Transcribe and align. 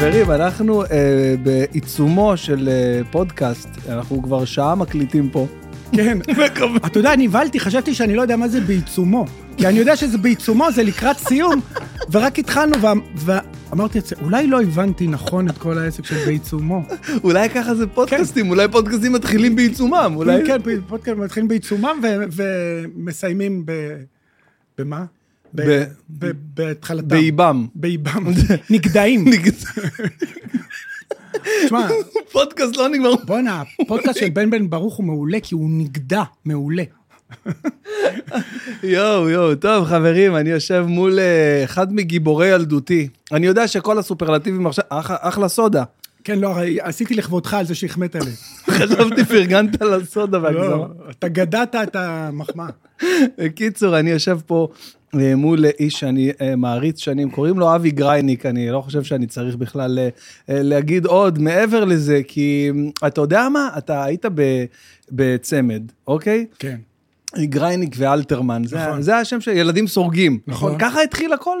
חברים, 0.00 0.30
אנחנו 0.30 0.82
אה, 0.82 1.34
בעיצומו 1.42 2.36
של 2.36 2.68
אה, 2.68 3.00
פודקאסט, 3.10 3.68
אנחנו 3.88 4.22
כבר 4.22 4.44
שעה 4.44 4.74
מקליטים 4.74 5.28
פה. 5.30 5.46
כן. 5.92 6.18
אתה 6.86 6.98
יודע, 6.98 7.16
נבהלתי, 7.16 7.60
חשבתי 7.60 7.94
שאני 7.94 8.14
לא 8.14 8.22
יודע 8.22 8.36
מה 8.36 8.48
זה 8.48 8.60
בעיצומו. 8.60 9.26
כי 9.56 9.66
אני 9.66 9.78
יודע 9.78 9.96
שזה 9.96 10.18
בעיצומו, 10.18 10.72
זה 10.72 10.82
לקראת 10.82 11.18
סיום, 11.18 11.60
ורק 12.12 12.38
התחלנו, 12.38 12.76
ואמרתי, 13.14 13.98
אולי 14.22 14.46
לא 14.46 14.62
הבנתי 14.62 15.06
נכון 15.06 15.48
את 15.48 15.58
כל 15.58 15.78
העסק 15.78 16.04
של 16.04 16.16
בעיצומו. 16.26 16.82
אולי 17.24 17.48
ככה 17.48 17.74
זה 17.74 17.86
פודקאסטים, 17.86 18.50
אולי 18.50 18.68
פודקאסטים 18.68 19.12
מתחילים 19.12 19.56
בעיצומם, 19.56 20.12
אולי... 20.16 20.46
כן, 20.46 20.58
כן, 20.64 20.80
פודקאסטים 20.88 21.24
מתחילים 21.24 21.48
בעיצומם 21.48 22.00
ומסיימים 22.32 23.62
ב... 23.66 23.72
במה? 24.78 25.04
בהתחלתם. 25.54 27.08
באיבם. 27.08 27.66
באיבם. 27.74 28.26
נגדעים. 28.70 29.24
תשמע, 31.64 31.88
פודקאסט 32.32 32.76
לא 32.76 32.88
נגמר. 32.88 33.14
בואנה, 33.24 33.62
הפודקאסט 33.80 34.18
של 34.18 34.28
בן 34.28 34.50
בן 34.50 34.70
ברוך 34.70 34.96
הוא 34.96 35.06
מעולה, 35.06 35.40
כי 35.40 35.54
הוא 35.54 35.70
נגדע 35.70 36.22
מעולה. 36.44 36.82
יואו, 38.82 39.28
יואו, 39.28 39.54
טוב, 39.54 39.84
חברים, 39.84 40.36
אני 40.36 40.50
יושב 40.50 40.84
מול 40.88 41.18
uh, 41.18 41.64
אחד 41.64 41.94
מגיבורי 41.94 42.48
ילדותי. 42.48 43.08
אני 43.32 43.46
יודע 43.46 43.68
שכל 43.68 43.98
הסופרלטיבים 43.98 44.66
עכשיו, 44.66 44.84
אח, 44.88 45.10
אחלה 45.20 45.48
סודה. 45.48 45.84
כן, 46.24 46.38
לא, 46.38 46.56
עשיתי 46.80 47.14
לכבודך 47.14 47.54
על 47.54 47.66
זה 47.66 47.74
שהחמאת 47.74 48.14
לי. 48.14 48.30
חשבתי 48.70 49.24
פרגנת 49.24 49.82
לסודה 49.82 50.42
והגזמה. 50.42 50.64
לא, 50.64 50.86
אתה 51.10 51.28
גדעת 51.28 51.74
את 51.74 51.96
המחמאה. 51.96 52.66
בקיצור, 53.38 53.98
אני 53.98 54.10
יושב 54.10 54.38
פה 54.46 54.68
אה, 54.68 54.74
מול 55.14 55.64
איש 55.78 55.94
שאני 55.94 56.32
אה, 56.40 56.56
מעריץ 56.56 56.98
שנים, 56.98 57.30
קוראים 57.30 57.58
לו 57.58 57.74
אבי 57.74 57.90
גרייניק, 57.90 58.46
אני 58.46 58.70
לא 58.70 58.80
חושב 58.80 59.02
שאני 59.02 59.26
צריך 59.26 59.56
בכלל 59.56 59.98
אה, 59.98 60.08
להגיד 60.48 61.06
עוד 61.06 61.38
מעבר 61.38 61.84
לזה, 61.84 62.20
כי 62.28 62.70
אתה 63.06 63.20
יודע 63.20 63.48
מה? 63.48 63.68
אתה 63.78 64.04
היית 64.04 64.24
בצמד, 65.12 65.82
אוקיי? 66.06 66.46
כן. 66.58 66.76
גרייניק 67.38 67.94
ואלתרמן, 67.98 68.62
נכון. 68.72 69.02
זה 69.02 69.16
השם 69.16 69.40
של 69.40 69.50
ילדים 69.50 69.86
סורגים, 69.86 70.38
נכון? 70.46 70.68
נכון? 70.68 70.80
ככה 70.80 71.02
התחיל 71.02 71.32
הכל? 71.32 71.58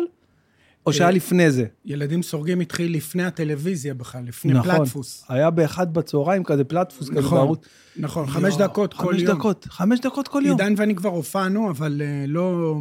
או 0.86 0.92
שהיה 0.92 1.10
לפני 1.10 1.50
זה? 1.50 1.64
ילדים 1.84 2.22
סורגים 2.22 2.60
התחיל 2.60 2.96
לפני 2.96 3.24
הטלוויזיה 3.24 3.94
בכלל, 3.94 4.22
לפני 4.26 4.52
נכון, 4.52 4.76
פלטפוס. 4.76 5.24
היה 5.28 5.50
באחד 5.50 5.94
בצהריים 5.94 6.44
כזה 6.44 6.64
פלטפוס 6.64 7.10
נכון, 7.10 7.22
כזה 7.22 7.30
בערוץ. 7.30 7.64
נכון, 7.96 8.26
חמש 8.26 8.56
דקות 8.56 8.94
כל 8.94 9.04
יום. 9.04 9.12
חמש 9.12 9.22
דקות, 9.22 9.66
חמש 9.70 10.00
דקות 10.00 10.28
כל 10.28 10.42
יום. 10.46 10.60
עידן 10.60 10.74
ואני 10.76 10.94
כבר 10.94 11.08
הופענו, 11.08 11.70
אבל 11.70 12.02
לא... 12.26 12.76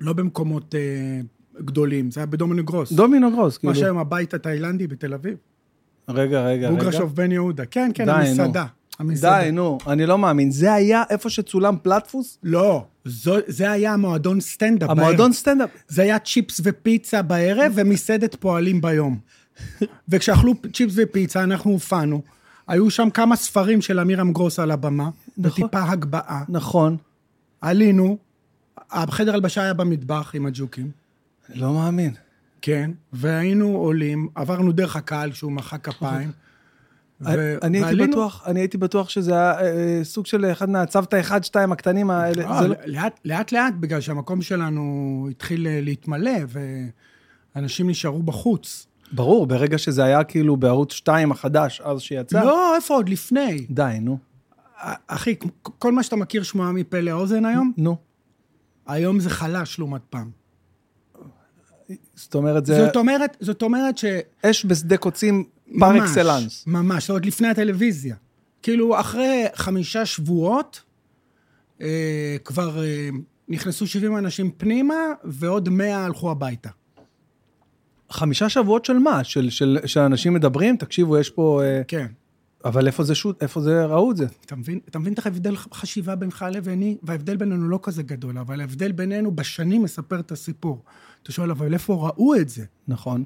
לא 0.00 0.12
במקומות 0.12 0.74
אה, 0.74 1.20
גדולים, 1.64 2.10
זה 2.10 2.20
היה 2.20 2.26
בדומינו 2.26 2.64
גרוס. 2.64 2.92
דומינו 2.92 3.30
גרוס, 3.30 3.58
כאילו. 3.58 3.72
מה 3.72 3.78
שהיום 3.78 3.98
הבית 3.98 4.34
התאילנדי 4.34 4.86
בתל 4.86 5.14
אביב. 5.14 5.36
רגע, 6.08 6.20
רגע, 6.22 6.46
רגע. 6.46 6.70
בוגרשוב 6.70 7.16
בן 7.16 7.32
יהודה. 7.32 7.64
כן, 7.64 7.90
כן, 7.94 8.04
די, 8.04 8.10
המסעדה. 8.10 8.62
נו. 8.62 8.68
המסעדה. 8.98 9.44
די, 9.44 9.50
נו, 9.50 9.78
אני 9.86 10.06
לא 10.06 10.18
מאמין. 10.18 10.50
זה 10.50 10.72
היה 10.72 11.02
איפה 11.10 11.30
שצולם 11.30 11.76
פלטפוס? 11.82 12.38
לא, 12.42 12.84
זו, 13.04 13.34
זה 13.46 13.70
היה 13.70 13.92
המועדון 13.92 14.40
סטנדאפ. 14.40 14.90
המועדון 14.90 15.32
סטנדאפ. 15.32 15.70
זה 15.88 16.02
היה 16.02 16.18
צ'יפס 16.18 16.60
ופיצה 16.64 17.22
בערב 17.22 17.72
ומסעדת 17.74 18.34
פועלים 18.34 18.80
ביום. 18.80 19.18
וכשאכלו 20.08 20.54
צ'יפס 20.72 20.94
ופיצה, 20.96 21.42
אנחנו 21.42 21.70
הופענו. 21.70 22.22
היו 22.68 22.90
שם 22.90 23.10
כמה 23.10 23.36
ספרים 23.36 23.82
של 23.82 24.00
אמירם 24.00 24.32
גרוס 24.32 24.58
על 24.58 24.70
הבמה, 24.70 25.10
נכון, 25.38 25.64
בטיפה 25.64 25.82
הגבהה. 25.82 26.44
נכון. 26.48 26.96
עלינו, 27.60 28.18
החדר 28.90 29.34
הלבשה 29.34 29.62
היה 29.62 29.74
במטבח 29.74 30.30
עם 30.34 30.46
הג'וקים. 30.46 30.90
לא 31.54 31.72
מאמין. 31.72 32.14
כן, 32.62 32.90
והיינו 33.12 33.76
עולים, 33.76 34.28
עברנו 34.34 34.72
דרך 34.72 34.96
הקהל 34.96 35.32
כשהוא 35.32 35.52
מחא 35.52 35.76
כפיים. 35.76 36.30
ו... 37.20 37.56
אני, 37.62 37.78
הייתי 37.78 37.86
ועלינו... 37.86 38.12
בטוח, 38.12 38.42
אני 38.46 38.60
הייתי 38.60 38.78
בטוח 38.78 39.08
שזה 39.08 39.32
היה 39.32 39.60
אה, 39.60 40.00
סוג 40.02 40.26
של 40.26 40.44
אחד 40.52 40.70
מהצוותא 40.70 41.20
אחד, 41.20 41.44
שתיים 41.44 41.72
הקטנים 41.72 42.10
האלה. 42.10 42.44
אה, 42.44 42.66
לא... 42.66 42.74
לאט, 42.86 43.20
לאט 43.24 43.52
לאט, 43.52 43.74
בגלל 43.80 44.00
שהמקום 44.00 44.42
שלנו 44.42 45.28
התחיל 45.30 45.66
אה, 45.66 45.80
להתמלא, 45.82 46.40
ואנשים 47.56 47.90
נשארו 47.90 48.22
בחוץ. 48.22 48.86
ברור, 49.12 49.46
ברגע 49.46 49.78
שזה 49.78 50.04
היה 50.04 50.24
כאילו 50.24 50.56
בערוץ 50.56 50.92
2 50.92 51.32
החדש, 51.32 51.80
אז 51.80 52.00
שיצא. 52.00 52.44
לא, 52.44 52.76
איפה 52.76 52.94
עוד? 52.94 53.08
לפני. 53.08 53.66
די, 53.70 53.98
נו. 54.00 54.18
אחי, 55.06 55.34
כל 55.62 55.92
מה 55.92 56.02
שאתה 56.02 56.16
מכיר 56.16 56.42
שמועה 56.42 56.72
מפה 56.72 57.00
לאוזן 57.00 57.44
היום, 57.44 57.72
נו. 57.76 57.96
היום 58.86 59.20
זה 59.20 59.30
חלש 59.30 59.78
לעומת 59.78 60.02
פעם. 60.10 60.30
זאת 62.14 62.34
אומרת, 62.34 62.66
זה... 62.66 62.86
זאת 62.86 62.96
אומרת, 62.96 63.36
זאת 63.40 63.62
אומרת 63.62 63.98
ש... 63.98 64.04
אש 64.44 64.66
בשדה 64.66 64.96
קוצים 64.96 65.44
פר 65.78 65.98
אקסלנס. 65.98 66.64
ממש, 66.66 67.10
עוד 67.10 67.26
לפני 67.26 67.48
הטלוויזיה. 67.48 68.16
כאילו, 68.62 69.00
אחרי 69.00 69.44
חמישה 69.54 70.06
שבועות, 70.06 70.82
אה, 71.80 72.36
כבר 72.44 72.84
אה, 72.84 73.08
נכנסו 73.48 73.86
70 73.86 74.16
אנשים 74.16 74.50
פנימה, 74.50 74.94
ועוד 75.24 75.68
100 75.68 76.04
הלכו 76.04 76.30
הביתה. 76.30 76.70
חמישה 78.10 78.48
שבועות 78.48 78.84
של 78.84 78.98
מה? 78.98 79.24
של, 79.24 79.50
של, 79.50 79.78
של 79.86 80.00
אנשים 80.00 80.34
מדברים? 80.34 80.76
תקשיבו, 80.76 81.18
יש 81.18 81.30
פה... 81.30 81.62
אה... 81.64 81.82
כן. 81.88 82.06
אבל 82.64 82.86
איפה 82.86 83.04
זה 83.04 83.14
שוט, 83.14 83.42
איפה 83.42 83.60
זה 83.60 83.84
ראו 83.84 84.10
את 84.10 84.16
זה? 84.16 84.26
אתה 84.46 84.56
מבין, 84.56 84.80
אתה 84.88 84.98
מבין 84.98 85.12
את 85.12 85.26
ההבדל 85.26 85.56
חשיבה 85.56 86.14
בינך 86.14 86.44
לביני? 86.50 86.96
וההבדל 87.02 87.36
בינינו 87.36 87.68
לא 87.68 87.78
כזה 87.82 88.02
גדול, 88.02 88.38
אבל 88.38 88.60
ההבדל 88.60 88.92
בינינו 88.92 89.36
בשנים 89.36 89.82
מספר 89.82 90.20
את 90.20 90.32
הסיפור. 90.32 90.82
אתה 91.22 91.32
שואל, 91.32 91.50
אבל 91.50 91.74
איפה 91.74 91.94
ראו 91.94 92.34
את 92.34 92.48
זה? 92.48 92.64
נכון. 92.88 93.24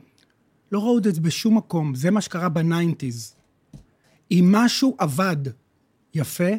לא 0.72 0.78
ראו 0.78 0.99
את 0.99 1.04
זה 1.04 1.21
בשום 1.21 1.56
מקום, 1.56 1.94
זה 1.94 2.10
מה 2.10 2.21
שקרה 2.21 2.49
בניינטיז. 2.49 3.34
אם 4.31 4.49
משהו 4.53 4.97
עבד 4.99 5.37
יפה, 6.15 6.50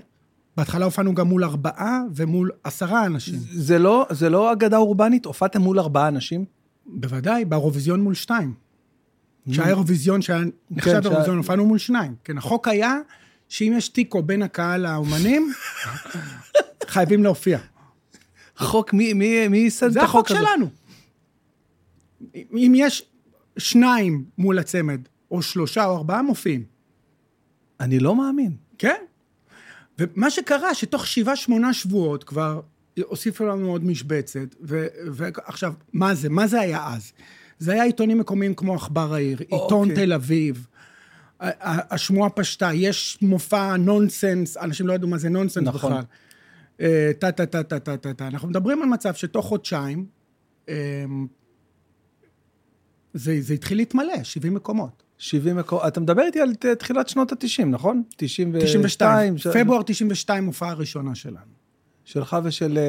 בהתחלה 0.57 0.85
הופענו 0.85 1.15
גם 1.15 1.27
מול 1.27 1.43
ארבעה 1.43 2.01
ומול 2.15 2.51
עשרה 2.63 3.05
אנשים. 3.05 3.39
זה 3.51 3.79
לא, 3.79 4.07
זה 4.09 4.29
לא 4.29 4.53
אגדה 4.53 4.77
אורבנית? 4.77 5.25
הופעתם 5.25 5.61
מול 5.61 5.79
ארבעה 5.79 6.07
אנשים? 6.07 6.45
בוודאי, 6.85 7.45
באירוויזיון 7.45 8.01
מול 8.01 8.13
שתיים. 8.13 8.53
שהיה 9.53 9.67
אירוויזיון, 9.67 10.21
שהיה 10.21 10.41
נחשב 10.71 10.91
כן, 10.91 10.99
אירוויזיון, 11.03 11.37
הופענו 11.37 11.65
מול 11.65 11.77
שניים. 11.77 12.15
כן, 12.23 12.37
החוק 12.37 12.67
היה 12.67 12.97
שאם 13.49 13.73
יש 13.77 13.89
תיקו 13.89 14.23
בין 14.23 14.41
הקהל 14.41 14.81
לאומנים, 14.81 15.53
חייבים 16.87 17.23
להופיע. 17.23 17.59
חוק, 18.57 18.93
מי 18.93 19.13
ייסד 19.53 19.97
את 19.97 20.03
החוק 20.03 20.31
הזה? 20.31 20.39
זה 20.39 20.45
החוק 20.45 20.57
שלנו. 20.57 20.69
אם 22.35 22.73
יש 22.75 23.05
שניים 23.57 24.25
מול 24.37 24.59
הצמד, 24.59 25.01
או 25.31 25.41
שלושה 25.41 25.85
או 25.85 25.97
ארבעה, 25.97 26.21
מופיעים. 26.21 26.63
אני 27.79 27.99
לא 27.99 28.15
מאמין. 28.15 28.51
כן. 28.77 29.01
ומה 29.99 30.29
שקרה, 30.29 30.73
שתוך 30.73 31.07
שבעה, 31.07 31.35
שמונה 31.35 31.73
שבועות 31.73 32.23
כבר 32.23 32.61
הוסיפו 33.03 33.45
לנו 33.45 33.71
עוד 33.71 33.83
משבצת, 33.83 34.55
ועכשיו, 35.11 35.73
מה 35.93 36.15
זה? 36.15 36.29
מה 36.29 36.47
זה 36.47 36.59
היה 36.59 36.87
אז? 36.87 37.11
זה 37.59 37.73
היה 37.73 37.83
עיתונים 37.83 38.17
מקומיים 38.17 38.55
כמו 38.55 38.75
עכבר 38.75 39.13
העיר, 39.13 39.39
עיתון 39.39 39.89
אוקיי. 39.89 40.05
תל 40.05 40.13
אביב. 40.13 40.67
השמועה 41.39 42.29
פשטה, 42.29 42.69
יש 42.73 43.17
מופע 43.21 43.77
נונסנס, 43.77 44.57
אנשים 44.57 44.87
לא 44.87 44.93
ידעו 44.93 45.09
מה 45.09 45.17
זה 45.17 45.29
נונסנס 45.29 45.67
נכון. 45.67 45.91
בכלל. 45.91 46.03
טה, 47.19 47.31
טה, 47.31 47.45
טה, 47.45 47.63
טה, 47.63 47.79
טה, 47.79 47.97
טה, 47.97 48.13
טה. 48.13 48.27
אנחנו 48.27 48.47
מדברים 48.47 48.81
על 48.81 48.87
מצב 48.87 49.13
שתוך 49.13 49.45
חודשיים, 49.45 50.05
אמ, 50.69 50.73
זה, 53.13 53.41
זה 53.41 53.53
התחיל 53.53 53.77
להתמלא, 53.77 54.23
70 54.23 54.53
מקומות. 54.53 55.03
70 55.17 55.55
מקומות. 55.55 55.87
אתה 55.87 55.99
מדבר 55.99 56.21
איתי 56.21 56.41
על 56.41 56.55
תחילת 56.55 57.09
שנות 57.09 57.31
ה-90, 57.31 57.65
נכון? 57.65 58.03
92. 58.17 58.61
92. 58.65 59.37
ש... 59.37 59.47
פברואר 59.47 59.83
92, 59.83 60.45
הופעה 60.45 60.69
הראשונה 60.69 61.15
שלנו. 61.15 61.59
שלך 62.05 62.37
ושל 62.43 62.79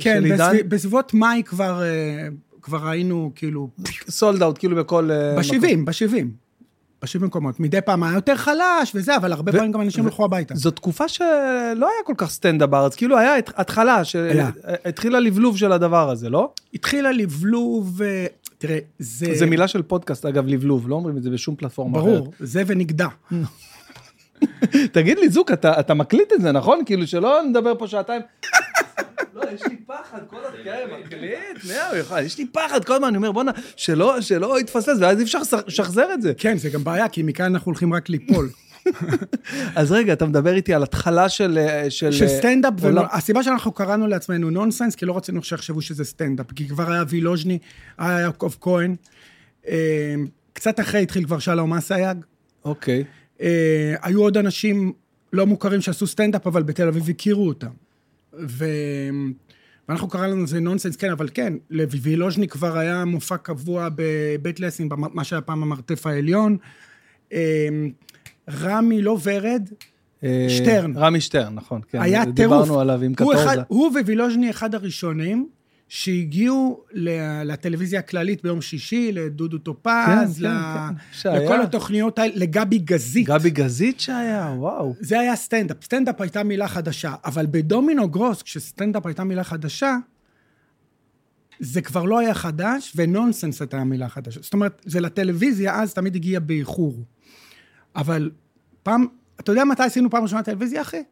כן, 0.00 0.16
של 0.18 0.24
עידן? 0.24 0.52
כן, 0.52 0.68
בסביבות 0.68 1.14
מאי 1.14 1.42
כבר 1.46 1.82
כבר 2.64 2.88
היינו 2.88 3.32
כאילו... 3.34 3.68
סולד 4.08 4.42
אאוט, 4.42 4.58
כאילו 4.58 4.76
בכל... 4.76 5.10
ב-70, 5.36 5.76
ב-70. 5.84 6.24
ב-70 7.02 7.24
מקומות. 7.24 7.60
מדי 7.60 7.80
פעם 7.80 8.02
היה 8.02 8.14
יותר 8.14 8.36
חלש 8.36 8.92
וזה, 8.94 9.16
אבל 9.16 9.32
הרבה 9.32 9.52
פעמים 9.52 9.72
גם 9.72 9.80
אנשים 9.80 10.04
הלכו 10.04 10.24
הביתה. 10.24 10.54
זו 10.54 10.70
תקופה 10.70 11.08
שלא 11.08 11.24
היה 11.74 12.04
כל 12.04 12.14
כך 12.16 12.30
סטנדאפ 12.30 12.68
בארץ, 12.68 12.94
כאילו 12.94 13.18
היה 13.18 13.36
התחלה, 13.36 14.04
שהתחילה 14.04 15.20
לבלוב 15.20 15.56
של 15.56 15.72
הדבר 15.72 16.10
הזה, 16.10 16.30
לא? 16.30 16.52
התחילה 16.74 17.12
לבלוב, 17.12 18.00
תראה, 18.58 18.78
זה... 18.98 19.26
זה 19.34 19.46
מילה 19.46 19.68
של 19.68 19.82
פודקאסט, 19.82 20.26
אגב, 20.26 20.46
לבלוב, 20.46 20.88
לא 20.88 20.94
אומרים 20.94 21.16
את 21.16 21.22
זה 21.22 21.30
בשום 21.30 21.56
פלטפורמה 21.56 21.98
אחרת. 21.98 22.08
ברור, 22.08 22.32
זה 22.40 22.62
ונגדע. 22.66 23.08
תגיד 24.92 25.18
לי, 25.18 25.28
זוק, 25.28 25.50
אתה 25.52 25.94
מקליט 25.94 26.32
את 26.32 26.40
זה, 26.40 26.52
נכון? 26.52 26.82
כאילו, 26.86 27.06
שלא 27.06 27.42
נדבר 27.48 27.74
פה 27.78 27.86
שעתיים. 27.86 28.22
לא, 29.34 29.42
יש 29.54 29.62
לי 29.68 29.76
פחד, 29.86 30.18
כל 30.26 30.36
הזמן, 30.36 31.00
מקליט, 31.00 31.64
יש 32.24 32.38
לי 32.38 32.46
פחד, 32.46 32.84
כל 32.84 32.94
הזמן, 32.94 33.08
אני 33.08 33.16
אומר, 33.16 33.32
בואנה, 33.32 33.52
שלא 33.76 34.60
יתפסס, 34.60 34.96
ואז 35.00 35.18
אי 35.18 35.24
אפשר 35.24 35.38
לשחזר 35.66 36.14
את 36.14 36.22
זה. 36.22 36.32
כן, 36.38 36.58
זה 36.58 36.70
גם 36.70 36.84
בעיה, 36.84 37.08
כי 37.08 37.22
מכאן 37.22 37.44
אנחנו 37.44 37.70
הולכים 37.70 37.94
רק 37.94 38.08
ליפול. 38.08 38.48
אז 39.76 39.92
רגע, 39.92 40.12
אתה 40.12 40.26
מדבר 40.26 40.54
איתי 40.54 40.74
על 40.74 40.82
התחלה 40.82 41.28
של... 41.28 41.58
של 41.88 42.28
סטנדאפ, 42.28 42.74
הסיבה 43.12 43.42
שאנחנו 43.42 43.72
קראנו 43.72 44.06
לעצמנו 44.06 44.50
נונסנס, 44.50 44.94
כי 44.94 45.06
לא 45.06 45.16
רצינו 45.16 45.42
שיחשבו 45.42 45.82
שזה 45.82 46.04
סטנדאפ, 46.04 46.52
כי 46.52 46.68
כבר 46.68 46.92
היה 46.92 47.04
וילוז'ני, 47.08 47.58
היה 47.98 48.20
יעקב 48.20 48.52
כהן. 48.60 48.96
אה, 49.68 50.14
קצת 50.52 50.80
אחרי 50.80 51.02
התחיל 51.02 51.24
כבר 51.24 51.38
שלום 51.38 51.74
אסייג. 51.74 52.18
אוקיי. 52.64 53.04
אה, 53.40 53.94
היו 54.02 54.22
עוד 54.22 54.36
אנשים 54.36 54.92
לא 55.32 55.46
מוכרים 55.46 55.80
שעשו 55.80 56.06
סטנדאפ, 56.06 56.46
אבל 56.46 56.62
בתל 56.62 56.88
אביב 56.88 57.10
הכירו 57.10 57.48
אותם. 57.48 57.83
ו... 58.38 58.64
ואנחנו 59.88 60.08
קראנו 60.08 60.42
לזה 60.42 60.60
נונסנס, 60.60 60.96
כן, 60.96 61.10
אבל 61.10 61.28
כן, 61.34 61.52
לווילוז'ני 61.70 62.48
כבר 62.48 62.78
היה 62.78 63.04
מופע 63.04 63.36
קבוע 63.36 63.88
בבית 63.94 64.60
לסין, 64.60 64.88
מה 64.96 65.24
שהיה 65.24 65.42
פעם 65.42 65.62
המרתף 65.62 66.06
העליון. 66.06 66.56
אה, 67.32 67.68
רמי, 68.50 69.02
לא 69.02 69.18
ורד, 69.22 69.68
אה, 70.24 70.46
שטרן. 70.48 70.96
רמי 70.96 71.20
שטרן, 71.20 71.54
נכון. 71.54 71.80
כן, 71.88 72.00
היה 72.00 72.22
טירוף. 72.24 72.62
דיברנו 72.62 72.80
עליו 72.80 73.02
עם 73.02 73.12
הוא 73.20 73.34
קטורזה. 73.34 73.62
הוא 73.68 73.90
ווילוז'ני 74.04 74.50
אחד 74.50 74.74
הראשונים 74.74 75.48
שהגיעו 75.88 76.84
לטלוויזיה 77.44 77.98
הכללית 77.98 78.42
ביום 78.42 78.60
שישי, 78.60 79.12
לדודו 79.12 79.56
כן, 79.58 79.62
טופז, 79.62 80.38
כן, 80.38 80.44
ל- 80.46 80.48
כן. 80.88 80.94
שהיה. 81.12 81.44
לכל 81.44 81.62
התוכניות 81.62 82.18
האלה, 82.18 82.32
לגבי 82.36 82.78
גזית. 82.78 83.26
גבי 83.26 83.50
גזית 83.50 84.00
שהיה, 84.00 84.54
וואו. 84.58 84.94
זה 85.00 85.20
היה 85.20 85.36
סטנדאפ. 85.36 85.84
סטנדאפ 85.84 86.20
הייתה 86.20 86.42
מילה 86.42 86.68
חדשה, 86.68 87.14
אבל 87.24 87.46
בדומינו 87.50 88.08
גרוס, 88.08 88.42
כשסטנדאפ 88.42 89.06
הייתה 89.06 89.24
מילה 89.24 89.44
חדשה, 89.44 89.96
זה 91.60 91.82
כבר 91.82 92.04
לא 92.04 92.18
היה 92.18 92.34
חדש, 92.34 92.92
ונונסנס 92.96 93.60
הייתה 93.60 93.78
המילה 93.78 94.08
חדשה. 94.08 94.40
זאת 94.42 94.52
אומרת, 94.54 94.82
זה 94.84 95.00
לטלוויזיה, 95.00 95.82
אז 95.82 95.94
תמיד 95.94 96.14
הגיע 96.16 96.40
באיחור. 96.40 97.04
אבל 97.96 98.30
פעם, 98.82 99.06
אתה 99.40 99.52
יודע 99.52 99.64
מתי 99.64 99.82
עשינו 99.82 100.10
פעם 100.10 100.22
ראשונה 100.22 100.42
טלוויזיה, 100.42 100.82
אחי? 100.82 101.02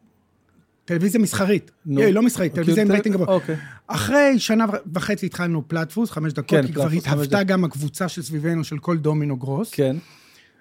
טלוויזיה 0.85 1.21
מסחרית. 1.21 1.71
נו. 1.85 2.01
לא 2.11 2.21
מסחרית, 2.21 2.53
טלוויזיה 2.53 2.83
עם 2.83 2.91
רייטינג 2.91 3.15
גבוה. 3.15 3.27
אוקיי. 3.27 3.55
אחרי 3.87 4.39
שנה 4.39 4.65
וחצי 4.93 5.25
התחלנו 5.25 5.67
פלטפוס, 5.67 6.11
חמש 6.11 6.33
דקות, 6.33 6.49
כן, 6.49 6.67
כי 6.67 6.73
כבר 6.73 6.87
התהוותה. 6.87 7.43
גם 7.43 7.63
הקבוצה 7.63 8.07
שסביבנו 8.07 8.63
של 8.63 8.77
כל 8.77 8.97
דומינו 8.97 9.37
גרוס. 9.37 9.71
כן. 9.71 9.95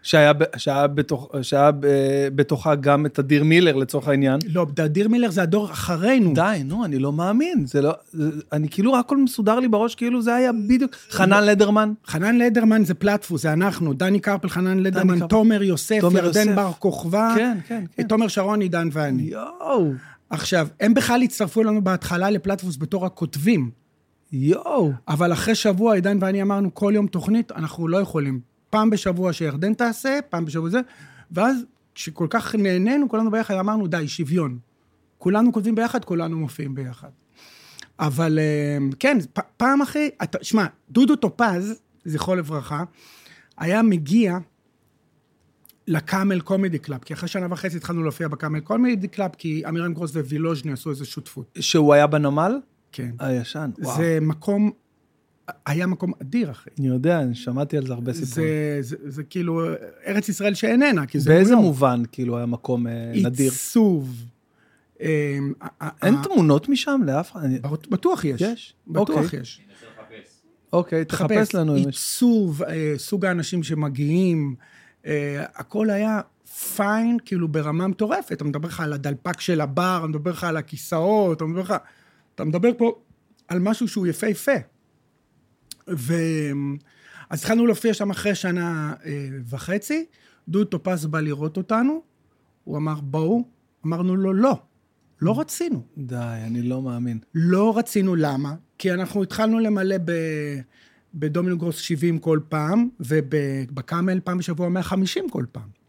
שהיה, 0.02 0.32
שהיה, 0.56 0.86
בתוך, 0.86 1.30
שהיה 1.42 1.70
בתוכה 2.34 2.74
גם 2.74 3.06
את 3.06 3.18
אדיר 3.18 3.44
מילר 3.44 3.76
לצורך 3.76 4.08
העניין. 4.08 4.40
לא, 4.52 4.66
אדיר 4.74 5.08
מילר 5.08 5.30
זה 5.30 5.42
הדור 5.42 5.70
אחרינו. 5.70 6.34
די, 6.34 6.62
נו, 6.64 6.84
אני 6.84 6.98
לא 6.98 7.12
מאמין. 7.12 7.66
זה 7.66 7.82
לא... 7.82 7.92
זה, 8.12 8.30
אני 8.52 8.68
כאילו, 8.68 8.98
הכל 8.98 9.16
מסודר 9.16 9.60
לי 9.60 9.68
בראש, 9.68 9.94
כאילו 9.94 10.22
זה 10.22 10.34
היה 10.34 10.50
בדיוק... 10.68 10.96
חנן 11.10 11.44
לדרמן. 11.44 11.92
חנן 12.06 12.38
לדרמן 12.38 12.84
זה 12.84 12.94
פלטפוס, 12.94 13.42
זה 13.42 13.52
אנחנו, 13.52 13.92
דני 13.92 14.20
קרפל, 14.20 14.48
חנן 14.48 14.78
לדרמן. 14.78 15.26
תומר 15.26 15.62
יוסף, 15.62 16.00
ירדן. 16.14 16.54
בר 16.54 16.72
כוכבא, 16.78 17.32
כן, 17.36 17.58
כן, 17.66 17.84
כן. 17.96 18.02
תומר 18.02 18.28
שרון, 18.28 18.60
עידן 18.60 18.88
ואני. 18.92 19.22
יואו, 19.22 19.92
עכשיו, 20.32 20.68
הם 20.80 20.94
בכלל 20.94 21.22
הצטרפו 21.22 21.62
אלינו 21.62 21.84
בהתחלה 21.84 22.30
לפלטפוס 22.30 22.76
בתור 22.76 23.06
הכותבים, 23.06 23.70
יואו. 24.32 24.92
אבל 25.08 25.32
אחרי 25.32 25.54
שבוע, 25.54 25.94
עידן 25.94 26.18
ואני 26.20 26.42
אמרנו, 26.42 26.74
כל 26.74 26.92
יום 26.94 27.06
תוכנית, 27.06 27.52
אנחנו 27.52 27.88
לא 27.88 27.96
יכולים. 27.96 28.40
פעם 28.70 28.90
בשבוע 28.90 29.32
שירדן 29.32 29.74
תעשה, 29.74 30.18
פעם 30.30 30.44
בשבוע 30.44 30.70
זה, 30.70 30.80
ואז 31.30 31.56
כשכל 31.94 32.26
כך 32.30 32.54
נהנינו, 32.54 33.08
כולנו 33.08 33.30
ביחד, 33.30 33.54
אמרנו, 33.54 33.86
די, 33.86 34.08
שוויון. 34.08 34.58
כולנו 35.18 35.52
כותבים 35.52 35.74
ביחד, 35.74 36.04
כולנו 36.04 36.38
מופיעים 36.38 36.74
ביחד. 36.74 37.08
אבל 37.98 38.38
אה, 38.38 38.78
כן, 38.98 39.18
פעם 39.56 39.82
אחרי, 39.82 40.10
שמע, 40.42 40.66
דודו 40.90 41.16
טופז, 41.16 41.80
זכרו 42.04 42.34
לברכה, 42.34 42.84
היה 43.58 43.82
מגיע 43.82 44.38
לקאמל 45.86 46.40
קומדי 46.40 46.78
קלאב, 46.78 47.00
כי 47.04 47.14
אחרי 47.14 47.28
שנה 47.28 47.46
וחצי 47.50 47.76
התחלנו 47.76 48.02
להופיע 48.02 48.28
בקאמל 48.28 48.60
קומדי 48.60 49.08
קלאב, 49.08 49.30
כי 49.38 49.62
דומינו 49.68 49.94
גרוס 49.94 50.16
ווילוז'ני 50.16 50.72
עשו 50.72 50.90
איזו 50.90 51.04
שותפות. 51.06 51.58
שהוא 51.60 51.94
היה 51.94 52.06
בנמל? 52.06 52.58
כן. 52.92 53.10
הישן, 53.18 53.70
וואו. 53.78 53.96
זה 53.96 54.18
מקום, 54.22 54.70
היה 55.66 55.86
מקום 55.86 56.12
אדיר, 56.22 56.50
אחי. 56.50 56.70
אני 56.78 56.88
יודע, 56.88 57.20
אני 57.20 57.34
שמעתי 57.34 57.76
על 57.76 57.86
זה 57.86 57.92
הרבה 57.92 58.12
סיפורים. 58.12 58.48
זה, 58.48 58.78
זה, 58.80 58.96
זה 59.10 59.22
כאילו 59.22 59.60
ארץ 60.06 60.28
ישראל 60.28 60.54
שאיננה, 60.54 61.06
כי 61.06 61.20
זה 61.20 61.30
באיזה 61.30 61.50
ניו 61.50 61.58
יורק. 61.58 61.66
מובן, 61.66 62.02
כאילו, 62.12 62.36
היה 62.36 62.46
מקום 62.46 62.86
אה, 62.86 63.12
נדיר? 63.14 63.50
עיצוב. 63.52 64.24
אמ, 65.00 65.52
אין 66.02 66.14
תמונות 66.22 66.68
משם 66.68 67.00
לאף 67.06 67.32
אחד? 67.32 67.44
אני- 67.44 67.58
בטוח 67.90 68.24
יש. 68.24 68.40
יש? 68.40 68.74
בטוח 68.86 69.24
אוקיי. 69.24 69.40
יש. 69.40 69.60
אוקיי, 70.72 71.04
תחפש 71.04 71.54
לנו. 71.54 71.74
עיצוב, 71.74 72.62
אה, 72.62 72.94
סוג 72.96 73.24
האנשים 73.24 73.62
שמגיעים, 73.62 74.54
הכל 75.54 75.90
היה 75.90 76.20
פיין, 76.76 77.16
כאילו 77.24 77.48
ברמה 77.48 77.88
מטורפת. 77.88 78.32
אתה 78.32 78.44
מדבר 78.44 78.68
לך 78.68 78.80
על 78.80 78.92
הדלפק 78.92 79.40
של 79.40 79.60
הבר, 79.60 80.00
אני 80.04 80.08
מדבר 80.08 80.30
לך 80.30 80.44
על 80.44 80.56
הכיסאות, 80.56 81.36
אתה 81.36 81.44
מדבר 81.44 81.60
לך... 81.60 81.74
אתה 82.34 82.44
מדבר 82.44 82.70
פה 82.78 83.00
על 83.48 83.58
משהו 83.58 83.88
שהוא 83.88 84.06
יפהפה. 84.06 84.52
ו... 85.88 86.14
אז 87.30 87.38
התחלנו 87.38 87.66
להופיע 87.66 87.94
שם 87.94 88.10
אחרי 88.10 88.34
שנה 88.34 88.94
אה, 89.04 89.28
וחצי, 89.50 90.06
דודו 90.48 90.64
טופז 90.64 91.06
בא 91.06 91.20
לראות 91.20 91.56
אותנו, 91.56 92.02
הוא 92.64 92.76
אמר, 92.76 92.94
בואו, 93.00 93.44
אמרנו 93.86 94.16
לו, 94.16 94.32
לא, 94.34 94.56
לא 95.20 95.40
רצינו. 95.40 95.82
די, 95.98 96.16
אני 96.46 96.62
לא 96.62 96.82
מאמין. 96.82 97.18
לא 97.34 97.78
רצינו 97.78 98.14
למה, 98.14 98.54
כי 98.78 98.92
אנחנו 98.92 99.22
התחלנו 99.22 99.58
למלא 99.58 99.96
ב... 100.04 100.12
בדומינו 101.14 101.58
גרוס 101.58 101.76
70 101.76 102.18
כל 102.18 102.40
פעם, 102.48 102.88
ובקאמל 103.00 104.20
פעם 104.20 104.38
בשבוע 104.38 104.68
150 104.68 105.30
כל 105.30 105.44
פעם. 105.52 105.82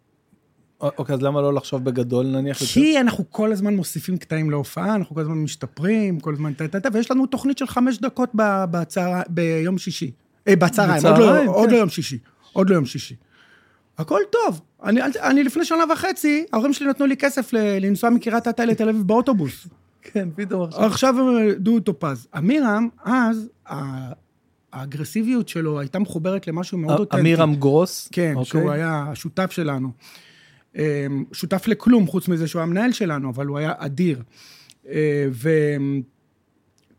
אוקיי, 0.82 1.16
אז 1.16 1.22
למה 1.22 1.42
לא 1.42 1.54
לחשוב 1.54 1.84
בגדול 1.84 2.26
נניח? 2.26 2.58
כי 2.58 3.00
אנחנו 3.00 3.24
כל 3.30 3.52
הזמן 3.52 3.76
מוסיפים 3.76 4.18
קטעים 4.18 4.50
להופעה, 4.50 4.96
אנחנו 4.96 5.16
כל 5.16 5.22
הזמן 5.22 5.38
משתפרים, 5.38 6.20
כל 6.20 6.34
הזמן 6.34 6.54
טה-טה-טה, 6.54 6.90
ויש 6.94 7.12
לנו 7.12 7.26
תוכנית 7.26 7.58
של 7.58 7.68
חמש 7.68 7.98
דקות. 7.98 8.30
ביום 9.30 9.78
שישי. 9.78 10.12
אה, 10.48 10.56
בצהריים, 10.56 11.06
עוד, 11.06 11.18
לא, 11.20 11.46
עוד 11.46 11.70
כן. 11.70 11.74
לא 11.74 11.80
יום 11.80 11.90
שישי. 11.90 12.18
עוד 12.54 12.70
לא 12.70 12.76
יום 12.76 12.86
שישי. 12.86 13.16
הכל 13.98 14.20
טוב. 14.32 14.62
אני, 14.84 15.02
אני 15.22 15.44
לפני 15.44 15.66
שנה 15.66 15.84
וחצי, 15.94 16.46
ההורים 16.54 16.74
שלי 16.74 16.88
נתנו 16.88 17.06
לי 17.06 17.18
כסף 17.18 17.54
ל- 17.54 17.78
לנסוע 17.86 18.10
מקריית 18.10 18.48
אתא 18.48 18.62
לתל 18.62 18.90
אביב 18.90 19.02
באוטובוס. 19.02 19.68
כן, 20.12 20.30
פתאום 20.36 20.64
עכשיו. 20.64 20.84
עכשיו 20.86 21.16
אה, 21.20 21.54
דודו 21.54 21.80
טופז. 21.80 22.28
אמירם, 22.38 22.90
אז 23.04 23.50
האגרסיביות 24.74 25.50
שלו 25.50 25.80
הייתה 25.80 26.00
מחוברת 26.00 26.48
למשהו 26.48 26.78
מאוד 26.78 27.00
אותנטי. 27.00 27.22
אמירם 27.22 27.56
גרוס? 27.56 28.10
כן, 28.12 28.34
אוקיי. 28.36 28.46
שהוא 28.46 28.72
היה 28.72 29.06
השותף 29.12 29.52
שלנו. 29.52 29.92
אה, 30.78 31.08
שותף 31.32 31.68
לכלום, 31.68 32.08
חוץ 32.08 32.28
מזה 32.28 32.48
שהוא 32.48 32.62
המנהל 32.62 32.92
שלנו, 32.92 33.30
אבל 33.30 33.46
הוא 33.46 33.58
היה 33.58 33.74
אדיר. 33.78 34.24
אה, 34.90 35.28
ו... 35.32 35.50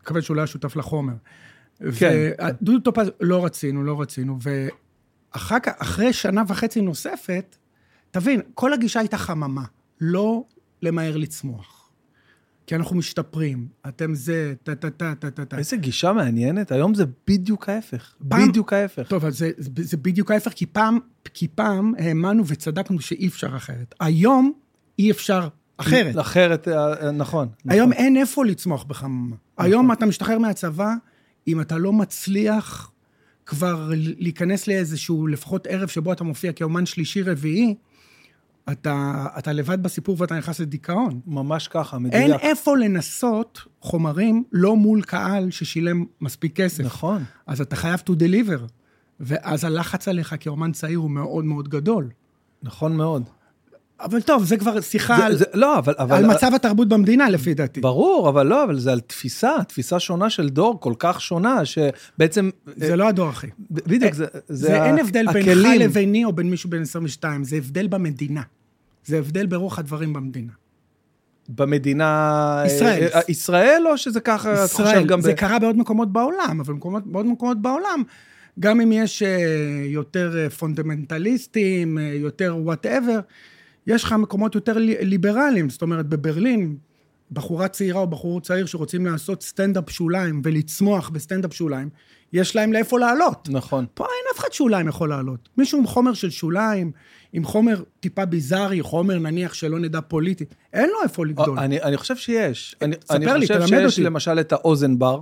מקווה 0.01 0.21
שהוא 0.21 0.35
לא 0.35 0.41
היה 0.41 0.47
שותף 0.47 0.75
לחומר. 0.75 1.13
כן. 1.99 2.31
ודודו 2.61 2.79
טופז, 2.79 3.11
לא 3.21 3.45
רצינו, 3.45 3.83
לא 3.83 4.01
רצינו. 4.01 4.37
ואחר 4.41 5.59
כך, 5.59 5.73
אחרי 5.77 6.13
שנה 6.13 6.43
וחצי 6.47 6.81
נוספת, 6.81 7.55
תבין, 8.11 8.41
כל 8.53 8.73
הגישה 8.73 8.99
הייתה 8.99 9.17
חממה, 9.17 9.63
לא 10.01 10.43
למהר 10.81 11.17
לצמוח. 11.17 11.74
כי 12.67 12.75
אנחנו 12.75 12.95
משתפרים, 12.95 13.67
אתם 13.87 14.13
זה, 14.15 14.53
טה-טה-טה, 14.63 15.13
טה-טה-טה. 15.19 15.57
איזה 15.57 15.77
גישה 15.77 16.13
מעניינת, 16.13 16.71
היום 16.71 16.93
זה 16.93 17.03
בדיוק 17.27 17.69
ההפך. 17.69 18.13
פעם- 18.29 18.49
בדיוק 18.49 18.73
ההפך. 18.73 19.07
טוב, 19.09 19.25
אז 19.25 19.37
זה, 19.37 19.51
זה, 19.57 19.97
בדיוק 19.97 20.31
ההפך, 20.31 20.51
כי 20.51 20.65
פעם, 20.65 20.97
כי 21.33 21.47
פעם 21.47 21.93
האמנו 21.97 22.43
וצדקנו 22.47 22.99
שאי 23.01 23.27
אפשר 23.27 23.55
אחרת. 23.55 23.95
היום 23.99 24.53
אי 24.99 25.11
אפשר 25.11 25.47
אחרת. 25.77 26.19
אחרת, 26.19 26.67
אה, 26.67 27.11
נכון. 27.11 27.47
היום 27.67 27.89
נכון. 27.89 28.03
אין 28.03 28.17
איפה 28.17 28.45
לצמוח 28.45 28.83
בחממה. 28.83 29.35
היום 29.57 29.91
אתה 29.91 30.05
משתחרר 30.05 30.37
מהצבא, 30.39 30.93
אם 31.47 31.61
אתה 31.61 31.77
לא 31.77 31.93
מצליח 31.93 32.91
כבר 33.45 33.89
להיכנס 33.95 34.67
לאיזשהו, 34.67 35.27
לפחות 35.27 35.67
ערב 35.67 35.87
שבו 35.87 36.11
אתה 36.13 36.23
מופיע 36.23 36.51
כאומן 36.51 36.85
שלישי-רביעי, 36.85 37.75
אתה, 38.71 39.25
אתה 39.37 39.53
לבד 39.53 39.83
בסיפור 39.83 40.15
ואתה 40.19 40.37
נכנס 40.37 40.59
לדיכאון. 40.59 41.19
ממש 41.27 41.67
ככה, 41.67 41.99
מדויק. 41.99 42.23
אין 42.23 42.33
איפה 42.33 42.77
לנסות 42.77 43.61
חומרים 43.81 44.43
לא 44.51 44.75
מול 44.75 45.01
קהל 45.01 45.51
ששילם 45.51 46.05
מספיק 46.21 46.55
כסף. 46.55 46.83
נכון. 46.83 47.23
אז 47.47 47.61
אתה 47.61 47.75
חייב 47.75 47.99
to 48.09 48.13
deliver. 48.13 48.61
ואז 49.19 49.63
הלחץ 49.63 50.07
עליך 50.07 50.35
כאומן 50.39 50.71
צעיר 50.71 50.99
הוא 50.99 51.11
מאוד 51.11 51.45
מאוד 51.45 51.69
גדול. 51.69 52.09
נכון 52.63 52.97
מאוד. 52.97 53.23
אבל 53.99 54.21
טוב, 54.21 54.43
זה 54.43 54.57
כבר 54.57 54.81
שיחה 54.81 55.17
זה- 55.17 55.25
על, 55.25 55.35
זה- 55.35 55.45
לא, 55.53 55.77
אבל... 55.79 55.93
אבל- 55.99 56.15
על 56.17 56.25
מצב 56.27 56.51
התרבות 56.55 56.87
במדינה, 56.87 57.29
לפי 57.29 57.53
דעתי. 57.53 57.81
ברור, 57.81 58.29
אבל 58.29 58.47
לא, 58.47 58.63
אבל 58.63 58.79
זה 58.79 58.91
על 58.91 58.99
תפיסה, 58.99 59.51
תפיסה 59.67 59.99
שונה 59.99 60.29
של 60.29 60.49
דור, 60.49 60.79
כל 60.79 60.93
כך 60.99 61.21
שונה, 61.21 61.61
שבעצם... 61.65 62.49
זה 62.75 62.95
לא 62.95 63.07
הדור, 63.09 63.29
אחי. 63.29 63.47
בדיוק, 63.71 64.13
זה... 64.13 64.25
זה 64.47 64.81
ה- 64.81 64.85
אין 64.85 64.99
הבדל 64.99 65.25
בינך 65.33 65.47
הכלים. 65.47 65.81
לביני 65.81 66.25
או 66.25 66.33
בין 66.33 66.49
מישהו 66.49 66.69
בן 66.69 66.81
22, 66.81 67.43
זה 67.43 67.55
הבדל 67.55 67.87
במדינה. 67.87 68.41
זה 69.05 69.17
הבדל 69.17 69.45
ברוח 69.45 69.79
הדברים 69.79 70.13
במדינה. 70.13 70.51
במדינה... 71.49 72.63
ישראל. 72.65 73.03
אה, 73.03 73.15
אה, 73.15 73.21
ישראל, 73.27 73.83
או 73.91 73.97
שזה 73.97 74.19
ככה, 74.19 74.53
אתה 74.65 74.73
חושב 74.73 75.05
גם... 75.07 75.21
זה 75.21 75.31
ב- 75.31 75.35
קרה 75.35 75.59
בעוד 75.59 75.77
מקומות 75.77 76.13
בעולם, 76.13 76.59
אבל 76.59 76.73
במקומות, 76.73 77.07
בעוד 77.07 77.25
מקומות 77.25 77.61
בעולם, 77.61 78.03
גם 78.59 78.81
אם 78.81 78.91
יש 78.91 79.23
אה, 79.23 79.37
יותר 79.85 80.49
פונדמנטליסטים, 80.59 81.97
יותר 82.13 82.55
whatever, 82.59 83.19
יש 83.87 84.03
לך 84.03 84.13
מקומות 84.13 84.55
יותר 84.55 84.77
לי- 84.77 85.05
ליברליים, 85.05 85.69
זאת 85.69 85.81
אומרת, 85.81 86.05
בברלין, 86.07 86.75
בחורה 87.31 87.67
צעירה 87.67 87.99
או 88.01 88.07
בחור 88.07 88.41
צעיר 88.41 88.65
שרוצים 88.65 89.05
לעשות 89.05 89.43
סטנדאפ 89.43 89.89
שוליים 89.89 90.41
ולצמוח 90.43 91.09
בסטנדאפ 91.09 91.53
שוליים, 91.53 91.89
יש 92.33 92.55
להם 92.55 92.73
לאיפה 92.73 92.99
לעלות. 92.99 93.49
נכון. 93.51 93.85
פה 93.93 94.03
אין 94.03 94.25
אף 94.35 94.39
אחד 94.39 94.51
שוליים 94.51 94.87
יכול 94.87 95.09
לעלות. 95.09 95.49
מישהו 95.57 95.79
עם 95.79 95.87
חומר 95.87 96.13
של 96.13 96.29
שוליים, 96.29 96.91
עם 97.35 97.43
חומר 97.43 97.81
טיפה 97.99 98.25
ביזארי, 98.25 98.81
חומר 98.81 99.19
נניח 99.19 99.53
שלא 99.53 99.79
נדע 99.79 100.01
פוליטי, 100.01 100.45
אין 100.73 100.89
לו 100.89 100.95
איפה 101.03 101.25
לגדול. 101.25 101.59
אני, 101.59 101.81
אני 101.81 101.97
חושב 101.97 102.15
שיש. 102.15 102.75
אני, 102.81 102.95
ספר 103.05 103.15
אני 103.15 103.25
לי, 103.25 103.47
חושב 103.47 103.53
תלמד 103.53 103.67
שיש 103.67 103.93
אותי. 103.93 104.03
למשל 104.03 104.39
את 104.39 104.51
האוזן 104.51 104.99
בר, 104.99 105.19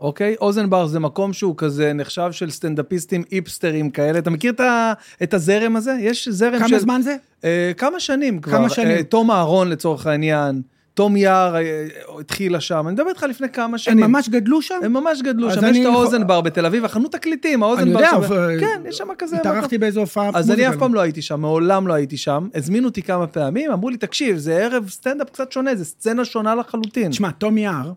אוקיי? 0.00 0.36
אוזן 0.40 0.70
בר 0.70 0.86
זה 0.86 1.00
מקום 1.00 1.32
שהוא 1.32 1.54
כזה 1.56 1.92
נחשב 1.92 2.28
של 2.32 2.50
סטנדאפיסטים 2.50 3.24
איפסטרים 3.32 3.90
כאלה. 3.90 4.18
אתה 4.18 4.30
מכיר 4.30 4.52
את, 4.52 4.60
ה, 4.60 4.92
את 5.22 5.34
הזרם 5.34 5.76
הזה? 5.76 5.96
יש 6.00 6.28
זרם 6.28 6.58
של... 6.58 6.68
כמה 6.68 6.78
זמן 6.78 7.00
זה? 7.02 7.16
אה, 7.44 7.72
כמה 7.76 8.00
שנים 8.00 8.40
כבר. 8.40 8.52
כמה 8.52 8.68
שנים? 8.68 8.96
אה, 8.96 9.02
תום 9.02 9.30
אהרון 9.30 9.68
לצורך 9.68 10.06
העניין. 10.06 10.62
תום 10.94 11.16
יער 11.16 11.56
אה, 11.56 11.86
התחילה 12.20 12.60
שם. 12.60 12.84
אני 12.86 12.94
מדבר 12.94 13.08
איתך 13.08 13.22
לפני 13.22 13.48
כמה 13.48 13.64
הם 13.64 13.78
שנים. 13.78 14.04
ממש 14.10 14.28
גדלו 14.28 14.62
שם? 14.62 14.74
הם 14.82 14.92
ממש 14.92 15.22
גדלו 15.22 15.50
שם, 15.50 15.58
יש 15.58 15.64
אני 15.64 15.80
את 15.82 15.86
האוזן 15.86 16.26
בר 16.26 16.40
בתל 16.40 16.66
אביב, 16.66 16.84
החנות 16.84 17.12
תקליטים, 17.12 17.62
האוזן 17.62 17.82
אני 17.82 17.92
בר 17.92 17.98
יודע, 17.98 18.10
שם. 18.10 18.16
אבל- 18.16 18.56
כן, 18.60 18.82
יש 18.88 18.98
שם 18.98 19.08
כזה... 19.18 19.36
התארחתי. 19.36 19.78
באיזו 19.78 20.00
הופעה 20.00 20.30
אז 20.34 20.50
אני. 20.50 20.68
אף 20.68 20.76
פעם 20.76 20.94
לא 20.94 21.00
הייתי 21.00 21.22
שם, 21.22 21.40
מעולם 21.40 21.86
לא 21.86 21.92
הייתי 21.92 22.16
שם. 22.16 22.48
הזמינו 22.54 22.88
אותי 22.88 23.02
כמה 23.02 23.26
פעמים, 23.26 23.70
אמרו 23.70 23.90
לי, 23.90 23.96
תקשיב, 23.96 24.36
זה 24.36 24.56
ערב 24.64 24.88
סטנדאפ 24.88 25.30
קצת 25.30 25.52
שונה, 25.52 25.74
זה 25.74 25.84
סצנה 25.84 26.24
שונה 26.24 26.54
לחלוטין. 26.54 27.10
תשמע, 27.10 27.30
תום 27.30 27.58
יער, 27.58 27.92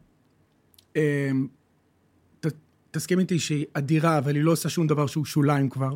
ת- 0.94 0.98
תסכים 2.92 3.20
איתי 3.20 3.40
שהיא 3.40 3.66
אדירה, 3.74 4.18
אבל 4.18 4.36
היא 4.36 4.44
לא 4.44 4.52
עושה 4.52 4.70
שום 4.70 4.88
דבר 4.88 5.08
שהוא 5.08 5.26
שוליים 5.26 5.70
כבר. 5.70 5.96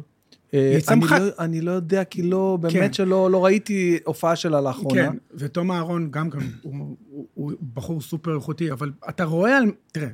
אה, 0.53 0.59
היא 0.59 0.73
אני 0.73 0.81
צמחה- 0.81 1.19
לא- 1.19 1.29
אני 1.39 1.61
לא 1.61 1.71
יודע, 1.71 2.03
כי 2.03 2.21
לא, 2.23 2.57
כן. 2.61 2.67
באמת 2.73 2.93
שלא 2.93 3.31
לא 3.31 3.45
ראיתי 3.45 3.99
הופעה 4.05 4.35
שלה 4.35 4.61
לאחרונה. 4.61 5.11
כן, 5.11 5.17
ותום 5.33 5.71
אהרון 5.71 6.11
גם 6.11 6.29
כן, 6.29 6.39
הוא, 6.61 6.95
הוא, 7.09 7.25
הוא 7.33 7.51
בחור 7.73 8.01
סופר 8.01 8.35
איכותי, 8.35 8.71
אבל 8.71 8.91
אתה 9.09 9.23
רואה 9.23 9.57
על... 9.57 9.63
תראה, 9.91 10.09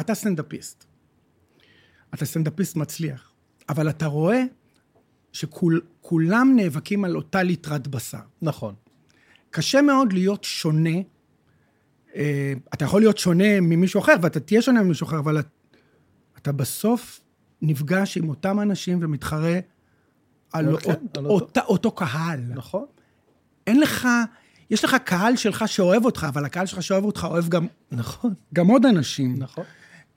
אתה 0.00 0.14
סטנדאפיסט. 0.14 0.84
אתה 2.14 2.24
סטנדאפיסט 2.24 2.76
מצליח, 2.76 3.32
אבל 3.68 3.88
אתה 3.88 4.06
רואה 4.06 4.42
שכולם 5.32 6.52
נאבקים 6.56 7.04
על 7.04 7.16
אותה 7.16 7.42
ליטרת 7.42 7.88
בשר. 7.88 8.18
נכון. 8.42 8.74
קשה 9.50 9.82
מאוד 9.82 10.12
להיות 10.12 10.44
שונה. 10.44 10.90
אה, 12.16 12.52
אתה 12.74 12.84
יכול 12.84 13.00
להיות 13.00 13.18
שונה 13.18 13.60
ממישהו 13.60 14.00
אחר, 14.00 14.14
ואתה 14.22 14.40
תהיה 14.40 14.62
שונה 14.62 14.82
ממישהו 14.82 15.06
אחר, 15.06 15.18
אבל 15.18 15.38
אתה 16.38 16.52
בסוף 16.52 17.20
נפגש 17.66 18.16
עם 18.16 18.28
אותם 18.28 18.60
אנשים 18.60 18.98
ומתחרה 19.02 19.58
על, 20.52 20.76
כן, 20.76 20.90
אות, 20.90 21.16
על 21.16 21.26
אותו- 21.26 21.44
אותה, 21.44 21.60
אותו 21.60 21.90
קהל. 21.90 22.40
נכון. 22.54 22.84
אין 23.66 23.80
לך, 23.80 24.08
יש 24.70 24.84
לך 24.84 24.96
קהל 25.04 25.36
שלך 25.36 25.68
שאוהב 25.68 26.04
אותך, 26.04 26.26
אבל 26.28 26.44
הקהל 26.44 26.66
שלך 26.66 26.82
שאוהב 26.82 27.04
אותך 27.04 27.26
אוהב 27.30 27.48
גם, 27.48 27.66
נכון. 27.92 28.34
גם 28.54 28.66
עוד 28.66 28.86
אנשים. 28.86 29.34
נכון. 29.38 29.64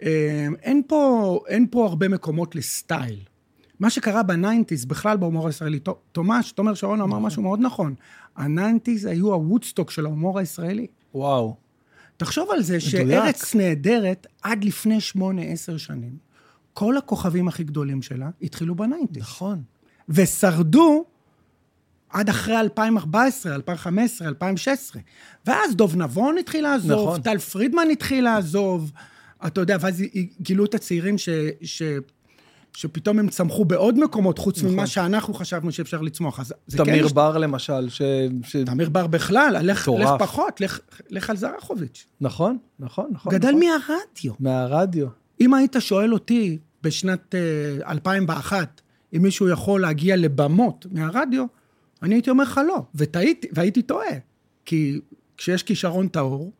אה, 0.03 0.48
אין 0.62 0.82
פה, 0.88 1.39
אין 1.48 1.68
פה 1.72 1.86
הרבה 1.86 2.08
מקומות 2.08 2.56
ל 2.56 2.65
style. 2.65 3.20
מה 3.79 3.89
שקרה 3.89 4.24
ב 4.24 4.30
nineties, 4.30 4.86
בכלל 4.86 5.18
בהומור 5.18 5.48
הישראלי, 5.48 5.79
תומש, 6.12 6.51
תומר 6.51 6.74
שרון 6.74 7.01
אמר 7.01 7.20
משהו 7.20 7.41
מאוד 7.41 7.60
נכון. 7.62 7.96
ה 8.36 8.43
nineties 8.43 9.06
היו 9.06 9.34
הוודסטוק 9.34 9.91
של 9.91 10.06
ההומור 10.06 10.39
הישראלי. 10.39 10.88
וואו. 11.13 11.56
תחשוב 12.18 12.51
על 12.51 12.62
זה 12.62 12.77
מדויק. 12.77 13.10
שארץ 13.10 13.56
נהדרת, 13.56 14.27
עד 14.41 14.63
לפני 14.63 15.01
שמונה, 15.01 15.41
עשר 15.41 15.77
שנים, 15.77 16.18
כל 16.79 16.98
הכוכבים 16.98 17.48
הכי 17.48 17.63
גדולים 17.63 18.01
שלה 18.01 18.29
התחילו 18.41 18.75
בניינטיז. 18.75 19.24
נכון. 19.24 19.62
ושרדו 20.09 21.05
עד 22.09 22.29
אחרי 22.29 22.59
2014, 22.59 23.55
2015, 23.55 24.27
2016. 24.27 25.01
ואז 25.45 25.75
דוב 25.75 25.95
נבון 25.95 26.38
התחיל 26.38 26.63
לעזוב, 26.63 27.07
נכון. 27.09 27.21
טל 27.21 27.38
פרידמן 27.38 27.88
התחיל 27.91 28.24
לעזוב, 28.24 28.91
אתה 29.48 29.62
יודע, 29.62 29.77
ואז 29.79 30.03
גילו 30.41 30.65
את 30.65 30.75
הצעירים 30.75 31.17
ש... 31.17 31.29
ש... 31.62 31.83
שפתאום 32.74 33.19
הם 33.19 33.29
צמחו 33.29 33.65
בעוד 33.65 34.00
מקומות, 34.00 34.38
חוץ 34.38 34.57
נכון. 34.57 34.74
ממה 34.74 34.88
שאנחנו 34.88 35.33
חשבנו 35.33 35.71
שאפשר 35.71 36.01
לצמוח. 36.01 36.39
אז 36.39 36.53
זה 36.67 36.77
תמיר 36.77 37.07
כן... 37.07 37.15
בר 37.15 37.38
למשל, 37.38 37.89
ש... 37.89 38.01
ש... 38.43 38.55
תמיר 38.55 38.89
בר 38.89 39.07
בכלל, 39.07 39.57
לך, 39.62 39.91
לך. 40.00 40.09
פחות, 40.19 40.62
לך, 40.62 40.79
לך 41.09 41.29
על 41.29 41.38
זרחוביץ'. 41.38 42.05
נכון, 42.21 42.57
נכון, 42.79 43.09
נכון. 43.12 43.33
גדל 43.33 43.50
נכון. 43.50 43.59
מהרדיו. 43.59 44.33
מהרדיו. 44.39 45.07
אם 45.41 45.53
היית 45.53 45.75
שואל 45.79 46.13
אותי 46.13 46.57
בשנת 46.83 47.36
אה, 47.36 47.91
2001, 47.91 48.81
אם 49.15 49.21
מישהו 49.21 49.50
יכול 49.50 49.81
להגיע 49.81 50.15
לבמות 50.15 50.86
מהרדיו, 50.91 51.45
אני 52.03 52.15
הייתי 52.15 52.29
אומר 52.29 52.43
לך 52.43 52.62
לא, 52.67 52.83
וטעיתי, 52.95 53.48
והייתי 53.51 53.81
טועה. 53.81 54.15
כי 54.65 55.00
כשיש 55.38 55.63
כישרון 55.63 56.07
טהור, 56.07 56.51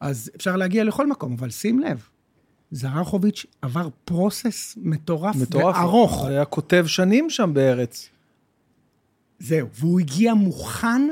אז 0.00 0.30
אפשר 0.36 0.56
להגיע 0.56 0.84
לכל 0.84 1.06
מקום, 1.06 1.32
אבל 1.32 1.50
שים 1.50 1.78
לב, 1.78 2.08
זרחוביץ' 2.70 3.46
עבר 3.62 3.88
פרוסס 4.04 4.74
מטורף, 4.76 5.36
מטורף. 5.36 5.76
וארוך. 5.76 6.24
היה 6.24 6.44
כותב 6.44 6.84
שנים 6.86 7.30
שם 7.30 7.50
בארץ. 7.54 8.08
זהו, 9.38 9.68
והוא 9.74 10.00
הגיע 10.00 10.34
מוכן 10.34 11.08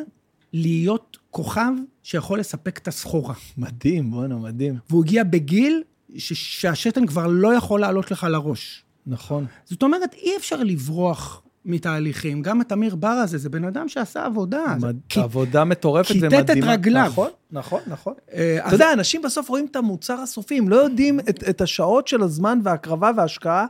להיות 0.53 1.19
כוכב 1.31 1.73
שיכול 2.03 2.41
לספק 2.41 2.79
את 2.79 2.89
הסחורה. 2.89 3.35
מדהים, 3.57 4.11
בואנה, 4.11 4.37
מדהים. 4.37 4.75
והוא 4.91 5.05
הגיע 5.05 5.25
בגיל 5.25 5.83
ש- 6.17 6.61
שהשתן 6.61 7.07
כבר 7.07 7.27
לא 7.27 7.55
יכול 7.55 7.81
לעלות 7.81 8.11
לך 8.11 8.27
לראש. 8.31 8.85
נכון. 9.07 9.47
זאת 9.65 9.83
אומרת, 9.83 10.15
אי 10.15 10.37
אפשר 10.37 10.63
לברוח 10.63 11.43
מתהליכים. 11.65 12.43
גם 12.43 12.61
התמיר 12.61 12.95
בר 12.97 13.09
הזה, 13.09 13.39
זה 13.39 13.49
בן 13.49 13.65
אדם 13.65 13.89
שעשה 13.89 14.25
עבודה. 14.25 14.65
זה- 14.81 14.87
מד... 14.87 14.97
כי- 15.09 15.21
עבודה 15.21 15.65
מטורפת 15.65 16.09
כיתת 16.13 16.27
את 16.27 16.33
ומדהימה. 16.33 16.73
רגליו. 16.73 17.07
נכון, 17.07 17.29
נכון, 17.53 17.81
נכון. 17.87 18.15
אה, 18.33 18.57
אתה 18.59 18.67
אז- 18.67 18.73
יודע, 18.73 18.93
אנשים 18.93 19.23
בסוף 19.23 19.49
רואים 19.49 19.67
את 19.71 19.77
המוצר 19.77 20.15
הסופי, 20.21 20.59
הם 20.59 20.69
לא 20.69 20.77
יודעים 20.77 21.21
את, 21.21 21.45
את 21.49 21.61
השעות 21.61 22.09
של 22.09 22.23
הזמן 22.23 22.61
וההקרבה 22.65 23.11
וההשקעה. 23.17 23.67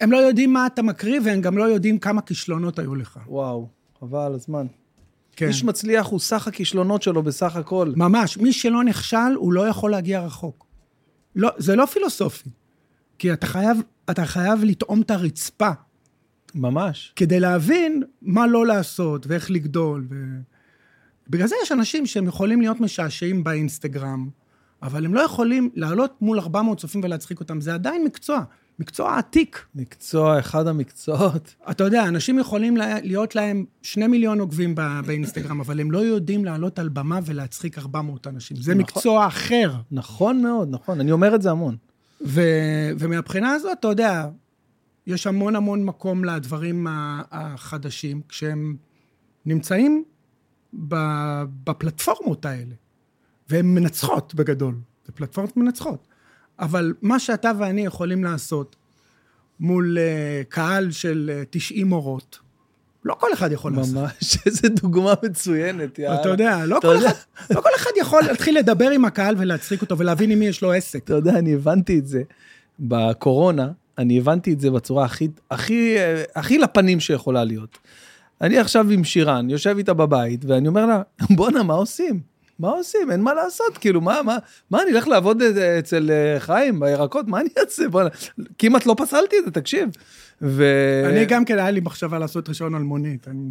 הם 0.00 0.12
לא 0.12 0.16
יודעים 0.16 0.52
מה 0.52 0.66
אתה 0.66 0.82
מקריא, 0.82 1.20
והם 1.24 1.40
גם 1.40 1.58
לא 1.58 1.64
יודעים 1.64 1.98
כמה 1.98 2.20
כישלונות 2.22 2.78
היו 2.78 2.94
לך. 2.94 3.18
וואו, 3.28 3.68
חבל 4.00 4.32
הזמן. 4.34 4.66
כן. 5.36 5.46
איש 5.48 5.64
מצליח 5.64 6.06
הוא 6.06 6.20
סך 6.20 6.48
הכישלונות 6.48 7.02
שלו 7.02 7.22
בסך 7.22 7.56
הכל. 7.56 7.92
ממש, 7.96 8.38
מי 8.38 8.52
שלא 8.52 8.84
נכשל, 8.84 9.32
הוא 9.36 9.52
לא 9.52 9.68
יכול 9.68 9.90
להגיע 9.90 10.20
רחוק. 10.20 10.63
לא, 11.36 11.50
זה 11.56 11.76
לא 11.76 11.86
פילוסופי. 11.86 12.50
כי 13.18 13.32
אתה 13.32 13.46
חייב, 13.46 13.78
אתה 14.10 14.26
חייב 14.26 14.64
לטעום 14.64 15.00
את 15.00 15.10
הרצפה, 15.10 15.70
ממש. 16.54 17.12
כדי 17.16 17.40
להבין 17.40 18.02
מה 18.22 18.46
לא 18.46 18.66
לעשות 18.66 19.26
ואיך 19.26 19.50
לגדול. 19.50 20.06
ו... 20.10 20.14
בגלל 21.28 21.46
זה 21.46 21.54
יש 21.62 21.72
אנשים 21.72 22.06
שהם 22.06 22.26
יכולים 22.26 22.60
להיות 22.60 22.80
משעשעים 22.80 23.44
באינסטגרם, 23.44 24.28
אבל 24.82 25.04
הם 25.04 25.14
לא 25.14 25.20
יכולים 25.20 25.70
לעלות 25.74 26.22
מול 26.22 26.40
400 26.40 26.78
צופים 26.78 27.00
ולהצחיק 27.04 27.40
אותם. 27.40 27.60
זה 27.60 27.74
עדיין 27.74 28.04
מקצוע, 28.04 28.44
מקצוע 28.78 29.18
עתיק. 29.18 29.64
מקצוע, 29.74 30.38
אחד 30.38 30.66
המקצועות. 30.66 31.54
אתה 31.70 31.84
יודע, 31.84 32.08
אנשים 32.08 32.38
יכולים 32.38 32.76
לה- 32.76 33.00
להיות 33.00 33.34
להם 33.34 33.64
שני 33.82 34.06
מיליון 34.06 34.40
עוקבים 34.40 34.74
באינסטגרם, 35.06 35.60
אבל 35.60 35.80
הם 35.80 35.90
לא 35.90 35.98
יודעים 35.98 36.44
לעלות 36.44 36.78
על 36.78 36.88
במה 36.88 37.20
ולהצחיק 37.24 37.78
400 37.78 38.26
אנשים. 38.26 38.56
זה 38.56 38.74
נכון. 38.74 38.82
מקצוע 38.82 39.26
אחר. 39.26 39.74
נכון 39.90 40.42
מאוד, 40.42 40.68
נכון. 40.70 41.00
אני 41.00 41.12
אומר 41.12 41.34
את 41.34 41.42
זה 41.42 41.50
המון. 41.50 41.76
ו- 42.26 42.90
ומהבחינה 42.98 43.52
הזאת, 43.52 43.76
אתה 43.80 43.88
יודע, 43.88 44.28
יש 45.06 45.26
המון 45.26 45.56
המון 45.56 45.84
מקום 45.84 46.24
לדברים 46.24 46.86
החדשים, 47.30 48.20
כשהם 48.28 48.76
נמצאים 49.46 50.04
בפלטפורמות 51.64 52.44
האלה, 52.44 52.74
והן 53.50 53.66
מנצחות 53.74 54.34
בגדול, 54.34 54.74
זה 55.06 55.12
פלטפורמות 55.12 55.56
מנצחות. 55.56 56.06
אבל 56.58 56.94
מה 57.02 57.18
שאתה 57.18 57.52
ואני 57.58 57.84
יכולים 57.84 58.24
לעשות 58.24 58.76
מול 59.60 59.98
uh, 59.98 60.44
קהל 60.48 60.90
של 60.90 61.30
uh, 61.42 61.46
90 61.50 61.86
מורות, 61.86 62.38
לא 63.04 63.14
כל 63.20 63.26
אחד 63.32 63.52
יכול 63.52 63.72
לעשות. 63.76 63.94
ממש, 63.94 64.38
איזה 64.46 64.68
דוגמה 64.68 65.14
מצוינת, 65.22 65.98
יאללה. 65.98 66.20
אתה 66.20 66.28
יודע, 66.28 66.66
לא 66.66 66.78
אתה 66.78 66.88
כל, 66.88 66.94
יודע- 66.94 67.10
אחד, 67.10 67.54
לא 67.54 67.60
כל 67.60 67.68
אחד 67.76 67.90
יכול 68.00 68.22
להתחיל 68.28 68.58
לדבר 68.58 68.90
עם 68.90 69.04
הקהל 69.04 69.34
ולהצחיק 69.38 69.82
אותו 69.82 69.98
ולהבין 69.98 70.30
עם 70.30 70.38
מי 70.38 70.46
יש 70.46 70.62
לו 70.62 70.72
עסק. 70.72 71.04
אתה 71.04 71.14
יודע, 71.14 71.38
אני 71.38 71.54
הבנתי 71.54 71.98
את 71.98 72.06
זה 72.06 72.22
בקורונה, 72.80 73.68
אני 73.98 74.18
הבנתי 74.18 74.52
את 74.52 74.60
זה 74.60 74.70
בצורה 74.70 75.04
הכי, 75.04 75.28
הכי, 75.50 75.96
אה, 75.98 76.22
הכי 76.36 76.58
לפנים 76.58 77.00
שיכולה 77.00 77.44
להיות. 77.44 77.78
אני 78.40 78.58
עכשיו 78.58 78.90
עם 78.90 79.04
שירן, 79.04 79.50
יושב 79.50 79.74
איתה 79.78 79.94
בבית, 79.94 80.44
ואני 80.44 80.68
אומר 80.68 80.86
לה, 80.86 81.02
בואנה, 81.36 81.62
מה 81.62 81.74
עושים? 81.74 82.20
מה 82.58 82.70
עושים? 82.70 83.10
אין 83.10 83.20
מה 83.20 83.34
לעשות, 83.34 83.78
כאילו, 83.78 84.00
מה, 84.00 84.22
מה, 84.22 84.38
מה, 84.70 84.82
אני 84.82 84.90
אלך 84.90 85.08
לעבוד 85.08 85.42
אה, 85.42 85.78
אצל 85.78 86.10
אה, 86.10 86.40
חיים 86.40 86.80
בירקות? 86.80 87.28
מה 87.28 87.40
אני 87.40 87.48
אעשה? 87.58 87.88
בואנה, 87.88 88.08
כמעט 88.58 88.86
לא 88.86 88.94
פסלתי 88.98 89.36
את 89.38 89.44
זה, 89.44 89.50
תקשיב. 89.50 89.88
ו... 90.42 90.64
אני 91.08 91.24
גם 91.24 91.44
כן, 91.44 91.58
היה 91.58 91.70
לי 91.70 91.80
מחשבה 91.80 92.18
לעשות 92.18 92.48
רישיון 92.48 92.74
אלמונית. 92.74 93.28
אני, 93.28 93.50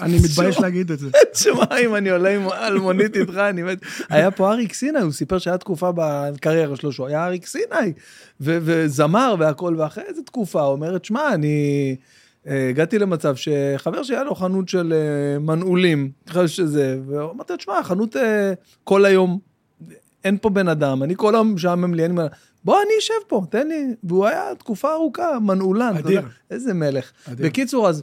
אני 0.00 0.16
מתבייש 0.24 0.60
להגיד 0.60 0.90
את 0.90 0.98
זה. 0.98 1.10
תשמע, 1.32 1.78
אם 1.84 1.94
אני 1.94 2.10
עולה 2.10 2.34
עם 2.36 2.48
אלמונית 2.48 3.16
איתך, 3.16 3.34
אני 3.34 3.62
מת. 3.62 3.78
היה 4.08 4.30
פה 4.30 4.52
אריק 4.52 4.72
סיני, 4.72 5.00
הוא 5.00 5.12
סיפר 5.12 5.38
שהיה 5.38 5.58
תקופה 5.58 5.90
בקריירה 5.94 6.76
שלו 6.76 6.92
שהוא 6.92 7.06
היה 7.06 7.26
אריק 7.26 7.46
סיני, 7.46 7.92
וזמר 8.40 9.34
והכל, 9.38 9.74
ואחרי 9.78 10.04
איזה 10.08 10.22
תקופה, 10.22 10.60
הוא 10.60 10.72
אומר, 10.72 10.96
שמע, 11.02 11.34
אני... 11.34 11.96
אה, 12.46 12.68
הגעתי 12.68 12.98
למצב 12.98 13.34
שחבר 13.36 14.02
שהיה 14.02 14.24
לו 14.24 14.34
חנות 14.34 14.68
של 14.68 14.92
אה, 14.92 15.38
מנעולים, 15.38 16.10
שזה, 16.46 16.98
ואמרתי 17.06 17.52
לו, 17.52 17.56
תשמע, 17.56 17.82
חנות 17.82 18.16
אה, 18.16 18.52
כל 18.84 19.04
היום, 19.04 19.38
אין 20.24 20.38
פה 20.38 20.50
בן 20.50 20.68
אדם, 20.68 21.02
אני 21.02 21.14
כל 21.16 21.34
היום 21.34 21.54
משעמם 21.54 21.94
לי, 21.94 22.04
אני 22.04 22.10
אומר, 22.10 22.26
בוא, 22.64 22.76
אני 22.76 22.98
אשב 22.98 23.14
פה, 23.28 23.42
תן 23.50 23.68
לי. 23.68 23.94
והוא 24.04 24.26
היה 24.26 24.54
תקופה 24.58 24.92
ארוכה 24.92 25.38
מנעולן, 25.38 25.96
אדיר. 25.96 26.22
איזה 26.50 26.74
מלך. 26.74 27.12
אדיר. 27.32 27.46
בקיצור, 27.46 27.88
אז, 27.88 28.02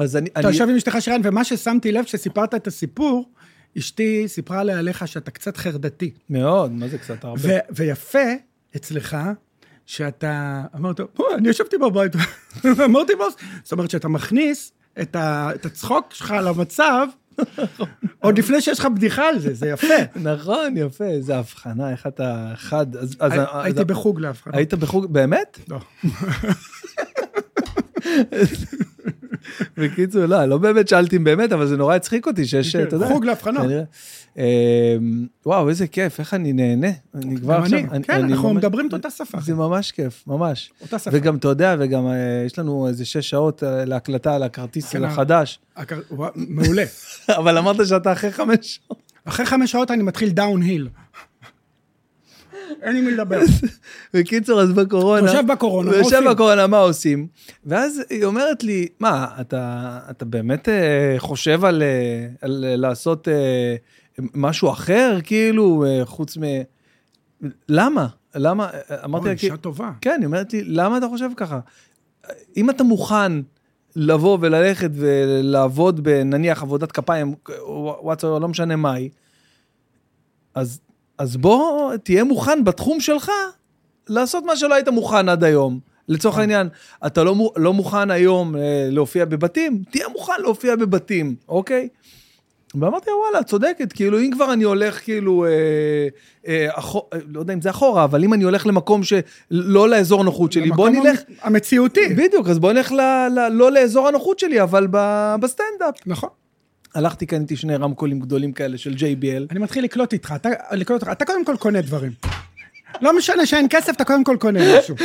אז 0.00 0.16
אני... 0.16 0.30
אתה 0.38 0.48
יושב 0.48 0.68
עם 0.68 0.76
אשתך 0.76 0.96
שירן, 1.00 1.20
ומה 1.24 1.44
ששמתי 1.44 1.92
לב, 1.92 2.04
כשסיפרת 2.04 2.54
את 2.54 2.66
הסיפור, 2.66 3.30
אשתי 3.78 4.24
סיפרה 4.28 4.64
לי 4.64 4.72
עליך 4.72 5.08
שאתה 5.08 5.30
קצת 5.30 5.56
חרדתי. 5.56 6.10
מאוד, 6.30 6.72
מה 6.72 6.88
זה 6.88 6.98
קצת 6.98 7.24
הרבה? 7.24 7.48
ויפה 7.70 8.28
אצלך, 8.76 9.16
שאתה 9.86 10.62
אמרת, 10.76 11.00
בוא, 11.16 11.34
אני 11.34 11.48
ישבתי 11.48 11.76
בבית, 11.78 12.12
אמרתי 12.84 13.12
בוס, 13.18 13.34
זאת 13.62 13.72
אומרת 13.72 13.90
שאתה 13.90 14.08
מכניס 14.08 14.72
את, 15.02 15.16
ה- 15.16 15.50
את 15.54 15.66
הצחוק 15.66 16.14
שלך 16.14 16.34
למצב, 16.42 17.06
עוד 18.20 18.38
לפני 18.38 18.60
שיש 18.60 18.78
לך 18.78 18.86
בדיחה 18.86 19.28
על 19.28 19.38
זה, 19.38 19.54
זה 19.54 19.68
יפה. 19.68 19.94
נכון, 20.32 20.76
יפה, 20.76 21.04
איזה 21.04 21.36
הבחנה, 21.38 21.90
איך 21.90 22.06
אתה 22.06 22.52
חד. 22.56 22.86
הייתי 23.52 23.84
בחוג 23.84 24.20
להבחנה. 24.20 24.56
היית 24.56 24.74
בחוג, 24.74 25.06
באמת? 25.12 25.58
לא. 25.68 25.78
בקיצור, 29.76 30.26
לא, 30.26 30.44
לא 30.44 30.58
באמת 30.58 30.88
שאלתי 30.88 31.16
אם 31.16 31.24
באמת, 31.24 31.52
אבל 31.52 31.66
זה 31.66 31.76
נורא 31.76 31.94
הצחיק 31.94 32.26
אותי 32.26 32.46
שיש, 32.46 32.76
כן, 32.76 32.82
אתה 32.82 32.96
יודע. 32.96 33.06
חוג 33.06 33.24
להבחנות. 33.24 33.62
כנראה. 33.62 33.82
אמ, 34.36 34.42
וואו, 35.46 35.68
איזה 35.68 35.86
כיף, 35.86 36.20
איך 36.20 36.34
אני 36.34 36.52
נהנה. 36.52 36.90
אני 37.14 37.36
כבר 37.36 37.54
עכשיו... 37.54 37.80
כן, 38.02 38.24
אנחנו 38.24 38.54
מדברים 38.54 38.88
את 38.88 38.92
אותה 38.92 39.10
שפה. 39.10 39.38
זה 39.40 39.54
ממש 39.54 39.92
כיף, 39.92 40.24
ממש. 40.26 40.70
אותה 40.82 40.98
שפה. 40.98 41.10
וגם, 41.12 41.36
אתה 41.36 41.48
יודע, 41.48 41.76
וגם 41.78 42.06
אה, 42.06 42.42
יש 42.46 42.58
לנו 42.58 42.88
איזה 42.88 43.04
שש 43.04 43.30
שעות 43.30 43.62
אה, 43.62 43.84
להקלטה 43.84 44.34
על 44.34 44.42
הכרטיס 44.42 44.88
כן, 44.88 45.04
החדש, 45.04 45.58
מעולה. 46.34 46.84
אבל 47.38 47.58
אמרת 47.58 47.86
שאתה 47.86 48.12
אחרי 48.12 48.32
חמש 48.32 48.58
שעות. 48.86 49.06
אחרי 49.24 49.46
חמש 49.46 49.72
שעות 49.72 49.90
אני 49.90 50.02
מתחיל 50.02 50.28
דאון 50.28 50.62
היל. 50.62 50.88
אין 52.82 52.96
עם 52.96 53.04
מי 53.04 53.10
לדבר. 53.10 53.40
בקיצור, 54.14 54.60
אז 54.60 54.72
בקורונה... 54.72 55.30
יושב 55.30 55.46
בקורונה, 55.52 55.90
מה 55.90 55.96
יושב 55.96 56.16
עושים? 56.16 56.30
בקורונה, 56.30 56.66
מה 56.66 56.78
עושים? 56.78 57.26
ואז 57.64 58.02
היא 58.10 58.24
אומרת 58.24 58.64
לי, 58.64 58.86
מה, 59.00 59.26
אתה, 59.40 59.98
אתה 60.10 60.24
באמת 60.24 60.68
אה, 60.68 61.14
חושב 61.18 61.64
על, 61.64 61.82
אה, 61.82 62.26
על 62.40 62.64
אה, 62.68 62.76
לעשות 62.76 63.28
משהו 64.34 64.70
אחר, 64.70 65.18
כאילו, 65.24 65.84
חוץ 66.04 66.36
מ... 66.36 66.42
למה? 67.68 68.06
למה? 68.34 68.70
אמרתי 69.04 69.26
לה. 69.26 69.32
אישה 69.32 69.56
טובה. 69.56 69.90
כן, 70.00 70.16
היא 70.18 70.26
אומרת 70.26 70.52
לי, 70.52 70.64
למה 70.64 70.98
אתה 70.98 71.06
חושב 71.08 71.28
ככה? 71.36 71.60
אם 72.56 72.70
אתה 72.70 72.84
מוכן 72.84 73.32
לבוא 73.96 74.38
וללכת 74.40 74.90
ולעבוד 74.92 76.00
בנניח 76.00 76.62
עבודת 76.62 76.92
כפיים, 76.92 77.34
וואטסאפ, 78.02 78.40
לא 78.40 78.48
משנה 78.48 78.76
מה 78.76 78.92
היא, 78.92 79.10
אז, 80.54 80.80
אז 81.18 81.36
בוא 81.36 81.96
תהיה 81.96 82.24
מוכן 82.24 82.64
בתחום 82.64 83.00
שלך 83.00 83.30
לעשות 84.08 84.44
מה 84.44 84.56
שלא 84.56 84.74
היית 84.74 84.88
מוכן 84.88 85.28
עד 85.28 85.44
היום. 85.44 85.78
לצורך 86.08 86.38
העניין, 86.38 86.68
אתה 87.06 87.24
לא, 87.24 87.34
לא 87.56 87.72
מוכן 87.72 88.10
היום 88.10 88.56
אה, 88.56 88.60
להופיע 88.90 89.24
בבתים, 89.24 89.82
תהיה 89.90 90.08
מוכן 90.08 90.32
להופיע 90.38 90.76
בבתים, 90.76 91.34
אוקיי? 91.48 91.88
ואמרתי, 92.80 93.10
וואלה, 93.22 93.40
את 93.40 93.46
צודקת, 93.46 93.92
כאילו, 93.92 94.20
אם 94.20 94.30
כבר 94.32 94.52
אני 94.52 94.64
הולך, 94.64 95.04
כאילו, 95.04 95.44
אה, 95.44 95.50
אה, 96.48 96.66
אחור, 96.78 97.08
אה, 97.12 97.18
לא 97.32 97.40
יודע 97.40 97.54
אם 97.54 97.60
זה 97.60 97.70
אחורה, 97.70 98.04
אבל 98.04 98.24
אם 98.24 98.34
אני 98.34 98.44
הולך 98.44 98.66
למקום 98.66 99.00
שלא 99.02 99.88
לאזור 99.88 100.20
הנוחות 100.20 100.52
שלי, 100.52 100.70
בוא 100.70 100.88
נלך, 100.88 101.20
המ- 101.28 101.34
המציאותי. 101.42 102.08
בדיוק, 102.16 102.48
אז 102.48 102.58
בוא 102.58 102.72
נלך 102.72 102.92
ל, 102.92 103.00
ל, 103.30 103.48
לא 103.48 103.72
לאזור 103.72 104.08
הנוחות 104.08 104.38
שלי, 104.38 104.62
אבל 104.62 104.86
ב, 104.90 104.96
בסטנדאפ. 105.40 105.94
נכון. 106.06 106.28
הלכתי, 106.96 107.26
קניתי 107.26 107.56
שני 107.56 107.76
רמקולים 107.76 108.20
גדולים 108.20 108.52
כאלה 108.52 108.78
של 108.78 108.92
JBL. 108.92 109.42
אני 109.50 109.58
מתחיל 109.60 109.84
לקלוט 109.84 110.12
איתך, 110.12 110.32
אתה, 110.36 110.48
לקלוט 110.72 111.00
אותך, 111.02 111.12
אתה 111.12 111.24
קודם 111.24 111.44
כל 111.44 111.56
קונה 111.58 111.80
דברים. 111.80 112.12
לא 113.02 113.16
משנה 113.18 113.46
שאין 113.46 113.66
כסף, 113.70 113.92
אתה 113.96 114.04
קודם 114.04 114.24
כל 114.24 114.36
קונה 114.40 114.60
משהו. 114.78 114.96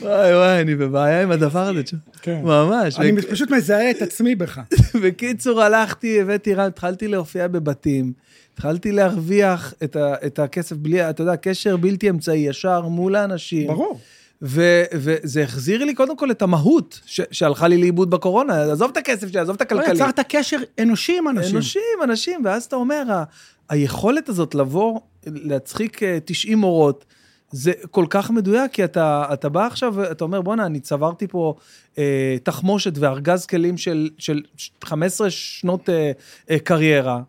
וואי 0.00 0.34
וואי, 0.34 0.60
אני 0.60 0.74
בבעיה 0.74 1.22
עם 1.22 1.30
הדבר 1.30 1.68
הזה. 1.68 1.82
כן. 2.22 2.40
ממש. 2.42 2.98
אני 2.98 3.12
בק- 3.12 3.30
פשוט 3.30 3.50
מזהה 3.50 3.90
את 3.90 4.02
עצמי 4.02 4.34
בך. 4.34 4.60
בקיצור, 5.02 5.62
הלכתי, 5.62 6.20
הבאתי 6.20 6.54
התחלתי 6.54 7.08
להופיע 7.08 7.48
בבתים, 7.48 8.12
התחלתי 8.54 8.92
להרוויח 8.92 9.74
את, 9.84 9.96
ה, 9.96 10.14
את 10.26 10.38
הכסף 10.38 10.76
בלי, 10.76 11.10
אתה 11.10 11.22
יודע, 11.22 11.36
קשר 11.36 11.76
בלתי 11.76 12.10
אמצעי, 12.10 12.38
ישר 12.38 12.80
מול 12.82 13.16
האנשים. 13.16 13.66
ברור. 13.66 14.00
ו, 14.42 14.82
וזה 14.92 15.42
החזיר 15.42 15.84
לי 15.84 15.94
קודם 15.94 16.16
כל 16.16 16.30
את 16.30 16.42
המהות 16.42 17.00
ש, 17.06 17.20
שהלכה 17.30 17.68
לי 17.68 17.78
לאיבוד 17.78 18.10
בקורונה, 18.10 18.62
עזוב 18.72 18.90
את 18.90 18.96
הכסף 18.96 19.28
שלי, 19.28 19.40
עזוב 19.40 19.56
את 19.62 19.72
לא 19.72 19.78
הכלכלי. 19.80 19.94
יצרת 19.96 20.20
קשר 20.28 20.58
אנושי 20.80 21.18
עם 21.18 21.28
אנשים. 21.28 21.56
אנשים, 21.56 21.82
אנשים, 22.04 22.40
ואז 22.44 22.64
אתה 22.64 22.76
אומר, 22.76 23.02
ה- 23.12 23.24
היכולת 23.68 24.28
הזאת 24.28 24.54
לבוא, 24.54 25.00
להצחיק 25.26 26.02
אה, 26.02 26.18
90 26.24 26.58
מורות, 26.58 27.04
זה 27.50 27.72
כל 27.90 28.06
כך 28.10 28.30
מדויק, 28.30 28.72
כי 28.72 28.84
אתה, 28.84 29.26
אתה 29.32 29.48
בא 29.48 29.66
עכשיו, 29.66 30.10
אתה 30.10 30.24
אומר, 30.24 30.40
בואנה, 30.42 30.66
אני 30.66 30.80
צברתי 30.80 31.26
פה 31.26 31.54
אה, 31.98 32.36
תחמושת 32.42 32.92
וארגז 32.98 33.46
כלים 33.46 33.76
של, 33.76 34.10
של 34.18 34.42
15 34.84 35.30
שנות 35.30 35.88
אה, 35.90 36.12
אה, 36.50 36.58
קריירה. 36.58 37.20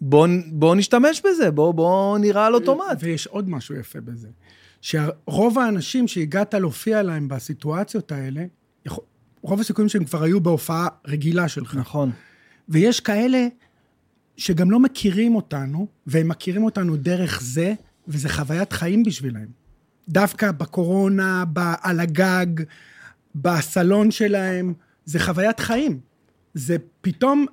בוא, 0.00 0.26
בוא 0.46 0.74
נשתמש 0.74 1.22
בזה, 1.24 1.50
בוא, 1.50 1.74
בוא 1.74 2.18
נראה 2.18 2.46
על 2.46 2.54
אוטומט. 2.54 2.96
ויש 3.00 3.26
עוד 3.26 3.50
משהו 3.50 3.74
יפה 3.74 4.00
בזה. 4.00 4.28
שרוב 4.86 5.58
האנשים 5.58 6.08
שהגעת 6.08 6.54
להופיע 6.54 7.02
להם 7.02 7.28
בסיטואציות 7.28 8.12
האלה, 8.12 8.44
רוב 9.42 9.60
הסיכויים 9.60 9.88
שהם 9.88 10.04
כבר 10.04 10.22
היו 10.22 10.40
בהופעה 10.40 10.88
רגילה 11.06 11.48
שלך. 11.48 11.74
נכון. 11.74 12.10
ויש 12.68 13.00
כאלה 13.00 13.46
שגם 14.36 14.70
לא 14.70 14.80
מכירים 14.80 15.34
אותנו, 15.34 15.86
והם 16.06 16.28
מכירים 16.28 16.64
אותנו 16.64 16.96
דרך 16.96 17.40
זה, 17.42 17.74
וזה 18.08 18.28
חוויית 18.28 18.72
חיים 18.72 19.02
בשבילם. 19.02 19.46
דווקא 20.08 20.52
בקורונה, 20.52 21.44
ב- 21.52 21.74
על 21.82 22.00
הגג, 22.00 22.46
בסלון 23.34 24.10
שלהם, 24.10 24.74
זה 25.04 25.18
חוויית 25.18 25.60
חיים. 25.60 26.00
זה 26.54 26.76
פתאום, 27.00 27.46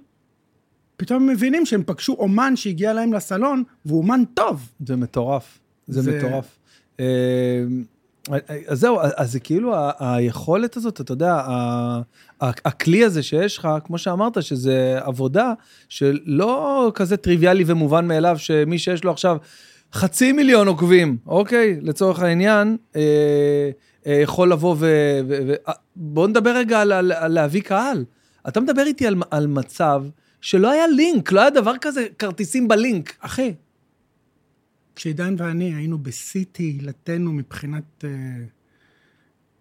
פתאום 0.97 1.23
הם 1.23 1.29
מבינים 1.29 1.65
שהם 1.65 1.83
פגשו 1.85 2.13
אומן 2.13 2.55
שהגיע 2.55 2.93
להם 2.93 3.13
לסלון, 3.13 3.63
והוא 3.85 3.97
אומן 4.01 4.23
טוב. 4.33 4.69
זה 4.87 4.95
מטורף, 4.95 5.59
זה- 5.87 6.01
זה... 6.01 6.17
מטורף. 6.17 6.59
אה, 6.99 7.05
אז 8.67 8.79
זהו, 8.79 8.99
אז 9.15 9.31
זה 9.31 9.39
כאילו 9.39 9.75
היכולת 9.99 10.77
הזאת, 10.77 11.01
אתה 11.01 11.11
יודע, 11.11 11.41
הכלי 12.41 13.03
הזה 13.03 13.23
שיש 13.23 13.57
לך, 13.57 13.67
כמו 13.83 13.97
שאמרת, 13.97 14.43
שזה 14.43 14.99
עבודה 15.01 15.53
שלא 15.89 16.91
כזה 16.95 17.17
טריוויאלי 17.17 17.63
ומובן 17.67 18.07
מאליו, 18.07 18.37
שמי 18.37 18.77
שיש 18.79 19.03
לו 19.03 19.11
עכשיו 19.11 19.37
חצי 19.93 20.31
מיליון 20.31 20.67
עוקבים, 20.67 21.17
אוקיי? 21.27 21.77
לצורך 21.81 22.19
העניין, 22.19 22.77
אה, 22.95 23.01
אה, 24.07 24.13
יכול 24.13 24.51
לבוא 24.51 24.75
ו... 24.79 24.85
ו, 25.27 25.39
ו 25.47 25.53
אה, 25.67 25.73
בוא 25.95 26.27
נדבר 26.27 26.55
רגע 26.55 26.81
על, 26.81 26.91
על, 26.91 27.11
על 27.11 27.31
להביא 27.31 27.61
קהל. 27.61 28.05
אתה 28.47 28.59
מדבר 28.59 28.85
איתי 28.85 29.07
על, 29.07 29.15
על 29.31 29.47
מצב 29.47 30.03
שלא 30.41 30.71
היה 30.71 30.87
לינק, 30.87 31.31
לא 31.31 31.41
היה 31.41 31.49
דבר 31.49 31.73
כזה, 31.81 32.05
כרטיסים 32.19 32.67
בלינק. 32.67 33.15
אחי, 33.19 33.53
כשעידן 34.95 35.35
ואני 35.37 35.73
היינו 35.75 36.03
בשיא 36.03 36.45
תהילתנו 36.51 37.33
מבחינת 37.33 38.03
אה, 38.03 38.09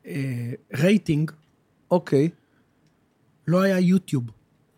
אה, 0.06 0.52
רייטינג, 0.74 1.30
אוקיי. 1.90 2.28
לא 3.48 3.60
היה 3.60 3.78
יוטיוב. 3.78 4.24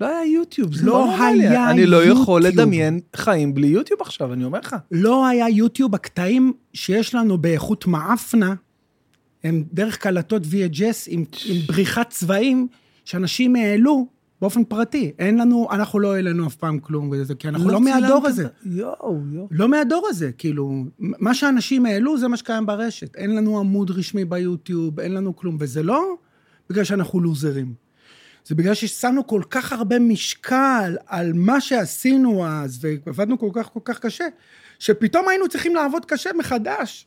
לא 0.01 0.07
היה 0.07 0.33
יוטיוב, 0.33 0.75
זה 0.75 0.87
לא. 0.87 1.17
היה 1.19 1.71
אני 1.71 1.87
לא 1.87 2.05
יכול 2.05 2.45
יוטיוב. 2.45 2.61
לדמיין 2.61 3.01
חיים 3.17 3.55
בלי 3.55 3.67
יוטיוב 3.67 4.01
עכשיו, 4.01 4.33
אני 4.33 4.45
אומר 4.45 4.59
לך. 4.59 4.77
לא 4.91 5.27
היה 5.27 5.49
יוטיוב, 5.49 5.95
הקטעים 5.95 6.53
שיש 6.73 7.15
לנו 7.15 7.39
באיכות 7.39 7.87
מעפנה, 7.87 8.55
הם 9.45 9.65
דרך 9.73 9.97
קלטות 9.97 10.43
VHS 10.43 11.07
עם, 11.07 11.25
עם 11.45 11.57
בריחת 11.67 12.11
צבעים, 12.11 12.69
שאנשים 13.05 13.57
העלו 13.57 14.07
באופן 14.45 14.65
פרטי. 14.65 15.13
אין 15.19 15.39
לנו, 15.39 15.69
אנחנו 15.71 16.01
לא 16.01 16.15
העלינו 16.15 16.47
אף 16.47 16.57
פעם 16.57 16.79
כלום, 16.79 17.11
וזה, 17.13 17.35
כי 17.35 17.49
אנחנו 17.49 17.71
לא, 17.71 17.81
מהדור 17.81 18.09
צילמת 18.09 18.25
הזה. 18.27 18.47
יואו, 18.65 19.21
יואו. 19.33 19.49
לא 19.51 19.69
מהדור 19.69 20.07
הזה, 20.11 20.33
כאילו, 20.33 20.85
מה 20.99 21.35
שאנשים 21.35 21.87
העלו 21.87 22.19
זה 22.19 22.29
מה 22.29 22.37
שקיים 22.37 22.67
ברשת. 22.67 23.17
אין 23.17 23.37
לנו 23.37 23.59
עמוד 23.59 23.91
רשמי 23.91 24.25
ביוטיוב, 24.25 25.01
אין 25.01 25.15
לנו 25.15 25.37
כלום, 25.37 25.57
וזה 25.61 25.83
לא 25.83 26.15
בגלל 26.71 26.85
שאנחנו 26.85 27.21
לוזרים. 27.21 27.75
זה 28.45 28.55
בגלל 28.55 28.75
ששמנו 28.75 29.27
כל 29.27 29.43
כך 29.51 29.73
הרבה 29.73 29.99
משקל 29.99 30.97
על 31.07 31.33
מה 31.33 31.61
שעשינו 31.61 32.47
אז, 32.47 32.79
ועבדנו 33.07 33.39
כל 33.39 33.51
כך 33.53 33.67
כל 33.67 33.81
כך 33.85 33.99
קשה, 33.99 34.27
שפתאום 34.79 35.29
היינו 35.29 35.49
צריכים 35.49 35.75
לעבוד 35.75 36.05
קשה 36.05 36.31
מחדש 36.39 37.07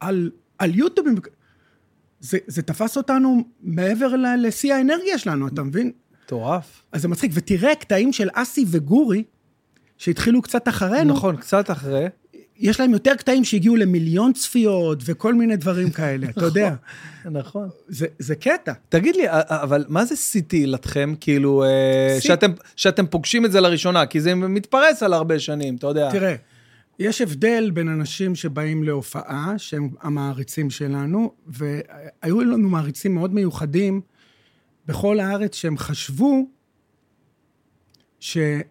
על, 0.00 0.30
על 0.58 0.74
יוטיוב. 0.74 1.06
זה, 2.20 2.38
זה 2.46 2.62
תפס 2.62 2.96
אותנו 2.96 3.44
מעבר 3.62 4.16
ל- 4.16 4.46
לשיא 4.46 4.74
האנרגיה 4.74 5.18
שלנו, 5.18 5.48
אתה 5.48 5.62
מבין? 5.62 5.92
מטורף. 6.24 6.82
אז 6.92 7.02
זה 7.02 7.08
מצחיק. 7.08 7.30
ותראה 7.34 7.74
קטעים 7.74 8.12
של 8.12 8.28
אסי 8.32 8.64
וגורי, 8.68 9.24
שהתחילו 9.98 10.42
קצת 10.42 10.68
אחרינו, 10.68 11.14
נכון, 11.14 11.36
קצת 11.36 11.70
אחרי. 11.70 12.06
יש 12.58 12.80
להם 12.80 12.92
יותר 12.92 13.14
קטעים 13.14 13.44
שהגיעו 13.44 13.76
למיליון 13.76 14.32
צפיות 14.32 15.02
וכל 15.04 15.34
מיני 15.34 15.56
דברים 15.56 15.90
כאלה, 15.90 16.26
אתה 16.28 16.44
יודע. 16.44 16.74
נכון. 17.24 17.68
זה, 17.88 18.06
זה 18.18 18.34
קטע. 18.34 18.72
תגיד 18.88 19.16
לי, 19.16 19.22
אבל 19.48 19.84
מה 19.88 20.04
זה 20.04 20.16
שיא 20.16 20.42
תהילתכם? 20.46 21.14
כאילו, 21.20 21.64
אה, 21.64 22.18
שאתם, 22.20 22.50
שאתם 22.76 23.06
פוגשים 23.06 23.44
את 23.44 23.52
זה 23.52 23.60
לראשונה, 23.60 24.06
כי 24.06 24.20
זה 24.20 24.34
מתפרס 24.34 25.02
על 25.02 25.12
הרבה 25.12 25.38
שנים, 25.38 25.76
אתה 25.76 25.86
יודע. 25.86 26.10
תראה, 26.12 26.34
יש 26.98 27.20
הבדל 27.20 27.70
בין 27.70 27.88
אנשים 27.88 28.34
שבאים 28.34 28.82
להופעה, 28.82 29.54
שהם 29.56 29.88
המעריצים 30.00 30.70
שלנו, 30.70 31.32
והיו 31.46 32.40
לנו 32.40 32.68
מעריצים 32.68 33.14
מאוד 33.14 33.34
מיוחדים 33.34 34.00
בכל 34.86 35.20
הארץ, 35.20 35.54
שהם 35.54 35.78
חשבו 35.78 36.48
שהם 38.20 38.62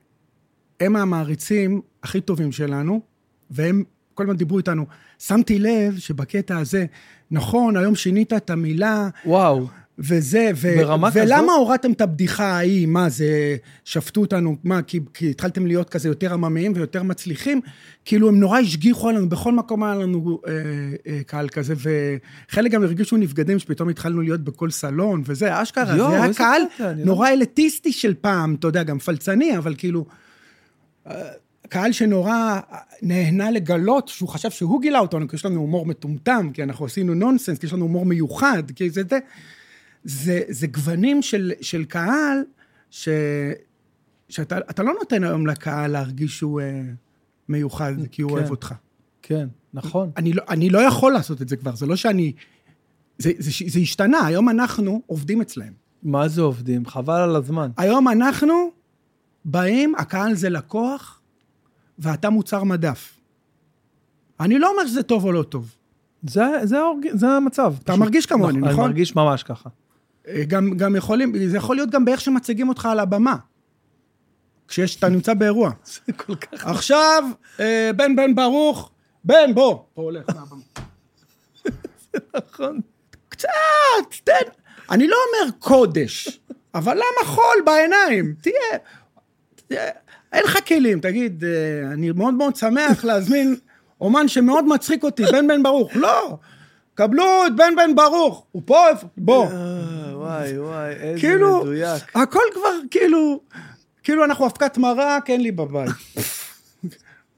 המעריצים 0.81 1.81
הכי 2.03 2.21
טובים 2.21 2.51
שלנו, 2.51 3.01
והם 3.49 3.83
כל 4.13 4.23
הזמן 4.23 4.37
דיברו 4.37 4.57
איתנו, 4.57 4.85
שמתי 5.19 5.59
לב 5.59 5.97
שבקטע 5.97 6.57
הזה, 6.57 6.85
נכון, 7.31 7.77
היום 7.77 7.95
שינית 7.95 8.33
את 8.33 8.49
המילה, 8.49 9.09
וואו. 9.25 9.67
וזה, 9.99 10.51
ו-? 10.55 10.67
ולמה 11.13 11.53
הורדתם 11.53 11.91
את 11.91 12.01
הבדיחה 12.01 12.45
ההיא? 12.45 12.87
מה, 12.87 13.09
זה... 13.09 13.55
שפטו 13.83 14.21
אותנו, 14.21 14.55
מה, 14.63 14.81
כי, 14.81 14.99
כי 15.13 15.29
התחלתם 15.29 15.65
להיות 15.65 15.89
כזה 15.89 16.09
יותר 16.09 16.33
עממיים 16.33 16.73
ויותר 16.75 17.03
מצליחים? 17.03 17.61
כאילו, 18.05 18.27
הם 18.27 18.39
נורא 18.39 18.59
השגיחו 18.59 19.09
עלינו, 19.09 19.29
בכל 19.29 19.53
מקום 19.53 19.83
היה 19.83 19.95
לנו 19.95 20.41
אה, 20.47 20.53
אה, 21.07 21.19
קהל 21.23 21.49
כזה, 21.49 21.73
וחלק 21.77 22.71
גם 22.71 22.83
הרגישו 22.83 23.17
נבגדים, 23.17 23.59
שפתאום 23.59 23.89
התחלנו 23.89 24.21
להיות 24.21 24.41
בכל 24.41 24.71
סלון, 24.71 25.21
וזה, 25.25 25.61
אשכרה, 25.61 25.97
יואו, 25.97 26.11
זה 26.11 26.23
היה 26.23 26.33
קהל 26.33 26.61
קטע, 26.75 26.93
לא- 26.93 27.05
נורא 27.05 27.29
אליטיסטי 27.29 27.91
של 27.91 28.13
פעם, 28.21 28.55
אתה 28.59 28.67
יודע, 28.67 28.83
גם 28.83 28.99
פלצני, 28.99 29.57
אבל 29.57 29.75
כאילו... 29.77 30.05
אה, 31.07 31.13
קהל 31.69 31.91
שנורא 31.91 32.59
נהנה 33.01 33.51
לגלות 33.51 34.07
שהוא 34.07 34.29
חשב 34.29 34.49
שהוא 34.51 34.81
גילה 34.81 34.99
אותנו, 34.99 35.27
כי 35.27 35.35
יש 35.35 35.45
לנו 35.45 35.59
הומור 35.59 35.85
מטומטם, 35.85 36.49
כי 36.53 36.63
אנחנו 36.63 36.85
עשינו 36.85 37.13
נונסנס, 37.13 37.57
כי 37.57 37.65
יש 37.65 37.73
לנו 37.73 37.83
הומור 37.83 38.05
מיוחד, 38.05 38.63
כי 38.75 38.89
זה 38.89 39.01
זה, 39.09 39.19
זה, 40.07 40.41
זה 40.49 40.67
גוונים 40.67 41.21
של, 41.21 41.51
של 41.61 41.85
קהל, 41.85 42.43
ש, 42.89 43.09
שאתה 44.29 44.57
אתה 44.57 44.83
לא 44.83 44.93
נותן 44.99 45.23
היום 45.23 45.47
לקהל 45.47 45.91
להרגיש 45.91 46.37
שהוא 46.37 46.61
אה, 46.61 46.81
מיוחד, 47.49 47.93
כי 48.11 48.21
הוא 48.21 48.31
כן. 48.31 48.37
אוהב 48.37 48.51
אותך. 48.51 48.73
כן, 49.21 49.47
נכון. 49.73 50.11
אני 50.17 50.33
לא, 50.33 50.43
אני 50.49 50.69
לא 50.69 50.79
יכול 50.79 51.13
לעשות 51.13 51.41
את 51.41 51.49
זה 51.49 51.55
כבר, 51.55 51.75
זה 51.75 51.85
לא 51.85 51.95
שאני... 51.95 52.33
זה, 53.17 53.31
זה, 53.37 53.51
זה 53.67 53.79
השתנה, 53.79 54.25
היום 54.25 54.49
אנחנו 54.49 55.01
עובדים 55.05 55.41
אצלהם. 55.41 55.73
מה 56.03 56.27
זה 56.27 56.41
עובדים? 56.41 56.85
חבל 56.85 57.21
על 57.21 57.35
הזמן. 57.35 57.69
היום 57.77 58.07
אנחנו 58.07 58.53
באים, 59.45 59.95
הקהל 59.97 60.33
זה 60.33 60.49
לקוח, 60.49 61.21
ואתה 61.99 62.29
מוצר 62.29 62.63
מדף. 62.63 63.19
אני 64.39 64.59
לא 64.59 64.71
אומר 64.71 64.87
שזה 64.87 65.03
טוב 65.03 65.25
או 65.25 65.31
לא 65.31 65.43
טוב. 65.43 65.75
זה, 66.23 66.43
זה. 66.63 66.77
זה 67.13 67.27
המצב. 67.27 67.73
אתה 67.83 67.95
מרגיש 67.95 68.25
כמוני, 68.25 68.57
אני 68.57 68.67
נכון? 68.67 68.85
מרגיש 68.85 69.15
ממש 69.15 69.43
ככה. 69.43 69.69
אה, 70.27 70.43
גם, 70.47 70.77
גם 70.77 70.95
יכולים, 70.95 71.47
זה 71.47 71.57
יכול 71.57 71.75
להיות 71.75 71.89
גם 71.89 72.05
באיך 72.05 72.21
שמציגים 72.21 72.69
אותך 72.69 72.85
על 72.85 72.99
הבמה. 72.99 73.35
כשאתה 74.67 75.09
נמצא 75.09 75.33
באירוע. 75.33 75.71
זה 76.05 76.13
כל 76.13 76.35
כך... 76.35 76.67
עכשיו, 76.67 77.23
אה, 77.59 77.91
בן 77.95 78.15
בן 78.15 78.35
ברוך, 78.35 78.91
בן, 79.23 79.53
בוא. 79.53 79.79
פה 79.93 80.01
הולך 80.01 80.25
מהבמה. 80.29 80.61
נכון. 82.35 82.79
קצת, 83.29 83.49
תן. 84.23 84.33
אני 84.91 85.07
לא 85.07 85.15
אומר 85.15 85.51
קודש, 85.59 86.39
אבל 86.75 86.93
למה 86.93 87.25
חול 87.29 87.61
בעיניים? 87.65 88.35
תהיה... 88.41 88.53
תהיה- 89.67 89.91
אין 90.33 90.43
לך 90.43 90.57
כלים, 90.67 90.99
תגיד, 90.99 91.43
אה, 91.43 91.91
אני 91.93 92.11
מאוד 92.11 92.33
מאוד 92.33 92.55
שמח 92.55 93.05
להזמין 93.05 93.55
אומן 94.01 94.27
שמאוד 94.27 94.65
מצחיק 94.65 95.03
אותי, 95.03 95.23
בן 95.31 95.47
בן 95.47 95.63
ברוך. 95.63 95.91
לא, 95.95 96.37
קבלו 96.97 97.23
את 97.47 97.55
בן 97.55 97.73
בן 97.77 97.95
ברוך, 97.95 98.45
הוא 98.51 98.61
פה, 98.65 98.89
איפה? 98.89 99.07
בוא. 99.17 99.47
אה, 99.47 100.17
וואי, 100.17 100.59
וואי, 100.59 100.89
איזה 100.93 101.19
כאילו, 101.19 101.59
מדויק. 101.61 102.15
הכל 102.15 102.39
כבר 102.53 102.69
כאילו, 102.91 103.41
כאילו 104.03 104.25
אנחנו 104.25 104.45
אבקת 104.45 104.77
מרק, 104.77 105.29
אין 105.29 105.41
לי 105.41 105.51
בבית. 105.51 105.89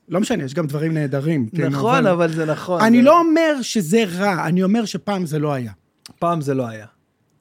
לא 0.09 0.19
משנה, 0.19 0.43
יש 0.43 0.53
גם 0.53 0.67
דברים 0.67 0.93
נהדרים. 0.93 1.49
כן, 1.49 1.67
נכון, 1.67 2.05
אבל 2.07 2.33
זה 2.33 2.45
נכון. 2.45 2.81
אני 2.81 2.97
זה- 2.97 3.03
לא 3.03 3.19
אומר 3.19 3.61
שזה 3.61 4.03
רע, 4.17 4.45
אני 4.47 4.63
אומר 4.63 4.85
שפעם 4.85 5.25
זה 5.25 5.39
לא 5.39 5.53
היה. 5.53 5.71
פעם 6.19 6.41
זה 6.41 6.53
לא 6.53 6.67
היה. 6.67 6.85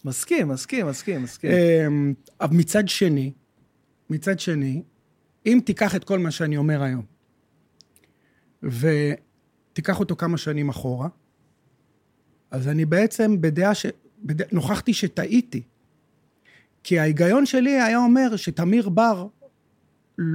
מסכים, 0.05 0.49
מסכים, 0.49 0.87
מסכים, 0.87 1.23
מסכים. 1.23 1.51
אמ, 1.87 2.15
אבל 2.41 2.57
מצד 2.57 2.89
שני, 2.89 3.33
מצד 4.11 4.41
שני, 4.41 4.83
אם 5.47 5.61
תיקח 5.65 5.95
את 5.95 6.05
כל 6.05 6.19
מה 6.19 6.31
שאני 6.31 6.57
אומר 6.57 6.83
היום, 6.83 7.03
ותיקח 8.63 10.01
אותו 10.01 10.17
כמה 10.17 10.37
שנים 10.39 10.69
אחורה, 10.69 11.09
אז 12.51 12.69
אני 12.69 12.85
בעצם 12.85 13.41
בדעה 13.41 13.75
ש... 13.75 13.87
בד... 14.23 14.55
נוכחתי 14.55 14.93
שטעיתי. 14.95 15.63
כי 16.85 16.99
ההיגיון 16.99 17.47
שלי 17.47 17.81
היה 17.81 17.99
אומר 17.99 18.37
שתמיר 18.37 18.89
בר 18.89 19.27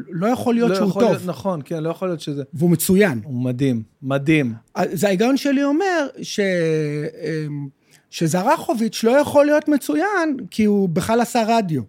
לא 0.09 0.27
יכול 0.27 0.55
להיות 0.55 0.69
לא 0.69 0.75
שהוא 0.75 0.89
יכול 0.89 1.01
טוב, 1.01 1.11
להיות- 1.11 1.25
נכון, 1.25 1.61
כן, 1.65 1.83
לא 1.83 1.89
יכול 1.89 2.07
להיות 2.07 2.19
שזה... 2.19 2.43
והוא 2.53 2.69
מצוין. 2.69 3.19
הוא 3.23 3.43
מדהים, 3.43 3.83
מדהים. 4.01 4.53
אז 4.75 5.03
ההיגיון 5.03 5.37
שלי 5.37 5.63
אומר 5.63 6.07
ש... 6.21 6.39
אמ, 6.39 7.67
שזרחוביץ' 8.09 9.03
לא 9.03 9.11
יכול 9.11 9.45
להיות 9.45 9.67
מצוין, 9.67 10.37
כי 10.51 10.63
הוא 10.63 10.89
בכלל 10.89 11.21
עשה 11.21 11.43
רדיו. 11.47 11.81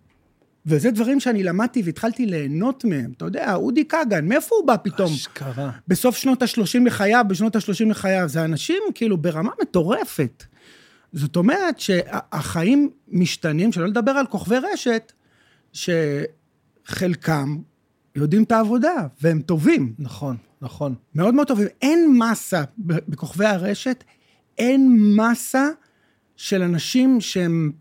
וזה 0.66 0.90
דברים 0.90 1.20
שאני 1.20 1.42
למדתי 1.42 1.82
והתחלתי 1.84 2.26
ליהנות 2.26 2.84
מהם. 2.84 3.12
אתה 3.16 3.24
יודע, 3.24 3.54
אודי 3.54 3.84
כגן, 3.84 4.28
מאיפה 4.28 4.56
הוא 4.56 4.66
בא 4.66 4.76
פתאום? 4.82 5.12
אשכרה. 5.12 5.70
בסוף 5.88 6.16
שנות 6.16 6.42
ה-30 6.42 6.86
לחייו, 6.86 7.24
בשנות 7.28 7.56
ה-30 7.56 7.88
לחייו. 7.90 8.28
זה 8.28 8.44
אנשים 8.44 8.82
כאילו 8.94 9.16
ברמה 9.16 9.50
מטורפת. 9.62 10.44
זאת 11.12 11.36
אומרת 11.36 11.80
שהחיים 11.80 12.90
משתנים, 13.08 13.72
שלא 13.72 13.86
לדבר 13.86 14.10
על 14.10 14.26
כוכבי 14.26 14.56
רשת, 14.72 15.12
שחלקם 15.72 17.58
יודעים 18.16 18.42
את 18.42 18.52
העבודה, 18.52 19.06
והם 19.22 19.40
טובים. 19.40 19.94
נכון, 19.98 20.36
נכון. 20.62 20.94
מאוד 21.14 21.34
מאוד 21.34 21.46
טובים. 21.46 21.66
אין 21.82 22.18
מסה 22.18 22.62
בכוכבי 22.78 23.46
הרשת, 23.46 24.04
אין 24.58 25.14
מסה 25.16 25.68
של 26.36 26.62
אנשים 26.62 27.20
שהם 27.20 27.72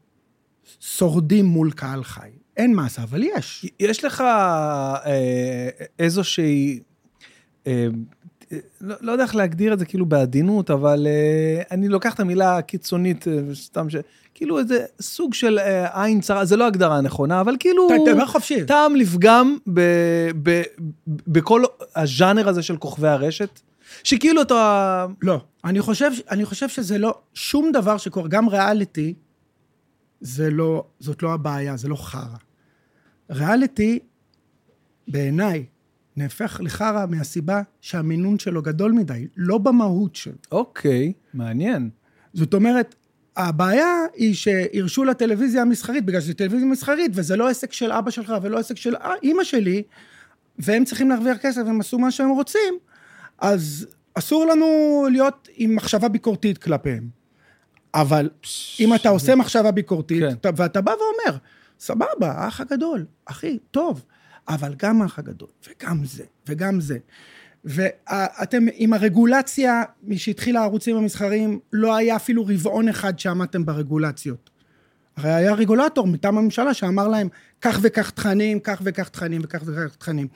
שורדים 0.80 1.46
מול 1.46 1.72
קהל 1.72 2.04
חי. 2.04 2.30
אין 2.58 2.76
מסה, 2.76 3.04
אבל 3.04 3.24
יש. 3.24 3.66
יש 3.80 4.04
לך 4.06 4.22
אה, 4.22 5.70
איזושהי, 6.00 6.80
אה, 7.68 7.88
לא, 8.82 8.96
לא 9.02 9.12
יודע 9.12 9.24
איך 9.24 9.36
להגדיר 9.36 9.74
את 9.74 9.80
זה 9.80 9.86
כאילו 9.86 10.06
בעדינות, 10.06 10.72
אבל 10.72 11.08
אה, 11.10 11.62
אני 11.72 11.88
לוקח 11.88 12.13
את 12.13 12.20
המילה 12.20 12.58
הקיצונית, 12.58 13.28
אה, 13.28 13.34
סתם 13.54 13.89
ש... 13.89 13.96
כאילו 14.36 14.60
איזה 14.60 14.86
סוג 15.02 15.34
של 15.34 15.60
אה, 15.60 16.04
עין 16.04 16.22
צרה, 16.22 16.46
זה 16.46 16.58
לא 16.58 16.68
הגדרה 16.68 17.02
נכונה, 17.02 17.42
אבל 17.42 17.56
כאילו... 17.60 17.88
ת- 17.89 18.10
תדבר 18.10 18.26
חופשי. 18.26 18.66
טעם 18.66 18.96
לפגם 18.96 19.58
ב, 19.68 19.82
ב, 20.44 20.50
ב, 20.50 20.62
בכל 21.28 21.63
הז'אנר 21.96 22.50
הזה 22.50 22.62
של 22.62 22.78
כוכבי 22.78 23.08
הרשת, 23.08 23.60
שכאילו 24.04 24.42
אתה... 24.42 25.06
לא. 25.22 25.42
אני 25.66 25.82
חושב, 25.82 26.12
אני 26.32 26.46
חושב 26.46 26.70
שזה 26.70 26.98
לא, 26.98 27.18
שום 27.34 27.72
דבר 27.72 27.98
שקורה, 27.98 28.28
גם 28.30 28.50
ריאליטי, 28.50 29.13
זה 30.23 30.51
לא, 30.51 30.86
זאת 30.99 31.23
לא 31.23 31.33
הבעיה, 31.33 31.77
זה 31.77 31.88
לא 31.88 31.95
חרא. 31.95 32.38
ריאליטי, 33.29 33.99
בעיניי, 35.07 35.65
נהפך 36.15 36.59
לחרא 36.63 37.05
מהסיבה 37.05 37.62
שהמינון 37.81 38.39
שלו 38.39 38.62
גדול 38.62 38.91
מדי, 38.91 39.27
לא 39.38 39.57
במהות 39.57 40.15
שלו. 40.15 40.33
אוקיי, 40.51 41.13
מעניין. 41.33 41.89
זאת 42.33 42.53
אומרת, 42.53 42.95
הבעיה 43.38 43.88
היא 44.15 44.36
שהרשו 44.36 45.03
לטלוויזיה 45.03 45.62
המסחרית, 45.62 46.05
בגלל 46.05 46.21
שזו 46.21 46.33
טלוויזיה 46.33 46.67
מסחרית, 46.67 47.12
וזה 47.13 47.36
לא 47.36 47.49
עסק 47.49 47.73
של 47.73 47.91
אבא 47.91 48.12
שלך 48.12 48.33
ולא 48.41 48.59
עסק 48.59 48.77
של 48.77 48.95
אימא 49.23 49.43
שלי, 49.43 49.83
והם 50.59 50.86
צריכים 50.86 51.09
להרוויח 51.09 51.38
כסף, 51.38 51.62
הם 51.67 51.79
עשו 51.79 51.99
מה 51.99 52.12
שהם 52.12 52.29
רוצים, 52.29 52.73
אז 53.38 53.88
אסור 54.13 54.45
לנו 54.45 54.67
להיות 55.12 55.47
עם 55.55 55.75
מחשבה 55.75 56.07
ביקורתית 56.07 56.57
כלפיהם. 56.57 57.22
אבל 57.93 58.29
אם 58.79 58.95
אתה 58.95 59.10
עושה 59.10 59.36
מחשבה 59.36 59.71
ביקורתית, 59.71 60.23
כן. 60.23 60.32
אתה- 60.32 60.49
ואתה 60.56 60.82
בא 60.82 60.91
ואומר, 60.91 61.38
סבבה, 61.79 62.06
האח 62.32 62.62
הגדול, 62.62 63.06
אחי, 63.25 63.58
טוב, 63.71 64.06
אבל 64.47 64.73
גם 64.77 65.01
האח 65.01 65.19
הגדול, 65.19 65.47
וגם 65.67 66.06
זה, 66.06 66.23
וגם 66.47 66.82
זה. 66.82 66.97
ואתם, 67.65 68.63
עם 68.73 68.93
הרגולציה, 68.93 69.84
משהתחילה 70.03 70.60
הערוצים 70.60 70.95
המסחריים, 70.97 71.60
לא 71.73 71.95
היה 71.95 72.15
אפילו 72.15 72.45
רבעון 72.47 72.88
אחד 72.88 73.19
שעמדתם 73.19 73.65
ברגולציות. 73.65 74.49
הרי 75.17 75.34
היה 75.34 75.53
רגולטור 75.53 76.08
מטעם 76.08 76.38
הממשלה 76.38 76.73
שאמר 76.73 77.08
להם, 77.08 77.27
כך 77.62 77.79
וכך 77.82 78.10
תכנים, 78.10 78.60
כך 78.60 78.82
וכך 78.86 79.10
תכנים 79.10 79.41
וכך 79.43 79.62
וכך 79.65 79.95
תכנים. 79.95 80.27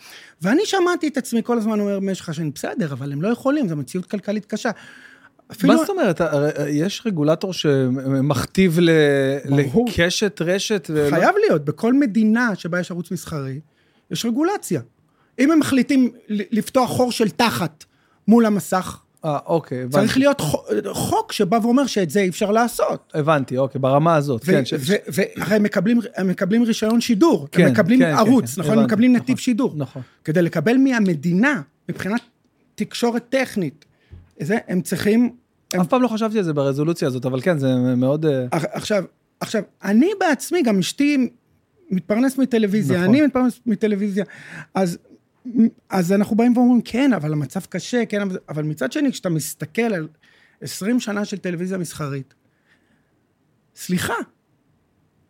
ואני 0.41 0.61
שמעתי 0.65 1.07
את 1.07 1.17
עצמי 1.17 1.41
כל 1.43 1.57
הזמן 1.57 1.79
אומר 1.79 1.99
במשך 1.99 2.29
השנים, 2.29 2.51
בסדר, 2.55 2.93
אבל 2.93 3.11
הם 3.11 3.21
לא 3.21 3.27
יכולים, 3.27 3.67
זו 3.67 3.75
מציאות 3.75 4.05
כלכלית 4.05 4.45
קשה. 4.45 4.71
אפילו... 5.51 5.73
מה 5.73 5.79
זאת 5.79 5.89
אומרת? 5.89 6.21
הרי 6.21 6.69
יש 6.69 7.01
רגולטור 7.05 7.53
שמכתיב 7.53 8.79
ל-. 8.79 8.89
לקשת 9.57 10.41
רשת? 10.41 10.87
ולא- 10.93 11.09
חייב 11.09 11.35
להיות, 11.47 11.65
בכל 11.65 11.93
מדינה 11.93 12.55
שבה 12.55 12.79
יש 12.79 12.91
ערוץ 12.91 13.11
מסחרי, 13.11 13.59
יש 14.11 14.25
רגולציה. 14.25 14.81
אם 15.39 15.51
הם 15.51 15.59
מחליטים 15.59 16.11
לפתוח 16.29 16.89
חור 16.89 17.11
של 17.11 17.29
תחת 17.29 17.83
מול 18.27 18.45
המסך. 18.45 18.99
אה, 19.25 19.37
אוקיי, 19.45 19.77
הבנתי. 19.81 19.97
צריך 19.97 20.17
להיות 20.17 20.41
חוק, 20.41 20.67
חוק 20.91 21.31
שבא 21.31 21.59
ואומר 21.63 21.85
שאת 21.87 22.09
זה 22.09 22.19
אי 22.19 22.29
אפשר 22.29 22.51
לעשות. 22.51 23.11
הבנתי, 23.15 23.57
אוקיי, 23.57 23.81
ברמה 23.81 24.15
הזאת, 24.15 24.43
כן. 24.43 24.63
והרי 25.07 25.55
הם 25.55 25.63
מקבלים, 25.63 25.99
הם 26.15 26.27
מקבלים 26.27 26.63
רישיון 26.63 27.01
שידור, 27.01 27.47
כן, 27.51 27.65
הם 27.65 27.71
מקבלים 27.71 27.99
כן, 27.99 28.05
כן, 28.11 28.17
ערוץ, 28.17 28.55
כן, 28.55 28.61
נכון? 28.61 28.73
הם 28.73 28.79
הבנתי, 28.79 28.93
מקבלים 28.93 29.11
נכון, 29.13 29.23
נתיב 29.23 29.37
שידור. 29.37 29.73
נכון. 29.77 30.01
כדי 30.23 30.41
לקבל 30.41 30.77
מהמדינה, 30.77 31.61
מבחינת 31.89 32.21
תקשורת 32.75 33.25
טכנית, 33.29 33.85
זה, 34.41 34.57
הם 34.67 34.81
צריכים... 34.81 35.35
הם, 35.73 35.81
אף 35.81 35.87
פעם 35.87 36.01
לא 36.01 36.07
חשבתי 36.07 36.37
על 36.37 36.43
זה 36.43 36.53
ברזולוציה 36.53 37.07
הזאת, 37.07 37.25
אבל 37.25 37.41
כן, 37.41 37.57
זה 37.59 37.75
מאוד... 37.97 38.25
אה, 38.25 38.45
עכשיו, 38.51 39.03
עכשיו, 39.39 39.63
אני 39.83 40.09
בעצמי, 40.19 40.63
גם 40.63 40.79
אשתי 40.79 41.29
מתפרנס 41.91 42.37
מטלוויזיה, 42.37 42.97
נכון. 43.01 43.09
אני 43.15 43.21
מתפרנס 43.25 43.59
מטלוויזיה, 43.65 44.25
אז, 44.73 44.97
אז 45.89 46.11
אנחנו 46.11 46.35
באים 46.35 46.57
ואומרים, 46.57 46.81
כן, 46.85 47.13
אבל 47.13 47.33
המצב 47.33 47.59
קשה, 47.69 48.05
כן, 48.05 48.21
אבל- 48.21 48.37
אבל 48.49 48.63
מצד 48.63 48.91
שני, 48.91 49.11
כשאתה 49.11 49.29
מסתכל 49.29 49.81
על 49.81 50.07
20 50.61 50.99
שנה 50.99 51.25
של 51.25 51.37
טלוויזיה 51.37 51.77
מסחרית, 51.77 52.33
סליחה, 53.75 54.13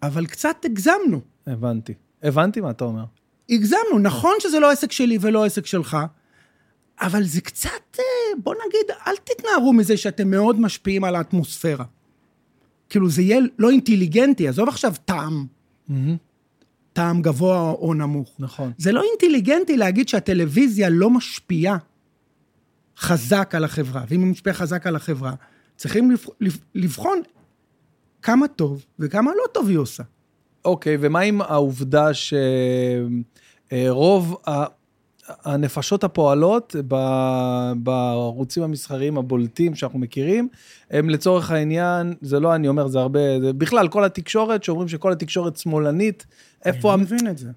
אבל 0.04 0.26
קצת 0.26 0.66
הגזמנו. 0.66 1.22
הבנתי. 1.48 1.94
הבנתי 2.24 2.62
מה 2.62 2.70
אתה 2.72 2.84
אומר. 2.86 3.04
הגזמנו, 3.50 4.00
נכון 4.02 4.34
שזה 4.40 4.60
לא 4.60 4.72
עסק 4.72 4.92
שלי 4.92 5.18
ולא 5.22 5.46
עסק 5.46 5.66
שלך, 5.66 5.98
אבל 7.02 7.24
זה 7.24 7.42
קצת, 7.42 7.70
אה, 8.00 8.04
בוא 8.44 8.56
נגיד, 8.68 8.98
אל 9.08 9.14
תתנערו 9.24 9.74
מזה 9.74 9.98
שאתם 9.98 10.30
מאוד 10.32 10.60
משפיעים 10.60 11.04
על 11.04 11.16
האטמוספירה. 11.16 11.86
כאילו, 12.90 13.10
זה 13.10 13.22
יהיה 13.22 13.40
לא 13.60 13.70
אינטליגנטי, 13.70 14.48
עזוב 14.48 14.68
עכשיו 14.70 14.94
טעם, 15.06 15.46
טעם 16.94 17.22
גבוה 17.22 17.72
או 17.72 17.94
נמוך. 17.94 18.36
נכון. 18.40 18.72
זה 18.78 18.92
לא 18.92 19.04
אינטליגנטי 19.12 19.78
להגיד 19.78 20.10
שהטלוויזיה 20.10 20.90
לא 20.90 21.10
משפיעה 21.10 21.78
חזק 22.98 23.56
על 23.56 23.64
החברה, 23.64 24.04
ואם 24.10 24.24
היא 24.24 24.32
משפיעה 24.32 24.56
חזק 24.56 24.88
על 24.88 24.96
החברה, 24.96 25.34
צריכים 25.76 26.12
לבח- 26.12 26.30
לב- 26.42 26.60
לבחון 26.76 27.22
כמה 28.22 28.48
טוב 28.48 28.86
וכמה 29.00 29.32
לא 29.32 29.44
טוב 29.54 29.68
היא 29.70 29.78
עושה. 29.78 30.04
אוקיי, 30.66 30.98
ומה 31.02 31.20
עם 31.20 31.42
העובדה 31.42 32.10
שרוב 33.72 34.36
הנפשות 35.28 36.04
הפועלות 36.04 36.76
בערוצים 37.78 38.64
המסחריים 38.64 39.18
הבולטים 39.18 39.76
שאנחנו 39.76 40.00
מכירים, 40.00 40.48
הם 40.92 41.10
לצורך 41.10 41.52
העניין, 41.52 42.14
זה 42.22 42.40
לא 42.40 42.56
אני 42.56 42.68
אומר, 42.68 42.88
זה 42.88 43.00
הרבה, 43.00 43.20
זה 43.42 43.54
בכלל 43.54 43.88
כל 43.88 44.04
התקשורת, 44.04 44.64
שאומרים 44.64 44.88
שכל 44.88 45.12
התקשורת 45.12 45.58
שמאלנית, 45.58 46.26
איפה... 46.66 46.94
אני 46.94 47.02
לא 47.02 47.06
מבין 47.06 47.28
את 47.28 47.38
זה. 47.38 47.50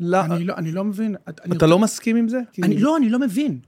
לא- 0.00 0.20
אני 0.20 0.44
לא, 0.44 0.54
אני 0.56 0.72
לא 0.72 0.84
מבין. 0.84 1.16
אתה 1.52 1.66
לא 1.66 1.78
מסכים 1.78 2.16
עם 2.16 2.28
זה? 2.28 2.40
אני 2.62 2.78
לא, 2.78 2.96
אני 2.96 3.08
לא 3.08 3.18
מבין. 3.18 3.58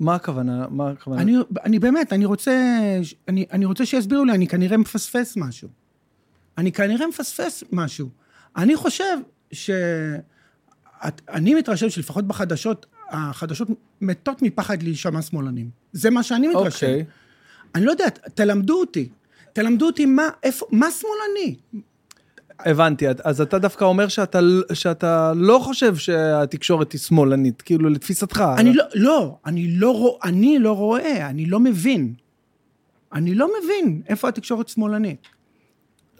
מה 0.00 0.14
הכוונה? 0.14 0.66
מה 0.70 0.90
הכוונה? 0.90 1.22
אני, 1.22 1.36
אני 1.64 1.78
באמת, 1.78 2.12
אני 2.12 2.24
רוצה, 2.24 2.52
אני, 3.28 3.46
אני 3.52 3.64
רוצה 3.64 3.86
שיסבירו 3.86 4.24
לי, 4.24 4.32
אני 4.32 4.46
כנראה 4.46 4.76
מפספס 4.76 5.36
משהו. 5.36 5.68
אני 6.58 6.72
כנראה 6.72 7.06
מפספס 7.06 7.64
משהו. 7.72 8.08
אני 8.56 8.76
חושב 8.76 9.18
ש... 9.52 9.70
את- 11.08 11.20
אני 11.28 11.54
מתרשם 11.54 11.90
שלפחות 11.90 12.24
בחדשות, 12.26 12.86
החדשות 13.10 13.68
מתות 14.00 14.42
מפחד 14.42 14.82
להישמע 14.82 15.22
שמאלנים. 15.22 15.70
זה 15.92 16.10
מה 16.10 16.22
שאני 16.22 16.48
מתרשם. 16.48 16.86
אוקיי. 16.86 17.04
אני 17.74 17.84
לא 17.84 17.90
יודע, 17.90 18.08
תלמדו 18.08 18.80
אותי. 18.80 19.08
תלמדו 19.52 19.86
אותי 19.86 20.06
מה, 20.06 20.28
איפה, 20.42 20.66
מה 20.72 20.86
שמאלני. 20.90 21.56
הבנתי, 22.60 23.04
אז 23.24 23.40
אתה 23.40 23.58
דווקא 23.58 23.84
אומר 23.84 24.08
שאתה, 24.08 24.40
שאתה 24.72 25.32
לא 25.36 25.58
חושב 25.62 25.96
שהתקשורת 25.96 26.92
היא 26.92 27.00
שמאלנית, 27.00 27.62
כאילו 27.62 27.88
לתפיסתך. 27.90 28.44
אני 28.58 28.74
לא, 28.74 28.84
לא, 28.94 29.36
אני 29.46 29.70
לא, 29.76 29.90
רוא, 29.90 30.18
אני 30.24 30.58
לא 30.58 30.72
רואה, 30.72 31.26
אני 31.30 31.46
לא 31.46 31.60
מבין. 31.60 32.14
אני 33.12 33.34
לא 33.34 33.48
מבין 33.62 34.02
איפה 34.08 34.28
התקשורת 34.28 34.68
שמאלנית. 34.68 35.26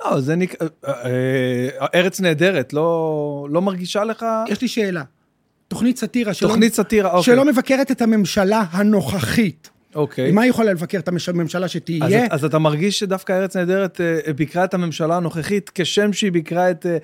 לא, 0.00 0.20
זה 0.20 0.36
נקרא... 0.36 0.68
אה, 0.86 1.68
ארץ 1.94 2.20
נהדרת, 2.20 2.72
לא, 2.72 3.46
לא 3.50 3.62
מרגישה 3.62 4.04
לך... 4.04 4.26
יש 4.48 4.60
לי 4.60 4.68
שאלה. 4.68 5.02
תוכנית 5.68 5.96
סאטירה 5.98 6.34
שלא, 6.34 6.48
תוכנית 6.48 6.74
סאטירה, 6.74 7.10
אוקיי. 7.10 7.34
שלא 7.34 7.44
מבקרת 7.44 7.90
את 7.90 8.02
הממשלה 8.02 8.64
הנוכחית. 8.70 9.70
אוקיי. 9.94 10.32
מה 10.32 10.42
היא 10.42 10.50
יכולה 10.50 10.72
לבקר 10.72 10.98
את 10.98 11.08
הממשלה 11.08 11.64
אז, 11.64 11.70
שתהיה? 11.70 12.26
אז 12.30 12.44
אתה 12.44 12.58
מרגיש 12.58 12.98
שדווקא 12.98 13.32
ארץ 13.32 13.56
נהדרת 13.56 14.00
אה, 14.00 14.32
ביקרה 14.32 14.64
את 14.64 14.74
הממשלה 14.74 15.16
הנוכחית 15.16 15.70
כשם 15.74 16.12
שהיא 16.12 16.32
ביקרה 16.32 16.70
את... 16.70 16.86
אה, 16.86 16.98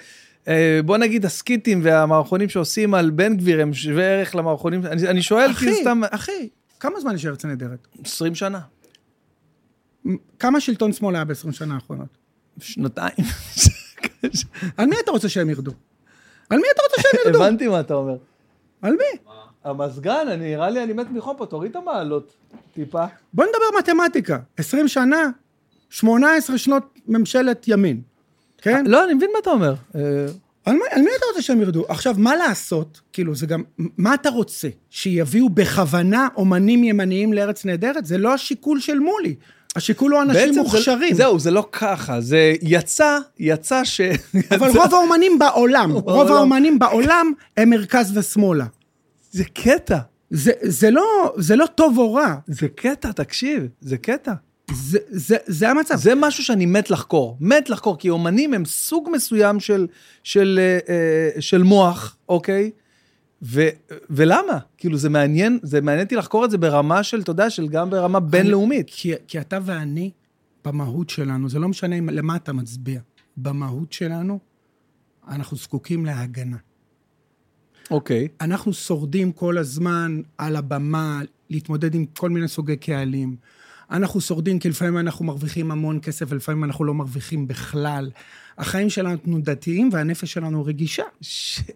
אה, 0.48 0.80
בוא 0.84 0.96
נגיד 0.96 1.24
הסקיטים 1.24 1.80
והמערכונים 1.82 2.48
שעושים 2.48 2.94
על 2.94 3.10
בן 3.10 3.36
גביר 3.36 3.60
הם 3.60 3.74
שווה 3.74 4.04
ערך 4.04 4.34
למערכונים, 4.34 4.86
אני, 4.86 5.08
אני 5.08 5.22
שואל 5.22 5.52
כי 5.52 5.64
זה 5.64 5.76
סתם 5.80 6.00
אחי, 6.10 6.48
כמה 6.80 7.00
זמן 7.00 7.14
יש 7.14 7.26
ארץ 7.26 7.44
נהדרת? 7.44 7.88
20 8.04 8.34
שנה, 8.34 8.60
כמה 10.38 10.60
שלטון 10.60 10.92
שמאל 10.92 11.14
היה 11.14 11.24
ב-20 11.24 11.52
שנה 11.52 11.74
האחרונות? 11.74 12.19
שנתיים. 12.58 13.16
על 14.76 14.86
מי 14.86 14.96
אתה 15.04 15.10
רוצה 15.10 15.28
שהם 15.28 15.50
ירדו? 15.50 15.72
על 16.50 16.58
מי 16.58 16.66
אתה 16.74 16.82
רוצה 16.82 17.02
שהם 17.02 17.20
ירדו? 17.26 17.44
הבנתי 17.44 17.68
מה 17.68 17.80
אתה 17.80 17.94
אומר. 17.94 18.16
על 18.82 18.92
מי? 18.92 19.32
המזגן, 19.64 20.28
אני, 20.28 20.50
נראה 20.50 20.70
לי 20.70 20.82
אני 20.82 20.92
מת 20.92 21.10
מחום 21.10 21.36
פה, 21.36 21.46
תוריד 21.46 21.70
את 21.70 21.76
המעלות 21.76 22.34
טיפה. 22.74 23.04
בוא 23.34 23.44
נדבר 23.44 23.78
מתמטיקה. 23.78 24.38
20 24.56 24.88
שנה, 24.88 25.30
18 25.90 26.58
שנות 26.58 26.98
ממשלת 27.06 27.68
ימין. 27.68 28.00
כן? 28.58 28.86
לא, 28.86 29.04
אני 29.04 29.14
מבין 29.14 29.30
מה 29.32 29.38
אתה 29.38 29.50
אומר. 29.50 29.74
אה, 29.94 30.00
על 30.64 30.74
מי, 30.74 30.80
על 30.90 31.02
מי 31.02 31.10
אתה 31.18 31.26
רוצה 31.28 31.42
שהם 31.42 31.60
ירדו? 31.60 31.84
עכשיו, 31.88 32.14
מה 32.18 32.36
לעשות? 32.36 33.00
כאילו, 33.12 33.34
זה 33.34 33.46
גם... 33.46 33.62
מה 33.78 34.14
אתה 34.14 34.30
רוצה? 34.30 34.68
שיביאו 34.90 35.48
בכוונה 35.48 36.28
אומנים 36.36 36.84
ימניים 36.84 37.32
לארץ 37.32 37.64
נהדרת? 37.64 38.06
זה 38.06 38.18
לא 38.18 38.34
השיקול 38.34 38.80
של 38.80 38.98
מולי. 38.98 39.34
השיקול 39.76 40.12
הוא 40.12 40.22
אנשים 40.22 40.40
בעצם 40.40 40.52
זה- 40.52 40.60
מוכשרים. 40.62 41.14
זהו, 41.14 41.38
זה 41.38 41.50
לא 41.50 41.66
ככה, 41.72 42.20
זה 42.20 42.54
יצא, 42.62 43.18
יצא 43.38 43.84
ש... 43.84 44.00
אבל 44.50 44.68
רוב 44.68 44.94
האומנים 44.94 45.38
בעולם, 45.38 45.92
רוב. 45.96 46.28
האומנים 46.32 46.78
בעולם 46.78 47.32
הם 47.56 47.70
מרכז 47.70 48.16
ושמאלה. 48.18 48.64
זה 49.30 49.44
קטע, 49.44 49.98
זה, 50.30 50.52
זה, 50.62 50.90
לא, 50.90 51.02
זה 51.36 51.56
לא 51.56 51.66
טוב 51.74 51.98
או 51.98 52.14
רע, 52.14 52.34
זה 52.46 52.68
קטע, 52.68 53.12
תקשיב, 53.12 53.66
זה 53.80 53.96
קטע. 53.96 54.32
זה, 54.74 54.98
זה, 55.10 55.36
זה 55.46 55.68
המצב. 55.70 55.96
זה 55.96 56.12
משהו 56.14 56.44
שאני 56.44 56.66
מת 56.66 56.90
לחקור, 56.90 57.36
מת 57.40 57.70
לחקור, 57.70 57.98
כי 57.98 58.10
אומנים 58.10 58.54
הם 58.54 58.64
סוג 58.64 59.08
מסוים 59.12 59.60
של, 59.60 59.86
של, 60.24 60.60
אה, 60.62 60.94
אה, 60.94 61.40
של 61.40 61.62
מוח, 61.62 62.16
אוקיי? 62.28 62.70
ו, 63.42 63.68
ולמה? 64.10 64.58
כאילו, 64.76 64.96
זה 64.96 65.08
מעניין, 65.08 65.58
זה 65.62 65.80
מעניין 65.80 66.04
אותי 66.04 66.16
לחקור 66.16 66.44
את 66.44 66.50
זה 66.50 66.58
ברמה 66.58 67.02
של, 67.02 67.20
אתה 67.20 67.30
יודע, 67.30 67.50
של 67.50 67.68
גם 67.68 67.90
ברמה 67.90 68.20
בינלאומית. 68.20 68.86
כי, 68.90 69.12
כי 69.26 69.40
אתה 69.40 69.58
ואני, 69.64 70.10
במהות 70.64 71.10
שלנו, 71.10 71.48
זה 71.48 71.58
לא 71.58 71.68
משנה 71.68 71.96
אם- 71.98 72.08
למה 72.08 72.36
אתה 72.36 72.52
מצביע, 72.52 73.00
במהות 73.36 73.92
שלנו, 73.92 74.38
אנחנו 75.28 75.56
זקוקים 75.56 76.06
להגנה. 76.06 76.56
אוקיי. 77.90 78.28
אנחנו 78.40 78.72
שורדים 78.72 79.32
כל 79.32 79.58
הזמן 79.58 80.20
על 80.38 80.56
הבמה, 80.56 81.20
להתמודד 81.50 81.94
עם 81.94 82.04
כל 82.06 82.30
מיני 82.30 82.48
סוגי 82.48 82.76
קהלים. 82.76 83.36
אנחנו 83.90 84.20
שורדים 84.20 84.58
כי 84.58 84.68
לפעמים 84.68 84.98
אנחנו 84.98 85.24
מרוויחים 85.24 85.70
המון 85.70 85.98
כסף 86.02 86.26
ולפעמים 86.28 86.64
אנחנו 86.64 86.84
לא 86.84 86.94
מרוויחים 86.94 87.48
בכלל. 87.48 88.10
החיים 88.58 88.90
שלנו 88.90 89.16
תנודתיים 89.16 89.88
והנפש 89.92 90.32
שלנו 90.32 90.64
רגישה. 90.64 91.04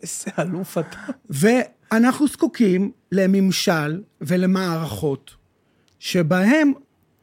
איזה 0.02 0.30
אלוף 0.38 0.78
אתה. 0.78 0.98
ואנחנו 1.30 2.26
זקוקים 2.26 2.90
לממשל 3.12 4.02
ולמערכות 4.20 5.34
שבהם 5.98 6.72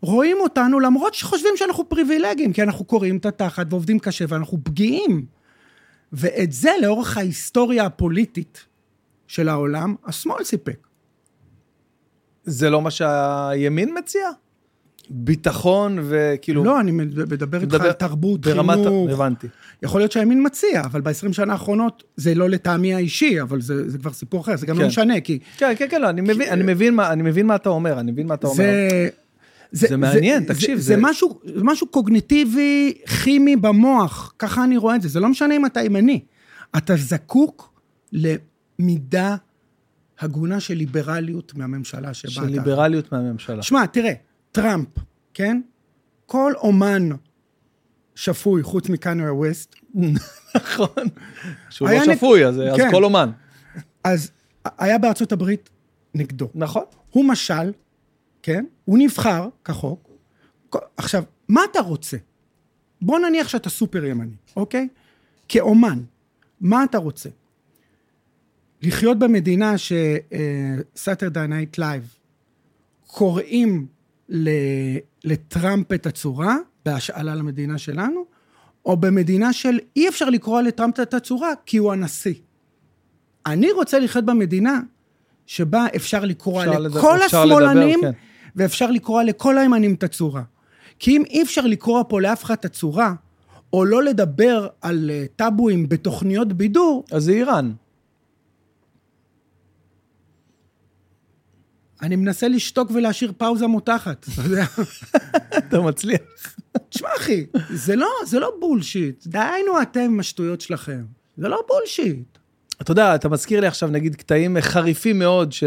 רואים 0.02 0.38
אותנו 0.40 0.80
למרות 0.80 1.14
שחושבים 1.14 1.54
שאנחנו 1.56 1.90
פריבילגיים, 1.90 2.54
כי 2.54 2.64
אנחנו 2.64 2.86
קוראים 2.86 3.18
את 3.18 3.26
התחת 3.26 3.66
ועובדים 3.70 4.00
קשה 4.00 4.26
ואנחנו 4.28 4.58
פגיעים. 4.64 5.26
ואת 6.14 6.52
זה 6.52 6.72
לאורך 6.82 7.18
ההיסטוריה 7.18 7.86
הפוליטית 7.86 8.66
של 9.28 9.50
העולם, 9.50 9.96
השמאל 10.06 10.44
סיפק. 10.44 10.88
זה 12.44 12.70
לא 12.70 12.82
מה 12.82 12.92
שהימין 12.92 13.98
מציע? 13.98 14.30
ביטחון 15.10 15.98
וכאילו... 16.04 16.64
לא, 16.64 16.80
אני 16.80 16.92
מדבר 16.92 17.62
איתך 17.62 17.82
על 17.82 17.92
תרבות, 17.92 18.42
ברמת... 18.42 18.78
חינוך. 18.78 19.10
הבנתי. 19.12 19.48
יכול 19.84 20.02
להיות 20.02 20.12
שהימין 20.12 20.46
מציע, 20.46 20.82
אבל 20.86 21.02
ב-20 21.02 21.12
שנה 21.34 21.54
האחרונות, 21.54 22.04
זה 22.16 22.36
לא 22.36 22.50
לטעמי 22.50 22.94
האישי, 22.94 23.42
אבל 23.42 23.62
זה, 23.62 23.90
זה 23.90 23.98
כבר 23.98 24.14
סיפור 24.14 24.42
אחר, 24.42 24.58
זה 24.58 24.66
גם 24.66 24.76
כן. 24.76 24.82
לא 24.82 24.88
משנה, 24.88 25.20
כי 25.22 25.40
כן, 25.58 25.74
כן, 25.78 25.88
כן, 25.90 26.02
לא, 26.02 26.10
אני 26.10 26.22
מבין, 26.22 26.42
אני 26.50 26.64
מבין 26.74 26.96
מה, 26.96 27.12
אני 27.12 27.24
מבין 27.24 27.46
מה 27.46 27.56
אתה 27.56 27.70
אומר, 27.70 28.00
אני 28.00 28.12
מבין 28.12 28.28
מה 28.28 28.34
אתה 28.34 28.48
אומר. 28.48 28.64
זה... 29.72 29.88
זה 29.88 29.98
מעניין, 29.98 30.44
תקשיב, 30.44 30.78
זה, 30.78 30.84
זה- 30.84 30.96
זה 30.96 31.02
משהו, 31.02 31.40
זה 31.56 31.64
משהו 31.64 31.88
קוגניטיבי, 31.88 32.94
כימי 33.24 33.56
במוח, 33.56 34.34
ככה 34.40 34.64
אני 34.64 34.78
רואה 34.78 34.96
את 34.96 35.02
זה. 35.02 35.10
זה 35.10 35.20
לא 35.20 35.30
משנה 35.30 35.56
אם 35.56 35.66
אתה 35.66 35.82
ימני. 35.82 36.20
אתה 36.78 36.96
זקוק 36.96 37.74
למידה 38.14 39.36
הגונה 40.20 40.60
של 40.60 40.74
ליברליות 40.74 41.54
מהממשלה 41.56 42.14
שבה 42.14 42.32
של 42.32 42.42
אתה... 42.42 42.50
ליברליות 42.50 43.12
מהממשלה. 43.12 43.62
שמע, 43.64 43.86
תראה, 43.86 44.14
טראמפ, 44.52 44.88
כן? 45.34 45.62
כל 46.26 46.54
אומן 46.58 47.10
שפוי, 48.16 48.64
חוץ 48.64 48.90
מקניה 48.90 49.34
ווסט, 49.34 49.76
נכון. 50.56 51.08
שהוא 51.70 51.90
לא 51.90 52.16
שפוי, 52.16 52.46
אז 52.46 52.62
אז 52.62 52.78
כן. 52.78 52.92
כל 52.92 53.04
אומן. 53.04 53.32
אז 54.04 54.32
היה 54.78 54.98
בארצות 54.98 55.32
הברית 55.32 55.70
נגדו. 56.14 56.50
נכון. 56.56 56.84
הוא 57.12 57.26
מושל, 57.26 57.72
כן? 58.44 58.66
הוא 58.86 58.98
נבחר 58.98 59.50
כחוק. 59.66 60.10
עכשיו, 60.98 61.24
מה 61.48 61.62
אתה 61.72 61.80
רוצה? 61.80 62.18
בוא 63.02 63.20
נניח 63.20 63.48
שאתה 63.48 63.70
סופר 63.70 64.06
ימני, 64.06 64.36
אוקיי? 64.56 64.88
כאומן, 65.48 66.00
מה 66.62 66.84
אתה 66.84 66.98
רוצה? 66.98 67.30
לחיות 68.82 69.20
במדינה 69.20 69.74
ש 69.78 70.12
Saturday 70.12 71.48
Night 71.48 71.78
Live 71.78 72.16
קוראים 73.08 73.88
לטראמפ 75.24 75.94
את 75.94 76.06
הצורה, 76.06 76.56
בהשאלה 76.86 77.36
למדינה 77.36 77.78
שלנו, 77.78 78.26
או 78.86 78.98
במדינה 78.98 79.54
של 79.54 79.80
אי 79.96 80.10
אפשר 80.10 80.30
לקרוא 80.30 80.62
לטראמפ 80.62 81.00
את 81.00 81.14
הצורה 81.14 81.50
כי 81.66 81.78
הוא 81.78 81.92
הנשיא. 81.92 82.34
אני 83.46 83.72
רוצה 83.72 84.00
לחיות 84.00 84.26
במדינה 84.26 84.80
שבה 85.46 85.86
אפשר 85.96 86.26
לקרוא 86.26 86.64
אפשר 86.64 86.80
לכל 86.80 87.16
לד... 87.16 87.22
השמאלנים, 87.26 88.00
לדבר, 88.00 88.12
כן. 88.12 88.18
ואפשר 88.56 88.92
לקרוא 88.92 89.22
לכל 89.22 89.58
הימנים 89.58 89.94
את 89.94 90.04
הצורה. 90.04 90.44
כי 91.00 91.18
אם 91.18 91.24
אי 91.30 91.42
אפשר 91.42 91.62
לקרוא 91.62 92.04
פה 92.08 92.22
לאף 92.22 92.44
אחד 92.44 92.54
את 92.54 92.66
הצורה, 92.66 93.14
או 93.74 93.86
לא 93.86 94.04
לדבר 94.04 94.68
על 94.82 95.12
אה, 95.14 95.26
טאבואים 95.36 95.90
בתוכניות 95.90 96.54
בידור... 96.54 97.06
אז 97.12 97.24
זה 97.24 97.32
איראן. 97.32 97.72
אני 102.02 102.16
מנסה 102.16 102.48
לשתוק 102.48 102.92
ולהשאיר 102.92 103.34
פאוזה 103.38 103.68
מותחת, 103.68 104.26
אתה 104.34 104.42
יודע. 104.42 104.66
אתה 105.58 105.82
מצליח. 105.82 106.22
תשמע, 106.90 107.10
אחי, 107.18 107.46
זה 107.70 107.96
לא, 107.96 108.08
זה 108.26 108.40
לא 108.40 108.52
בולשיט. 108.60 109.28
דהיינו 109.28 109.82
אתם 109.82 110.00
עם 110.00 110.20
השטויות 110.20 110.62
שלכם. 110.62 111.04
זה 111.38 111.48
לא 111.48 111.64
בולשיט. 111.68 112.38
אתה 112.82 112.92
יודע, 112.92 113.16
אתה 113.16 113.30
מזכיר 113.30 113.60
לי 113.60 113.68
עכשיו, 113.68 113.90
נגיד, 113.90 114.16
קטעים 114.16 114.58
חריפים 114.62 115.20
מאוד 115.20 115.52
ש, 115.52 115.64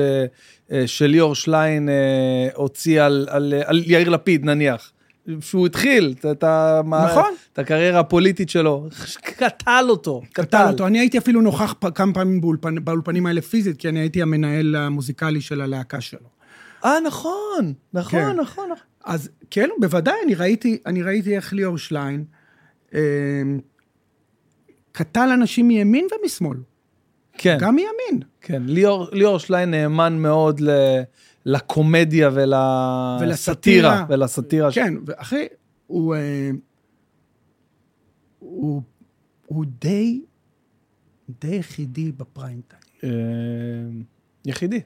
אה, 0.73 0.87
שליאור 0.87 1.35
שליין 1.35 1.89
אה, 1.89 2.49
הוציא 2.55 3.03
על, 3.03 3.27
על, 3.31 3.55
על 3.65 3.83
יאיר 3.87 4.09
לפיד, 4.09 4.45
נניח. 4.45 4.93
שהוא 5.41 5.67
התחיל 5.67 6.15
את, 6.31 6.45
נכון. 6.85 7.35
את 7.53 7.59
הקריירה 7.59 8.01
הפוליטית 8.01 8.49
שלו, 8.51 8.89
קטל 9.21 9.85
אותו, 9.89 10.23
קטל. 10.33 10.67
אותו. 10.71 10.87
אני 10.87 10.99
הייתי 10.99 11.19
אפילו 11.19 11.41
נוכח 11.41 11.75
כמה 11.95 12.15
פעמים 12.15 12.41
באולפן, 12.41 12.85
באולפנים 12.85 13.27
האלה 13.27 13.41
פיזית, 13.41 13.77
כי 13.77 13.89
אני 13.89 14.01
הייתי 14.01 14.23
המנהל 14.23 14.77
המוזיקלי 14.77 15.41
של 15.41 15.61
הלהקה 15.61 16.01
שלו. 16.01 16.29
אה, 16.85 17.01
נכון, 17.01 17.73
נכון, 17.93 18.21
כן. 18.21 18.41
נכון, 18.41 18.65
נכון. 18.65 18.87
אז 19.05 19.31
כן, 19.51 19.69
בוודאי, 19.81 20.15
אני 20.25 20.35
ראיתי, 20.35 20.79
אני 20.87 21.03
ראיתי 21.03 21.37
איך 21.37 21.53
ליאור 21.53 21.79
שליין 21.79 22.25
אה, 22.95 23.01
קטל 24.93 25.29
אנשים 25.35 25.69
מימין 25.69 26.07
ומשמאל. 26.23 26.59
כן. 27.33 27.57
גם 27.61 27.75
מימין. 27.75 28.23
כן, 28.41 28.63
ליאור, 28.67 29.09
ליאור 29.13 29.39
שליין 29.39 29.71
נאמן 29.71 30.19
מאוד 30.19 30.61
ל... 30.61 30.71
לקומדיה 31.47 32.31
ולסאטירה. 33.21 34.07
ולסאטירה. 34.09 34.73
כן, 34.73 34.95
ואחי, 35.07 35.47
הוא, 35.87 36.15
אה, 36.15 36.51
הוא, 38.39 38.83
הוא 39.47 39.65
די, 39.81 40.21
די 41.41 41.55
יחידי 41.55 42.13
בפריים 42.13 42.61
טיים. 42.69 42.83
אה, 43.05 44.01
יחידי. 44.45 44.81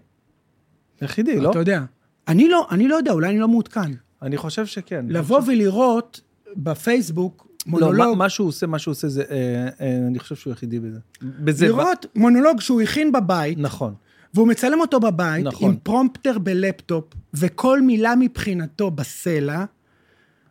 יחידי, 1.02 1.40
לא? 1.40 1.50
אתה 1.50 1.58
יודע. 1.58 1.84
אני 2.28 2.48
לא, 2.48 2.66
אני 2.70 2.88
לא 2.88 2.96
יודע, 2.96 3.12
אולי 3.12 3.30
אני 3.30 3.38
לא 3.38 3.48
מעודכן. 3.48 3.92
אני 4.22 4.36
חושב 4.36 4.66
שכן. 4.66 5.06
לבוא 5.08 5.40
חושב... 5.40 5.52
ולראות 5.52 6.20
בפייסבוק 6.56 7.48
מונולוג... 7.66 7.94
לא, 7.94 8.10
מה, 8.10 8.14
מה 8.14 8.28
שהוא 8.28 8.48
עושה, 8.48 8.66
מה 8.66 8.78
שהוא 8.78 8.92
עושה 8.92 9.08
זה, 9.08 9.22
אה, 9.30 9.68
אה, 9.80 10.06
אני 10.06 10.18
חושב 10.18 10.34
שהוא 10.34 10.52
יחידי 10.52 10.80
בזה. 10.80 10.98
בזה 11.22 11.66
לראות 11.66 12.06
ב... 12.14 12.18
מונולוג 12.18 12.60
שהוא 12.60 12.80
הכין 12.80 13.12
בבית. 13.12 13.58
נכון. 13.58 13.94
והוא 14.34 14.48
מצלם 14.48 14.80
אותו 14.80 15.00
בבית, 15.00 15.44
נכון. 15.44 15.70
עם 15.70 15.76
פרומפטר 15.76 16.38
בלפטופ, 16.38 17.04
וכל 17.34 17.82
מילה 17.82 18.14
מבחינתו 18.18 18.90
בסלע, 18.90 19.64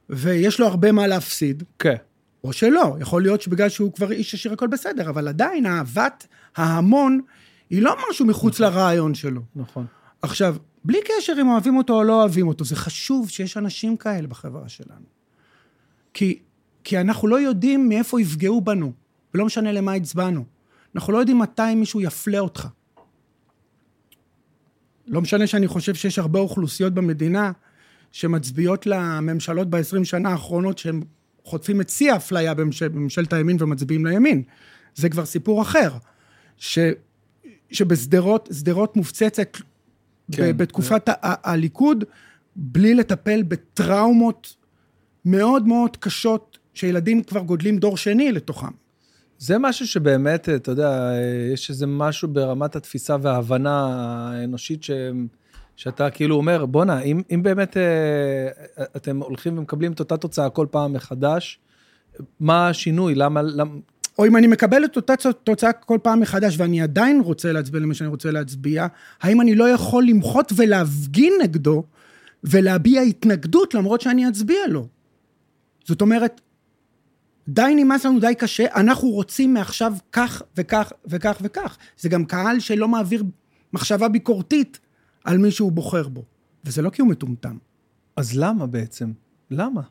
ויש 0.09 0.59
לו 0.59 0.67
הרבה 0.67 0.91
מה 0.91 1.07
להפסיד. 1.07 1.63
כן. 1.79 1.95
או 2.43 2.53
שלא, 2.53 2.95
יכול 2.99 3.21
להיות 3.21 3.41
שבגלל 3.41 3.69
שהוא 3.69 3.93
כבר 3.93 4.11
איש 4.11 4.33
עשיר 4.33 4.53
הכל 4.53 4.67
בסדר, 4.67 5.09
אבל 5.09 5.27
עדיין 5.27 5.65
אהבת 5.65 6.27
ההמון 6.55 7.21
היא 7.69 7.81
לא 7.81 7.95
משהו 8.09 8.25
מחוץ 8.25 8.61
נכון. 8.61 8.73
לרעיון 8.73 9.13
שלו. 9.13 9.41
נכון. 9.55 9.85
עכשיו, 10.21 10.55
בלי 10.85 10.97
קשר 11.05 11.33
אם 11.41 11.49
אוהבים 11.49 11.77
אותו 11.77 11.93
או 11.93 12.03
לא 12.03 12.21
אוהבים 12.21 12.47
אותו, 12.47 12.65
זה 12.65 12.75
חשוב 12.75 13.29
שיש 13.29 13.57
אנשים 13.57 13.97
כאלה 13.97 14.27
בחברה 14.27 14.69
שלנו. 14.69 15.05
כי, 16.13 16.39
כי 16.83 17.01
אנחנו 17.01 17.27
לא 17.27 17.39
יודעים 17.39 17.89
מאיפה 17.89 18.21
יפגעו 18.21 18.61
בנו, 18.61 18.91
ולא 19.33 19.45
משנה 19.45 19.71
למה 19.71 19.93
הצבענו. 19.93 20.45
אנחנו 20.95 21.13
לא 21.13 21.17
יודעים 21.17 21.39
מתי 21.39 21.75
מישהו 21.75 22.01
יפלה 22.01 22.39
אותך. 22.39 22.67
לא 25.07 25.21
משנה 25.21 25.47
שאני 25.47 25.67
חושב 25.67 25.95
שיש 25.95 26.19
הרבה 26.19 26.39
אוכלוסיות 26.39 26.93
במדינה 26.93 27.51
שמצביעות 28.11 28.85
לממשלות 28.85 29.69
ב-20 29.69 30.03
שנה 30.03 30.29
האחרונות 30.29 30.77
שהם 30.77 31.01
חוטפים 31.43 31.81
את 31.81 31.89
שיא 31.89 32.13
האפליה 32.13 32.53
בממשל, 32.53 32.87
בממשלת 32.87 33.33
הימין 33.33 33.57
ומצביעים 33.59 34.05
לימין. 34.05 34.43
זה 34.95 35.09
כבר 35.09 35.25
סיפור 35.25 35.61
אחר. 35.61 35.91
ש, 36.57 36.79
שבשדרות, 37.71 38.49
שדרות 38.53 38.95
מופצצת 38.95 39.57
כן, 40.31 40.57
בתקופת 40.57 41.03
זה... 41.07 41.13
הליכוד, 41.21 42.03
בלי 42.55 42.95
לטפל 42.95 43.43
בטראומות 43.43 44.55
מאוד 45.25 45.67
מאוד 45.67 45.97
קשות, 45.97 46.57
שילדים 46.73 47.23
כבר 47.23 47.41
גודלים 47.41 47.77
דור 47.77 47.97
שני 47.97 48.31
לתוכם. 48.31 48.71
זה 49.39 49.57
משהו 49.57 49.87
שבאמת, 49.87 50.49
אתה 50.49 50.71
יודע, 50.71 51.11
יש 51.53 51.69
איזה 51.69 51.87
משהו 51.87 52.27
ברמת 52.27 52.75
התפיסה 52.75 53.15
וההבנה 53.21 53.85
האנושית 53.89 54.83
ש... 54.83 54.91
שאתה 55.75 56.09
כאילו 56.09 56.35
אומר, 56.35 56.65
בואנה, 56.65 57.01
אם, 57.01 57.21
אם 57.33 57.43
באמת 57.43 57.77
אה, 57.77 58.83
אתם 58.95 59.17
הולכים 59.23 59.57
ומקבלים 59.57 59.91
את 59.91 59.99
אותה 59.99 60.17
תוצאה 60.17 60.49
כל 60.49 60.67
פעם 60.71 60.93
מחדש, 60.93 61.59
מה 62.39 62.69
השינוי? 62.69 63.15
למה... 63.15 63.41
למה... 63.41 63.71
או 64.19 64.25
אם 64.25 64.37
אני 64.37 64.47
מקבל 64.47 64.85
את 64.85 64.95
אותה 64.95 65.13
תוצאה 65.43 65.73
כל 65.73 65.97
פעם 66.03 66.19
מחדש 66.19 66.55
ואני 66.57 66.81
עדיין 66.81 67.21
רוצה 67.21 67.51
להצביע 67.51 67.81
למה 67.81 67.93
שאני 67.93 68.09
רוצה 68.09 68.31
להצביע, 68.31 68.87
האם 69.21 69.41
אני 69.41 69.55
לא 69.55 69.69
יכול 69.69 70.05
למחות 70.07 70.53
ולהפגין 70.55 71.33
נגדו 71.43 71.83
ולהביע 72.43 73.01
התנגדות 73.01 73.73
למרות 73.73 74.01
שאני 74.01 74.29
אצביע 74.29 74.67
לו? 74.69 74.87
זאת 75.85 76.01
אומרת, 76.01 76.41
די 77.47 77.73
נמאס 77.75 78.05
לנו, 78.05 78.19
די 78.19 78.35
קשה, 78.37 78.75
אנחנו 78.75 79.09
רוצים 79.09 79.53
מעכשיו 79.53 79.93
כך 80.11 80.41
וכך 80.57 80.91
וכך 81.05 81.37
וכך. 81.41 81.77
זה 81.97 82.09
גם 82.09 82.25
קהל 82.25 82.59
שלא 82.59 82.87
מעביר 82.87 83.23
מחשבה 83.73 84.09
ביקורתית 84.09 84.79
על 85.23 85.37
מי 85.37 85.51
שהוא 85.51 85.71
בוחר 85.71 86.07
בו. 86.07 86.23
וזה 86.65 86.81
לא 86.81 86.89
כי 86.89 87.01
הוא 87.01 87.09
מטומטם. 87.09 87.57
אז 88.15 88.37
למה 88.37 88.65
בעצם? 88.65 89.11
למה? 89.51 89.81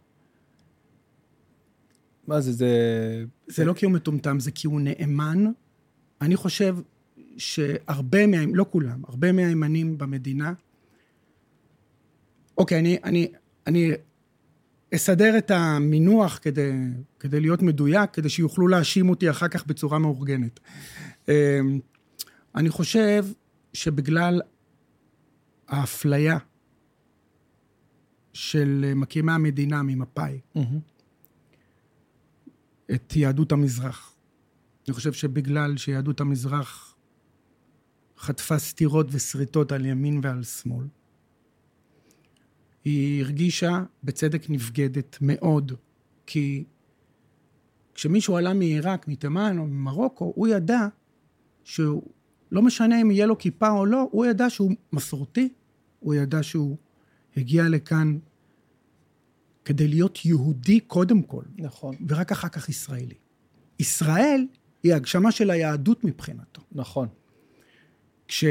מה 2.27 2.41
זה, 2.41 2.53
זה... 2.53 2.69
זה 3.47 3.65
לא 3.65 3.73
כי 3.73 3.87
הוא 3.87 3.93
מטומטם, 3.93 4.41
זה 4.41 4.51
כי 4.51 4.67
הוא 4.67 4.81
נאמן. 4.81 5.45
אני 6.21 6.37
חושב 6.37 6.77
שהרבה 7.37 8.27
מה... 8.27 8.37
לא 8.55 8.67
כולם, 8.71 9.03
הרבה 9.09 9.33
מהימנים 9.33 9.99
במדינה... 9.99 10.53
אוקיי, 12.59 12.79
אני, 12.79 12.99
אני, 13.05 13.29
אני 13.67 13.93
אסדר 14.95 15.39
את 15.39 15.51
המינוח 15.51 16.39
כדי, 16.43 16.73
כדי 17.21 17.41
להיות 17.41 17.63
מדויק, 17.63 18.11
כדי 18.11 18.29
שיוכלו 18.29 18.69
להאשים 18.69 19.09
אותי 19.11 19.31
אחר 19.31 19.49
כך 19.49 19.67
בצורה 19.67 19.99
מאורגנת. 19.99 20.61
אמ, 21.29 21.81
אני 22.55 22.71
חושב 22.71 23.27
שבגלל 23.73 24.41
האפליה 25.69 26.39
של 28.33 28.93
מקימי 28.97 29.33
המדינה 29.33 29.83
ממפא"י, 29.83 30.41
mm-hmm. 30.57 30.61
את 32.95 33.17
יהדות 33.17 33.53
המזרח. 33.53 34.17
אני 34.89 34.95
חושב 34.95 35.13
שבגלל 35.13 35.77
שיהדות 35.77 36.21
המזרח 36.21 36.97
חטפה 38.19 38.59
סטירות 38.59 39.07
ושריטות 39.11 39.73
על 39.73 39.87
ימין 39.87 40.21
ועל 40.23 40.43
שמאל, 40.43 40.87
היא 42.87 43.25
הרגישה 43.25 43.83
בצדק 44.05 44.51
נבגדת 44.51 45.19
מאוד, 45.21 45.73
כי 46.27 46.65
כשמישהו 47.95 48.37
עלה 48.37 48.55
מעיראק, 48.55 49.09
מתימן 49.09 49.59
או 49.59 49.67
ממרוקו, 49.67 50.33
הוא 50.37 50.49
ידע 50.49 50.89
שהוא, 51.65 52.03
לא 52.53 52.63
משנה 52.63 53.01
אם 53.01 53.11
יהיה 53.11 53.27
לו 53.27 53.39
כיפה 53.39 53.71
או 53.71 53.87
לא, 53.87 54.09
הוא 54.11 54.27
ידע 54.27 54.51
שהוא 54.51 54.73
מסורתי, 54.93 55.49
הוא 56.01 56.15
ידע 56.15 56.43
שהוא 56.43 56.77
הגיע 57.37 57.69
לכאן 57.69 58.19
כדי 59.65 59.89
להיות 59.89 60.25
יהודי 60.25 60.81
קודם 60.81 61.23
כל. 61.23 61.43
נכון. 61.57 61.97
ורק 62.09 62.33
אחר 62.33 62.49
כך 62.49 62.69
ישראלי. 62.69 63.15
ישראל 63.79 64.47
היא 64.83 64.95
הגשמה 64.95 65.33
של 65.33 65.51
היהדות 65.51 66.05
מבחינתו. 66.05 66.63
נכון. 66.73 67.09
כש... 68.29 68.45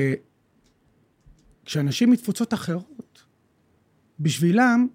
כשאנשים 1.65 2.11
מתפוצות 2.11 2.53
אחרות, 2.53 3.04
בשבילם 4.19 4.87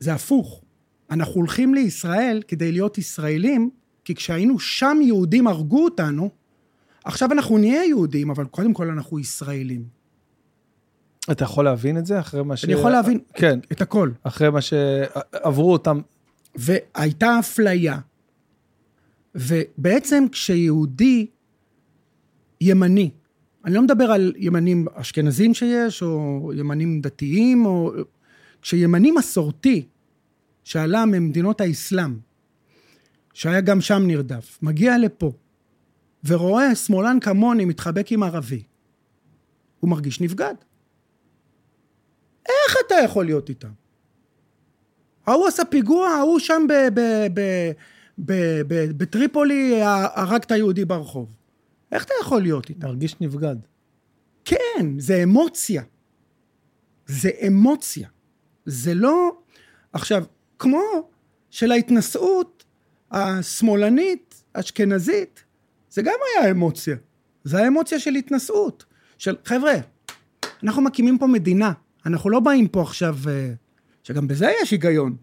זה 0.00 0.14
הפוך. 0.14 0.62
אנחנו 1.10 1.34
הולכים 1.34 1.74
לישראל 1.74 2.42
כדי 2.48 2.72
להיות 2.72 2.98
ישראלים, 2.98 3.70
כי 4.04 4.14
כשהיינו 4.14 4.58
שם 4.58 4.98
יהודים 5.02 5.46
הרגו 5.46 5.84
אותנו, 5.84 6.30
עכשיו 7.04 7.32
אנחנו 7.32 7.58
נהיה 7.58 7.84
יהודים, 7.84 8.30
אבל 8.30 8.44
קודם 8.44 8.74
כל 8.74 8.90
אנחנו 8.90 9.18
ישראלים. 9.18 9.84
אתה 11.30 11.44
יכול 11.44 11.64
להבין 11.64 11.98
את 11.98 12.06
זה 12.06 12.20
אחרי 12.20 12.42
מה 12.42 12.56
ש... 12.56 12.64
אני 12.64 12.72
יכול 12.72 12.90
להבין 12.90 13.18
כן, 13.34 13.58
את 13.72 13.80
הכל. 13.80 14.10
אחרי 14.22 14.50
מה 14.50 14.60
שעברו 14.60 15.72
אותם. 15.72 16.00
והייתה 16.54 17.38
אפליה. 17.38 17.98
ובעצם 19.34 20.24
כשיהודי 20.32 21.26
ימני, 22.60 23.10
אני 23.64 23.74
לא 23.74 23.82
מדבר 23.82 24.04
על 24.04 24.32
ימנים 24.36 24.86
אשכנזים 24.94 25.54
שיש, 25.54 26.02
או 26.02 26.52
ימנים 26.54 27.00
דתיים, 27.00 27.66
או... 27.66 27.92
כשימני 28.62 29.10
מסורתי, 29.10 29.86
שעלה 30.64 31.04
ממדינות 31.04 31.60
האסלאם, 31.60 32.18
שהיה 33.32 33.60
גם 33.60 33.80
שם 33.80 34.02
נרדף, 34.06 34.58
מגיע 34.62 34.98
לפה, 34.98 35.32
ורואה 36.24 36.74
שמאלן 36.74 37.20
כמוני 37.20 37.64
מתחבק 37.64 38.12
עם 38.12 38.22
ערבי, 38.22 38.62
הוא 39.80 39.90
מרגיש 39.90 40.20
נבגד. 40.20 40.54
איך 42.48 42.76
אתה 42.86 42.94
יכול 43.04 43.24
להיות 43.24 43.48
איתם? 43.48 43.70
ההוא 45.26 45.46
עשה 45.46 45.64
פיגוע, 45.64 46.08
ההוא 46.08 46.38
שם 46.38 46.66
בטריפולי 48.96 49.82
הרג 50.14 50.42
את 50.42 50.50
היהודי 50.52 50.84
ברחוב. 50.84 51.36
איך 51.92 52.04
אתה 52.04 52.14
יכול 52.22 52.42
להיות 52.42 52.68
איתם? 52.68 52.86
מרגיש 52.86 53.16
נבגד. 53.20 53.56
כן, 54.44 54.98
זה 54.98 55.22
אמוציה. 55.22 55.82
זה 57.06 57.30
אמוציה. 57.46 58.08
זה 58.66 58.94
לא... 58.94 59.36
עכשיו, 59.92 60.24
כמו 60.58 60.82
שלהתנשאות 61.50 62.64
השמאלנית, 63.10 64.44
אשכנזית, 64.52 65.44
זה 65.90 66.02
גם 66.02 66.14
היה 66.38 66.50
אמוציה. 66.50 66.96
זה 67.44 67.62
האמוציה 67.62 67.98
של 67.98 68.14
התנשאות. 68.14 68.84
של, 69.18 69.36
חבר'ה, 69.44 69.74
אנחנו 70.62 70.82
מקימים 70.82 71.18
פה 71.18 71.26
מדינה. 71.26 71.72
אנחנו 72.06 72.30
לא 72.30 72.40
באים 72.40 72.68
פה 72.68 72.82
עכשיו... 72.82 73.16
אה, 73.28 73.52
שגם 74.02 74.28
בזה 74.28 74.52
יש 74.62 74.70
היגיון. 74.70 75.16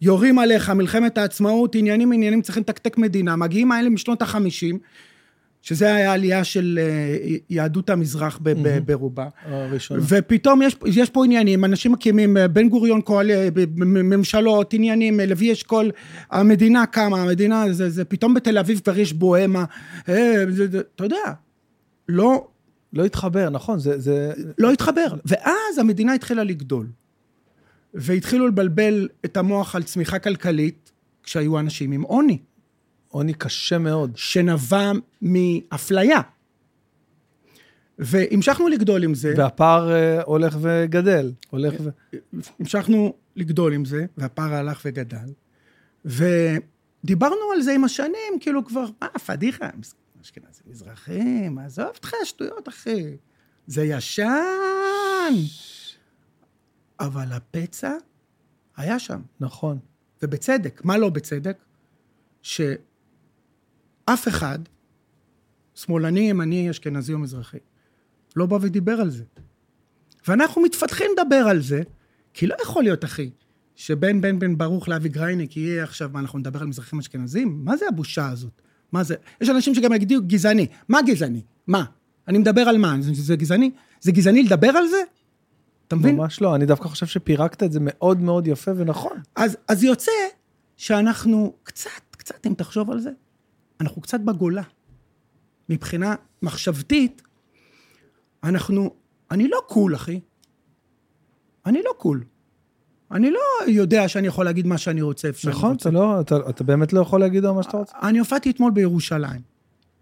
יורים 0.00 0.38
עליך, 0.38 0.70
מלחמת 0.70 1.18
העצמאות, 1.18 1.74
עניינים 1.74 2.12
עניינים, 2.12 2.42
צריכים 2.42 2.60
לתקתק 2.60 2.98
מדינה. 2.98 3.36
מגיעים 3.36 3.72
האלה 3.72 3.90
משנות 3.90 4.22
החמישים, 4.22 4.78
שזה 5.62 5.94
היה 5.94 6.12
עלייה 6.12 6.44
של 6.44 6.78
אה, 6.82 7.36
יהדות 7.50 7.90
המזרח 7.90 8.38
ב- 8.42 8.54
מהמם. 8.54 8.86
ברובה. 8.86 9.28
הראשונה. 9.44 10.00
ופתאום 10.08 10.62
יש, 10.62 10.76
יש 10.86 11.10
פה 11.10 11.24
עניינים, 11.24 11.64
אנשים 11.64 11.92
מקימים, 11.92 12.36
אה, 12.36 12.48
בן 12.48 12.68
גוריון 12.68 13.00
קואל, 13.00 13.30
אה, 13.30 13.48
ממשלות, 13.76 14.74
עניינים, 14.74 15.20
לוי 15.20 15.52
אשכול, 15.52 15.90
המדינה 16.30 16.86
קמה, 16.86 17.22
המדינה, 17.22 17.72
זה, 17.72 17.90
זה 17.90 18.04
פתאום 18.04 18.34
בתל 18.34 18.58
אביב 18.58 18.80
כבר 18.84 18.98
יש 18.98 19.12
בוהמה, 19.12 19.64
אתה 20.02 21.04
יודע, 21.04 21.16
לא, 22.08 22.46
לא 22.92 23.04
התחבר, 23.04 23.50
נכון, 23.50 23.78
זה... 23.78 23.98
זה... 23.98 24.32
לא 24.58 24.72
התחבר. 24.72 25.06
ואז 25.24 25.78
המדינה 25.78 26.14
התחילה 26.14 26.44
לגדול. 26.44 26.86
והתחילו 27.94 28.48
לבלבל 28.48 29.08
את 29.24 29.36
המוח 29.36 29.74
על 29.74 29.82
צמיחה 29.82 30.18
כלכלית, 30.18 30.92
כשהיו 31.22 31.58
אנשים 31.58 31.92
עם 31.92 32.02
עוני, 32.02 32.38
עוני 33.10 33.34
קשה 33.34 33.78
מאוד. 33.78 34.12
שנבע 34.14 34.92
מאפליה. 35.22 36.20
והמשכנו 37.98 38.68
לגדול 38.68 39.04
עם 39.04 39.14
זה. 39.14 39.34
והפער 39.36 39.92
אה, 39.92 40.22
הולך 40.22 40.56
וגדל. 40.60 41.32
הולך 41.50 41.74
ו... 41.80 41.88
המשכנו 42.60 43.14
לגדול 43.36 43.72
עם 43.74 43.84
זה, 43.84 44.06
והפער 44.16 44.54
הלך 44.54 44.80
וגדל, 44.84 45.32
ודיברנו 46.04 47.52
על 47.54 47.62
זה 47.62 47.72
עם 47.72 47.84
השנים, 47.84 48.38
כאילו 48.40 48.64
כבר, 48.64 48.84
מה, 49.02 49.08
פדיחה, 49.08 49.68
אשכנזים 50.22 50.66
מזרחים, 50.66 51.58
עזוב 51.58 51.86
אותך, 51.86 52.12
שטויות, 52.24 52.68
אחי. 52.68 53.16
זה 53.66 53.84
ישן. 53.84 55.34
אבל 57.00 57.32
הפצע 57.32 57.92
היה 58.76 58.98
שם, 58.98 59.20
נכון. 59.40 59.78
ובצדק. 60.22 60.80
מה 60.84 60.98
לא 60.98 61.10
בצדק? 61.10 61.56
שאף 64.10 64.28
אחד, 64.28 64.58
שמאלני, 65.74 66.20
ימני, 66.20 66.70
אשכנזי 66.70 67.12
או 67.12 67.18
מזרחי, 67.18 67.58
לא 68.36 68.46
בא 68.46 68.58
ודיבר 68.60 69.00
על 69.00 69.10
זה. 69.10 69.24
ואנחנו 70.28 70.62
מתפתחים 70.62 71.06
לדבר 71.12 71.36
על 71.36 71.62
זה, 71.62 71.82
כי 72.34 72.46
לא 72.46 72.56
יכול 72.62 72.82
להיות, 72.82 73.04
אחי, 73.04 73.30
שבין 73.74 74.20
בן 74.20 74.38
בן 74.38 74.58
ברוך 74.58 74.88
לאבי 74.88 75.08
גרייניק 75.08 75.56
יהיה 75.56 75.84
עכשיו, 75.84 76.10
מה, 76.12 76.20
אנחנו 76.20 76.38
נדבר 76.38 76.60
על 76.60 76.66
מזרחים 76.66 76.98
אשכנזים? 76.98 77.60
מה 77.64 77.76
זה 77.76 77.84
הבושה 77.88 78.28
הזאת? 78.28 78.62
מה 78.92 79.02
זה? 79.02 79.14
יש 79.40 79.48
אנשים 79.48 79.74
שגם 79.74 79.92
יגידו 79.92 80.22
גזעני. 80.26 80.66
מה 80.88 81.02
גזעני? 81.02 81.42
מה? 81.66 81.84
אני 82.28 82.38
מדבר 82.38 82.62
על 82.62 82.78
מה? 82.78 82.96
זה, 83.00 83.12
זה 83.14 83.36
גזעני? 83.36 83.70
זה 84.00 84.12
גזעני 84.12 84.42
לדבר 84.42 84.68
על 84.68 84.88
זה? 84.88 85.02
אתה 85.88 85.96
מבין? 85.96 86.16
ממש 86.16 86.40
לא, 86.40 86.54
אני 86.54 86.66
דווקא 86.66 86.88
חושב 86.88 87.06
שפירקת 87.06 87.62
את 87.62 87.72
זה 87.72 87.78
מאוד 87.82 88.20
מאוד 88.20 88.46
יפה 88.46 88.70
ונכון. 88.76 89.16
אז, 89.36 89.56
אז 89.68 89.84
יוצא 89.84 90.12
שאנחנו 90.76 91.54
קצת, 91.62 91.90
קצת, 92.10 92.46
אם 92.46 92.54
תחשוב 92.54 92.90
על 92.90 93.00
זה, 93.00 93.10
אנחנו 93.80 94.02
קצת 94.02 94.20
בגולה. 94.20 94.62
מבחינה 95.68 96.14
מחשבתית, 96.42 97.22
אנחנו, 98.44 98.94
אני 99.30 99.48
לא 99.48 99.58
קול, 99.68 99.94
אחי. 99.94 100.20
אני 101.66 101.82
לא 101.82 101.90
קול. 101.98 102.24
אני 103.10 103.30
לא 103.30 103.40
יודע 103.66 104.08
שאני 104.08 104.26
יכול 104.26 104.44
להגיד 104.44 104.66
מה 104.66 104.78
שאני 104.78 105.02
רוצה, 105.02 105.28
איפה 105.28 105.40
שאני 105.40 105.54
נכון, 105.54 105.72
רוצה. 105.72 105.88
אתה 105.88 105.98
לא, 105.98 106.20
אתה, 106.20 106.36
אתה 106.50 106.64
באמת 106.64 106.92
לא 106.92 107.00
יכול 107.00 107.20
להגיד 107.20 107.46
מה 107.46 107.62
שאתה 107.62 107.76
רוצה. 107.76 107.96
אני 108.02 108.18
הופעתי 108.18 108.50
אתמול 108.50 108.72
בירושלים, 108.72 109.40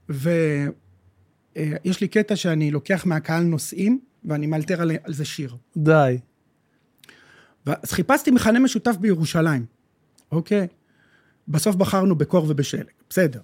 ויש 0.08 2.00
לי 2.00 2.08
קטע 2.08 2.36
שאני 2.36 2.70
לוקח 2.70 3.06
מהקהל 3.06 3.42
נושאים, 3.42 4.00
ואני 4.24 4.46
מאלתר 4.46 4.82
על, 4.82 4.90
על 5.02 5.12
זה 5.12 5.24
שיר. 5.24 5.56
די. 5.76 6.18
אז 7.66 7.92
חיפשתי 7.92 8.30
מכנה 8.30 8.58
משותף 8.58 8.96
בירושלים, 9.00 9.66
אוקיי? 10.32 10.66
בסוף 11.48 11.76
בחרנו 11.76 12.14
בקור 12.14 12.46
ובשלג, 12.48 12.86
בסדר. 13.10 13.40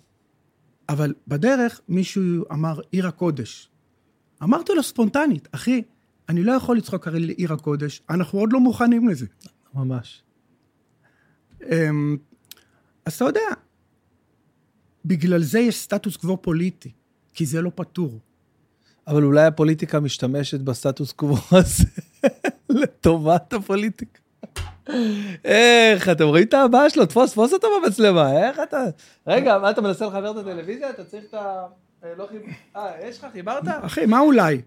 אבל 0.88 1.14
בדרך 1.28 1.80
מישהו 1.88 2.44
אמר 2.52 2.80
עיר 2.90 3.06
הקודש. 3.06 3.70
אמרתי 4.42 4.72
לו 4.76 4.82
ספונטנית, 4.82 5.48
אחי, 5.52 5.82
אני 6.28 6.42
לא 6.42 6.52
יכול 6.52 6.76
לצחוק 6.76 7.08
הרי 7.08 7.20
לעיר 7.20 7.52
הקודש, 7.52 8.02
אנחנו 8.10 8.38
עוד 8.38 8.52
לא 8.52 8.60
מוכנים 8.60 9.08
לזה. 9.08 9.26
ממש. 9.74 10.22
אמ, 11.62 12.16
אז 13.04 13.14
אתה 13.14 13.24
יודע, 13.24 13.40
בגלל 15.04 15.42
זה 15.42 15.58
יש 15.58 15.76
סטטוס 15.76 16.16
קוו 16.16 16.42
פוליטי, 16.42 16.92
כי 17.34 17.46
זה 17.46 17.62
לא 17.62 17.70
פתור. 17.74 18.20
אבל 19.06 19.24
אולי 19.24 19.44
הפוליטיקה 19.46 20.00
משתמשת 20.00 20.60
בסטטוס 20.60 21.12
קוו 21.12 21.36
הזה 21.52 21.84
לטובת 22.80 23.52
הפוליטיקה. 23.52 24.23
איך, 25.44 26.08
אתם 26.08 26.24
רואים 26.24 26.44
את 26.44 26.54
הבעיה 26.54 26.90
שלו? 26.90 27.06
תפוס, 27.06 27.32
תפוס 27.32 27.52
אותו 27.52 27.68
במצלמה, 27.82 28.48
איך 28.48 28.60
אתה... 28.62 28.84
רגע, 29.26 29.58
מה, 29.58 29.70
אתה 29.70 29.80
מנסה 29.80 30.06
לחבר 30.06 30.30
את 30.30 30.36
הטלוויזיה? 30.36 30.90
אתה 30.90 31.04
צריך 31.04 31.24
את 31.28 31.34
ה... 31.34 31.66
אה, 32.04 32.08
לא 32.18 32.26
חיב... 32.30 32.40
אה, 32.76 32.90
יש 33.08 33.18
לך? 33.18 33.26
חיברת? 33.32 33.62
אחי, 33.82 34.06
מה 34.06 34.20
אולי? 34.20 34.60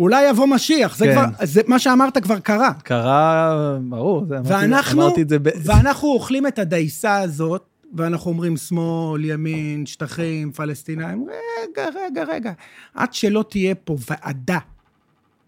אולי 0.00 0.28
יבוא 0.28 0.46
משיח, 0.46 0.96
זה 0.96 1.06
כן. 1.06 1.12
כבר, 1.12 1.46
זה, 1.46 1.60
מה 1.66 1.78
שאמרת 1.78 2.18
כבר 2.18 2.38
קרה. 2.38 2.72
קרה, 2.82 3.78
ברור, 3.80 4.24
זה, 4.28 4.36
ואנחנו, 4.44 5.02
אמרתי 5.02 5.22
את 5.22 5.28
זה 5.28 5.38
ב... 5.38 5.48
ואנחנו 5.64 6.08
אוכלים 6.08 6.46
את 6.46 6.58
הדייסה 6.58 7.18
הזאת, 7.18 7.64
ואנחנו 7.94 8.30
אומרים 8.30 8.56
שמאל, 8.56 9.24
ימין, 9.24 9.86
שטחים, 9.86 10.52
פלסטינאים, 10.52 11.26
רגע, 11.62 11.88
רגע, 11.94 12.24
רגע. 12.24 12.52
עד 12.94 13.14
שלא 13.14 13.44
תהיה 13.48 13.74
פה 13.74 13.96
ועדה 14.10 14.58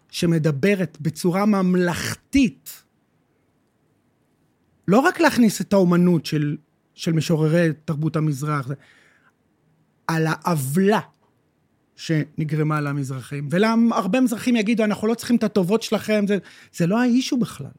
שמדברת 0.09 0.97
בצורה 1.01 1.45
ממלכתית, 1.45 2.80
לא 4.87 4.99
רק 4.99 5.19
להכניס 5.19 5.61
את 5.61 5.73
האומנות 5.73 6.25
של, 6.25 6.57
של 6.93 7.13
משוררי 7.13 7.69
תרבות 7.85 8.15
המזרח, 8.15 8.69
על 10.07 10.27
העוולה 10.27 10.99
שנגרמה 11.95 12.81
למזרחים. 12.81 13.47
והרבה 13.51 14.21
מזרחים 14.21 14.55
יגידו, 14.55 14.83
אנחנו 14.83 15.07
לא 15.07 15.13
צריכים 15.13 15.35
את 15.35 15.43
הטובות 15.43 15.83
שלכם, 15.83 16.25
זה, 16.27 16.37
זה 16.73 16.87
לא 16.87 17.01
האישו 17.01 17.37
בכלל. 17.37 17.71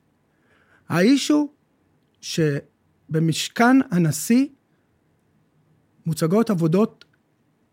האיש 0.88 1.28
הוא 1.28 1.48
שבמשכן 2.20 3.76
הנשיא 3.90 4.46
מוצגות 6.06 6.50
עבודות 6.50 7.04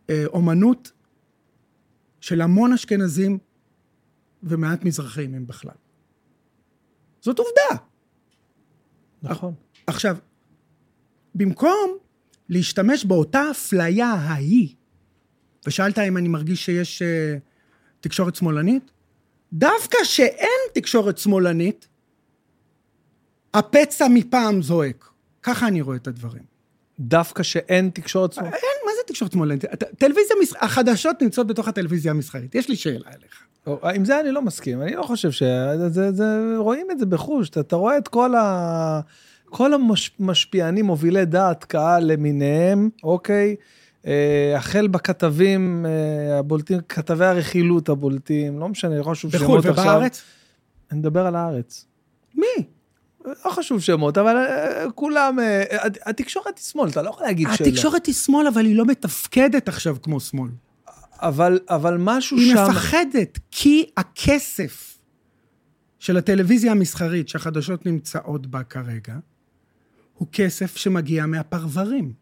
אה, 0.10 0.26
אומנות 0.26 0.92
של 2.22 2.42
המון 2.42 2.74
אשכנזים 2.74 3.38
ומעט 4.44 4.84
מזרחים 4.84 5.34
הם 5.34 5.48
בכלל. 5.48 5.76
זאת 7.22 7.40
עובדה. 7.40 7.89
נכון. 9.24 9.54
עכשיו, 9.88 10.18
במקום 11.36 11.98
להשתמש 12.50 13.06
באותה 13.06 13.52
אפליה 13.52 14.08
ההיא, 14.08 14.76
ושאלת 15.68 16.00
אם 16.00 16.18
אני 16.18 16.28
מרגיש 16.28 16.66
שיש 16.66 17.02
אה, 17.02 17.38
תקשורת 18.00 18.36
שמאלנית, 18.36 18.92
דווקא 19.54 19.98
שאין 20.04 20.60
תקשורת 20.74 21.18
שמאלנית, 21.18 21.88
הפצע 23.54 24.08
מפעם 24.10 24.62
זועק. 24.62 25.10
ככה 25.44 25.68
אני 25.68 25.82
רואה 25.82 25.96
את 25.98 26.08
הדברים. 26.08 26.44
דווקא 27.00 27.44
שאין 27.44 27.90
תקשורת 27.90 28.34
שמאל. 28.34 28.46
אין, 28.46 28.80
זה 29.00 29.14
תקשורת 29.14 29.32
שמאלנית? 29.32 29.66
טלוויזיה, 29.98 30.36
החדשות 30.62 31.22
נמצאות 31.22 31.48
בתוך 31.48 31.68
הטלוויזיה 31.68 32.12
המסחרית. 32.12 32.56
יש 32.56 32.70
לי 32.70 32.76
שאלה 32.76 33.10
אליך. 33.10 33.44
עם 33.84 34.06
זה 34.06 34.20
אני 34.20 34.32
לא 34.32 34.42
מסכים, 34.42 34.82
אני 34.82 34.96
לא 34.96 35.04
חושב 35.04 35.32
ש... 35.32 35.44
זה, 35.88 36.12
זה, 36.12 36.26
רואים 36.58 36.92
את 36.92 37.00
זה 37.00 37.06
בחוש, 37.06 37.50
אתה, 37.50 37.60
אתה 37.60 37.76
רואה 37.76 37.98
את 37.98 38.08
כל 38.08 38.36
ה... 38.36 39.00
כל 39.50 39.72
המשפיענים, 40.20 40.86
מובילי 40.86 41.26
דעת 41.26 41.64
קהל 41.64 42.12
למיניהם, 42.12 42.90
אוקיי? 43.04 43.56
אה, 44.06 44.54
החל 44.58 44.88
בכתבים 44.88 45.86
אה, 45.86 46.40
הבולטים, 46.40 46.80
כתבי 46.90 47.26
הרכילות 47.26 47.90
הבולטים, 47.90 48.60
לא 48.60 48.70
משנה, 48.70 48.98
לא 48.98 49.04
חשוב 49.04 49.32
בחו"ל 49.32 49.62
שמות 49.62 49.66
עכשיו. 49.66 49.84
ובארץ? 49.84 50.24
אני 50.92 51.00
מדבר 51.00 51.26
על 51.26 51.36
הארץ. 51.36 51.86
מי? 52.36 52.66
לא 53.26 53.50
חשוב 53.52 53.80
שמות, 53.82 54.18
אבל 54.18 54.36
אה, 54.38 54.92
כולם, 54.96 55.40
אה, 55.40 55.86
הת- 55.86 55.98
התקשורת 56.06 56.58
היא 56.58 56.64
שמאל, 56.64 56.90
אתה 56.90 57.02
לא 57.02 57.10
יכול 57.10 57.26
להגיד 57.26 57.48
שלא. 57.54 57.68
התקשורת 57.68 58.06
היא 58.06 58.16
שמאל, 58.16 58.48
אבל 58.48 58.66
היא 58.66 58.76
לא 58.76 58.86
מתפקדת 58.86 59.68
עכשיו 59.68 59.98
כמו 60.02 60.20
שמאל. 60.20 60.50
אבל, 61.22 61.60
אבל 61.70 61.98
משהו 62.00 62.38
היא 62.38 62.54
שם... 62.54 62.66
מפחדת, 62.70 63.40
כי 63.52 63.86
הכסף 63.98 64.98
של 66.00 66.18
הטלוויזיה 66.18 66.72
המסחרית 66.72 67.30
שהחדשות 67.30 67.86
נמצאות 67.86 68.48
בה 68.48 68.64
כרגע, 68.64 69.16
הוא 70.14 70.28
כסף 70.32 70.78
שמגיע 70.78 71.26
מהפרברים. 71.26 72.14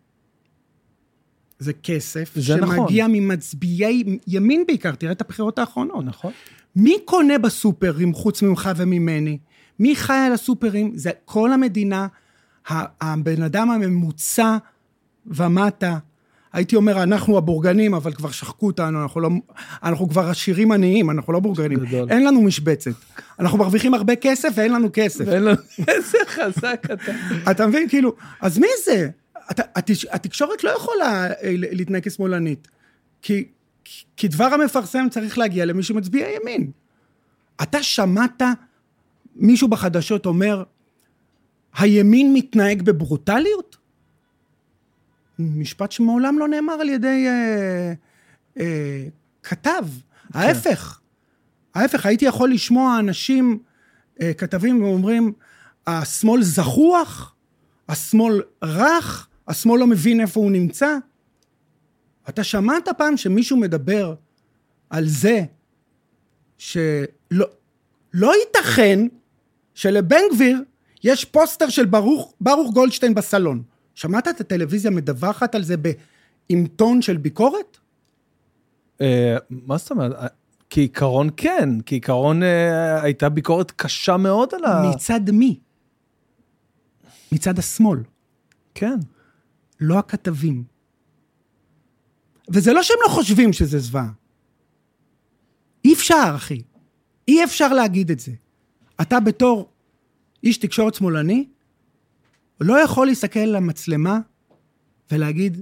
זה 1.59 1.73
כסף 1.73 2.31
זה 2.35 2.41
שמגיע 2.41 3.05
ממצביעי 3.09 4.03
ימין 4.27 4.63
בעיקר, 4.67 4.95
תראה 4.95 5.11
את 5.11 5.21
הבחירות 5.21 5.59
האחרונות. 5.59 6.05
נכון. 6.05 6.31
מי 6.75 6.95
קונה 7.05 7.37
בסופרים 7.37 8.13
חוץ 8.13 8.41
ממך 8.41 8.69
וממני? 8.75 9.37
מי 9.79 9.95
חי 9.95 10.13
על 10.13 10.33
הסופרים? 10.33 10.91
זה 10.95 11.11
כל 11.25 11.53
המדינה, 11.53 12.07
הבן 12.69 13.43
אדם 13.43 13.71
הממוצע 13.71 14.57
ומטה. 15.25 15.97
הייתי 16.53 16.75
אומר, 16.75 17.03
אנחנו 17.03 17.37
הבורגנים, 17.37 17.93
אבל 17.93 18.13
כבר 18.13 18.31
שחקו 18.31 18.67
אותנו, 18.67 19.03
אנחנו, 19.03 19.21
לא, 19.21 19.29
אנחנו 19.83 20.09
כבר 20.09 20.29
עשירים 20.29 20.71
עניים, 20.71 21.09
אנחנו 21.09 21.33
לא 21.33 21.39
בורגנים. 21.39 21.79
גדול. 21.79 22.09
אין 22.09 22.25
לנו 22.25 22.41
משבצת. 22.41 22.91
אנחנו 23.39 23.57
מרוויחים 23.57 23.93
הרבה 23.93 24.15
כסף 24.15 24.49
ואין 24.55 24.73
לנו 24.73 24.89
כסף. 24.93 25.23
ואין 25.27 25.43
לו... 25.43 25.51
איזה 25.87 26.17
חזק 26.27 26.87
אתה. 26.93 27.11
אתה 27.51 27.67
מבין? 27.67 27.89
כאילו, 27.89 28.15
אז 28.41 28.57
מי 28.59 28.67
זה? 28.85 29.09
אתה, 29.51 29.63
התש, 29.75 30.05
התקשורת 30.05 30.63
לא 30.63 30.69
יכולה 30.69 31.27
אה, 31.27 31.33
להתנהג 31.57 32.07
כשמאלנית. 32.07 32.67
כי, 33.21 33.47
כי 34.17 34.27
דבר 34.27 34.45
המפרסם 34.45 35.07
צריך 35.11 35.37
להגיע 35.37 35.65
למי 35.65 35.83
שמצביע 35.83 36.27
ימין. 36.41 36.71
אתה 37.61 37.83
שמעת 37.83 38.41
מישהו 39.39 39.67
בחדשות 39.67 40.25
אומר, 40.25 40.63
הימין 41.77 42.33
מתנהג 42.33 42.81
בברוטליות? 42.81 43.77
משפט 45.39 45.91
שמעולם 45.91 46.39
לא 46.39 46.47
נאמר 46.47 46.73
על 46.73 46.89
ידי 46.89 47.25
אה, 47.27 47.93
אה, 48.59 49.07
כתב. 49.43 49.85
ההפך. 50.33 50.99
ההפך, 51.75 52.05
הייתי 52.05 52.25
יכול 52.25 52.51
לשמוע 52.51 52.99
אנשים, 52.99 53.59
אה, 54.21 54.33
כתבים, 54.33 54.83
ואומרים, 54.83 55.33
השמאל 55.87 56.43
זחוח, 56.43 57.35
השמאל 57.89 58.41
רך, 58.63 59.27
השמאל 59.47 59.79
לא 59.79 59.87
מבין 59.87 60.21
איפה 60.21 60.39
הוא 60.39 60.51
נמצא. 60.51 60.97
אתה 62.29 62.43
שמעת 62.43 62.89
פעם 62.97 63.17
שמישהו 63.17 63.57
מדבר 63.57 64.15
על 64.89 65.07
זה 65.07 65.41
שלא 66.57 67.45
לא 68.13 68.33
ייתכן 68.35 68.99
שלבן 69.77 70.21
גביר 70.33 70.63
יש 71.03 71.25
פוסטר 71.25 71.69
של 71.69 71.85
ברוך, 71.85 72.33
ברוך 72.41 72.73
גולדשטיין 72.73 73.13
בסלון. 73.13 73.63
שמעת 73.95 74.27
את 74.27 74.41
הטלוויזיה 74.41 74.91
מדווחת 74.91 75.55
על 75.55 75.63
זה 75.63 75.77
ב, 75.81 75.91
עם 76.49 76.67
טון 76.67 77.01
של 77.01 77.17
ביקורת? 77.17 77.77
אה, 79.01 79.37
מה 79.49 79.77
זאת 79.77 79.91
אומרת? 79.91 80.11
אה, 80.15 80.27
כעיקרון 80.69 81.29
כן, 81.37 81.69
כעיקרון 81.85 82.43
אה, 82.43 83.01
הייתה 83.01 83.29
ביקורת 83.29 83.71
קשה 83.71 84.17
מאוד 84.17 84.53
על 84.53 84.65
ה... 84.65 84.91
מצד 84.95 85.31
מי? 85.31 85.59
מצד 87.31 87.59
השמאל, 87.59 87.99
כן. 88.75 88.99
לא 89.79 89.99
הכתבים. 89.99 90.63
וזה 92.49 92.73
לא 92.73 92.83
שהם 92.83 92.97
לא 93.07 93.13
חושבים 93.13 93.53
שזה 93.53 93.79
זוועה. 93.79 94.09
אי 95.85 95.93
אפשר, 95.93 96.33
אחי. 96.35 96.61
אי 97.27 97.43
אפשר 97.43 97.73
להגיד 97.73 98.11
את 98.11 98.19
זה. 98.19 98.31
אתה 99.01 99.19
בתור 99.19 99.69
איש 100.43 100.57
תקשורת 100.57 100.93
שמאלני, 100.93 101.47
לא 102.61 102.79
יכול 102.79 103.07
להסתכל 103.07 103.39
על 103.39 103.55
המצלמה 103.55 104.19
ולהגיד, 105.11 105.61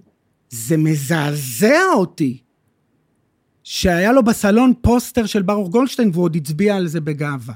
זה 0.49 0.77
מזעזע 0.77 1.79
אותי 1.95 2.37
שהיה 3.63 4.11
לו 4.11 4.23
בסלון 4.23 4.73
פוסטר 4.81 5.25
של 5.25 5.41
ברוך 5.41 5.69
גולדשטיין 5.69 6.09
והוא 6.13 6.23
עוד 6.23 6.35
הצביע 6.35 6.75
על 6.75 6.87
זה 6.87 7.01
בגאווה. 7.01 7.53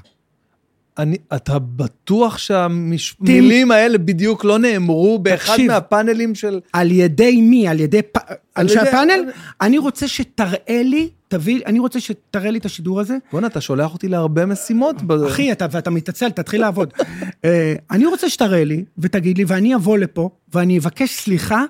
אני, 1.00 1.16
אתה 1.36 1.58
בטוח 1.58 2.38
שהמילים 2.38 3.70
האלה 3.70 3.98
בדיוק 3.98 4.44
לא 4.44 4.58
נאמרו 4.58 5.18
באחד 5.18 5.52
תקשיב. 5.52 5.70
מהפאנלים 5.72 6.34
של... 6.34 6.60
על 6.72 6.90
ידי 6.90 7.40
מי? 7.40 7.68
על 7.68 7.80
ידי 7.80 8.02
פ... 8.02 8.18
אנשי 8.56 8.78
ידי- 8.78 8.88
הפאנל? 8.88 9.30
אני 9.60 9.78
רוצה 9.78 10.08
שתראה 10.08 10.82
לי, 10.84 11.08
תביא, 11.28 11.60
אני 11.66 11.78
רוצה 11.78 12.00
שתראה 12.00 12.50
לי 12.50 12.58
את 12.58 12.64
השידור 12.64 13.00
הזה. 13.00 13.16
בואנה, 13.32 13.46
אתה 13.46 13.60
שולח 13.60 13.92
אותי 13.92 14.08
להרבה 14.08 14.46
משימות. 14.46 15.02
ב- 15.02 15.12
אחי, 15.12 15.52
אתה, 15.52 15.66
ואתה 15.70 15.90
מתעצל, 15.90 16.30
תתחיל 16.30 16.60
לעבוד. 16.60 16.92
אה, 17.44 17.74
אני 17.90 18.06
רוצה 18.06 18.28
שתראה 18.30 18.64
לי 18.64 18.84
ותגיד 18.98 19.38
לי, 19.38 19.44
ואני 19.46 19.74
אבוא 19.74 19.98
לפה 19.98 20.30
ואני 20.54 20.78
אבקש 20.78 21.10
סליחה, 21.10 21.64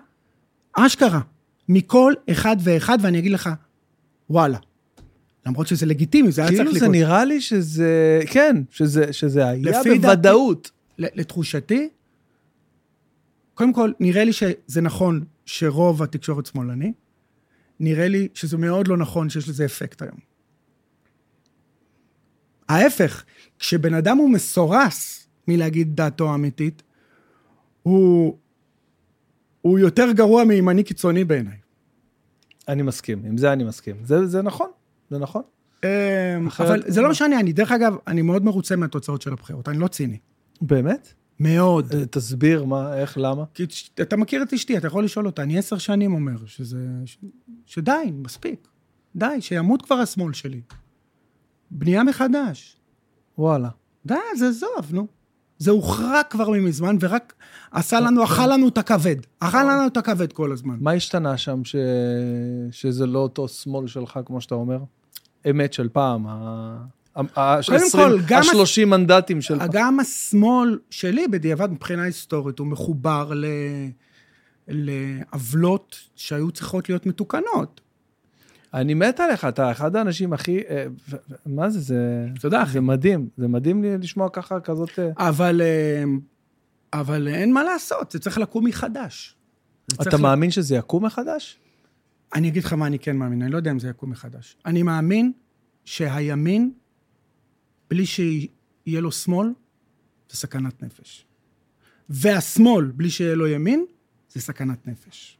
אשכרה, 0.73 1.21
מכל 1.69 2.13
אחד 2.31 2.57
ואחד, 2.61 2.99
ואני 3.01 3.19
אגיד 3.19 3.33
לך, 3.33 3.51
וואלה. 4.31 4.59
למרות 5.47 5.67
שזה 5.67 5.87
לגיטימי, 5.87 6.33
זה 6.33 6.41
היה 6.43 6.49
צריך 6.49 6.59
כאילו 6.61 6.71
לקרות. 6.77 6.91
זה 6.93 6.99
נראה 6.99 7.25
לי 7.25 7.41
שזה, 7.41 8.21
כן, 8.31 8.57
שזה, 8.71 9.13
שזה 9.13 9.49
היה 9.49 9.63
דעתי- 9.73 9.99
בוודאות. 9.99 10.71
ל- 10.99 11.21
לתחושתי, 11.21 11.89
קודם 13.55 13.73
כל, 13.73 13.93
נראה 14.01 14.25
לי 14.25 14.33
שזה 14.33 14.81
נכון 14.81 15.25
שרוב 15.47 16.03
התקשורת 16.03 16.47
שמאלני, 16.47 16.93
נראה 17.81 18.09
לי 18.09 18.29
שזה 18.35 18.57
מאוד 18.57 18.89
לא 18.89 18.97
נכון 18.97 19.29
שיש 19.31 19.49
לזה 19.49 19.65
אפקט 19.65 20.03
היום. 20.03 20.17
ההפך, 22.69 23.25
כשבן 23.59 23.95
אדם 23.95 24.17
הוא 24.17 24.31
מסורס 24.31 25.29
מלהגיד 25.49 25.97
דעתו 25.97 26.31
האמיתית, 26.31 26.83
הוא, 27.83 28.37
הוא 29.61 29.79
יותר 29.79 30.13
גרוע 30.13 30.45
מימני 30.45 30.85
קיצוני 30.85 31.25
בעיניי. 31.25 31.57
אני 32.69 32.83
מסכים, 32.83 33.23
עם 33.25 33.39
זה 33.39 33.53
אני 33.53 33.65
מסכים. 33.65 33.97
זה, 34.05 34.27
זה 34.27 34.43
נכון, 34.43 34.71
זה 35.11 35.19
נכון. 35.19 35.43
אמ, 35.85 35.89
אבל 36.59 36.83
זה 36.87 37.01
לא 37.01 37.11
משנה, 37.11 37.41
אני, 37.41 37.53
דרך 37.53 37.73
אגב, 37.73 37.97
אני 38.07 38.23
מאוד 38.23 38.45
מרוצה 38.45 38.77
מהתוצאות 38.77 39.23
של 39.23 39.33
הבחירות, 39.33 39.69
אני 39.69 39.79
לא 39.79 39.89
ציני. 39.89 40.19
באמת? 40.61 41.15
מאוד. 41.41 41.95
אה, 41.95 42.07
תסביר 42.07 42.65
מה, 42.65 42.97
איך, 42.97 43.19
למה. 43.19 43.45
כי 43.55 43.67
אתה 44.01 44.17
מכיר 44.17 44.43
את 44.43 44.53
אשתי, 44.53 44.77
אתה 44.77 44.87
יכול 44.87 45.05
לשאול 45.05 45.27
אותה, 45.27 45.43
אני 45.43 45.59
עשר 45.59 45.79
שנים 45.79 46.15
אומר 46.15 46.47
שזה... 46.47 46.87
ש, 47.05 47.19
שדי, 47.67 48.13
מספיק. 48.13 48.69
די, 49.17 49.41
שימות 49.41 49.83
כבר 49.83 49.95
השמאל 49.95 50.33
שלי. 50.33 50.61
בנייה 51.71 52.05
מחדש. 52.05 52.77
וואלה. 53.39 53.69
די, 54.07 54.15
אז 54.35 54.43
עזוב, 54.43 54.93
נו. 54.93 55.07
זה 55.59 55.71
הוכרע 55.71 56.23
כבר 56.31 56.51
ממזמן, 56.51 56.97
ורק 57.01 57.35
עשה 57.71 58.01
לנו, 58.01 58.25
אכל 58.25 58.47
לנו 58.47 58.69
את 58.69 58.79
הכבד. 58.79 59.17
אכל 59.41 59.63
לנו 59.63 59.87
את 59.87 59.97
הכבד 59.97 60.33
כל 60.33 60.53
הזמן. 60.53 60.77
מה 60.81 60.93
השתנה 60.93 61.37
שם 61.37 61.65
ש... 61.65 61.77
שזה 62.71 63.07
לא 63.07 63.19
אותו 63.19 63.49
שמאל 63.49 63.87
שלך, 63.87 64.21
כמו 64.27 64.41
שאתה 64.41 64.55
אומר? 64.55 64.79
אמת 65.51 65.73
של 65.73 65.89
פעם, 65.89 66.27
ה... 66.27 66.31
ה- 67.17 67.61
קודם 67.67 67.81
ה- 67.85 67.93
כל, 67.93 68.19
גם 68.29 68.43
ה-30 68.43 68.85
מנדטים 68.87 69.41
של. 69.43 69.59
גם 69.73 70.01
השמאל 70.01 70.79
שלי, 70.91 71.29
בדיעבד, 71.29 71.71
מבחינה 71.71 72.03
היסטורית, 72.03 72.59
הוא 72.59 72.67
מחובר 72.67 73.33
ל... 73.35 73.45
לעוולות 74.69 76.01
שהיו 76.17 76.51
צריכות 76.51 76.89
להיות 76.89 77.07
מתוקנות. 77.07 77.81
אני 78.75 78.95
מת 78.95 79.21
עליך, 79.21 79.45
אתה 79.45 79.71
אחד 79.71 79.97
האנשים 79.97 80.33
הכי... 80.33 80.59
אה, 80.69 80.87
מה 81.47 81.71
זה, 81.71 81.81
זה... 81.81 82.27
תודה, 82.41 82.63
אחי. 82.63 82.73
זה 82.73 82.81
מדהים, 82.81 83.29
זה 83.37 83.49
מדהים 83.49 83.83
לי 83.83 83.99
לשמוע 83.99 84.29
ככה 84.33 84.61
כזאת... 84.61 84.99
אה, 84.99 85.29
אבל, 85.29 85.61
אה, 85.65 86.05
אבל 86.93 87.29
אין 87.29 87.53
מה 87.53 87.65
לעשות, 87.65 88.11
זה 88.11 88.19
צריך 88.19 88.39
לקום 88.39 88.67
מחדש. 88.67 89.37
אתה 90.03 90.17
מאמין 90.17 90.51
שזה 90.51 90.77
יקום 90.77 91.05
מחדש? 91.05 91.59
אני 92.35 92.49
אגיד 92.49 92.65
לך 92.65 92.73
מה 92.73 92.87
אני 92.87 92.99
כן 92.99 93.17
מאמין, 93.17 93.43
אני 93.43 93.53
לא 93.53 93.57
יודע 93.57 93.71
אם 93.71 93.79
זה 93.79 93.89
יקום 93.89 94.11
מחדש. 94.11 94.57
אני 94.67 94.83
מאמין 94.83 95.33
שהימין, 95.85 96.73
בלי 97.91 98.07
שיהיה 98.07 99.01
לו 99.01 99.13
שמאל, 99.13 99.53
זה 100.31 100.37
סכנת 100.37 100.83
נפש. 100.83 101.27
והשמאל, 102.09 102.85
בלי 102.85 103.11
שיהיה 103.11 103.35
לו 103.35 103.47
ימין, 103.47 103.85
זה 104.29 104.41
סכנת 104.41 104.87
נפש. 104.87 105.39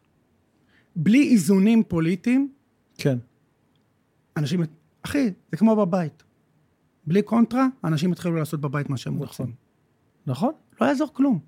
בלי 0.97 1.29
איזונים 1.29 1.83
פוליטיים, 1.85 2.53
כן. 2.99 3.19
אנשים... 4.37 4.61
אחי, 5.03 5.33
זה 5.51 5.57
כמו 5.57 5.77
בבית. 5.77 6.23
בלי 7.07 7.23
קונטרה, 7.23 7.67
אנשים 7.85 8.13
יתחילו 8.13 8.37
לעשות 8.37 8.61
בבית 8.61 8.91
מה 8.91 8.97
שהם 8.97 9.15
נכון. 9.15 9.27
רוצים. 9.27 9.55
נכון? 10.27 10.53
לא 10.81 10.87
יעזור 10.87 11.15
כלום. 11.15 11.39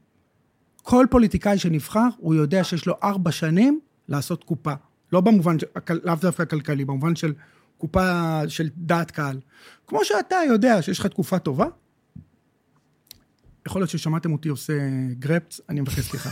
כל 0.83 1.07
פוליטיקאי 1.11 1.59
שנבחר, 1.59 2.09
הוא 2.19 2.35
יודע 2.35 2.65
שיש 2.65 2.87
לו 2.87 2.95
ארבע 3.03 3.33
שנים 3.33 3.81
לעשות 4.09 4.45
קופה, 4.45 4.73
לא 5.13 5.21
במובן, 5.21 5.57
לאו 6.05 6.15
דווקא 6.15 6.45
כלכלי, 6.45 6.85
במובן 6.85 7.17
של 7.17 7.33
קופה 7.79 8.41
של 8.49 8.69
דעת 8.77 9.11
קהל. 9.11 9.41
כמו 9.87 10.05
שאתה 10.05 10.37
יודע 10.49 10.83
שיש 10.83 10.99
לך 10.99 11.07
תקופה 11.07 11.39
טובה, 11.39 11.67
יכול 13.67 13.81
להיות 13.81 13.91
ששמעתם 13.91 14.33
אותי 14.33 14.49
עושה 14.49 14.73
גרפס, 15.19 15.61
אני 15.69 15.81
מבקש 15.81 16.01
סליחה. 16.01 16.31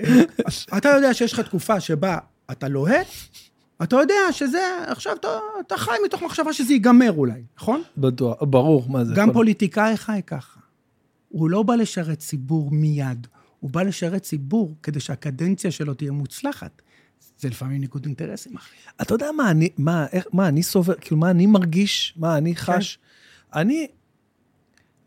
אה, 0.00 0.20
אתה 0.78 0.88
יודע 0.88 1.14
שיש 1.14 1.32
לך 1.32 1.40
תקופה 1.40 1.80
שבה 1.80 2.18
אתה 2.50 2.68
לוהט, 2.68 3.06
אתה 3.82 3.96
יודע 3.96 4.14
שזה, 4.32 4.60
עכשיו 4.86 5.16
אתה, 5.16 5.28
אתה 5.66 5.76
חי 5.76 5.92
מתוך 6.04 6.22
מחשבה 6.22 6.52
שזה 6.52 6.72
ייגמר 6.72 7.12
אולי, 7.12 7.42
נכון? 7.58 7.82
בטוח, 7.96 8.42
ברור, 8.42 8.88
מה 8.90 9.04
זה. 9.04 9.14
גם 9.16 9.26
כל- 9.28 9.32
פוליטיקאי 9.34 9.96
חי 9.96 10.20
ככה. 10.26 10.60
הוא 11.28 11.50
לא 11.50 11.62
בא 11.62 11.74
לשרת 11.74 12.18
ציבור 12.18 12.70
מיד, 12.70 13.26
הוא 13.60 13.70
בא 13.70 13.82
לשרת 13.82 14.22
ציבור 14.22 14.76
כדי 14.82 15.00
שהקדנציה 15.00 15.70
שלו 15.70 15.94
תהיה 15.94 16.12
מוצלחת. 16.12 16.82
זה 17.38 17.48
לפעמים 17.48 17.80
ניגוד 17.80 18.04
אינטרסים, 18.04 18.56
אחי. 18.56 18.76
אתה 19.02 19.14
יודע 19.14 19.32
מה 19.36 19.50
אני, 19.50 19.68
מה, 19.78 20.06
איך, 20.12 20.26
מה 20.32 20.48
אני 20.48 20.62
סובר, 20.62 20.94
כאילו, 21.00 21.16
מה 21.16 21.30
אני 21.30 21.46
מרגיש, 21.46 22.14
מה 22.16 22.38
אני 22.38 22.54
כן. 22.54 22.60
חש. 22.60 22.98
אני, 23.54 23.86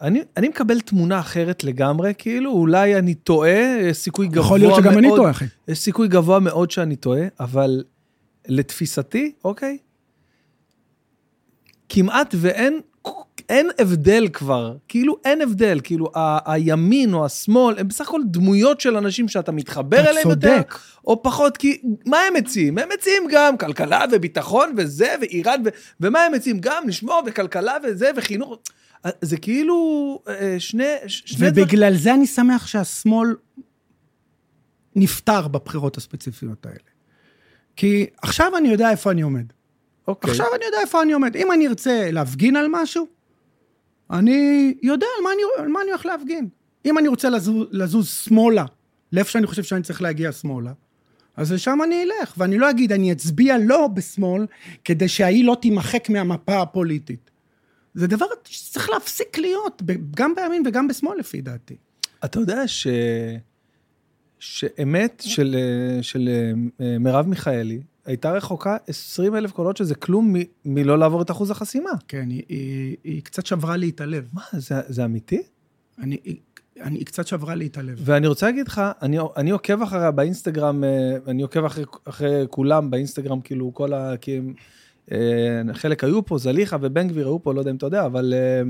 אני, 0.01 0.21
אני 0.37 0.47
מקבל 0.47 0.79
תמונה 0.79 1.19
אחרת 1.19 1.63
לגמרי, 1.63 2.13
כאילו, 2.17 2.51
אולי 2.51 2.95
אני 2.95 3.13
טועה, 3.13 3.77
יש 3.81 3.97
סיכוי 3.97 4.27
גבוה 4.27 4.41
מאוד. 4.41 4.45
יכול 4.45 4.59
להיות 4.59 4.83
שגם 4.83 4.97
אני 4.97 5.07
טועה, 5.15 5.31
אחי. 5.31 5.45
יש 5.67 5.79
סיכוי 5.79 6.07
גבוה 6.07 6.39
מאוד 6.39 6.71
שאני 6.71 6.95
טועה, 6.95 7.27
אבל 7.39 7.83
לתפיסתי, 8.47 9.31
אוקיי, 9.43 9.77
כמעט 11.89 12.35
ואין 12.37 12.79
אין 13.49 13.69
הבדל 13.79 14.27
כבר, 14.33 14.75
כאילו 14.87 15.17
אין 15.25 15.41
הבדל, 15.41 15.79
כאילו 15.83 16.11
ה- 16.15 16.53
הימין 16.53 17.13
או 17.13 17.25
השמאל 17.25 17.79
הם 17.79 17.87
בסך 17.87 18.07
הכל 18.07 18.21
דמויות 18.25 18.81
של 18.81 18.97
אנשים 18.97 19.27
שאתה 19.27 19.51
מתחבר 19.51 20.01
אתה 20.01 20.09
אליהם 20.09 20.29
יותר, 20.29 20.55
צודק. 20.57 20.75
או 21.07 21.23
פחות, 21.23 21.57
כי 21.57 21.81
מה 22.05 22.17
הם 22.17 22.33
מציעים? 22.33 22.77
הם 22.77 22.89
מציעים 22.97 23.23
גם 23.31 23.57
כלכלה 23.57 24.05
וביטחון 24.11 24.73
וזה, 24.77 25.15
ואיראן, 25.21 25.61
ו, 25.65 25.69
ומה 25.99 26.23
הם 26.23 26.31
מציעים? 26.31 26.57
גם 26.59 26.87
לשמור 26.87 27.21
וכלכלה 27.25 27.73
וזה, 27.83 28.11
וחינוך. 28.17 28.57
זה 29.21 29.37
כאילו 29.37 30.19
אה, 30.27 30.55
שני, 30.59 30.93
שני. 31.07 31.47
ובגלל 31.49 31.93
זה 31.95 32.13
אני 32.13 32.27
שמח 32.27 32.67
שהשמאל 32.67 33.35
נפטר 34.95 35.47
בבחירות 35.47 35.97
הספציפיות 35.97 36.65
האלה. 36.65 36.77
כי 37.75 38.05
עכשיו 38.21 38.57
אני 38.57 38.69
יודע 38.69 38.89
איפה 38.91 39.11
אני 39.11 39.21
עומד. 39.21 39.45
אוקיי. 40.07 40.31
עכשיו 40.31 40.45
אני 40.55 40.65
יודע 40.65 40.77
איפה 40.81 41.01
אני 41.01 41.13
עומד. 41.13 41.35
אם 41.35 41.51
אני 41.51 41.67
ארצה 41.67 42.09
להפגין 42.11 42.55
על 42.55 42.65
משהו, 42.69 43.07
אני 44.13 44.73
יודע 44.83 45.07
על 45.17 45.23
מה 45.23 45.29
אני, 45.33 45.41
על 45.63 45.67
מה 45.67 45.81
אני 45.81 45.89
הולך 45.89 46.05
להפגין. 46.05 46.47
אם 46.85 46.97
אני 46.97 47.07
רוצה 47.07 47.29
לזוז, 47.29 47.67
לזוז 47.71 48.09
שמאלה, 48.09 48.65
לאיפה 49.11 49.31
שאני 49.31 49.47
חושב 49.47 49.63
שאני 49.63 49.83
צריך 49.83 50.01
להגיע 50.01 50.31
שמאלה, 50.31 50.71
אז 51.37 51.51
לשם 51.53 51.79
אני 51.83 52.03
אלך, 52.03 52.33
ואני 52.37 52.57
לא 52.57 52.69
אגיד, 52.69 52.91
אני 52.91 53.11
אצביע 53.11 53.57
לא 53.57 53.87
בשמאל, 53.87 54.45
כדי 54.83 55.07
שההיא 55.07 55.45
לא 55.45 55.57
תימחק 55.61 56.09
מהמפה 56.09 56.61
הפוליטית. 56.61 57.31
זה 57.93 58.07
דבר 58.07 58.25
שצריך 58.45 58.89
להפסיק 58.89 59.37
להיות, 59.37 59.81
גם 60.15 60.35
בימין 60.35 60.63
וגם 60.65 60.87
בשמאל, 60.87 61.19
לפי 61.19 61.41
דעתי. 61.41 61.75
אתה 62.25 62.39
יודע 62.39 62.67
ש... 62.67 62.87
שאמת 64.39 65.23
של, 65.25 65.55
אה, 65.59 66.03
של 66.03 66.29
אה, 66.81 66.97
מרב 66.99 67.27
מיכאלי 67.27 67.81
הייתה 68.05 68.31
רחוקה 68.31 68.77
20 68.87 69.35
אלף 69.35 69.51
קולות, 69.51 69.77
שזה 69.77 69.95
כלום 69.95 70.33
מ, 70.33 70.41
מלא 70.65 70.99
לעבור 70.99 71.21
את 71.21 71.31
אחוז 71.31 71.51
החסימה. 71.51 71.91
כן, 72.07 72.29
היא, 72.29 72.43
היא, 72.49 72.95
היא 73.03 73.23
קצת 73.23 73.45
שברה 73.45 73.77
לי 73.77 73.89
את 73.89 74.01
הלב. 74.01 74.29
מה, 74.33 74.41
זה, 74.51 74.75
זה 74.87 75.05
אמיתי? 75.05 75.41
אני, 75.99 76.17
היא, 76.23 76.37
אני, 76.81 76.97
היא 76.97 77.05
קצת 77.05 77.27
שברה 77.27 77.55
לי 77.55 77.67
את 77.67 77.77
הלב. 77.77 78.01
ואני 78.05 78.27
רוצה 78.27 78.45
להגיד 78.45 78.67
לך, 78.67 78.81
אני, 79.01 79.17
אני 79.37 79.51
עוקב 79.51 79.81
אחריה 79.81 80.11
באינסטגרם, 80.11 80.83
אה, 80.83 81.17
אני 81.27 81.41
עוקב 81.41 81.65
אחרי, 81.65 81.83
אחרי 82.05 82.45
כולם 82.49 82.91
באינסטגרם, 82.91 83.41
כאילו 83.41 83.73
כל 83.73 83.93
ה... 83.93 84.17
כי 84.17 84.37
הם, 84.37 84.53
אה, 85.11 85.73
חלק 85.73 86.03
היו 86.03 86.25
פה, 86.25 86.37
זליכה 86.37 86.77
ובן 86.81 87.07
גביר 87.07 87.27
היו 87.27 87.43
פה, 87.43 87.53
לא 87.53 87.59
יודע 87.59 87.71
אם 87.71 87.75
אתה 87.75 87.85
יודע, 87.85 88.05
אבל 88.05 88.33
אה, 88.33 88.61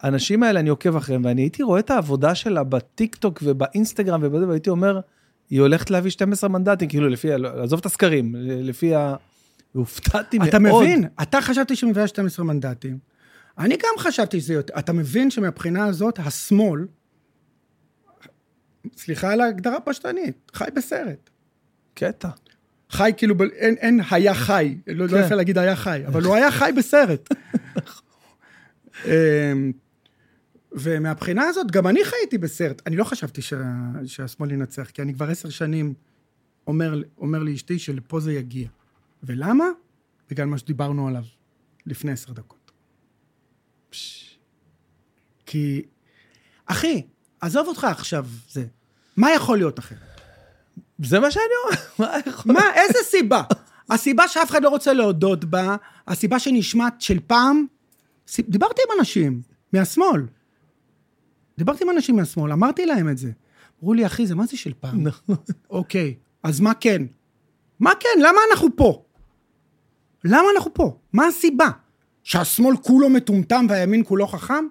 האנשים 0.00 0.42
האלה, 0.42 0.60
אני 0.60 0.70
עוקב 0.70 0.96
אחריהם, 0.96 1.24
ואני 1.24 1.42
הייתי 1.42 1.62
רואה 1.62 1.80
את 1.80 1.90
העבודה 1.90 2.34
שלה 2.34 2.64
בטיקטוק 2.64 3.40
ובאינסטגרם 3.42 4.20
ובזה, 4.22 4.48
והייתי 4.48 4.70
אומר, 4.70 5.00
היא 5.50 5.60
הולכת 5.60 5.90
להביא 5.90 6.10
12 6.10 6.50
מנדטים, 6.50 6.88
כאילו 6.88 7.08
לפי, 7.08 7.28
עזוב 7.32 7.80
את 7.80 7.86
הסקרים, 7.86 8.34
לפי 8.38 8.94
ה... 8.94 9.16
והופתעתי 9.74 10.38
מאוד. 10.38 10.48
אתה 10.48 10.58
מבין? 10.58 11.04
אתה 11.22 11.40
חשבתי 11.40 11.76
שהיא 11.76 11.90
מביאה 11.90 12.06
12 12.06 12.44
מנדטים. 12.44 12.98
אני 13.58 13.76
גם 13.76 13.98
חשבתי 13.98 14.40
שזה 14.40 14.54
יותר. 14.54 14.78
אתה 14.78 14.92
מבין 14.92 15.30
שמבחינה 15.30 15.86
הזאת, 15.86 16.18
השמאל, 16.18 16.86
סליחה 18.96 19.32
על 19.32 19.40
ההגדרה 19.40 19.80
פשטנית, 19.80 20.50
חי 20.54 20.68
בסרט. 20.74 21.30
קטע. 21.94 22.28
חי 22.90 23.12
כאילו, 23.16 23.34
ב... 23.34 23.42
אין, 23.42 23.74
אין 23.74 24.00
היה 24.10 24.34
חי, 24.34 24.76
לא, 24.86 25.08
כן. 25.08 25.14
לא 25.14 25.20
יפה 25.20 25.34
להגיד 25.34 25.58
היה 25.58 25.76
חי, 25.76 26.02
אבל 26.06 26.24
הוא 26.26 26.34
היה 26.34 26.50
חי 26.50 26.70
בסרט. 26.76 27.28
ומהבחינה 30.72 31.44
הזאת, 31.44 31.70
גם 31.70 31.86
אני 31.86 32.04
חייתי 32.04 32.38
בסרט. 32.38 32.82
אני 32.86 32.96
לא 32.96 33.04
חשבתי 33.04 33.42
שה... 33.42 33.62
שהשמאל 34.06 34.52
ינצח, 34.52 34.90
כי 34.90 35.02
אני 35.02 35.14
כבר 35.14 35.30
עשר 35.30 35.48
שנים 35.48 35.94
אומר, 36.66 37.02
אומר 37.18 37.38
לאשתי 37.38 37.78
שלפה 37.78 38.20
זה 38.20 38.32
יגיע. 38.32 38.68
ולמה? 39.22 39.64
בגלל 40.30 40.46
מה 40.46 40.58
שדיברנו 40.58 41.08
עליו 41.08 41.24
לפני 41.86 42.12
עשר 42.12 42.32
דקות. 42.32 42.70
כי, 45.46 45.82
אחי, 46.66 47.02
עזוב 47.40 47.68
אותך 47.68 47.84
עכשיו, 47.84 48.26
זה. 48.48 48.66
מה 49.16 49.32
יכול 49.32 49.58
להיות 49.58 49.78
אחר? 49.78 49.96
זה 50.98 51.20
מה 51.20 51.30
שאני 51.30 51.44
אומר, 51.64 51.82
מה 51.98 52.18
יכול... 52.26 52.52
מה, 52.52 52.60
איזה 52.74 52.98
סיבה? 53.04 53.42
הסיבה 53.90 54.28
שאף 54.28 54.50
אחד 54.50 54.62
לא 54.62 54.68
רוצה 54.68 54.92
להודות 54.92 55.44
בה, 55.44 55.76
הסיבה 56.06 56.38
שנשמעת 56.38 57.00
של 57.00 57.18
פעם, 57.26 57.66
דיברתי 58.38 58.82
עם 58.86 58.98
אנשים 58.98 59.42
מהשמאל. 59.72 60.22
דיברתי 61.58 61.84
עם 61.84 61.90
אנשים 61.90 62.16
מהשמאל, 62.16 62.52
אמרתי 62.52 62.86
להם 62.86 63.08
את 63.08 63.18
זה. 63.18 63.30
אמרו 63.80 63.94
לי, 63.94 64.06
אחי, 64.06 64.26
זה 64.26 64.34
מה 64.34 64.46
זה 64.46 64.56
של 64.56 64.72
פעם? 64.80 65.02
נכון. 65.08 65.36
אוקיי, 65.70 66.14
אז 66.42 66.60
מה 66.60 66.74
כן? 66.74 67.02
מה 67.80 67.90
כן? 68.00 68.20
למה 68.22 68.38
אנחנו 68.50 68.68
פה? 68.76 69.04
למה 70.24 70.44
אנחנו 70.56 70.74
פה? 70.74 70.98
מה 71.12 71.26
הסיבה? 71.26 71.68
שהשמאל 72.22 72.76
כולו 72.76 73.10
מטומטם 73.10 73.66
והימין 73.68 74.02
כולו 74.04 74.26
חכם? 74.26 74.64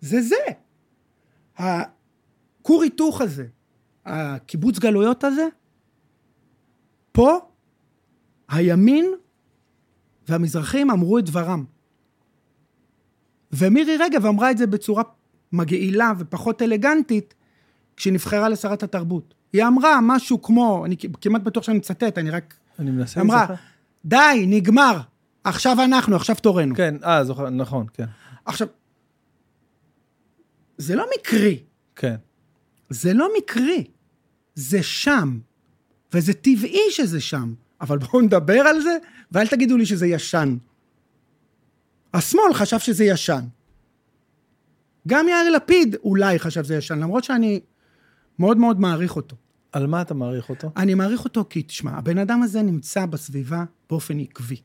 זה 0.00 0.22
זה. 0.22 0.36
הכור 1.56 2.82
היתוך 2.82 3.20
הזה, 3.20 3.46
הקיבוץ 4.06 4.78
גלויות 4.78 5.24
הזה, 5.24 5.46
פה 7.12 7.38
הימין 8.48 9.10
והמזרחים 10.28 10.90
אמרו 10.90 11.18
את 11.18 11.24
דברם. 11.24 11.64
ומירי 13.52 13.96
רגב 13.96 14.26
אמרה 14.26 14.50
את 14.50 14.58
זה 14.58 14.66
בצורה 14.66 15.02
מגעילה 15.52 16.12
ופחות 16.18 16.62
אלגנטית 16.62 17.34
כשהיא 17.96 18.12
נבחרה 18.12 18.48
לשרת 18.48 18.82
התרבות. 18.82 19.34
היא 19.52 19.64
אמרה 19.64 19.98
משהו 20.02 20.42
כמו, 20.42 20.86
אני 20.86 20.96
כמעט 21.20 21.42
בטוח 21.42 21.64
שאני 21.64 21.78
מצטט, 21.78 22.18
אני 22.18 22.30
רק... 22.30 22.54
אני 22.78 22.90
מנסה 22.90 23.20
אמרה, 23.20 23.36
להיזכר. 23.36 23.54
די, 24.04 24.44
נגמר, 24.46 25.00
עכשיו 25.44 25.76
אנחנו, 25.84 26.16
עכשיו 26.16 26.36
תורנו. 26.36 26.74
כן, 26.74 26.94
אה, 27.04 27.24
זוכר, 27.24 27.50
נכון, 27.50 27.86
כן. 27.94 28.06
עכשיו, 28.44 28.68
זה 30.78 30.96
לא 30.96 31.06
מקרי, 31.18 31.62
כן. 31.96 32.14
זה 32.90 33.14
לא 33.14 33.28
מקרי, 33.38 33.84
זה 34.54 34.82
שם, 34.82 35.38
וזה 36.12 36.32
טבעי 36.34 36.90
שזה 36.90 37.20
שם, 37.20 37.54
אבל 37.80 37.98
בואו 37.98 38.22
נדבר 38.22 38.60
על 38.60 38.80
זה, 38.80 38.96
ואל 39.32 39.46
תגידו 39.46 39.76
לי 39.76 39.86
שזה 39.86 40.06
ישן. 40.06 40.56
השמאל 42.14 42.54
חשב 42.54 42.78
שזה 42.78 43.04
ישן. 43.04 43.44
גם 45.08 45.28
יאיר 45.28 45.50
לפיד 45.50 45.96
אולי 46.04 46.38
חשב 46.38 46.64
שזה 46.64 46.76
ישן, 46.76 46.98
למרות 46.98 47.24
שאני 47.24 47.60
מאוד 48.38 48.56
מאוד 48.56 48.80
מעריך 48.80 49.16
אותו. 49.16 49.36
על 49.72 49.86
מה 49.86 50.02
אתה 50.02 50.14
מעריך 50.14 50.48
אותו? 50.50 50.70
אני 50.76 50.94
מעריך 50.94 51.24
אותו 51.24 51.44
כי, 51.50 51.62
תשמע, 51.62 51.90
הבן 51.90 52.18
אדם 52.18 52.42
הזה 52.42 52.62
נמצא 52.62 53.06
בסביבה 53.06 53.64
באופן 53.90 54.20
עקבי. 54.20 54.56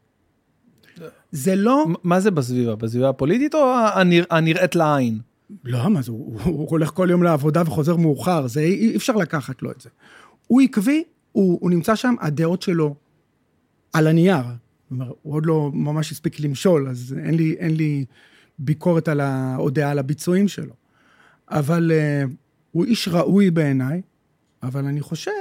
זה 1.32 1.56
לא... 1.56 1.86
מה 2.04 2.20
זה 2.20 2.32
בסביבה? 2.32 2.76
בסביבה 2.76 3.10
הפוליטית 3.10 3.56
או 3.56 3.74
הנרא- 3.96 4.26
הנראית 4.30 4.76
לעין? 4.76 5.20
לא, 5.64 5.90
מה 5.90 6.02
זה, 6.02 6.12
הוא, 6.12 6.42
הוא 6.42 6.68
הולך 6.70 6.90
כל 6.90 7.08
יום 7.12 7.24
לעבודה 7.24 7.62
וחוזר 7.66 7.96
מאוחר, 7.96 8.48
זה 8.48 8.60
אי 8.62 8.96
אפשר 8.96 9.14
לקחת 9.16 9.62
לו 9.62 9.72
את 9.72 9.82
זה. 9.82 9.90
הוא 10.48 10.62
עקבי, 10.62 11.04
הוא, 11.32 11.58
הוא 11.62 11.70
נמצא 11.70 11.96
שם, 11.96 12.16
הדעות 12.22 12.62
שלו 12.62 12.96
על 13.94 14.08
הנייר. 14.08 14.44
הוא 15.02 15.34
עוד 15.34 15.46
לא 15.46 15.72
ממש 15.74 16.12
הספיק 16.12 16.40
למשול, 16.40 16.88
אז 16.88 17.16
אין 17.24 17.36
לי, 17.36 17.56
אין 17.60 17.76
לי 17.76 18.06
ביקורת 18.60 19.08
על 19.08 19.20
ה... 19.22 19.56
או 19.58 19.70
דעה 19.70 19.92
על 19.92 20.00
הביצועים 20.00 20.48
שלו. 20.48 20.74
אבל 21.50 21.92
uh, 21.92 22.32
הוא 22.72 22.86
איש 22.86 23.08
ראוי 23.08 23.52
בעיניי, 23.52 24.02
אבל 24.64 24.86
אני 24.86 25.02
חושב 25.02 25.32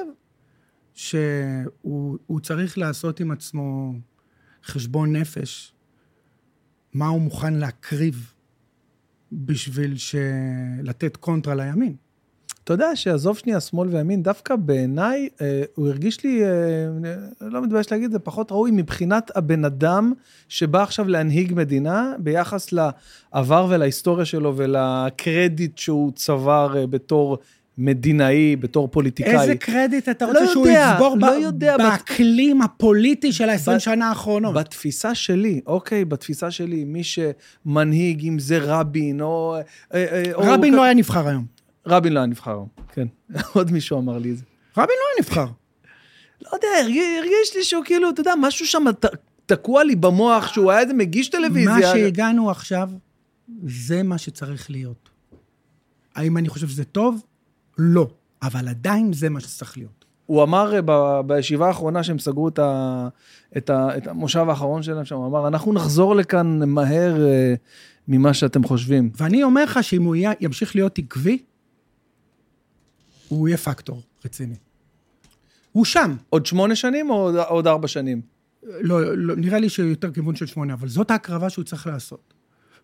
שהוא 0.95 2.19
הוא 2.27 2.41
צריך 2.41 2.79
לעשות 2.79 3.21
עם 3.21 3.31
עצמו 3.31 3.95
חשבון 4.65 5.17
נפש, 5.17 5.73
מה 6.95 7.07
הוא 7.07 7.21
מוכן 7.21 7.55
להקריב 7.55 8.33
בשביל. 9.33 9.95
לתת 10.83 11.17
קונטרה 11.17 11.55
לימין. 11.55 11.97
אתה 12.65 12.73
יודע 12.73 12.97
שעזוב 12.97 13.39
שנייה 13.39 13.61
שמאל 13.61 13.89
וימין, 13.89 14.23
דווקא 14.23 14.57
בעיניי, 14.57 15.29
אה, 15.41 15.63
הוא 15.75 15.89
הרגיש 15.89 16.25
לי, 16.25 16.45
אה, 16.45 16.49
לא 17.41 17.63
מתבייש 17.63 17.93
להגיד, 17.93 18.13
זה 18.13 18.19
פחות 18.19 18.53
ראוי 18.53 18.71
מבחינת 18.71 19.31
הבן 19.37 19.65
אדם 19.65 20.13
שבא 20.49 20.83
עכשיו 20.83 21.09
להנהיג 21.09 21.53
מדינה, 21.57 22.13
ביחס 22.19 22.69
לעבר 22.73 23.67
ולהיסטוריה 23.71 24.25
שלו 24.25 24.57
ולקרדיט 24.57 25.79
שהוא 25.79 26.13
צבר 26.15 26.75
אה, 26.77 26.87
בתור 26.87 27.39
מדינאי, 27.79 28.57
בתור 28.57 28.89
פוליטיקאי. 28.89 29.41
איזה 29.41 29.55
קרדיט 29.57 30.09
אתה 30.09 30.25
רוצה 30.27 30.41
לא 30.41 30.47
שהוא 30.53 30.67
יודע, 30.69 30.91
יצבור 30.95 31.17
לא 31.21 31.31
ב- 31.31 31.41
יודע, 31.43 31.77
בת- 31.77 31.83
באקלים 31.85 32.63
הפוליטי 32.63 33.33
של 33.33 33.49
ה-20 33.51 33.71
בת- 33.75 33.81
שנה 33.81 34.09
האחרונות? 34.09 34.55
בתפיסה 34.55 35.15
שלי, 35.15 35.61
אוקיי, 35.67 36.05
בתפיסה 36.05 36.51
שלי, 36.51 36.85
מי 36.85 37.01
שמנהיג, 37.05 38.25
אם 38.27 38.39
זה 38.39 38.59
רבין, 38.63 39.21
או... 39.21 39.57
אה, 39.57 39.61
אה, 39.95 40.23
או- 40.35 40.43
רבין 40.45 40.75
לא 40.75 40.83
היה 40.85 40.95
נבחר 40.95 41.29
היום. 41.29 41.62
רבין 41.87 42.13
לא 42.13 42.19
היה 42.19 42.27
נבחר, 42.27 42.63
כן. 42.93 43.07
עוד 43.55 43.71
מישהו 43.73 43.99
אמר 43.99 44.19
לי 44.19 44.31
את 44.31 44.37
זה. 44.37 44.45
רבין 44.77 44.97
לא 45.01 45.05
היה 45.15 45.21
נבחר. 45.21 45.47
לא 46.43 46.49
יודע, 46.53 46.69
הרגיש, 47.19 47.57
לי 47.57 47.65
שהוא 47.65 47.85
כאילו, 47.85 48.11
אתה 48.11 48.21
יודע, 48.21 48.33
משהו 48.41 48.67
שם 48.67 48.85
תקוע 49.47 49.85
לי 49.85 49.97
במוח, 49.97 50.47
שהוא 50.53 50.71
היה 50.71 50.81
איזה 50.81 50.95
מגיש 50.95 51.29
טלוויזיה. 51.29 51.75
מה 51.75 51.83
שהגענו 51.83 52.51
עכשיו, 52.51 52.91
זה 53.67 54.03
מה 54.03 54.19
שצריך 54.19 54.71
להיות. 54.71 55.09
האם 56.15 56.37
אני 56.39 56.49
חושב 56.49 56.69
שזה 56.69 56.85
טוב? 56.85 57.23
לא. 57.79 58.09
אבל 58.43 58.69
עדיין 58.69 59.13
זה 59.13 59.29
מה 59.29 59.41
שצריך 59.41 59.79
להיות. 59.79 60.05
הוא 60.27 60.43
אמר 60.43 60.75
אה, 60.75 60.81
ב, 60.85 61.21
בישיבה 61.27 61.67
האחרונה 61.69 62.03
שהם 62.03 62.19
סגרו 62.19 62.49
את, 62.49 62.59
ה, 62.59 63.09
את, 63.57 63.71
ה, 63.71 63.97
את 63.97 64.07
המושב 64.07 64.45
האחרון 64.49 64.83
שלהם 64.83 65.05
שם, 65.05 65.17
הוא 65.17 65.27
אמר, 65.27 65.49
אנחנו 65.49 65.73
נחזור 65.73 66.15
לכאן 66.17 66.69
מהר 66.69 67.27
אה, 67.27 67.55
ממה 68.09 68.35
שאתם 68.35 68.65
חושבים. 68.65 69.11
ואני 69.17 69.43
אומר 69.43 69.65
לך 69.65 69.79
שאם 69.85 70.03
הוא 70.03 70.17
יהיה- 70.17 70.33
ימשיך 70.41 70.77
להיות 70.77 70.99
עקבי, 70.99 71.39
הוא 73.33 73.49
יהיה 73.49 73.59
פקטור 73.59 74.03
רציני. 74.25 74.55
הוא 75.73 75.85
שם. 75.85 76.17
עוד 76.31 76.47
שמונה 76.47 76.77
שנים 76.77 77.11
או 77.11 77.15
עוד, 77.15 77.37
עוד 77.37 77.67
ארבע 77.67 77.89
שנים? 77.89 78.21
לא, 78.63 79.17
לא, 79.17 79.37
נראה 79.37 79.59
לי 79.59 79.69
שיותר 79.69 80.13
כיוון 80.13 80.37
של 80.37 80.47
שמונה, 80.47 80.75
אבל 80.75 80.89
זאת 80.89 81.11
ההקרבה 81.11 81.51
שהוא 81.51 81.65
צריך 81.65 81.87
לעשות. 81.87 82.35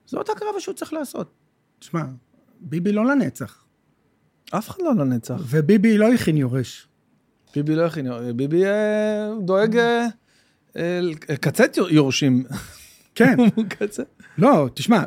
זאת 0.07 0.28
ההקרבה 0.28 0.61
שהוא 0.61 0.74
צריך 0.74 0.92
לעשות. 0.92 1.32
תשמע, 1.78 2.03
ביבי 2.61 2.92
לא 2.92 3.07
לנצח, 3.07 3.64
אף 4.51 4.68
אחד 4.68 4.82
לא 4.82 4.94
לנצח. 4.94 5.40
וביבי 5.49 5.99
לא 5.99 6.12
הכין 6.12 6.36
יורש. 6.36 6.88
ביבי 7.55 7.74
לא 7.74 7.86
הכין, 7.86 8.07
ביבי 8.36 8.64
אה, 8.64 9.30
דואג 9.44 9.76
אה, 9.76 10.07
אה, 10.76 11.01
לקצץ 11.03 11.76
יורשים. 11.90 12.44
כן. 13.14 13.36
לא, 14.38 14.68
תשמע, 14.74 15.03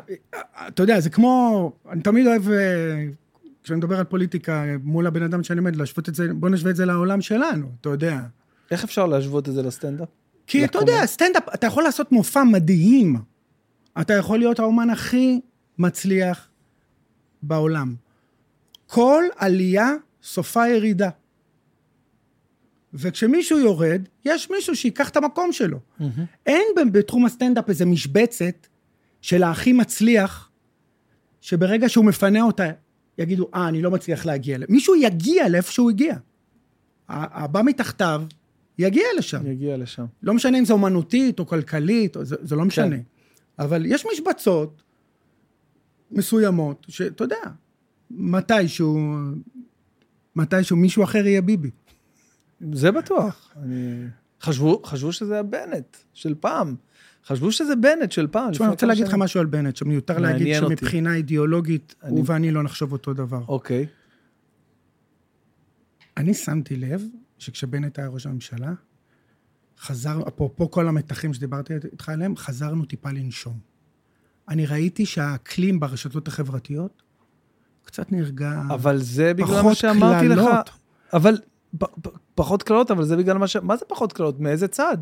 אתה 0.68 0.82
יודע, 0.82 1.00
זה 1.00 1.10
כמו, 1.10 1.72
אני 1.90 2.02
תמיד 2.02 2.26
אוהב, 2.26 2.50
אה, 2.50 3.04
כשאני 3.62 3.78
מדבר 3.78 3.98
על 3.98 4.04
פוליטיקה 4.04 4.64
מול 4.82 5.06
הבן 5.06 5.22
אדם 5.22 5.42
שאני 5.42 5.58
עומד, 5.58 5.76
להשוות 5.76 6.08
את 6.08 6.14
זה, 6.14 6.34
בוא 6.34 6.48
נשווה 6.48 6.70
את 6.70 6.76
זה 6.76 6.84
לעולם 6.86 7.20
שלנו, 7.20 7.66
אתה 7.80 7.88
יודע. 7.88 8.20
איך 8.70 8.84
אפשר 8.84 9.06
להשוות 9.06 9.48
את 9.48 9.54
זה 9.54 9.62
לסטנדאפ? 9.62 10.08
כי 10.46 10.64
אתה 10.64 10.78
לקומדיה. 10.78 10.94
יודע, 10.94 11.06
סטנדאפ, 11.06 11.54
אתה 11.54 11.66
יכול 11.66 11.82
לעשות 11.82 12.12
מופע 12.12 12.42
מדהים. 12.44 13.16
אתה 14.00 14.12
יכול 14.14 14.38
להיות 14.38 14.58
האומן 14.58 14.90
הכי 14.90 15.40
מצליח 15.78 16.48
בעולם. 17.42 17.94
כל 18.86 19.24
עלייה 19.36 19.90
סופה 20.22 20.68
ירידה. 20.68 21.10
וכשמישהו 22.94 23.58
יורד, 23.58 24.02
יש 24.24 24.50
מישהו 24.50 24.76
שיקח 24.76 25.08
את 25.08 25.16
המקום 25.16 25.52
שלו. 25.52 25.78
אין 26.46 26.62
ב- 26.76 26.98
בתחום 26.98 27.26
הסטנדאפ 27.26 27.68
איזה 27.68 27.86
משבצת 27.86 28.66
של 29.20 29.42
הכי 29.42 29.72
מצליח, 29.72 30.50
שברגע 31.40 31.88
שהוא 31.88 32.04
מפנה 32.04 32.42
אותה, 32.42 32.64
יגידו, 33.18 33.48
אה, 33.54 33.68
אני 33.68 33.82
לא 33.82 33.90
מצליח 33.90 34.26
להגיע. 34.26 34.58
ל-" 34.58 34.64
מישהו 34.68 34.94
יגיע 34.94 35.48
לאיפה 35.48 35.72
שהוא 35.72 35.90
הגיע. 35.90 36.14
הבא 37.08 37.62
מתחתיו 37.62 38.22
יגיע 38.78 39.06
לשם. 39.18 39.46
יגיע 39.46 39.76
לשם. 39.76 40.04
לא 40.22 40.34
משנה 40.34 40.58
אם 40.58 40.64
זה 40.64 40.72
אומנותית 40.72 41.38
או 41.38 41.46
כלכלית, 41.46 42.16
או 42.16 42.24
זה, 42.24 42.36
זה 42.42 42.56
לא 42.56 42.64
משנה. 42.64 42.96
כן. 42.96 43.02
אבל 43.58 43.86
יש 43.86 44.06
משבצות 44.12 44.82
מסוימות, 46.10 46.86
שאתה 46.88 47.24
יודע, 47.24 47.36
מתישהו, 48.10 48.98
מתישהו 50.36 50.76
מישהו 50.76 51.04
אחר 51.04 51.26
יהיה 51.26 51.42
ביבי. 51.42 51.70
זה 52.72 52.90
בטוח. 52.90 53.52
אני... 53.62 54.06
חשבו, 54.42 54.82
חשבו 54.84 55.12
שזה 55.12 55.38
הבנט 55.38 55.96
של 56.12 56.34
פעם. 56.40 56.76
חשבו 57.26 57.52
שזה 57.52 57.76
בנט 57.76 58.12
של 58.12 58.26
פעם. 58.26 58.50
תשמע, 58.50 58.66
אני 58.66 58.72
רוצה 58.72 58.86
להגיד 58.86 59.06
לך. 59.08 59.14
משהו 59.14 59.40
על 59.40 59.46
בנט, 59.46 59.76
שמיותר 59.76 60.18
להגיד 60.18 60.62
אותי. 60.62 60.76
שמבחינה 60.76 61.14
אידיאולוגית, 61.14 61.94
אני- 62.02 62.10
הוא 62.10 62.24
ואני 62.26 62.50
לא 62.50 62.62
נחשוב 62.62 62.92
אותו 62.92 63.14
דבר. 63.14 63.44
אוקיי. 63.48 63.86
אני 66.16 66.34
שמתי 66.34 66.76
לב 66.76 67.02
שכשבנט 67.38 67.98
היה 67.98 68.08
ראש 68.08 68.26
הממשלה, 68.26 68.72
חזר, 69.80 70.20
אפרופו 70.28 70.70
כל 70.70 70.88
המתחים 70.88 71.34
שדיברתי 71.34 71.74
איתך 71.92 72.08
עליהם, 72.08 72.36
חזרנו 72.36 72.84
טיפה 72.84 73.10
לנשום. 73.10 73.58
אני 74.48 74.66
ראיתי 74.66 75.06
שהאקלים 75.06 75.80
ברשתות 75.80 76.28
החברתיות 76.28 77.02
קצת 77.84 78.12
נרגע. 78.12 78.62
אבל 78.70 78.98
זה 78.98 79.34
בגלל 79.34 79.62
מה 79.62 79.74
שאמרתי 79.74 80.28
לך. 80.28 80.40
אבל 81.12 81.38
פחות 82.34 82.62
קללות, 82.62 82.90
אבל 82.90 83.04
זה 83.04 83.16
בגלל 83.16 83.38
מה 83.38 83.46
ש... 83.46 83.56
מה 83.56 83.76
זה 83.76 83.84
פחות 83.88 84.12
קללות? 84.12 84.40
מאיזה 84.40 84.68
צד? 84.68 84.96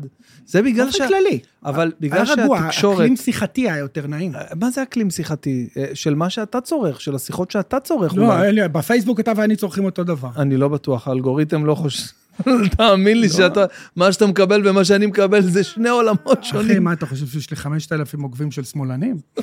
זה 0.45 0.61
בגלל 0.61 0.85
באופן 0.85 0.97
ש... 0.97 1.07
כללי. 1.07 1.39
אבל 1.65 1.91
בגלל 1.99 2.25
שהתקשורת... 2.25 2.95
אקלים 2.97 3.15
שיחתי 3.15 3.69
היה 3.69 3.77
יותר 3.77 4.07
נעים. 4.07 4.31
מה 4.55 4.71
זה 4.71 4.83
אקלים 4.83 5.09
שיחתי? 5.09 5.69
אה, 5.77 5.85
של 5.93 6.15
מה 6.15 6.29
שאתה 6.29 6.61
צורך, 6.61 7.01
של 7.01 7.15
השיחות 7.15 7.51
שאתה 7.51 7.79
צורך 7.79 8.15
לא, 8.15 8.67
בפייסבוק 8.67 9.19
אתה 9.19 9.31
ואני 9.35 9.55
צורכים 9.55 9.85
אותו 9.85 10.03
דבר. 10.03 10.29
אני 10.37 10.57
לא 10.57 10.67
בטוח, 10.67 11.07
האלגוריתם 11.07 11.65
לא 11.65 11.75
חושב... 11.75 12.20
תאמין 12.77 13.21
לי 13.21 13.27
לא. 13.27 13.33
שאתה, 13.33 13.65
מה 13.95 14.11
שאתה 14.11 14.27
מקבל 14.27 14.67
ומה 14.67 14.85
שאני 14.85 15.05
מקבל 15.05 15.41
זה 15.41 15.63
שני 15.63 15.89
עולמות 15.89 16.39
אחי, 16.39 16.49
שונים. 16.49 16.83
מה 16.83 16.93
אתה 16.93 17.05
חושב 17.05 17.25
שיש 17.27 17.51
לי 17.51 17.57
5,000 17.57 18.21
עוקבים 18.21 18.51
של 18.51 18.63
שמאלנים? 18.63 19.15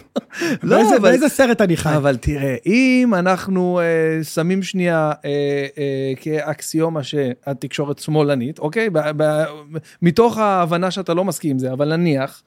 לא, 0.63 0.89
אבל- 0.91 0.99
באיזה 0.99 1.29
סרט 1.29 1.61
אני 1.61 1.77
חי? 1.77 1.97
אבל 1.97 2.17
תראה, 2.17 2.57
אם 2.67 3.13
אנחנו 3.19 3.81
אה, 3.81 4.25
שמים 4.25 4.63
שנייה 4.63 5.13
אה, 5.25 5.31
אה, 5.79 6.13
כאקסיומה 6.21 7.03
שהתקשורת 7.03 7.99
שמאלנית, 7.99 8.59
אוקיי? 8.59 8.89
מתוך 10.03 10.39
ההבנה 10.39 10.91
שאתה 10.91 11.15
לא 11.15 11.25
מסכים 11.25 11.51
עם 11.51 11.59
זה, 11.59 11.73
אבל 11.73 11.97
נניח, 11.97 12.43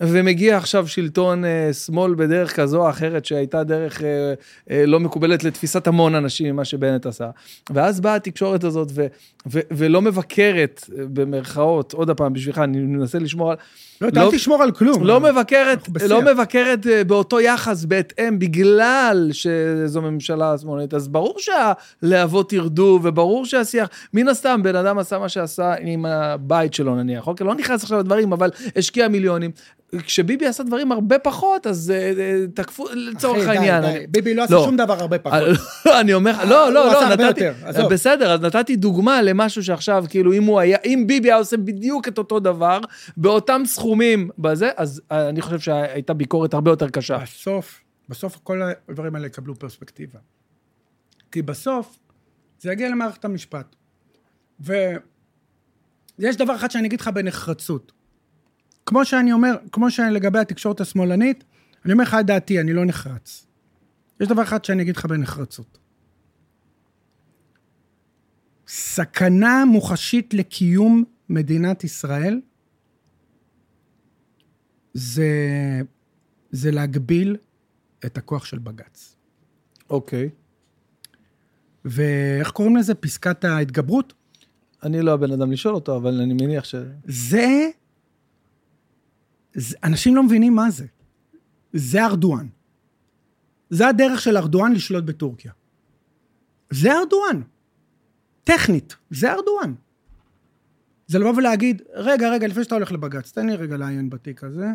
ומגיע 0.00 0.56
עכשיו 0.56 0.88
שלטון 0.88 1.44
אה, 1.44 1.72
שמאל 1.72 2.14
בדרך 2.14 2.56
כזו 2.56 2.82
או 2.82 2.90
אחרת, 2.90 3.24
שהייתה 3.24 3.64
דרך 3.64 4.02
אה, 4.02 4.34
אה, 4.70 4.86
לא 4.86 5.00
מקובלת 5.00 5.44
לתפיסת 5.44 5.86
המון 5.86 6.14
אנשים, 6.14 6.56
מה 6.56 6.64
שבנט 6.64 7.06
עשה. 7.06 7.30
ואז 7.70 8.00
באה 8.00 8.14
התקשורת 8.14 8.64
הזאת 8.64 8.88
ו, 8.94 9.06
ו, 9.50 9.60
ולא 9.70 10.02
מבקרת, 10.02 10.84
אה, 10.98 11.04
במרכאות, 11.12 11.92
עוד 11.92 12.10
פעם, 12.10 12.32
בשבילך, 12.32 12.58
אני 12.58 12.78
מנסה 12.78 13.18
לשמור 13.18 13.50
על... 13.50 13.56
לא, 14.12 14.20
אל 14.22 14.30
תשמור 14.30 14.62
על 14.62 14.70
כלום. 14.70 15.06
לא 15.06 15.20
מבקרת. 15.20 15.88
לא 16.08 16.22
מבקרת 16.22 16.86
אה, 16.86 17.04
באותו 17.04 17.40
יחס 17.40 17.84
בהתאם, 17.84 18.38
בגלל 18.38 19.28
שזו 19.32 20.02
ממשלה 20.02 20.58
שמאלנית. 20.58 20.94
אז 20.94 21.08
ברור 21.08 21.36
שהלהבות 21.38 22.52
ירדו, 22.52 23.00
וברור 23.02 23.46
שהשיח, 23.46 23.88
מן 24.14 24.28
הסתם, 24.28 24.60
בן 24.62 24.76
אדם 24.76 24.98
עשה 24.98 25.18
מה 25.18 25.28
שעשה 25.28 25.74
עם 25.80 26.06
הבית 26.06 26.74
שלו 26.74 26.96
נניח, 26.96 27.26
אוקיי? 27.26 27.46
לא 27.46 27.54
נכנס 27.54 27.82
עכשיו 27.82 27.98
לדברים, 27.98 28.32
אבל 28.32 28.50
השקיע 28.76 29.08
מיליונים. 29.08 29.50
כשביבי 29.98 30.46
עשה 30.46 30.62
דברים 30.62 30.92
הרבה 30.92 31.18
פחות, 31.18 31.66
אז 31.66 31.92
אה, 31.94 32.12
אה, 32.18 32.46
תקפו, 32.54 32.84
לצורך 32.94 33.36
אחי, 33.38 33.46
די, 33.46 33.50
העניין. 33.58 33.80
די. 33.82 33.88
אני- 33.88 34.06
ביבי 34.06 34.34
לא 34.34 34.42
עשה 34.42 34.54
לא. 34.54 34.64
שום 34.64 34.76
דבר 34.76 35.00
הרבה 35.00 35.18
פחות. 35.18 35.38
אה, 35.86 36.00
אני 36.00 36.14
אומר, 36.14 36.44
לא, 36.48 36.72
לא, 36.72 36.92
לא, 36.92 37.08
נתתי. 37.08 37.44
בסדר, 37.90 38.32
אז 38.32 38.40
נתתי 38.40 38.76
דוגמה 38.76 39.22
למשהו 39.22 39.64
שעכשיו, 39.64 40.04
כאילו, 40.08 40.32
אם 40.32 40.44
הוא 40.44 40.60
היה, 40.60 40.78
אם 40.84 41.04
ביבי 41.06 41.28
היה 41.28 41.36
עושה 41.36 41.56
בדיוק 41.56 42.08
את 42.08 42.18
אותו 42.18 42.40
דבר, 42.40 42.78
באותם 43.16 43.62
סכומים 43.66 43.91
בזה, 44.38 44.70
אז 44.76 45.02
אה, 45.12 45.28
אני 45.28 45.40
חושב 45.40 45.58
שהייתה 45.58 46.14
ביקורת 46.14 46.54
הרבה 46.54 46.70
יותר 46.70 46.88
קשה. 46.88 47.18
בסוף, 47.18 47.80
בסוף 48.08 48.38
כל 48.42 48.62
הדברים 48.88 49.14
האלה 49.14 49.26
יקבלו 49.26 49.54
פרספקטיבה. 49.54 50.18
כי 51.30 51.42
בסוף, 51.42 51.98
זה 52.60 52.72
יגיע 52.72 52.88
למערכת 52.88 53.24
המשפט. 53.24 53.76
ויש 54.60 56.36
דבר 56.38 56.56
אחד 56.56 56.70
שאני 56.70 56.88
אגיד 56.88 57.00
לך 57.00 57.08
בנחרצות. 57.08 57.92
כמו 58.86 59.04
שאני 59.04 59.32
אומר, 59.32 59.56
כמו 59.72 59.90
שלגבי 59.90 60.38
התקשורת 60.38 60.80
השמאלנית, 60.80 61.44
אני 61.84 61.92
אומר 61.92 62.04
לך 62.04 62.16
את 62.20 62.26
דעתי, 62.26 62.60
אני 62.60 62.72
לא 62.72 62.84
נחרץ. 62.84 63.46
יש 64.20 64.28
דבר 64.28 64.42
אחד 64.42 64.64
שאני 64.64 64.82
אגיד 64.82 64.96
לך 64.96 65.06
בנחרצות. 65.06 65.78
סכנה 68.68 69.64
מוחשית 69.64 70.34
לקיום 70.34 71.04
מדינת 71.28 71.84
ישראל 71.84 72.40
זה, 74.94 75.30
זה 76.50 76.70
להגביל 76.70 77.36
את 78.06 78.18
הכוח 78.18 78.44
של 78.44 78.58
בג"ץ. 78.58 79.16
אוקיי. 79.90 80.30
ואיך 81.84 82.50
קוראים 82.50 82.76
לזה? 82.76 82.94
פסקת 82.94 83.44
ההתגברות? 83.44 84.12
אני 84.82 85.02
לא 85.02 85.12
הבן 85.12 85.32
אדם 85.32 85.52
לשאול 85.52 85.74
אותו, 85.74 85.96
אבל 85.96 86.20
אני 86.20 86.34
מניח 86.34 86.64
ש... 86.64 86.74
זה... 87.04 87.68
זה... 89.54 89.76
אנשים 89.84 90.16
לא 90.16 90.22
מבינים 90.22 90.54
מה 90.54 90.70
זה. 90.70 90.86
זה 91.72 92.04
ארדואן. 92.04 92.46
זה 93.70 93.88
הדרך 93.88 94.20
של 94.20 94.36
ארדואן 94.36 94.72
לשלוט 94.72 95.04
בטורקיה. 95.04 95.52
זה 96.70 96.92
ארדואן. 96.92 97.42
טכנית, 98.44 98.96
זה 99.10 99.32
ארדואן. 99.32 99.74
זה 101.12 101.18
לבוא 101.18 101.32
ולהגיד, 101.36 101.82
רגע, 101.94 102.30
רגע, 102.30 102.46
לפני 102.46 102.64
שאתה 102.64 102.74
הולך 102.74 102.92
לבג"ץ, 102.92 103.32
תן 103.32 103.46
לי 103.46 103.56
רגע 103.56 103.76
לעיין 103.76 104.10
בתיק 104.10 104.44
הזה. 104.44 104.66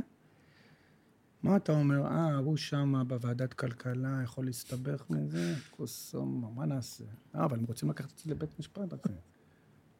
מה 1.43 1.55
אתה 1.55 1.71
אומר? 1.71 2.05
אה, 2.05 2.35
הוא 2.35 2.57
שמה 2.57 3.03
בוועדת 3.03 3.53
כלכלה, 3.53 4.19
יכול 4.23 4.45
להסתבך 4.45 5.03
מזה? 5.09 5.53
קוסומו, 5.71 6.51
מה 6.55 6.65
נעשה? 6.65 7.03
אה, 7.35 7.45
אבל 7.45 7.57
הם 7.59 7.65
רוצים 7.67 7.89
לקחת 7.89 8.11
את 8.11 8.19
זה 8.19 8.31
לבית 8.31 8.59
משפט, 8.59 8.93
אחי. 8.93 9.13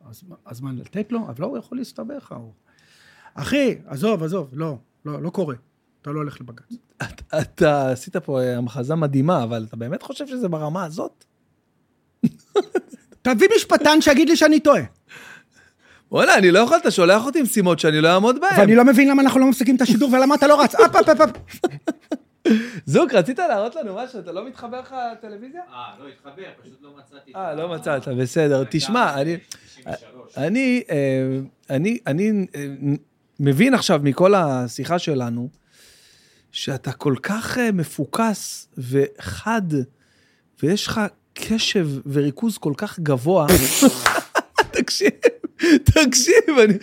אז, 0.05 0.23
אז 0.45 0.61
מה, 0.61 0.71
לתת 0.73 1.11
לו? 1.11 1.19
אבל 1.27 1.35
לא, 1.39 1.45
הוא 1.45 1.57
יכול 1.57 1.77
להסתבך, 1.77 2.31
ההוא. 2.31 2.51
אחי, 3.33 3.75
עזוב, 3.85 4.23
עזוב, 4.23 4.49
לא, 4.53 4.77
לא, 5.05 5.21
לא 5.21 5.29
קורה. 5.29 5.55
אתה 6.01 6.11
לא 6.11 6.19
הולך 6.19 6.41
לבג"ץ. 6.41 6.73
אתה- 6.97 7.41
אתה 7.41 7.91
עשית 7.91 8.17
פה 8.17 8.41
אה, 8.41 8.57
המחזה 8.57 8.95
מדהימה, 8.95 9.43
אבל 9.43 9.65
אתה 9.67 9.75
באמת 9.75 10.03
חושב 10.03 10.27
שזה 10.27 10.47
ברמה 10.49 10.85
הזאת? 10.85 11.25
תביא 13.21 13.47
משפטן 13.55 14.01
שיגיד 14.01 14.29
לי 14.29 14.35
שאני 14.37 14.59
טועה. 14.59 14.81
וואלה, 16.11 16.35
אני 16.35 16.51
לא 16.51 16.59
יכול, 16.59 16.77
אתה 16.77 16.91
שולח 16.91 17.25
אותי 17.25 17.39
עם 17.39 17.45
משימות 17.45 17.79
שאני 17.79 18.01
לא 18.01 18.13
אעמוד 18.13 18.41
בהן. 18.41 18.59
ואני 18.59 18.75
לא 18.75 18.85
מבין 18.85 19.09
למה 19.09 19.21
אנחנו 19.21 19.39
לא 19.39 19.47
מפסיקים 19.47 19.75
את 19.75 19.81
השידור 19.81 20.13
ולמה 20.13 20.35
אתה 20.35 20.47
לא 20.47 20.61
רץ. 20.61 20.75
אפ, 20.75 20.95
אפ, 20.95 21.09
אפ, 21.09 21.21
אפ. 21.21 21.29
זוג, 22.85 23.13
רצית 23.13 23.39
להראות 23.39 23.75
לנו 23.75 23.95
משהו? 23.95 24.19
אתה 24.19 24.31
לא 24.31 24.47
מתחבר 24.47 24.79
לך 24.79 24.95
לטלוויזיה? 25.11 25.61
אה, 25.73 26.03
לא 26.03 26.07
התחבר, 26.07 26.43
פשוט 26.61 26.79
לא 26.81 26.89
מצאתי. 26.97 27.31
את 27.31 27.35
אה, 27.35 27.55
לא 27.55 27.69
מצאת, 27.69 28.07
בסדר. 28.07 28.63
תשמע, 28.69 29.21
אני... 29.21 29.37
93. 29.37 30.37
אני, 30.37 30.83
אה, 30.89 31.39
אני, 31.69 31.97
אני 32.07 32.45
אה, 32.55 32.67
מבין 33.39 33.73
עכשיו 33.73 33.99
מכל 34.03 34.35
השיחה 34.35 34.99
שלנו, 34.99 35.49
שאתה 36.51 36.91
כל 36.91 37.15
כך 37.23 37.57
אה, 37.57 37.71
מפוקס 37.71 38.67
וחד, 38.77 39.61
ויש 40.63 40.87
לך 40.87 41.01
קשב 41.33 41.89
וריכוז 42.05 42.57
כל 42.57 42.73
כך 42.77 42.99
גבוה. 42.99 43.47
תקשיב, 44.71 45.11
תקשיב, 45.83 46.59
אני, 46.63 46.73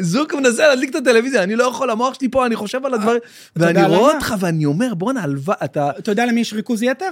זוק 0.00 0.34
מנסה 0.34 0.68
להדליק 0.68 0.90
את 0.90 0.94
הטלוויזיה, 0.94 1.42
אני 1.42 1.56
לא 1.56 1.64
יכול, 1.64 1.90
המוח 1.90 2.14
שלי 2.14 2.28
פה, 2.28 2.46
אני 2.46 2.56
חושב 2.56 2.86
על 2.86 2.94
הדברים, 2.94 3.20
ואני 3.56 3.84
רואה? 3.84 4.14
אותך 4.14 4.34
ואני 4.40 4.64
אומר, 4.64 4.94
בואנה, 4.94 5.22
הלוואי, 5.22 5.56
אתה... 5.64 5.90
אתה 5.98 6.10
יודע 6.10 6.26
למי 6.26 6.40
יש 6.40 6.52
ריכוז 6.52 6.82
יתר? 6.82 7.10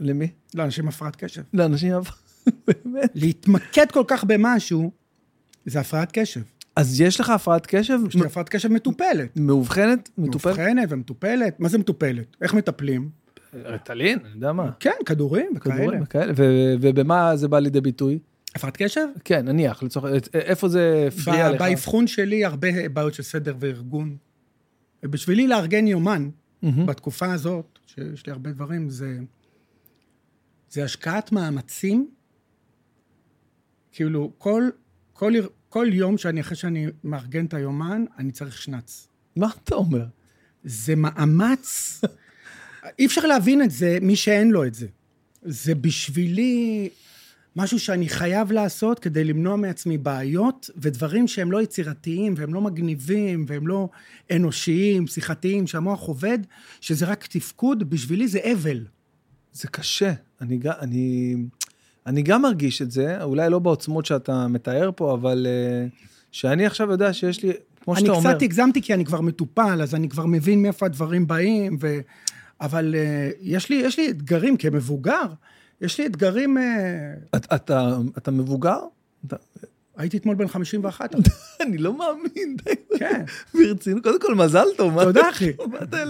למי? 0.00 0.28
לאנשים 0.54 0.88
הפרעת 0.88 1.16
קשב. 1.16 1.42
לאנשים... 1.54 1.92
באמת. 2.66 3.10
להתמקד 3.14 3.90
כל 3.90 4.04
כך 4.06 4.24
במשהו, 4.24 4.90
זה 5.66 5.80
הפרעת 5.80 6.12
קשב. 6.12 6.40
אז 6.76 7.00
יש 7.00 7.20
לך 7.20 7.30
הפרעת 7.30 7.66
קשב? 7.66 7.98
יש 8.08 8.14
לי 8.14 8.26
הפרעת 8.26 8.48
קשב 8.48 8.68
מטופלת. 8.68 9.36
מאובחנת? 9.36 10.10
מטופלת? 10.18 10.56
מאובחנת 10.56 10.92
ומטופלת. 10.92 11.60
מה 11.60 11.68
זה 11.68 11.78
מטופלת? 11.78 12.36
איך 12.42 12.54
מטפלים? 12.54 13.08
ריטלין, 13.64 14.18
אני 14.24 14.34
יודע 14.34 14.52
מה. 14.52 14.70
כן, 14.80 14.90
כדורים 15.06 15.52
וכאלה. 15.56 15.76
כדורים 15.76 16.02
וכאלה. 16.02 16.32
ו- 16.36 16.74
ובמה 16.80 17.36
זה 17.36 17.48
בא 17.48 17.58
לידי 17.58 17.80
ביטוי? 17.80 18.18
הפרעת 18.56 18.76
קשב? 18.76 19.06
כן, 19.24 19.48
נניח, 19.48 19.82
לצורך... 19.82 20.12
איפה 20.34 20.68
זה 20.68 21.08
הפריע 21.08 21.50
לך? 21.50 21.60
באבחון 21.60 22.06
שלי 22.06 22.44
הרבה 22.44 22.88
בעיות 22.88 23.14
של 23.14 23.22
סדר 23.22 23.54
וארגון. 23.60 24.16
ובשבילי 25.02 25.46
לארגן 25.46 25.86
יומן, 25.86 26.30
מהמם. 26.62 26.86
בתקופה 26.86 27.32
הזאת, 27.32 27.78
שיש 27.86 28.26
לי 28.26 28.32
הרבה 28.32 28.52
דברים, 28.52 28.90
זה, 28.90 29.18
זה 30.70 30.84
השקעת 30.84 31.32
מאמצים. 31.32 32.10
כאילו, 33.92 34.32
כל, 34.38 34.68
כל, 35.12 35.32
כל 35.68 35.86
יום 35.92 36.18
שאני, 36.18 36.40
אחרי 36.40 36.56
שאני 36.56 36.86
מארגן 37.04 37.44
את 37.44 37.54
היומן, 37.54 38.04
אני 38.18 38.32
צריך 38.32 38.58
שנץ. 38.62 39.08
מה 39.36 39.48
אתה 39.64 39.74
אומר? 39.74 40.06
זה 40.64 40.96
מאמץ, 40.96 42.00
אי 42.98 43.06
אפשר 43.06 43.26
להבין 43.26 43.62
את 43.62 43.70
זה, 43.70 43.98
מי 44.02 44.16
שאין 44.16 44.50
לו 44.50 44.64
את 44.64 44.74
זה. 44.74 44.86
זה 45.42 45.74
בשבילי 45.74 46.88
משהו 47.56 47.78
שאני 47.78 48.08
חייב 48.08 48.52
לעשות 48.52 48.98
כדי 48.98 49.24
למנוע 49.24 49.56
מעצמי 49.56 49.98
בעיות 49.98 50.70
ודברים 50.76 51.28
שהם 51.28 51.52
לא 51.52 51.62
יצירתיים 51.62 52.34
והם 52.36 52.54
לא 52.54 52.60
מגניבים 52.60 53.44
והם 53.48 53.66
לא 53.66 53.88
אנושיים, 54.30 55.06
שיחתיים, 55.06 55.66
שהמוח 55.66 56.00
עובד, 56.00 56.38
שזה 56.80 57.06
רק 57.06 57.26
תפקוד, 57.26 57.90
בשבילי 57.90 58.28
זה 58.28 58.38
אבל. 58.52 58.84
זה 59.52 59.68
קשה. 59.68 60.12
אני, 60.40 60.58
אני, 60.80 61.36
אני 62.06 62.22
גם 62.22 62.42
מרגיש 62.42 62.82
את 62.82 62.90
זה, 62.90 63.22
אולי 63.22 63.50
לא 63.50 63.58
בעוצמות 63.58 64.06
שאתה 64.06 64.48
מתאר 64.48 64.90
פה, 64.96 65.14
אבל 65.14 65.46
אה, 65.46 65.86
שאני 66.32 66.66
עכשיו 66.66 66.90
יודע 66.90 67.12
שיש 67.12 67.42
לי, 67.42 67.52
כמו 67.80 67.94
אני 67.94 68.00
שאתה 68.00 68.12
אומר... 68.12 68.32
קצת 68.32 68.42
הגזמתי 68.42 68.82
כי 68.82 68.94
אני 68.94 69.04
כבר 69.04 69.20
מטופל, 69.20 69.82
אז 69.82 69.94
אני 69.94 70.08
כבר 70.08 70.26
מבין 70.26 70.62
מאיפה 70.62 70.86
הדברים 70.86 71.26
באים, 71.26 71.76
ו... 71.80 72.00
אבל 72.60 72.94
uh, 72.94 73.36
יש, 73.40 73.70
לי, 73.70 73.76
יש 73.76 73.98
לי 73.98 74.10
אתגרים 74.10 74.56
כמבוגר, 74.56 75.26
יש 75.80 76.00
לי 76.00 76.06
אתגרים... 76.06 76.56
Uh... 76.56 77.36
אתה, 78.16 78.30
מבוגר? 78.30 78.78
הייתי 79.96 80.16
אתמול 80.16 80.34
בן 80.34 80.48
51, 80.48 81.14
אני 81.62 81.78
לא 81.78 81.98
מאמין, 81.98 82.56
די, 82.64 82.98
כן. 82.98 83.24
ברצינות. 83.54 84.02
קודם 84.02 84.20
כל, 84.20 84.34
מזל 84.34 84.66
טוב. 84.76 85.04
תודה, 85.04 85.30
אחי. 85.30 85.52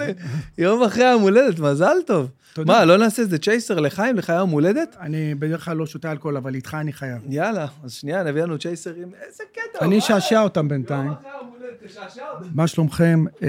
יום 0.58 0.82
אחרי 0.82 1.04
היום 1.04 1.22
הולדת, 1.22 1.58
מזל 1.58 1.96
טוב. 2.06 2.30
תודה. 2.54 2.72
מה, 2.72 2.84
לא 2.84 2.96
נעשה 2.96 3.22
איזה 3.22 3.38
צ'ייסר 3.38 3.80
לחיים, 3.80 4.16
לחיי 4.16 4.36
יום 4.36 4.50
הולדת? 4.50 4.96
אני 5.00 5.34
בדרך 5.34 5.64
כלל 5.64 5.76
לא 5.76 5.86
שותה 5.86 6.12
אלכוהול, 6.12 6.36
אבל 6.36 6.54
איתך 6.54 6.76
אני 6.80 6.92
חייב. 6.92 7.22
יאללה, 7.28 7.66
אז 7.84 7.92
שנייה, 7.92 8.22
נביא 8.22 8.42
לנו 8.42 8.58
צ'ייסרים. 8.58 9.10
איזה 9.26 9.44
קטע. 9.52 9.84
אני. 9.84 9.98
אשעשע 9.98 10.40
אותם 10.40 10.68
בינתיים. 10.68 11.06
יום 11.06 11.14
אחרי 11.14 11.30
היום 11.30 11.50
הולדת, 11.58 11.84
תשעשע 11.84 12.22
אותם. 12.30 12.48
מה 12.54 12.66
שלומכם? 12.66 13.24
אה, 13.42 13.48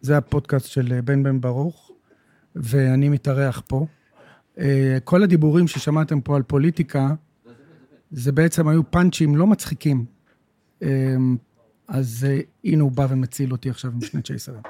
זה 0.00 0.16
הפודקאסט 0.16 0.66
של 0.66 0.92
אה, 0.92 1.02
בן 1.02 1.22
בן 1.22 1.40
ברוך, 1.40 1.90
ואני 2.56 3.08
מתארח 3.08 3.62
פה. 3.66 3.86
אה, 4.58 4.98
כל 5.04 5.22
הדיבורים 5.22 5.68
ששמעתם 5.68 6.20
פה 6.20 6.36
על 6.36 6.42
פוליטיקה, 6.42 7.14
זה 8.10 8.32
בעצם 8.32 8.68
היו 8.68 8.90
פאנצ'ים 8.90 9.36
לא 9.36 9.46
מצחיקים. 9.46 10.04
אה, 10.82 10.88
אז 11.88 12.26
אה, 12.28 12.40
הנה 12.64 12.82
הוא 12.82 12.92
בא 12.92 13.06
ומציל 13.10 13.52
אותי 13.52 13.70
עכשיו 13.70 13.90
עם 13.90 14.00
שני 14.00 14.22
צ'ייסרים. 14.22 14.60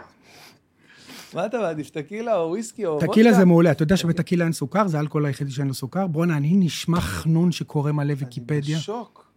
מה 1.35 1.47
אתה 1.47 1.59
מעדיף, 1.59 1.91
טקילה 1.91 2.37
או 2.37 2.49
וויסקי 2.49 2.87
או 2.87 2.93
וודקה? 2.93 3.07
טקילה 3.07 3.33
זה 3.33 3.45
מעולה, 3.45 3.71
אתה 3.71 3.83
יודע 3.83 3.97
שבטקילה 3.97 4.45
אין 4.45 4.53
סוכר, 4.53 4.89
זה 4.89 4.97
האלכוהול 4.97 5.27
היחידי 5.27 5.51
שאין 5.51 5.69
לו 5.69 5.75
סוכר. 5.75 6.07
בואנה, 6.07 6.37
אני 6.37 6.53
נשמע 6.57 7.01
חנון 7.01 7.53
שקורא 7.53 7.93
מלא 7.93 8.03
אני 8.03 8.15
ויקיפדיה. 8.15 8.79
בשוק. 8.79 9.29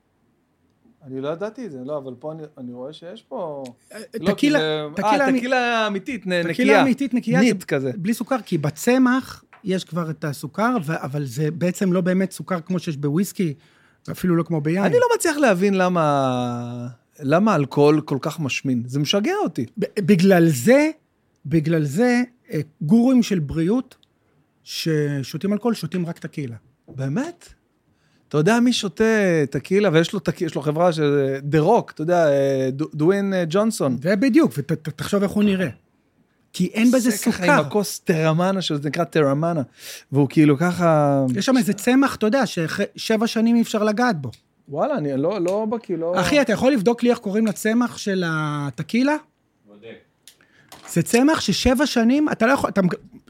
אני 1.03 1.21
לא 1.21 1.29
ידעתי 1.29 1.65
את 1.65 1.71
זה, 1.71 1.77
לא, 1.85 1.97
אבל 1.97 2.13
פה 2.19 2.31
אני, 2.31 2.43
אני 2.57 2.73
רואה 2.73 2.93
שיש 2.93 3.21
פה... 3.21 3.63
לא, 4.19 4.31
טקילה, 4.31 4.59
טקילה 4.95 5.27
אה, 5.27 5.33
טקילה 5.33 5.87
אמיתית, 5.87 6.27
נקייה. 6.27 6.43
טקילה 6.43 6.81
אמיתית 6.81 7.13
נקייה, 7.13 7.39
ניט 7.39 7.59
זה 7.59 7.65
כזה. 7.65 7.91
בלי 7.97 8.13
סוכר, 8.13 8.41
כי 8.45 8.57
בצמח 8.57 9.43
יש 9.63 9.83
כבר 9.83 10.09
את 10.09 10.23
הסוכר, 10.23 10.75
אבל 10.87 11.25
זה 11.25 11.51
בעצם 11.51 11.93
לא 11.93 12.01
באמת 12.01 12.31
סוכר 12.31 12.59
כמו 12.61 12.79
שיש 12.79 12.97
בוויסקי, 12.97 13.53
ואפילו 14.07 14.35
לא 14.35 14.43
כמו 14.43 14.61
ביין. 14.61 14.83
אני 14.83 14.93
לא 14.93 15.07
מצליח 15.15 15.37
להבין 15.37 15.73
למה... 15.73 16.87
למה 17.19 17.55
אלכוהול 17.55 18.01
כל 18.01 18.17
כך 18.21 18.39
משמין. 18.39 18.83
זה 18.85 18.99
משגע 18.99 19.33
אותי. 19.43 19.65
בגלל 19.99 20.49
זה, 20.49 20.89
בגלל 21.45 21.83
זה, 21.83 22.21
אה, 22.51 22.59
גורואים 22.81 23.23
של 23.23 23.39
בריאות 23.39 23.95
ששותים 24.63 25.53
אלכוהול, 25.53 25.75
שותים 25.75 26.05
רק 26.05 26.19
טקילה. 26.19 26.55
באמת? 26.87 27.53
אתה 28.27 28.37
יודע 28.37 28.59
מי 28.59 28.73
שותה 28.73 29.03
טקילה, 29.49 29.89
ויש 29.93 30.13
לו, 30.13 30.19
טק... 30.19 30.41
יש 30.41 30.55
לו 30.55 30.61
חברה 30.61 30.93
של 30.93 31.37
דה 31.43 31.59
רוק, 31.59 31.91
אתה 31.91 32.01
יודע, 32.01 32.27
אה, 32.31 32.69
דו- 32.71 32.89
דוויין 32.93 33.33
אה, 33.33 33.43
ג'ונסון. 33.49 33.97
זה 34.01 34.15
בדיוק, 34.15 34.51
ותחשוב 34.57 35.23
איך 35.23 35.31
הוא 35.31 35.43
נראה. 35.43 35.69
כי 36.53 36.69
אין 36.73 36.91
בזה 36.91 37.09
עושה 37.09 37.31
ככה 37.31 37.31
סוכר. 37.31 37.53
עם 37.53 37.59
הכוס 37.59 37.99
טרמנה 37.99 38.61
שלו, 38.61 38.77
זה 38.77 38.89
נקרא 38.89 39.03
טרמנה. 39.03 39.61
והוא 40.11 40.27
כאילו 40.29 40.57
ככה... 40.57 41.21
יש 41.35 41.45
שם 41.45 41.57
איזה 41.57 41.73
צמח, 41.73 42.15
אתה 42.15 42.25
יודע, 42.25 42.43
ששבע 42.45 43.27
שנים 43.27 43.55
אי 43.55 43.61
אפשר 43.61 43.83
לגעת 43.83 44.21
בו. 44.21 44.31
וואלה, 44.69 44.97
אני 44.97 45.17
לא, 45.17 45.39
לא 45.41 45.65
בקיא, 45.69 45.97
לא... 45.97 46.21
אחי, 46.21 46.41
אתה 46.41 46.53
יכול 46.53 46.71
לבדוק 46.71 47.03
לי 47.03 47.09
איך 47.09 47.19
קוראים 47.19 47.47
לצמח 47.47 47.97
של 47.97 48.23
הטקילה? 48.27 49.15
בודק. 49.67 49.97
זה 50.89 51.01
צמח 51.01 51.39
ששבע 51.39 51.85
שנים, 51.85 52.29
אתה 52.29 52.45
לא 52.45 52.51
יכול, 52.51 52.69
אתה 52.69 52.81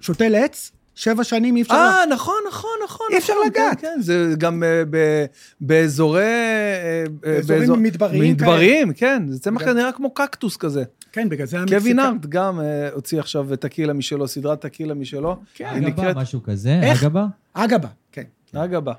שותה 0.02 0.30
לעץ, 0.30 0.72
שבע 0.96 1.24
שנים 1.24 1.56
אי 1.56 1.62
אפשר... 1.62 1.74
אה, 1.74 2.04
נכון, 2.14 2.36
נכון, 2.48 2.70
נכון. 2.86 3.08
אי 3.12 3.18
אפשר 3.18 3.34
נכון, 3.34 3.48
לגעת. 3.48 3.82
כן, 3.82 3.88
כן, 3.96 4.02
זה 4.02 4.34
גם 4.38 4.64
אה, 4.64 4.84
ב- 4.90 5.26
באזורי... 5.62 6.24
אה, 6.24 7.04
באזורים 7.22 7.60
באזור- 7.62 7.78
מדבריים 7.78 8.24
מדבריים, 8.34 8.94
כן. 8.94 9.24
זה 9.30 9.40
צמח 9.40 9.64
כן. 9.64 9.78
נראה 9.78 9.92
כמו 9.92 10.14
קקטוס 10.14 10.58
כזה. 10.58 10.84
כן, 11.12 11.30
בגלל 11.30 11.48
זה 11.48 11.58
קווין 11.68 12.00
המקסיקה- 12.00 12.08
ארט 12.08 12.26
גם 12.30 12.60
אה, 12.60 12.90
הוציא 12.94 13.20
עכשיו 13.20 13.48
טקילה 13.60 13.94
משלו, 13.94 14.28
סדרת 14.28 14.62
טקילה 14.62 14.94
משלו. 14.94 15.36
כן. 15.54 15.66
אגבה, 15.66 15.88
נקראת 15.88 16.16
משהו 16.16 16.44
כזה, 16.44 16.80
איך? 16.84 17.04
אגבה? 17.04 17.26
אגבה, 17.54 17.88
כן. 18.12 18.24
אגבה. 18.56 18.94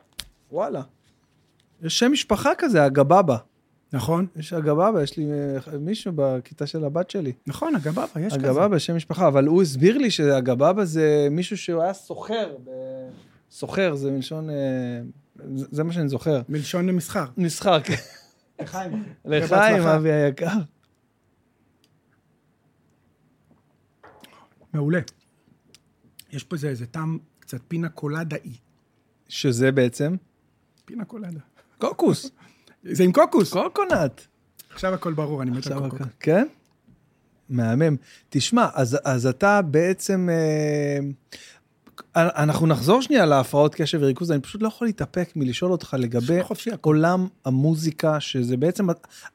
וואלה. 0.53 0.83
יש 1.83 1.99
שם 1.99 2.13
משפחה 2.13 2.51
כזה, 2.59 2.87
אגבבה. 2.87 3.37
נכון, 3.93 4.27
יש 4.37 4.53
אגבבה, 4.53 5.03
יש 5.03 5.17
לי 5.17 5.27
אה, 5.33 5.79
מישהו 5.79 6.13
בכיתה 6.17 6.67
של 6.67 6.85
הבת 6.85 7.11
שלי. 7.11 7.33
נכון, 7.47 7.77
אגבבה, 7.77 8.07
יש 8.21 8.35
כזה. 8.35 8.51
אגבבה, 8.51 8.79
שם 8.79 8.97
משפחה, 8.97 9.29
אבל 9.29 9.47
הוא 9.47 9.63
הסביר 9.63 9.99
לי 9.99 10.11
שאגבבה 10.11 10.85
זה 10.85 11.29
מישהו 11.31 11.57
שהוא 11.57 11.83
היה 11.83 11.93
סוחר. 11.95 12.57
ב- 12.65 12.71
סוחר 13.51 13.95
זה 13.95 14.11
מלשון... 14.11 14.51
אה, 14.51 14.55
זה 15.55 15.67
זה 15.71 15.85
מה 15.85 15.93
שאני 15.93 16.09
זוכר. 16.09 16.43
מלשון 16.49 16.87
למסחר. 16.87 17.25
מסחר, 17.37 17.81
כן. 17.81 17.95
לחיים. 18.61 19.05
לחיים. 19.25 19.83
אבי 19.83 20.13
היקר. 20.13 20.47
מעולה. 24.73 25.01
יש 26.33 26.45
פה 26.45 26.57
איזה, 26.57 26.69
איזה 26.69 26.87
טעם 26.87 27.19
קצת 27.41 27.61
פינה 27.69 27.89
קולדאי. 27.89 28.57
שזה 29.29 29.73
בעצם, 29.73 30.17
פינה 30.85 31.05
קולדה. 31.05 31.41
קוקוס, 31.79 32.31
זה 32.83 33.05
עם 33.05 33.13
קוקוס. 33.13 33.53
קוקונט. 33.53 34.21
עכשיו 34.73 34.95
הכל 34.95 35.13
ברור, 35.13 35.43
אני 35.43 35.51
מת 35.51 35.67
על. 35.67 35.85
הכל- 35.85 35.97
כן? 36.21 36.47
מהמם. 37.49 37.97
תשמע, 38.31 38.69
אז, 38.75 38.99
אז 39.05 39.27
אתה 39.27 39.63
בעצם... 39.63 40.29
אה, 40.33 40.99
אנחנו 42.17 42.67
נחזור 42.67 43.03
שנייה 43.03 43.27
להפרעות 43.27 43.75
קשב 43.75 43.99
וריכוז, 44.03 44.31
אני 44.31 44.41
פשוט 44.41 44.63
לא 44.63 44.69
יכול 44.69 44.89
להתאפק 44.89 45.33
מלשאול 45.37 45.73
אותך 45.73 45.97
לגבי 45.99 46.43
חופשי. 46.43 46.71
עולם 46.81 47.27
המוזיקה, 47.45 48.21
שזה 48.21 48.57
בעצם... 48.57 48.87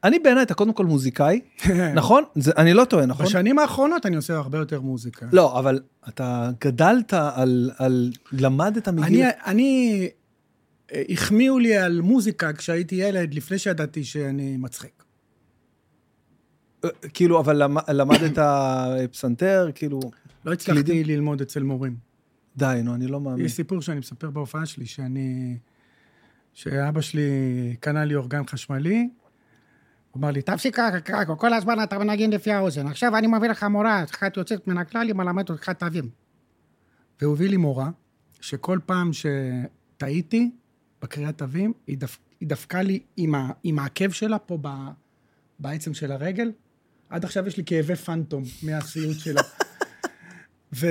אני 0.04 0.18
בעיניי, 0.18 0.42
אתה 0.42 0.54
קודם 0.54 0.72
כל 0.72 0.86
מוזיקאי, 0.86 1.40
נכון? 1.94 2.24
זה, 2.34 2.52
אני 2.56 2.74
לא 2.74 2.84
טועה, 2.84 3.06
נכון? 3.06 3.26
בשנים 3.26 3.58
האחרונות 3.58 4.06
אני 4.06 4.16
עושה 4.16 4.36
הרבה 4.36 4.58
יותר 4.58 4.80
מוזיקה. 4.80 5.26
לא, 5.32 5.58
אבל 5.58 5.80
אתה 6.08 6.50
גדלת 6.60 7.14
על... 7.14 7.70
על 7.78 8.10
למדת 8.32 8.88
מגיל... 8.88 9.22
אני, 9.22 9.30
אני, 9.46 10.08
החמיאו 10.92 11.58
לי 11.58 11.76
על 11.76 12.00
מוזיקה 12.00 12.52
כשהייתי 12.52 12.94
ילד, 12.94 13.34
לפני 13.34 13.58
שידעתי 13.58 14.04
שאני 14.04 14.56
מצחיק. 14.56 15.04
אה, 16.84 16.90
כאילו, 17.14 17.40
אבל 17.40 17.62
למ, 17.62 17.76
למדת 17.88 18.38
פסנתר, 19.12 19.70
כאילו... 19.74 20.00
לא 20.44 20.52
הצלחתי? 20.52 21.04
ללמוד 21.04 21.40
אצל 21.40 21.62
מורים. 21.62 21.96
די, 22.56 22.80
נו, 22.84 22.94
אני 22.94 23.06
לא 23.06 23.20
מאמין. 23.20 23.46
יש 23.46 23.52
סיפור 23.52 23.82
שאני 23.82 23.98
מספר 23.98 24.30
בהופעה 24.30 24.66
שלי, 24.66 24.86
שאני... 24.86 25.56
שאבא 26.52 27.00
שלי 27.00 27.30
קנה 27.80 28.04
לי 28.04 28.14
אורגן 28.14 28.46
חשמלי, 28.46 29.08
הוא 30.10 30.20
אמר 30.20 30.30
לי, 30.30 30.42
תפסיק 30.42 30.78
קרקו, 31.04 31.38
כל 31.38 31.52
הזמן 31.52 31.82
אתה 31.82 31.98
מנגן 31.98 32.30
לפי 32.30 32.52
האוזן. 32.52 32.86
עכשיו 32.86 33.16
אני 33.16 33.26
מביא 33.26 33.48
לך 33.48 33.62
מורה, 33.62 34.04
אחת 34.04 34.36
יוצאת 34.36 34.66
מן 34.66 34.78
הכלל, 34.78 35.06
היא 35.06 35.14
מלמדת 35.14 35.50
אותך 35.50 35.70
תווים. 35.70 36.10
והוא 37.20 37.34
הביא 37.34 37.48
לי 37.48 37.56
מורה, 37.56 37.90
שכל 38.40 38.78
פעם 38.86 39.10
שטעיתי 39.12 40.50
בקריאת 41.02 41.38
תווים, 41.38 41.72
היא, 41.86 41.98
דפ... 41.98 42.18
היא 42.40 42.48
דפקה 42.48 42.82
לי 42.82 43.00
עם, 43.16 43.34
ה... 43.34 43.50
עם 43.62 43.78
העקב 43.78 44.10
שלה 44.10 44.38
פה 44.38 44.58
ב... 44.60 44.68
בעצם 45.58 45.94
של 45.94 46.12
הרגל. 46.12 46.52
עד 47.08 47.24
עכשיו 47.24 47.46
יש 47.46 47.56
לי 47.56 47.62
כאבי 47.66 47.96
פנטום 47.96 48.42
מהסיוט 48.62 49.18
שלה. 49.18 49.42
ו... 50.72 50.86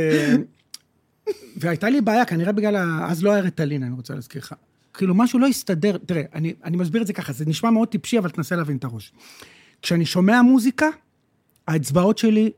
והייתה 1.57 1.89
לי 1.89 2.01
בעיה, 2.01 2.25
כנראה 2.25 2.51
בגלל, 2.51 2.75
ה... 2.75 3.07
אז 3.11 3.23
לא 3.23 3.31
היה 3.31 3.41
רטלין, 3.41 3.83
אני 3.83 3.95
רוצה 3.95 4.13
להזכיר 4.13 4.41
לך. 4.41 4.55
כאילו, 4.93 5.15
משהו 5.15 5.39
לא 5.39 5.47
הסתדר, 5.47 5.97
תראה, 5.97 6.23
אני, 6.33 6.53
אני 6.63 6.77
מסביר 6.77 7.01
את 7.01 7.07
זה 7.07 7.13
ככה, 7.13 7.33
זה 7.33 7.45
נשמע 7.45 7.69
מאוד 7.69 7.87
טיפשי, 7.87 8.19
אבל 8.19 8.29
תנסה 8.29 8.55
להבין 8.55 8.77
את 8.77 8.83
הראש. 8.83 9.13
כשאני 9.81 10.05
שומע 10.05 10.41
מוזיקה, 10.41 10.87
האצבעות 11.67 12.17
שלי 12.17 12.51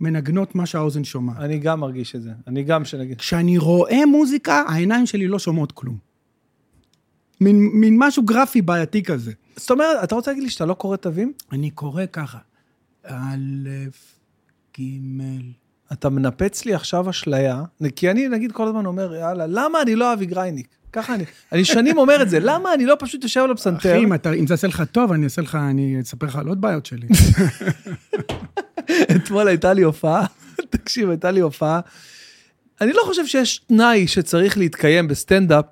מנגנות 0.00 0.54
מה 0.54 0.66
שהאוזן 0.66 1.04
שומעת. 1.04 1.36
אני 1.40 1.58
גם 1.58 1.80
מרגיש 1.80 2.16
את 2.16 2.22
זה. 2.22 2.30
אני 2.46 2.62
גם 2.62 2.84
שנגיד... 2.84 3.18
כשאני 3.18 3.58
רואה 3.58 4.06
מוזיקה, 4.06 4.64
העיניים 4.68 5.06
שלי 5.06 5.26
לא 5.26 5.38
שומעות 5.38 5.72
כלום. 5.72 5.98
מין, 7.44 7.70
מין 7.72 7.96
משהו 7.98 8.22
גרפי 8.22 8.62
בעייתי 8.62 9.02
כזה. 9.02 9.32
זאת 9.56 9.70
אומרת, 9.70 10.04
אתה 10.04 10.14
רוצה 10.14 10.30
להגיד 10.30 10.44
לי 10.44 10.50
שאתה 10.50 10.66
לא 10.66 10.74
קורא 10.74 10.96
תווים? 10.96 11.32
אני 11.52 11.70
קורא 11.70 12.02
ככה, 12.12 12.38
א', 13.06 13.68
ג', 14.78 14.82
אתה 15.92 16.08
מנפץ 16.08 16.64
לי 16.64 16.74
עכשיו 16.74 17.10
אשליה, 17.10 17.62
כי 17.96 18.10
אני 18.10 18.28
נגיד 18.28 18.52
כל 18.52 18.68
הזמן 18.68 18.86
אומר, 18.86 19.14
יאללה, 19.14 19.46
למה 19.46 19.82
אני 19.82 19.96
לא 19.96 20.12
אבי 20.12 20.26
גרייניק? 20.26 20.66
ככה 20.92 21.14
אני, 21.14 21.24
אני 21.52 21.64
שנים 21.64 21.98
אומר 21.98 22.22
את 22.22 22.30
זה, 22.30 22.38
למה 22.40 22.74
אני 22.74 22.86
לא 22.86 22.96
פשוט 22.98 23.22
יושב 23.22 23.40
על 23.40 23.50
הפסנתר? 23.50 23.92
אחי, 23.92 24.04
אם, 24.04 24.14
אתה, 24.14 24.32
אם 24.32 24.46
זה 24.46 24.54
יעשה 24.54 24.66
לך 24.66 24.82
טוב, 24.92 25.12
אני 25.12 25.24
אעשה 25.24 25.42
לך, 25.42 25.54
אני 25.54 26.00
אספר 26.00 26.26
לך 26.26 26.36
על 26.36 26.48
עוד 26.48 26.60
בעיות 26.60 26.86
שלי. 26.86 27.06
אתמול 29.16 29.48
הייתה 29.48 29.72
לי 29.72 29.82
הופעה, 29.82 30.26
תקשיב, 30.70 31.10
הייתה 31.10 31.30
לי 31.30 31.40
הופעה. 31.40 31.80
אני 32.80 32.92
לא 32.92 33.02
חושב 33.04 33.26
שיש 33.26 33.58
תנאי 33.58 34.06
שצריך 34.06 34.58
להתקיים 34.58 35.08
בסטנדאפ, 35.08 35.64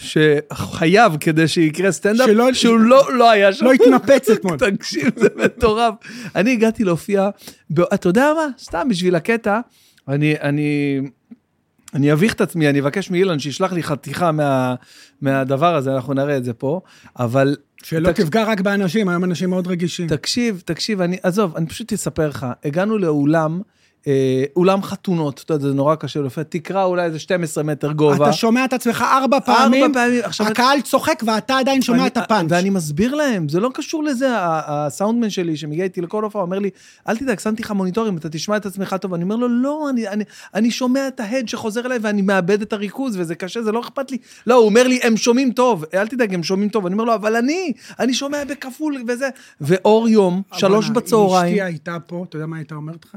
שחייב 0.00 1.12
כדי 1.20 1.48
שיקרה 1.48 1.92
סטנדאפ, 1.92 2.26
שלא- 2.28 2.52
שהוא 2.52 2.78
לא, 2.80 3.14
לא 3.14 3.30
היה 3.30 3.52
שם. 3.52 3.64
לא 3.64 3.72
התנפץ 3.72 4.30
אתמול. 4.30 4.56
תקשיב, 4.70 5.10
זה 5.16 5.28
מטורף. 5.44 5.94
אני 6.36 6.52
הגעתי 6.52 6.84
להופיע, 6.84 7.28
ב- 7.70 7.80
אתה 7.80 8.08
יודע 8.08 8.32
מה? 8.36 8.46
סתם 8.58 8.88
בשביל 8.90 9.14
הקטע, 9.14 9.60
אני, 10.08 10.34
אני, 10.40 11.00
אני 11.94 12.12
אביך 12.12 12.34
את 12.34 12.40
עצמי, 12.40 12.68
אני 12.68 12.80
אבקש 12.80 13.10
מאילן 13.10 13.38
שישלח 13.38 13.72
לי 13.72 13.82
חתיכה 13.82 14.32
מה, 14.32 14.74
מהדבר 15.20 15.74
הזה, 15.76 15.94
אנחנו 15.94 16.14
נראה 16.14 16.36
את 16.36 16.44
זה 16.44 16.52
פה, 16.52 16.80
אבל... 17.18 17.56
שלא 17.82 18.08
תק- 18.12 18.20
תפגע 18.20 18.44
רק 18.44 18.60
באנשים, 18.60 19.08
היום 19.08 19.24
אנשים 19.24 19.50
מאוד 19.50 19.66
רגישים. 19.66 20.08
תקשיב, 20.08 20.62
תקשיב, 20.64 21.00
אני, 21.00 21.16
עזוב, 21.22 21.56
אני 21.56 21.66
פשוט 21.66 21.92
אספר 21.92 22.28
לך. 22.28 22.46
הגענו 22.64 22.98
לאולם, 22.98 23.60
אולם 24.56 24.82
חתונות, 24.82 25.42
אתה 25.44 25.54
יודע, 25.54 25.68
זה 25.68 25.74
נורא 25.74 25.94
קשה 25.94 26.20
לפעמים, 26.20 26.46
תקרה 26.50 26.84
אולי 26.84 27.04
איזה 27.04 27.18
12 27.18 27.64
מטר 27.64 27.92
גובה. 27.92 28.24
אתה 28.24 28.32
שומע 28.32 28.64
את 28.64 28.72
עצמך 28.72 29.04
ארבע 29.12 29.40
פעמים, 29.40 29.92
פעמים, 29.92 30.20
עכשיו- 30.24 30.46
הקהל 30.46 30.80
צוחק 30.80 31.22
ואתה 31.26 31.58
עדיין 31.58 31.82
שומע 31.82 32.06
את 32.06 32.16
הפאנץ'. 32.16 32.46
ואני 32.52 32.70
מסביר 32.70 33.14
להם, 33.14 33.48
זה 33.48 33.60
לא 33.60 33.70
קשור 33.74 34.04
לזה, 34.04 34.26
הסאונדמן 34.38 35.30
שלי 35.30 35.56
שמגיע 35.56 35.84
איתי 35.84 36.00
לכל 36.00 36.24
הופעה, 36.24 36.42
אומר 36.42 36.58
לי, 36.58 36.70
אל 37.08 37.16
תדאג, 37.16 37.38
שמתי 37.38 37.62
לך 37.62 37.70
מוניטורים, 37.70 38.16
אתה 38.16 38.28
תשמע 38.28 38.56
את 38.56 38.66
עצמך 38.66 38.96
טוב. 39.00 39.14
אני 39.14 39.22
אומר 39.22 39.36
לו, 39.36 39.48
לא, 39.48 39.90
אני, 39.90 40.08
אני, 40.08 40.24
אני 40.54 40.70
שומע 40.70 41.08
את 41.08 41.20
ההד 41.20 41.48
שחוזר 41.48 41.86
אליי 41.86 41.98
ואני 42.02 42.22
מאבד 42.22 42.62
את 42.62 42.72
הריכוז, 42.72 43.16
וזה 43.18 43.34
קשה, 43.34 43.62
זה 43.62 43.72
לא 43.72 43.80
אכפת 43.80 44.10
לי. 44.10 44.18
לא, 44.46 44.54
הוא 44.54 44.64
אומר 44.64 44.88
לי, 44.88 45.00
הם 45.02 45.16
שומעים 45.16 45.52
טוב, 45.52 45.84
אל 45.94 46.06
תדאג, 46.08 46.34
הם 46.34 46.42
שומעים 46.42 46.68
טוב. 46.68 46.86
אני 46.86 46.92
אומר 46.92 47.04
לו, 47.04 47.14
אבל 47.14 47.36
אני, 47.36 47.72
אני 48.00 48.14
שומע 48.14 48.44
בכפול 48.44 48.96
וזה. 49.08 49.28
ואור 49.60 50.08
יום, 50.08 50.42
שלוש 50.52 50.86
בואנה, 50.86 51.00
בצהריים. 51.00 51.54
אשתי 51.54 51.62
הייתה 51.62 51.96
פה, 52.06 52.24
אתה 52.28 52.36
יודע 52.36 52.46
מה 52.46 52.56
הייתה 52.56 52.74
אומרת 52.74 53.04
לך? 53.04 53.16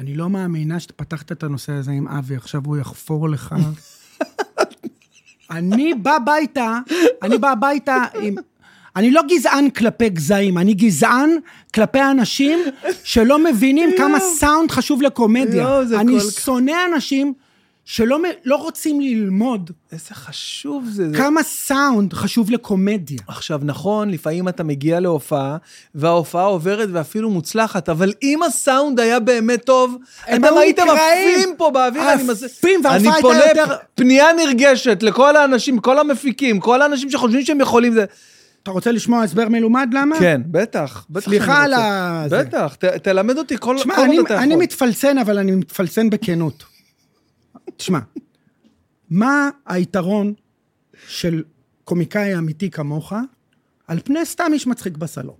אני 0.00 0.14
לא 0.14 0.30
מאמינה 0.30 0.80
שאתה 0.80 0.92
פתחת 0.92 1.32
את 1.32 1.42
הנושא 1.42 1.72
הזה 1.72 1.90
עם 1.90 2.08
אבי, 2.08 2.36
עכשיו 2.36 2.62
הוא 2.64 2.76
יחפור 2.76 3.28
לך. 3.28 3.54
אני 5.50 5.94
בא 5.94 6.16
הביתה, 6.16 6.78
אני 7.22 7.38
בא 7.38 7.50
הביתה 7.50 8.04
עם... 8.22 8.34
אני 8.96 9.10
לא 9.10 9.22
גזען 9.28 9.70
כלפי 9.70 10.08
גזעים, 10.08 10.58
אני 10.58 10.74
גזען 10.74 11.30
כלפי 11.74 12.02
אנשים 12.02 12.58
שלא 13.04 13.44
מבינים 13.44 13.90
כמה 13.96 14.20
סאונד 14.20 14.70
חשוב 14.70 15.02
לקומדיה. 15.02 15.84
זה 15.84 16.00
אני 16.00 16.20
כל 16.20 16.30
שונא 16.30 16.76
אנשים 16.94 17.32
שלא 17.92 18.18
לא 18.44 18.56
רוצים 18.56 19.00
ללמוד 19.00 19.70
איזה 19.92 20.14
חשוב 20.14 20.86
זה. 20.90 21.06
כמה 21.16 21.42
סאונד 21.42 22.12
חשוב 22.12 22.50
לקומדיה. 22.50 23.18
עכשיו, 23.28 23.60
נכון, 23.64 24.10
לפעמים 24.10 24.48
אתה 24.48 24.64
מגיע 24.64 25.00
להופעה, 25.00 25.56
וההופעה 25.94 26.44
עוברת 26.44 26.88
ואפילו 26.92 27.30
מוצלחת, 27.30 27.88
אבל 27.88 28.12
אם 28.22 28.42
הסאונד 28.42 29.00
היה 29.00 29.20
באמת 29.20 29.64
טוב, 29.64 29.96
אתם 30.34 30.56
הייתם. 30.56 30.82
עפים 30.90 31.54
פה 31.56 31.70
באוויר. 31.70 32.12
אני 32.12 32.22
עפים, 32.32 32.80
וההופעה 32.84 32.96
אני 32.96 33.08
הייתה 33.08 33.20
פונה 33.20 33.38
יותר- 33.60 33.76
פנייה 33.94 34.26
נרגשת 34.32 35.02
לכל 35.02 35.36
האנשים, 35.36 35.78
כל 35.78 35.98
המפיקים, 35.98 36.60
כל 36.60 36.82
האנשים 36.82 37.10
שחושבים 37.10 37.44
שהם 37.44 37.60
יכולים 37.60 37.92
זה... 37.92 38.04
אתה 38.62 38.70
רוצה 38.70 38.92
לשמוע 38.92 39.22
הסבר 39.22 39.48
מלומד 39.48 39.88
למה? 39.92 40.18
כן, 40.18 40.40
בטח, 40.46 41.06
בטח 41.10 41.24
סליחה 41.24 41.62
על. 41.62 41.72
ה-. 41.72 42.26
בטח, 42.30 42.74
ת- 42.74 42.84
תלמד 42.84 43.38
אותי 43.38 43.56
כל 43.60 43.76
תשמע, 43.78 43.96
כל 43.96 44.02
אני, 44.02 44.20
אתה 44.20 44.38
אני 44.38 44.52
יכול. 44.52 44.62
מתפלסן, 44.62 45.18
אבל 45.18 45.38
אני 45.38 45.52
מתפלסן 45.52 46.10
בכנות. 46.10 46.64
תשמע, 47.80 47.98
מה 49.10 49.48
היתרון 49.66 50.34
של 51.08 51.44
קומיקאי 51.84 52.38
אמיתי 52.38 52.70
כמוך 52.70 53.12
על 53.86 54.00
פני 54.04 54.26
סתם 54.26 54.50
איש 54.52 54.66
מצחיק 54.66 54.96
בסלון? 54.96 55.36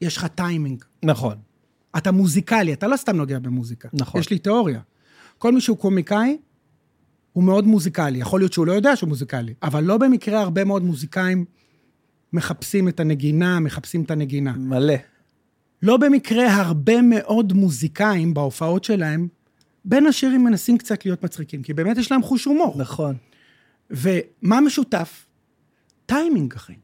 יש 0.00 0.16
לך 0.16 0.26
טיימינג. 0.26 0.84
נכון. 1.02 1.36
אתה 1.96 2.12
מוזיקלי, 2.12 2.72
אתה 2.72 2.86
לא 2.86 2.96
סתם 2.96 3.16
נוגע 3.16 3.38
במוזיקה. 3.38 3.88
נכון. 3.92 4.20
יש 4.20 4.30
לי 4.30 4.38
תיאוריה. 4.38 4.80
כל 5.38 5.52
מי 5.52 5.60
שהוא 5.60 5.76
קומיקאי, 5.78 6.38
הוא 7.32 7.44
מאוד 7.44 7.66
מוזיקלי. 7.66 8.18
יכול 8.18 8.40
להיות 8.40 8.52
שהוא 8.52 8.66
לא 8.66 8.72
יודע 8.72 8.96
שהוא 8.96 9.08
מוזיקלי, 9.08 9.54
אבל 9.62 9.84
לא 9.84 9.98
במקרה 9.98 10.40
הרבה 10.40 10.64
מאוד 10.64 10.82
מוזיקאים 10.82 11.44
מחפשים 12.32 12.88
את 12.88 13.00
הנגינה, 13.00 13.60
מחפשים 13.60 14.02
את 14.02 14.10
הנגינה. 14.10 14.52
מלא. 14.52 14.94
לא 15.82 15.96
במקרה 15.96 16.54
הרבה 16.54 17.02
מאוד 17.02 17.52
מוזיקאים 17.52 18.34
בהופעות 18.34 18.84
שלהם, 18.84 19.28
בין 19.84 20.06
השירים 20.06 20.44
מנסים 20.44 20.78
קצת 20.78 21.04
להיות 21.04 21.22
מצחיקים, 21.24 21.62
כי 21.62 21.74
באמת 21.74 21.96
יש 21.98 22.12
להם 22.12 22.22
חוש 22.22 22.44
הומור. 22.44 22.74
נכון. 22.78 23.16
ומה 23.90 24.60
משותף? 24.60 25.26
טיימינג, 26.06 26.54
אחי. 26.54 26.74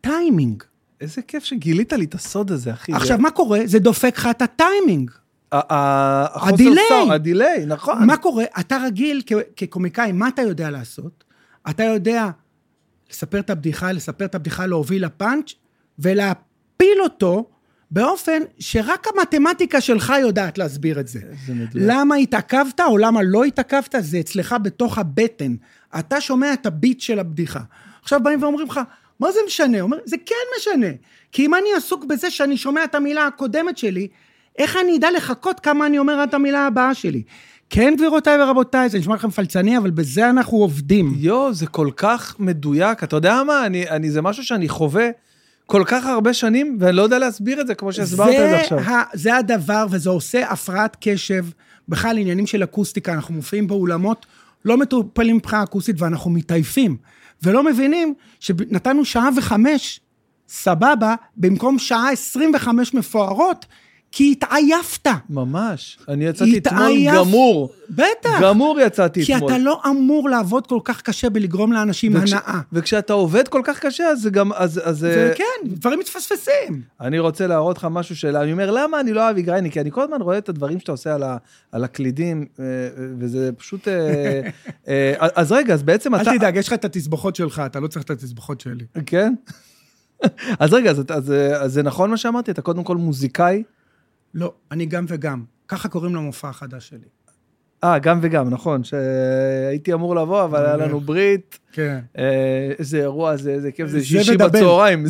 טיימינג. 0.00 0.62
איזה 1.00 1.22
כיף 1.22 1.44
שגילית 1.44 1.92
לי 1.92 2.04
את 2.04 2.14
הסוד 2.14 2.50
הזה, 2.52 2.72
אחי. 2.72 2.92
זה- 2.92 2.98
עכשיו, 2.98 3.18
מה 3.18 3.30
קורה? 3.30 3.60
זה 3.64 3.78
דופק 3.78 4.14
לך 4.18 4.26
את 4.30 4.42
הטיימינג. 4.42 5.10
ה 5.52 5.71
delay. 5.71 6.82
ה 7.10 7.18
delay, 7.18 7.66
נכון. 7.66 8.06
מה 8.06 8.16
קורה? 8.16 8.44
אתה 8.60 8.78
רגיל 8.84 9.22
כקומיקאי, 9.56 10.12
מה 10.12 10.28
אתה 10.28 10.42
יודע 10.42 10.70
לעשות? 10.70 11.24
אתה 11.70 11.82
יודע 11.84 12.28
לספר 13.10 13.38
את 13.40 13.50
הבדיחה, 13.50 13.92
לספר 13.92 14.24
את 14.24 14.34
הבדיחה, 14.34 14.66
להוביל 14.66 15.04
לפאנץ', 15.04 15.52
ולהפיל 15.98 16.98
אותו 17.02 17.50
באופן 17.90 18.42
שרק 18.58 19.06
המתמטיקה 19.06 19.80
שלך 19.80 20.12
יודעת 20.20 20.58
להסביר 20.58 21.00
את 21.00 21.08
זה. 21.08 21.20
זה 21.46 21.54
מדויק. 21.54 21.70
למה 21.74 22.14
התעכבת 22.16 22.80
או 22.80 22.98
למה 22.98 23.22
לא 23.22 23.44
התעכבת, 23.44 23.94
זה 23.98 24.20
אצלך 24.20 24.56
בתוך 24.62 24.98
הבטן. 24.98 25.54
אתה 25.98 26.20
שומע 26.20 26.52
את 26.52 26.66
ה 26.66 26.73
beat 26.73 27.00
של 27.00 27.18
הבדיחה. 27.18 27.60
עכשיו 28.02 28.20
באים 28.22 28.42
ואומרים 28.42 28.66
לך, 28.66 28.80
מה 29.20 29.32
זה 29.32 29.38
משנה? 29.46 29.80
אומר, 29.80 29.96
זה 30.04 30.16
כן 30.26 30.34
משנה. 30.58 30.90
כי 31.32 31.46
אם 31.46 31.54
אני 31.54 31.68
עסוק 31.76 32.04
בזה 32.04 32.30
שאני 32.30 32.56
שומע 32.56 32.84
את 32.84 32.94
המילה 32.94 33.26
הקודמת 33.26 33.78
שלי, 33.78 34.08
איך 34.58 34.76
אני 34.76 34.96
אדע 34.96 35.10
לחכות 35.10 35.60
כמה 35.60 35.86
אני 35.86 35.98
אומר 35.98 36.24
את 36.24 36.34
המילה 36.34 36.66
הבאה 36.66 36.94
שלי? 36.94 37.22
כן, 37.70 37.94
גבירותיי 37.96 38.42
ורבותיי, 38.42 38.88
זה 38.88 38.98
נשמע 38.98 39.14
לכם 39.14 39.30
פלצני, 39.30 39.78
אבל 39.78 39.90
בזה 39.90 40.30
אנחנו 40.30 40.58
עובדים. 40.58 41.14
יואו, 41.16 41.54
זה 41.54 41.66
כל 41.66 41.90
כך 41.96 42.36
מדויק. 42.38 43.04
אתה 43.04 43.16
יודע 43.16 43.42
מה? 43.42 43.66
אני, 43.66 43.90
אני, 43.90 44.10
זה 44.10 44.22
משהו 44.22 44.44
שאני 44.44 44.68
חווה 44.68 45.08
כל 45.66 45.82
כך 45.86 46.06
הרבה 46.06 46.34
שנים, 46.34 46.76
ואני 46.80 46.96
לא 46.96 47.02
יודע 47.02 47.18
להסביר 47.18 47.60
את 47.60 47.66
זה 47.66 47.74
כמו 47.74 47.92
שהסברת 47.92 48.28
את 48.28 48.50
זה 48.50 48.56
עכשיו. 48.60 48.78
ה- 48.80 49.02
זה 49.14 49.36
הדבר, 49.36 49.86
וזה 49.90 50.10
עושה 50.10 50.50
הפרעת 50.50 50.96
קשב. 51.00 51.44
בכלל, 51.88 52.18
עניינים 52.18 52.46
של 52.46 52.64
אקוסטיקה, 52.64 53.12
אנחנו 53.12 53.34
מופיעים 53.34 53.66
באולמות 53.66 54.26
לא 54.64 54.76
מטופלים 54.76 55.36
מבחינה 55.36 55.62
אקוסטית, 55.62 55.96
ואנחנו 56.00 56.30
מתעייפים. 56.30 56.96
ולא 57.42 57.62
מבינים 57.64 58.14
שנתנו 58.40 59.04
שעה 59.04 59.28
וחמש, 59.36 60.00
סבבה, 60.48 61.14
במקום 61.36 61.78
שעה 61.78 62.10
25 62.12 62.94
מפוארות, 62.94 63.66
כי 64.12 64.32
התעייפת. 64.32 65.06
ממש. 65.30 65.98
אני 66.08 66.24
יצאתי 66.24 66.58
אתמול 66.58 66.82
התעייף- 66.82 67.14
גמור. 67.14 67.72
בטח. 67.90 68.40
גמור 68.42 68.80
יצאתי 68.80 69.24
כי 69.24 69.34
אתמול. 69.36 69.50
אתה 69.52 69.58
לא 69.58 69.80
אמור 69.90 70.28
לעבוד 70.30 70.66
כל 70.66 70.78
כך 70.84 71.02
קשה 71.02 71.30
בלגרום 71.30 71.72
לאנשים 71.72 72.12
וכש- 72.14 72.32
הנאה. 72.32 72.60
וכשאתה 72.72 73.12
עובד 73.12 73.48
כל 73.48 73.60
כך 73.64 73.78
קשה, 73.78 74.04
אז 74.08 74.20
זה 74.20 74.30
גם... 74.30 74.52
אז, 74.52 74.80
אז, 74.84 74.98
זה 74.98 75.28
אה, 75.30 75.34
כן, 75.36 75.44
דברים 75.68 75.98
מתפספסים. 75.98 76.82
אני 77.00 77.18
רוצה 77.18 77.46
להראות 77.46 77.76
לך 77.78 77.86
משהו 77.90 78.16
של... 78.16 78.36
אני 78.36 78.52
אומר, 78.52 78.70
למה 78.70 79.00
אני 79.00 79.12
לא 79.12 79.30
אבי 79.30 79.42
גרייני? 79.42 79.70
כי 79.70 79.80
אני 79.80 79.90
כל 79.90 80.02
הזמן 80.02 80.22
רואה 80.22 80.38
את 80.38 80.48
הדברים 80.48 80.80
שאתה 80.80 80.92
עושה 80.92 81.14
על, 81.14 81.22
ה, 81.22 81.36
על 81.72 81.84
הקלידים, 81.84 82.46
אה, 82.60 82.64
וזה 83.18 83.50
פשוט... 83.56 83.88
אה, 83.88 84.40
אה, 84.88 85.12
אז 85.34 85.52
רגע, 85.52 85.74
אז 85.74 85.82
בעצם 85.82 86.14
אתה... 86.14 86.30
אל 86.32 86.38
תדאג, 86.38 86.56
יש 86.56 86.66
לך 86.66 86.72
את 86.72 86.84
התסבוכות 86.84 87.36
שלך, 87.36 87.62
אתה 87.66 87.80
לא 87.80 87.86
צריך 87.86 88.04
את 88.04 88.10
התסבוכות 88.10 88.60
שלי. 88.60 88.84
כן? 89.06 89.34
אז 90.60 90.72
רגע, 90.72 90.90
אז, 90.90 91.02
אז, 91.08 91.32
אז 91.60 91.72
זה 91.72 91.82
נכון 91.82 92.10
מה 92.10 92.16
שאמרתי? 92.16 92.50
אתה 92.50 92.62
קודם 92.62 92.84
כל 92.84 92.96
מוזיקאי? 92.96 93.62
לא, 94.36 94.52
אני 94.70 94.86
גם 94.86 95.04
וגם. 95.08 95.44
ככה 95.68 95.88
קוראים 95.88 96.14
למופע 96.14 96.48
החדש 96.48 96.88
שלי. 96.88 97.08
אה, 97.84 97.98
גם 97.98 98.18
וגם, 98.22 98.50
נכון, 98.50 98.84
שהייתי 98.84 99.92
אמור 99.92 100.16
לבוא, 100.16 100.44
אבל 100.44 100.66
היה 100.66 100.76
לנו 100.76 101.00
ברית, 101.00 101.58
כן. 101.72 102.00
אה, 102.18 102.72
איזה 102.78 102.98
אירוע 102.98 103.36
זה, 103.36 103.50
איזה 103.50 103.72
כיף, 103.72 103.88
זה 103.88 104.04
שישי. 104.04 104.36
בצהריים. 104.36 105.04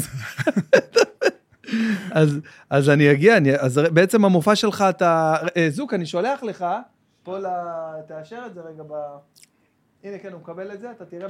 אז, 2.10 2.38
אז 2.70 2.88
אני 2.88 3.12
אגיע, 3.12 3.36
אני, 3.36 3.56
אז 3.56 3.80
בעצם 3.92 4.24
המופע 4.24 4.56
שלך, 4.56 4.84
אתה... 4.88 5.36
אה, 5.56 5.66
זוק, 5.70 5.94
אני 5.94 6.06
שולח 6.06 6.42
לך, 6.42 6.66
פה 7.22 7.38
ל... 7.38 7.46
תאשר 8.08 8.42
את 8.46 8.54
זה 8.54 8.60
רגע 8.60 8.82
ב... 8.82 8.92
הנה, 10.06 10.18
כן, 10.18 10.32
הוא 10.32 10.40
מקבל 10.40 10.72
את 10.72 10.80
זה, 10.80 10.90
אתה 10.90 11.04
תראה. 11.04 11.28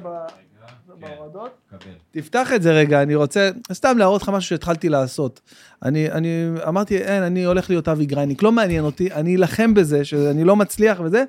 בהורדות. 1.00 1.50
קבל. 1.70 1.90
תפתח 2.10 2.52
את 2.52 2.62
זה 2.62 2.72
רגע, 2.72 3.02
אני 3.02 3.14
רוצה 3.14 3.50
סתם 3.72 3.98
להראות 3.98 4.22
לך 4.22 4.28
משהו 4.28 4.48
שהתחלתי 4.48 4.88
לעשות. 4.88 5.40
אני, 5.82 6.10
אני 6.12 6.48
אמרתי, 6.68 6.98
אין, 6.98 7.22
אני 7.22 7.44
הולך 7.44 7.70
להיות 7.70 7.88
אבי 7.88 8.06
גרייניק, 8.06 8.42
לא 8.42 8.52
מעניין 8.52 8.84
אותי, 8.84 9.12
אני 9.12 9.36
אלחם 9.36 9.74
בזה, 9.74 10.04
שאני 10.04 10.44
לא 10.44 10.56
מצליח 10.56 11.00
וזה, 11.04 11.24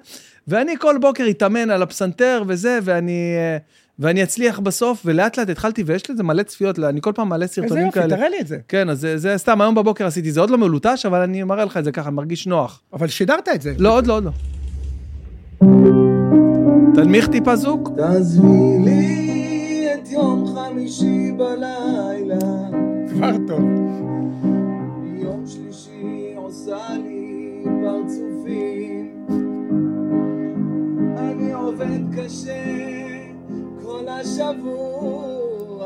ואני 0.48 0.78
כל 0.80 0.98
בוקר 1.02 1.26
אתאמן 1.30 1.70
על 1.70 1.82
הפסנתר 1.82 2.44
וזה, 2.48 2.80
ואני, 2.84 3.36
אה, 3.38 3.58
ואני 4.00 4.24
אצליח 4.24 4.60
בסוף, 4.60 5.02
ולאט 5.06 5.38
לאט 5.38 5.50
התחלתי, 5.50 5.84
ויש 5.86 6.10
לזה 6.10 6.24
מלא 6.24 6.44
צפיות, 6.44 6.80
אני 6.80 7.02
כל 7.02 7.12
פעם 7.16 7.34
איזה 7.34 7.48
סרטונים 7.48 7.86
יופי, 7.86 8.00
כאלה. 8.00 8.16
תראה 8.16 8.30
לי 8.30 8.40
את 8.40 8.48
זה. 8.48 8.58
כן, 8.68 8.90
אז 8.90 9.00
זה, 9.00 9.18
זה 9.18 9.38
סתם, 9.38 9.62
היום 9.62 9.76
בבוקר 9.76 10.06
עשיתי, 10.06 10.32
זה 10.32 10.40
עוד 10.40 10.50
לא 10.50 10.58
מלוטש, 10.58 11.06
אבל 11.06 11.22
אני 11.22 11.44
מראה 11.44 11.66
לך 11.66 11.78
את 11.78 11.84
זה 11.84 11.92
ככה, 11.92 12.10
מרגיש 12.10 12.48
נוח. 12.48 12.82
אבל 12.94 13.08
שידרת 13.08 13.50
את 13.50 13.62
זה. 13.62 13.74
לא, 13.78 13.96
עוד 13.96 14.08
לא, 14.08 14.14
עוד 14.14 14.24
לא. 14.24 14.32
תנמיך 16.98 17.28
טיפה 17.28 17.56
זוק. 17.56 17.90
תעזבי 17.96 18.78
לי 18.86 19.88
את 19.94 20.12
יום 20.12 20.46
חמישי 20.46 21.32
בלילה, 21.32 22.70
כבר 23.10 23.32
טוב. 23.48 23.62
יום 25.16 25.44
שלישי 25.46 26.34
עושה 26.36 26.78
לי 27.04 27.64
פרצופים. 27.64 29.26
אני 31.18 31.54
עובד 31.54 32.16
קשה 32.18 32.64
כל 33.82 34.08
השבוע, 34.08 35.86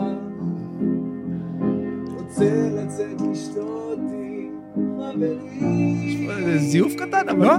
רוצה 2.18 2.70
לצאת 2.76 3.22
לשתות 3.32 4.00
עם 4.00 4.52
חברים. 4.98 6.30
זיוף 6.58 6.94
קטן, 6.96 7.30
אבל... 7.30 7.48
לא? 7.48 7.56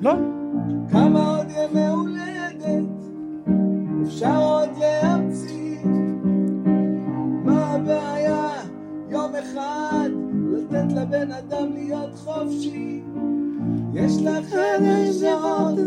לא. 0.00 0.43
כמה 0.90 1.36
עוד 1.36 1.46
ימי 1.50 1.86
הולדת 1.86 2.84
אפשר 4.06 4.36
עוד 4.36 4.68
להמציא? 4.80 5.76
מה 7.44 7.66
הבעיה 7.66 8.48
יום 9.08 9.32
אחד 9.36 10.10
לתת 10.52 10.92
לבן 10.92 11.32
אדם 11.32 11.72
להיות 11.72 12.14
חופשי? 12.14 13.02
יש 13.94 14.12
לך 14.22 14.46
חדר 14.48 15.12
שעות, 15.20 15.78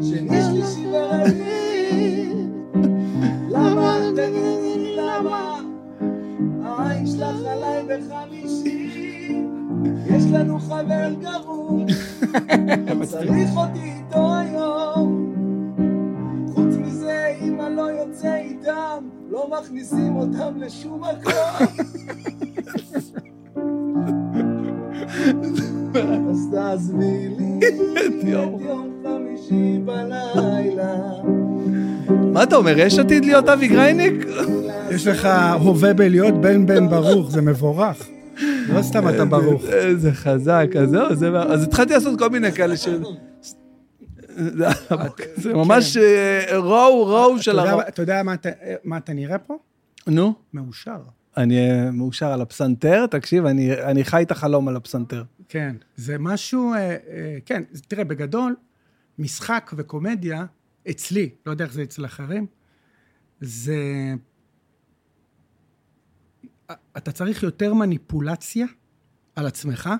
שני 0.00 0.42
שלישי 0.42 0.86
ורביעי 0.92 2.32
למה? 3.48 3.98
תגידי 4.16 4.96
למה? 4.96 5.60
העין 6.64 7.06
שלך 7.06 7.36
עליי 7.46 7.82
בחמישי 7.88 8.87
יש 10.06 10.24
לנו 10.32 10.58
חבר 10.58 11.14
גרוע 11.20 11.84
צריך 13.10 13.50
אותי 13.56 13.92
איתו 13.96 14.34
היום. 14.36 15.34
חוץ 16.54 16.74
מזה, 16.76 17.34
אני 17.66 17.76
לא 17.76 17.82
יוצא 17.82 18.36
איתם, 18.36 19.04
לא 19.30 19.50
מכניסים 19.60 20.16
אותם 20.16 20.56
לשום 20.56 21.00
מקום. 21.00 21.66
אז 26.30 26.48
תעזבי 26.52 27.28
לי 27.38 27.58
את 28.06 28.24
יום 28.24 28.58
חמישי 29.04 29.78
בלילה. 29.84 30.96
מה 32.32 32.42
אתה 32.42 32.56
אומר, 32.56 32.78
יש 32.78 32.98
עתיד 32.98 33.24
להיות 33.24 33.48
אבי 33.48 33.68
גרייניק? 33.68 34.26
יש 34.94 35.06
לך 35.06 35.28
הווה 35.60 35.94
בלהיות 35.94 36.34
בן 36.40 36.66
בן 36.66 36.88
ברוך, 36.88 37.30
זה 37.30 37.42
מבורך. 37.42 38.08
לא 38.68 38.82
סתם 38.82 39.08
אתה 39.08 39.24
ברוך. 39.24 39.64
איזה 39.64 40.12
חזק, 40.12 40.66
אז 40.80 40.90
זהו, 40.90 41.14
זה... 41.14 41.28
אז 41.38 41.62
התחלתי 41.62 41.92
לעשות 41.94 42.18
כל 42.18 42.30
מיני 42.30 42.52
כאלה 42.52 42.76
של... 42.76 43.02
זה- 45.36 45.52
ממש 45.54 45.96
אה, 45.96 46.58
רואו 46.58 47.04
רואו 47.04 47.42
של 47.42 47.58
הרואו. 47.58 47.80
אתה 47.88 48.02
יודע 48.02 48.22
מה 48.22 48.34
אתה- 48.34 48.48
מה 48.84 48.98
נראה 49.14 49.38
פה? 49.38 49.58
נו, 50.06 50.34
מאושר. 50.52 50.96
אני 51.36 51.70
אה, 51.70 51.90
מאושר 51.90 52.26
על 52.26 52.40
הפסנתר, 52.40 53.06
תקשיב, 53.06 53.46
אני 53.82 54.04
חי 54.04 54.22
את 54.22 54.30
החלום 54.30 54.68
על 54.68 54.76
הפסנתר. 54.76 55.22
כן, 55.48 55.76
זה 55.96 56.16
משהו, 56.18 56.74
אה, 56.74 56.96
כן, 57.46 57.62
תראה, 57.88 58.04
בגדול, 58.04 58.56
משחק 59.18 59.70
וקומדיה, 59.76 60.44
אצלי, 60.90 61.30
לא 61.46 61.50
יודע 61.50 61.64
איך 61.64 61.72
זה 61.72 61.82
אצל 61.82 62.04
אחרים, 62.04 62.46
זה... 63.40 63.76
אתה 66.98 67.12
צריך 67.12 67.42
יותר 67.42 67.74
מניפולציה 67.74 68.66
על 69.36 69.46
עצמך 69.46 69.90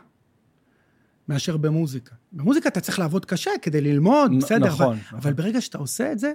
מאשר 1.28 1.56
במוזיקה. 1.56 2.14
במוזיקה 2.32 2.68
אתה 2.68 2.80
צריך 2.80 2.98
לעבוד 2.98 3.24
קשה 3.24 3.50
כדי 3.62 3.80
ללמוד, 3.80 4.30
נ- 4.32 4.38
בסדר, 4.38 4.66
נכון, 4.66 4.86
אבל, 4.86 4.96
נכון. 4.96 5.18
אבל 5.18 5.32
ברגע 5.32 5.60
שאתה 5.60 5.78
עושה 5.78 6.12
את 6.12 6.18
זה, 6.18 6.32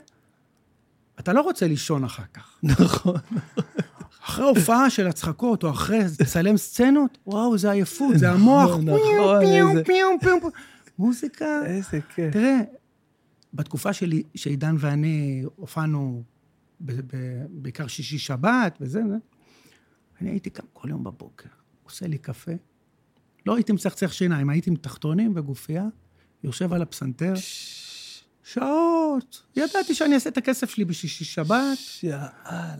אתה 1.19 1.33
לא 1.33 1.41
רוצה 1.41 1.67
לישון 1.67 2.03
אחר 2.03 2.23
כך. 2.33 2.59
נכון. 2.63 3.15
אחרי 4.25 4.45
הופעה 4.45 4.89
של 4.89 5.07
הצחקות, 5.07 5.63
או 5.63 5.69
אחרי 5.69 5.99
לצלם 6.19 6.57
סצנות, 6.57 7.17
וואו, 7.27 7.57
זה 7.57 7.71
עייפות, 7.71 8.17
זה 8.17 8.31
המוח. 8.31 8.69
נכון, 8.69 8.85
נכון, 8.89 8.99
פיו, 9.45 9.69
איזה- 9.69 9.83
פיו, 9.83 10.07
פיו, 10.21 10.39
פיו. 10.41 10.49
מוזיקה, 10.99 11.65
איזה 11.65 11.99
כיף. 12.15 12.33
תראה, 12.33 12.59
בתקופה 13.53 13.93
שלי, 13.93 14.23
שעידן 14.35 14.75
ואני 14.79 15.43
הופענו, 15.55 16.23
ב- 16.81 16.91
ב- 17.15 17.45
בעיקר 17.49 17.87
שישי 17.87 18.17
שבת 18.17 18.77
וזה, 18.81 19.01
זה, 19.09 19.15
אני 20.21 20.29
הייתי 20.29 20.49
קם 20.49 20.63
כל 20.73 20.89
יום 20.89 21.03
בבוקר, 21.03 21.49
עושה 21.83 22.07
לי 22.07 22.17
קפה, 22.17 22.51
לא 23.45 23.55
הייתי 23.55 23.71
מצחצח 23.71 24.11
שיניים, 24.11 24.49
הייתי 24.49 24.69
עם 24.69 24.75
תחתונים 24.75 25.31
וגופייה, 25.35 25.85
יושב 26.43 26.73
על 26.73 26.81
הפסנתר, 26.81 27.33
שעות. 28.43 29.41
ידעתי 29.55 29.95
שאני 29.95 30.15
אעשה 30.15 30.29
את 30.29 30.37
הכסף 30.37 30.69
שלי 30.69 30.85
בשישי 30.85 31.25
שבת, 31.25 31.77
יאללה. 32.03 32.27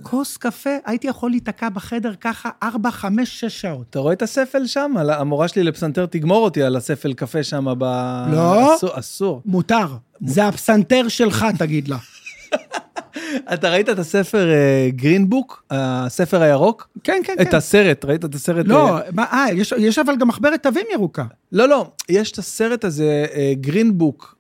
כוס 0.02 0.38
קפה, 0.38 0.70
הייתי 0.86 1.08
יכול 1.08 1.32
להיתקע 1.32 1.70
בחדר 1.70 2.16
ככה 2.16 2.50
ארבע, 2.64 2.92
חמש, 2.92 3.40
שש 3.40 3.62
שעות. 3.62 3.90
אתה 3.90 4.00
רואה 4.00 4.14
את 4.14 4.22
הספל 4.22 4.66
שם? 4.66 4.94
המורה 4.98 5.48
שלי 5.48 5.64
לפסנתר 5.64 6.06
תגמור 6.06 6.44
אותי 6.44 6.64
על 6.64 6.76
הספל 6.76 7.14
קפה 7.14 7.44
שם 7.44 7.66
ב... 7.78 7.84
לא. 8.32 8.76
אסור, 8.76 9.00
אסור. 9.00 9.42
מותר. 9.46 9.88
זה 10.26 10.48
הפסנתר 10.48 11.08
שלך, 11.08 11.46
תגיד 11.58 11.88
לה. 11.88 11.98
אתה 13.54 13.70
ראית 13.70 13.90
את 13.90 14.00
הספר 14.00 14.48
גרינבוק, 14.90 15.64
הספר 15.72 16.42
הירוק? 16.42 16.90
כן, 17.04 17.22
כן, 17.26 17.36
את 17.42 17.48
כן. 17.50 17.58
הסרט, 17.58 18.06
ראית 18.06 18.26
את 18.26 18.36
הסרט? 18.36 18.66
לא, 18.68 18.98
אה, 18.98 19.04
אה, 19.34 19.46
יש, 19.54 19.74
יש 19.78 20.00
אבל 20.00 20.16
גם 20.16 20.28
מחברת 20.28 20.64
תווים 20.64 20.86
ירוקה. 20.94 21.24
לא, 21.52 21.68
לא, 21.70 21.86
יש 22.10 22.32
את 22.32 22.38
הסרט 22.38 22.86
הזה, 22.86 23.26
גרינבוק, 23.54 24.36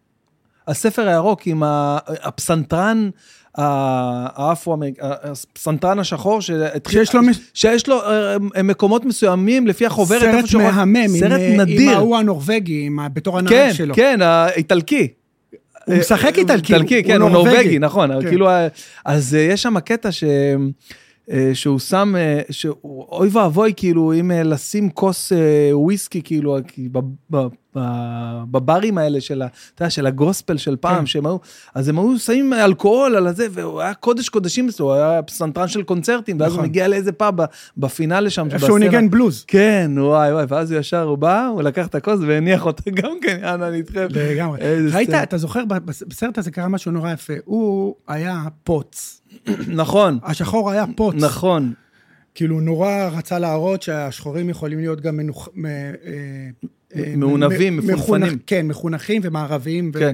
הספר 0.67 1.07
הירוק 1.07 1.47
עם 1.47 1.63
הפסנתרן 2.07 3.09
האפרו-אמריק, 3.55 4.95
הפסנתרן 5.01 5.99
השחור, 5.99 6.41
שהתחיל- 6.41 7.05
שיש 7.05 7.15
לו 7.15 7.21
שיש 7.53 7.87
לו 7.87 8.01
אה, 8.01 8.63
מקומות 8.63 9.05
מסוימים 9.05 9.67
לפי 9.67 9.85
החוברת, 9.85 10.45
סרט 10.45 10.61
מהמם, 10.61 11.07
סרט 11.07 11.31
עם, 11.31 11.39
אה, 11.39 11.53
עם 11.53 11.59
נדיר. 11.61 11.91
ההוא 11.97 12.17
הנורבגי, 12.17 12.83
עם, 12.85 12.99
בתור 13.13 13.37
הנהג 13.39 13.49
כן, 13.53 13.71
שלו. 13.73 13.95
כן, 13.95 14.19
האיטלקי. 14.21 15.07
הוא 15.85 15.95
משחק 15.97 16.37
איטלקי, 16.37 16.73
איטלקי, 16.75 16.95
הוא 16.95 17.03
כן, 17.07 17.21
הוא 17.21 17.29
נורבגי. 17.29 17.79
נכון. 17.79 18.21
כן. 18.21 18.27
כאילו, 18.29 18.49
ה- 18.49 18.67
אז 19.05 19.35
אה, 19.35 19.39
יש 19.41 19.63
שם 19.63 19.79
קטע 19.79 20.11
ש... 20.11 20.23
אה, 21.31 21.51
שהוא 21.53 21.79
שם, 21.79 22.13
אה, 22.17 22.41
שהוא- 22.49 22.75
אוי 23.11 23.29
ואבוי, 23.31 23.73
כאילו, 23.75 24.13
אם 24.13 24.31
אה, 24.31 24.43
לשים 24.43 24.89
כוס 24.89 25.31
אה, 25.33 25.37
וויסקי, 25.77 26.21
כאילו, 26.23 26.57
בברים 28.51 28.97
האלה 28.97 29.21
של, 29.21 29.41
ה- 29.41 29.47
אתה 29.75 29.83
יודע, 29.83 29.89
של 29.89 30.05
הגוספל 30.07 30.57
של 30.57 30.75
פעם, 30.75 30.99
כן. 30.99 31.05
שהם 31.05 31.25
היו, 31.25 31.37
אז 31.75 31.87
הם 31.89 31.99
היו 31.99 32.19
שמים 32.19 32.53
אלכוהול 32.53 33.15
על 33.15 33.27
הזה, 33.27 33.47
והוא 33.51 33.81
היה 33.81 33.93
קודש 33.93 34.29
קודשים 34.29 34.69
אצלו, 34.69 34.85
הוא 34.85 34.93
היה 34.93 35.21
פסנתרן 35.23 35.67
של 35.67 35.83
קונצרטים, 35.83 36.39
ואז 36.39 36.51
הוא 36.51 36.57
נכון. 36.57 36.69
מגיע 36.69 36.87
לאיזה 36.87 37.11
פאב 37.11 37.35
בפינאלה 37.77 38.29
שם, 38.29 38.47
איפה 38.51 38.65
שהוא. 38.65 38.79
ניגן 38.79 39.09
בלוז. 39.09 39.43
כן, 39.47 39.91
וואי 39.97 40.33
וואי, 40.33 40.45
ואז 40.49 40.71
הוא 40.71 40.79
ישר, 40.79 41.03
הוא 41.03 41.17
בא, 41.17 41.45
הוא 41.47 41.61
לקח 41.61 41.87
את 41.87 41.95
הכוס 41.95 42.19
והניח 42.27 42.65
אותה 42.65 42.91
גם 43.01 43.11
כן, 43.21 43.39
יאללה, 43.41 43.67
אני 43.67 43.77
איתכם. 43.77 44.07
לגמרי. 44.09 44.59
ראית. 44.91 45.09
אתה 45.09 45.37
זוכר, 45.37 45.63
בסרט 45.85 46.37
הזה 46.37 46.51
קרה 46.51 46.67
משהו 46.67 46.91
נורא 46.91 47.11
יפה. 47.11 47.33
הוא 47.45 47.95
היה 48.07 48.41
פוץ. 48.63 49.21
נכון, 49.67 50.19
השחור 50.23 50.71
היה 50.71 50.85
פוץ. 50.95 51.15
נכון. 51.17 51.73
כאילו, 52.35 52.55
הוא 52.55 52.61
נורא 52.61 53.09
רצה 53.11 53.39
להראות 53.39 53.81
שהשחורים 53.81 54.49
יכולים 54.49 54.79
להיות 54.79 55.01
גם 55.01 55.17
מנוח... 55.17 55.49
אה, 56.95 57.13
מעונבים, 57.17 57.77
מפונפנים. 57.77 58.39
כן, 58.47 58.67
מחונכים 58.67 59.21
ומערביים. 59.25 59.91
ו- 59.93 59.99
כן. 59.99 60.13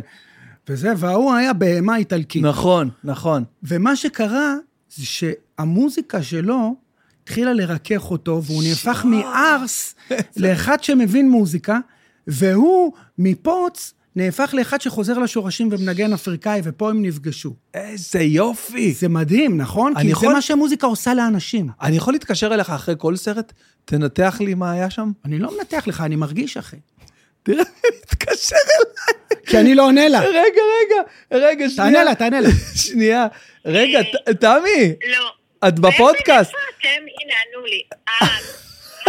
וזה, 0.70 0.94
וההוא 0.98 1.34
היה 1.34 1.54
בהמה 1.54 1.98
איטלקית. 1.98 2.44
נכון, 2.44 2.90
נכון. 3.04 3.44
ומה 3.64 3.96
שקרה, 3.96 4.56
זה 4.96 5.06
שהמוזיקה 5.06 6.24
שלו 6.24 6.76
התחילה 7.24 7.54
לרכך 7.54 8.12
אותו, 8.12 8.42
והוא 8.44 8.64
נהפך 8.64 9.06
מארס 9.06 9.96
לאחד 10.38 10.84
שמבין 10.84 11.30
מוזיקה, 11.30 11.80
והוא 12.28 12.94
מפוץ 13.18 13.94
נהפך 14.16 14.54
לאחד 14.54 14.82
שחוזר 14.82 15.20
לשורשים 15.20 15.70
ומנגן 15.72 16.14
אפריקאי, 16.14 16.62
ופה 16.64 16.90
הם 16.90 17.06
נפגשו. 17.06 17.54
איזה 17.74 18.20
יופי. 18.20 18.92
זה 18.92 19.10
מדהים, 19.10 19.58
נכון? 19.58 19.94
אני 19.96 20.06
כי 20.06 20.12
יכול- 20.12 20.28
זה 20.30 20.34
מה 20.34 20.42
שמוזיקה 20.42 20.88
עושה 20.88 21.14
לאנשים. 21.14 21.70
אני 21.82 21.98
יכול 21.98 22.14
להתקשר 22.14 22.54
אליך 22.54 22.70
אחרי 22.70 22.96
כל 22.98 23.16
סרט? 23.16 23.54
תנתח 23.86 24.38
לי 24.40 24.54
מה 24.54 24.72
היה 24.72 24.90
שם? 24.90 25.12
אני 25.26 25.40
לא 25.40 25.58
מנתח 25.58 25.84
לך, 25.88 26.02
אני 26.02 26.16
מרגיש, 26.16 26.58
אחי. 26.58 26.76
תראה, 27.44 27.64
תתקשר 28.02 28.56
אליי. 28.56 29.42
כי 29.46 29.58
אני 29.58 29.76
לא 29.76 29.84
עונה 29.86 30.08
לה. 30.08 30.20
רגע, 30.20 30.40
רגע, 30.42 31.02
רגע, 31.46 31.70
שנייה. 31.70 31.92
תענה 31.92 32.04
לה, 32.04 32.16
תענה 32.16 32.42
לה. 32.42 32.50
שנייה. 32.86 33.28
רגע, 33.66 34.00
תמי, 34.40 34.94
לא. 35.18 35.68
את 35.68 35.80
בפודקאסט. 35.80 36.50
איפה 36.52 36.58
אתם? 36.80 36.88
הנה, 37.22 37.34
ענו 37.56 37.66
לי. 37.66 37.82
אה, 38.10 38.28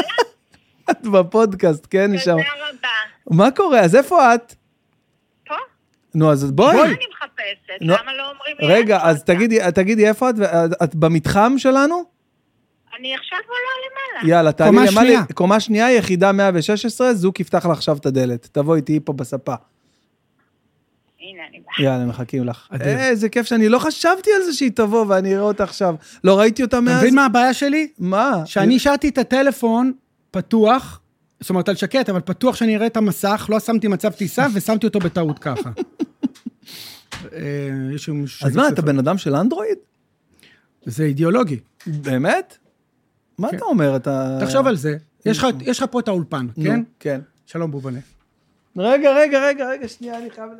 את 0.90 1.02
בפודקאסט, 1.02 1.86
כן, 1.90 2.12
נשאר. 2.12 2.32
תודה 2.32 2.44
רבה. 2.70 2.88
מה 3.36 3.50
קורה? 3.50 3.80
אז 3.80 3.96
איפה 3.96 4.34
את? 4.34 4.54
נו, 6.14 6.32
אז 6.32 6.44
מה 6.44 6.50
בואי. 6.50 6.80
אני 6.82 6.94
מחפשת? 7.12 7.80
נו, 7.82 7.92
למה 7.92 8.14
לא 8.16 8.30
אומרים 8.30 8.56
לי 8.60 8.66
רגע, 8.66 8.98
אז 9.02 9.20
אתה? 9.20 9.34
תגידי, 9.34 9.58
תגידי 9.74 10.08
איפה 10.08 10.30
את? 10.30 10.34
את 10.84 10.94
במתחם 10.94 11.52
שלנו? 11.56 12.04
אני 12.98 13.14
עכשיו 13.14 13.38
עולה 13.48 13.58
למעלה. 13.86 14.36
יאללה, 14.36 14.52
תעלי 14.52 14.70
קומה 14.70 14.90
למעלה. 14.90 15.06
שנייה. 15.06 15.22
קומה 15.34 15.60
שנייה, 15.60 15.92
יחידה 15.92 16.32
116, 16.32 17.14
זוק 17.14 17.40
יפתח 17.40 17.66
לך 17.66 17.70
עכשיו 17.70 17.96
את 17.96 18.06
הדלת. 18.06 18.48
תבואי, 18.52 18.82
תהיי 18.82 19.00
פה 19.04 19.12
בספה. 19.12 19.54
הנה, 21.20 21.42
אני 21.50 21.60
באה. 21.60 21.84
יאללה, 21.84 22.06
מחכים 22.06 22.44
לך. 22.44 22.68
איזה 22.80 23.28
כיף 23.28 23.46
שאני 23.46 23.68
לא 23.68 23.78
חשבתי 23.78 24.30
על 24.36 24.42
זה 24.42 24.52
שהיא 24.52 24.70
תבוא 24.74 25.04
ואני 25.08 25.34
אראה 25.34 25.44
אותה 25.44 25.64
עכשיו. 25.64 25.94
לא 26.24 26.38
ראיתי 26.38 26.62
אותה 26.62 26.76
אתה 26.76 26.84
מאז. 26.84 26.98
מבין 27.02 27.14
מה 27.14 27.24
הבעיה 27.24 27.54
שלי? 27.54 27.88
מה? 27.98 28.42
שאני 28.44 28.76
השארתי 28.76 29.08
את 29.08 29.18
הטלפון 29.18 29.92
פתוח, 30.30 31.00
זאת 31.40 31.50
אומרת 31.50 31.68
על 31.68 31.74
שקט, 31.74 32.08
אבל 32.08 32.20
פתוח 32.20 32.56
שאני 32.56 32.76
אראה 32.76 32.86
את 32.86 32.96
המסך, 32.96 33.46
לא 33.52 33.60
שמתי 33.60 33.88
מצב 33.88 34.10
טיסה 34.12 34.46
ושמתי 34.54 34.86
אותו 34.86 34.98
בטעות 34.98 35.38
ככה. 35.38 35.70
אה, 37.32 37.70
אז 38.42 38.56
מה. 38.56 38.68
אתה 38.68 38.82
בן 38.82 38.98
אדם 38.98 39.18
של 39.18 39.34
אנדרואיד? 39.34 39.78
זה 40.84 41.04
אידיאולוגי. 41.04 41.60
באמת? 41.86 42.56
מה 43.38 43.50
כן. 43.50 43.56
אתה 43.56 43.64
אומר? 43.64 43.96
אתה... 43.96 44.38
תחשוב 44.40 44.66
על 44.66 44.76
זה. 44.76 44.96
יש 45.26 45.38
לך- 45.78 45.84
פה 45.90 46.00
את 46.00 46.08
האולפן, 46.08 46.46
כן? 46.64 46.82
כן. 47.00 47.20
שלום 47.46 47.70
בובנה. 47.70 47.98
רגע, 48.76 49.10
רגע, 49.14 49.46
רגע, 49.46 49.68
רגע, 49.68 49.88
שנייה, 49.88 50.18
אני 50.18 50.30
חייב... 50.30 50.50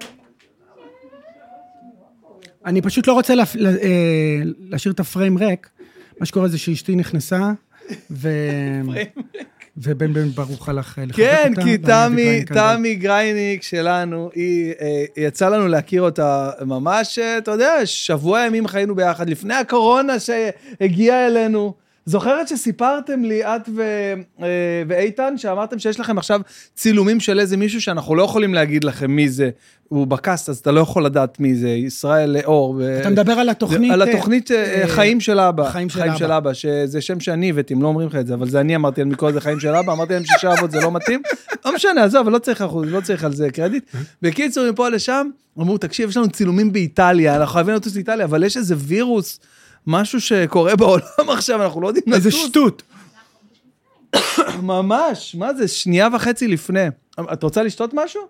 אני 2.67 2.83
פשוט 2.83 3.07
לא 3.07 3.13
רוצה 3.13 3.35
אה, 3.35 3.45
להשאיר 4.59 4.95
את 4.95 5.01
הפריים 5.01 5.39
ריק. 5.39 5.69
מה 6.21 6.27
שקורה 6.27 6.49
זה 6.49 6.59
שאשתי 6.59 6.97
נכנסה, 6.97 7.53
ו... 8.11 8.29
ובן 9.83 10.13
בן 10.13 10.29
ברוך 10.29 10.69
הלך 10.69 10.99
אה, 10.99 11.05
לחבק 11.05 11.17
כן, 11.17 11.49
אותה. 11.51 11.63
כי 11.63 11.77
ואני 11.83 12.45
תמי, 12.45 12.45
תמי 12.45 12.95
גרייניק 12.95 13.63
שלנו, 13.63 14.31
היא, 14.35 14.73
אה, 14.81 15.05
יצא 15.17 15.49
לנו 15.49 15.69
להכיר 15.69 16.03
אותה 16.03 16.51
ממש, 16.61 17.19
אה, 17.19 17.39
אתה 17.39 17.51
יודע, 17.51 17.73
שבוע 17.85 18.41
ימים 18.41 18.67
חיינו 18.67 18.95
ביחד, 18.95 19.31
לפני 19.31 19.55
הקורונה 19.55 20.13
שהגיעה 20.19 21.27
אלינו. 21.27 21.75
זוכרת 22.07 22.49
שסיפרתם 22.49 23.25
לי, 23.25 23.45
את 23.45 23.69
ו, 23.77 23.83
אה, 24.43 24.47
ואיתן, 24.89 25.39
שאמרתם 25.39 25.79
שיש 25.79 26.01
לכם 26.01 26.19
עכשיו 26.19 26.41
צילומים 26.75 27.21
של 27.21 27.41
איזה 27.41 27.57
מישהו 27.57 27.83
שאנחנו 27.83 28.15
לא 28.15 28.23
יכולים 28.23 28.55
להגיד 28.55 28.85
לכם 28.85 29.11
מי 29.11 29.29
זה. 29.29 29.51
הוא 29.89 30.07
בקאסט, 30.07 30.49
אז 30.49 30.59
אתה 30.59 30.71
לא 30.71 30.81
יכול 30.81 31.05
לדעת 31.05 31.41
מי 31.41 31.55
זה, 31.55 31.69
ישראל 31.69 32.37
אור. 32.45 32.75
ו- 32.79 33.01
אתה 33.01 33.11
מדבר 33.11 33.33
על 33.33 33.49
התוכנית... 33.49 33.93
על 33.93 34.03
אה, 34.03 34.09
התוכנית 34.09 34.51
אה, 34.51 34.83
חיים 34.87 35.21
של 35.21 35.41
אבא. 35.41 35.71
חיים 35.71 35.89
של 35.89 35.99
חיים 35.99 36.11
אבא. 36.11 36.19
של 36.19 36.33
אבא, 36.33 36.53
שזה 36.53 37.01
שם 37.01 37.21
שאני 37.21 37.51
הבאתי, 37.51 37.75
הם 37.75 37.83
לא 37.83 37.89
אומרים 37.89 38.09
לך 38.09 38.15
את 38.15 38.27
זה, 38.27 38.35
אבל 38.35 38.49
זה 38.49 38.61
אני 38.61 38.77
אמרתי 38.77 39.01
להם 39.01 39.13
לקרוא 39.13 39.31
לזה 39.31 39.41
חיים 39.41 39.61
של 39.61 39.75
אבא, 39.75 39.93
אמרתי 39.93 40.13
להם 40.13 40.25
שישה 40.25 40.53
אבות 40.53 40.71
זה 40.71 40.81
לא 40.81 40.93
מתאים. 40.93 41.23
לא 41.65 41.75
משנה, 41.75 42.05
עזוב, 42.05 42.29
לא 42.29 42.39
צריך 42.39 42.63
אחוז, 42.63 42.89
לא 42.89 43.01
צריך 43.01 43.25
על 43.25 43.33
זה 43.33 43.51
קרדיט. 43.51 43.85
בקיצור, 44.23 44.71
מפה 44.71 44.89
לשם, 44.89 45.29
אמרו, 45.59 45.79
תקשיב, 45.79 46.09
יש 46.09 46.17
לנו 46.17 46.29
צילומים 46.29 46.73
באיטליה, 46.73 47.37
אנחנו 47.37 47.55
חייבים 47.55 47.75
לטוס 47.75 47.95
לאיטליה, 47.95 48.25
אבל 48.25 48.45
יש 48.45 48.57
איזה 48.57 48.75
וירוס, 48.79 49.41
משהו 49.87 50.21
שקורה 50.21 50.77
בעולם 50.77 51.31
עכשיו, 51.37 51.63
אנחנו 51.63 51.81
לא 51.81 51.89
יודעים 51.89 52.05
לטוס. 52.07 52.17
איזה 52.17 52.31
שטות. 52.31 52.83
ממש, 54.63 55.35
מה 55.35 55.55
זה, 55.55 55.69
שנייה 55.69 56.09
וחצי 56.15 56.49
לפני. 56.49 56.87
את 57.33 57.43
רוצה 57.43 57.63
לשתות 57.63 57.91
משהו? 57.95 58.23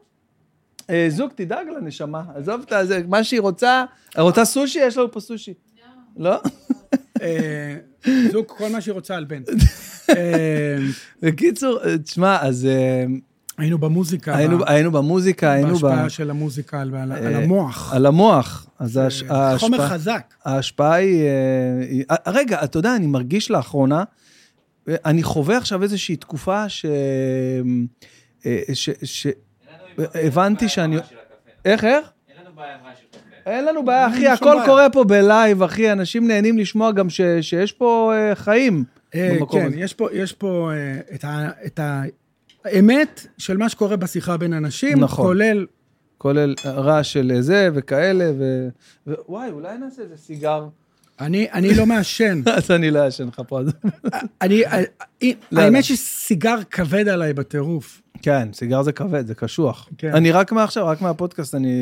אה, 0.91 1.07
זוג, 1.09 1.31
תדאג 1.35 1.67
לנשמה, 1.69 2.23
עזוב 2.35 2.61
את 2.61 2.89
זה, 2.89 3.03
מה 3.09 3.25
שהיא 3.25 3.41
רוצה, 3.41 3.85
רוצה 4.19 4.45
סושי? 4.45 4.79
יש 4.79 4.97
לנו 4.97 5.13
פה 5.13 5.21
סושי. 5.21 5.55
לא? 6.17 6.37
אה, 7.23 7.77
זוג 8.33 8.45
כל 8.47 8.69
מה 8.69 8.81
שהיא 8.81 8.93
רוצה 8.93 9.17
על 9.17 9.25
בן. 9.25 9.43
אה, 10.11 10.77
בקיצור, 11.23 11.79
אה, 11.85 11.99
תשמע, 11.99 12.43
אז 12.43 12.67
אה, 12.67 13.05
היינו 13.61 13.79
במוזיקה. 13.79 14.37
היינו, 14.37 14.59
ב- 14.59 14.63
היינו 14.67 14.91
במוזיקה, 14.93 15.53
היינו 15.53 15.69
ב... 15.69 15.83
בהשפעה 15.83 16.09
של 16.11 16.31
המוזיקה 16.31 16.81
על, 16.81 16.95
על, 16.95 17.13
על 17.13 17.35
אה, 17.35 17.39
המוח. 17.43 17.93
על 17.95 18.07
המוח. 18.07 18.67
אז 18.79 18.97
ההש- 18.97 19.23
אה, 19.31 19.59
חומר 19.59 19.81
ההשפעה- 19.81 19.89
חזק. 19.95 20.35
ההשפעה 20.45 20.95
היא... 20.95 21.23
אה, 21.25 21.31
היא- 21.89 22.05
אה, 22.11 22.17
רגע, 22.27 22.65
אתה 22.65 22.79
יודע, 22.79 22.97
אני 22.97 23.07
מרגיש 23.07 23.51
לאחרונה, 23.51 24.05
אני 24.89 25.23
חווה 25.23 25.57
עכשיו 25.57 25.83
איזושהי 25.83 26.17
תקופה 26.17 26.69
ש... 26.69 26.87
ש... 28.73 28.91
ש... 29.05 29.27
הבנתי 29.99 30.69
שאני... 30.69 30.97
איך, 31.65 31.85
איך? 31.85 32.07
אין 32.29 32.45
לנו 32.45 32.55
בעיה 32.57 32.75
עם 32.75 32.87
רעש 32.87 32.99
של 32.99 33.07
קפה. 33.11 33.51
אין 33.51 33.65
לנו 33.65 33.85
בעיה, 33.85 34.09
אחי, 34.09 34.29
הכל. 34.29 34.57
קורה 34.67 34.91
פה 34.91 35.05
בלייב, 35.05 35.63
אחי, 35.63 35.93
אנשים 35.93 36.29
נהנים 36.29 36.59
לשמוע 36.59 36.93
גם 36.93 37.11
ש... 37.11 37.21
שיש 37.41 37.73
פה 37.73 38.13
חיים 38.35 38.85
במקום 39.15 39.61
כן, 39.61 39.67
הזה. 39.67 39.77
יש 39.81 39.95
פה, 39.95 40.09
יש 40.13 40.33
פה 40.33 40.71
את, 41.67 41.81
האמת 42.65 43.27
של 43.39 43.57
מה 43.57 43.69
שקורה 43.69 43.97
בשיחה 43.97 44.37
בין 44.37 44.53
אנשים, 44.53 45.01
נכון. 45.01 45.27
כולל... 45.27 45.67
כולל 46.19 46.55
רעש 46.65 47.13
של 47.13 47.41
זה 47.41 47.69
וכאלה, 47.75 48.31
ו... 48.39 48.69
וואי, 49.29 49.51
אולי 49.51 49.79
נעשה 49.79 50.03
איזה 50.03 50.17
סיגר. 50.17 50.69
אני, 51.21 51.47
אני 51.53 51.75
לא 51.75 51.87
מעשן. 51.87 52.43
אז 52.57 52.71
אני 52.71 52.91
לא 52.91 52.99
אעשן 52.99 53.29
לך 53.29 53.43
פה. 53.49 53.61
אני, 54.43 54.67
אה, 54.67 54.83
אה, 55.23 55.31
לא. 55.53 55.61
האמת 55.61 55.85
שסיגר 55.85 56.57
כבד 56.71 57.09
עליי 57.09 57.33
בטירוף. 57.33 58.03
כן, 58.23 58.49
סיגר 58.53 58.83
זה 58.83 58.93
כבד, 58.93 59.27
זה 59.27 59.35
קשוח. 59.35 59.89
כן. 59.99 60.15
אני 60.15 60.33
רק 60.33 60.53
מעכשיו, 60.53 60.87
רק 60.87 61.03
מהפודקאסט, 61.03 61.55
אני 61.55 61.73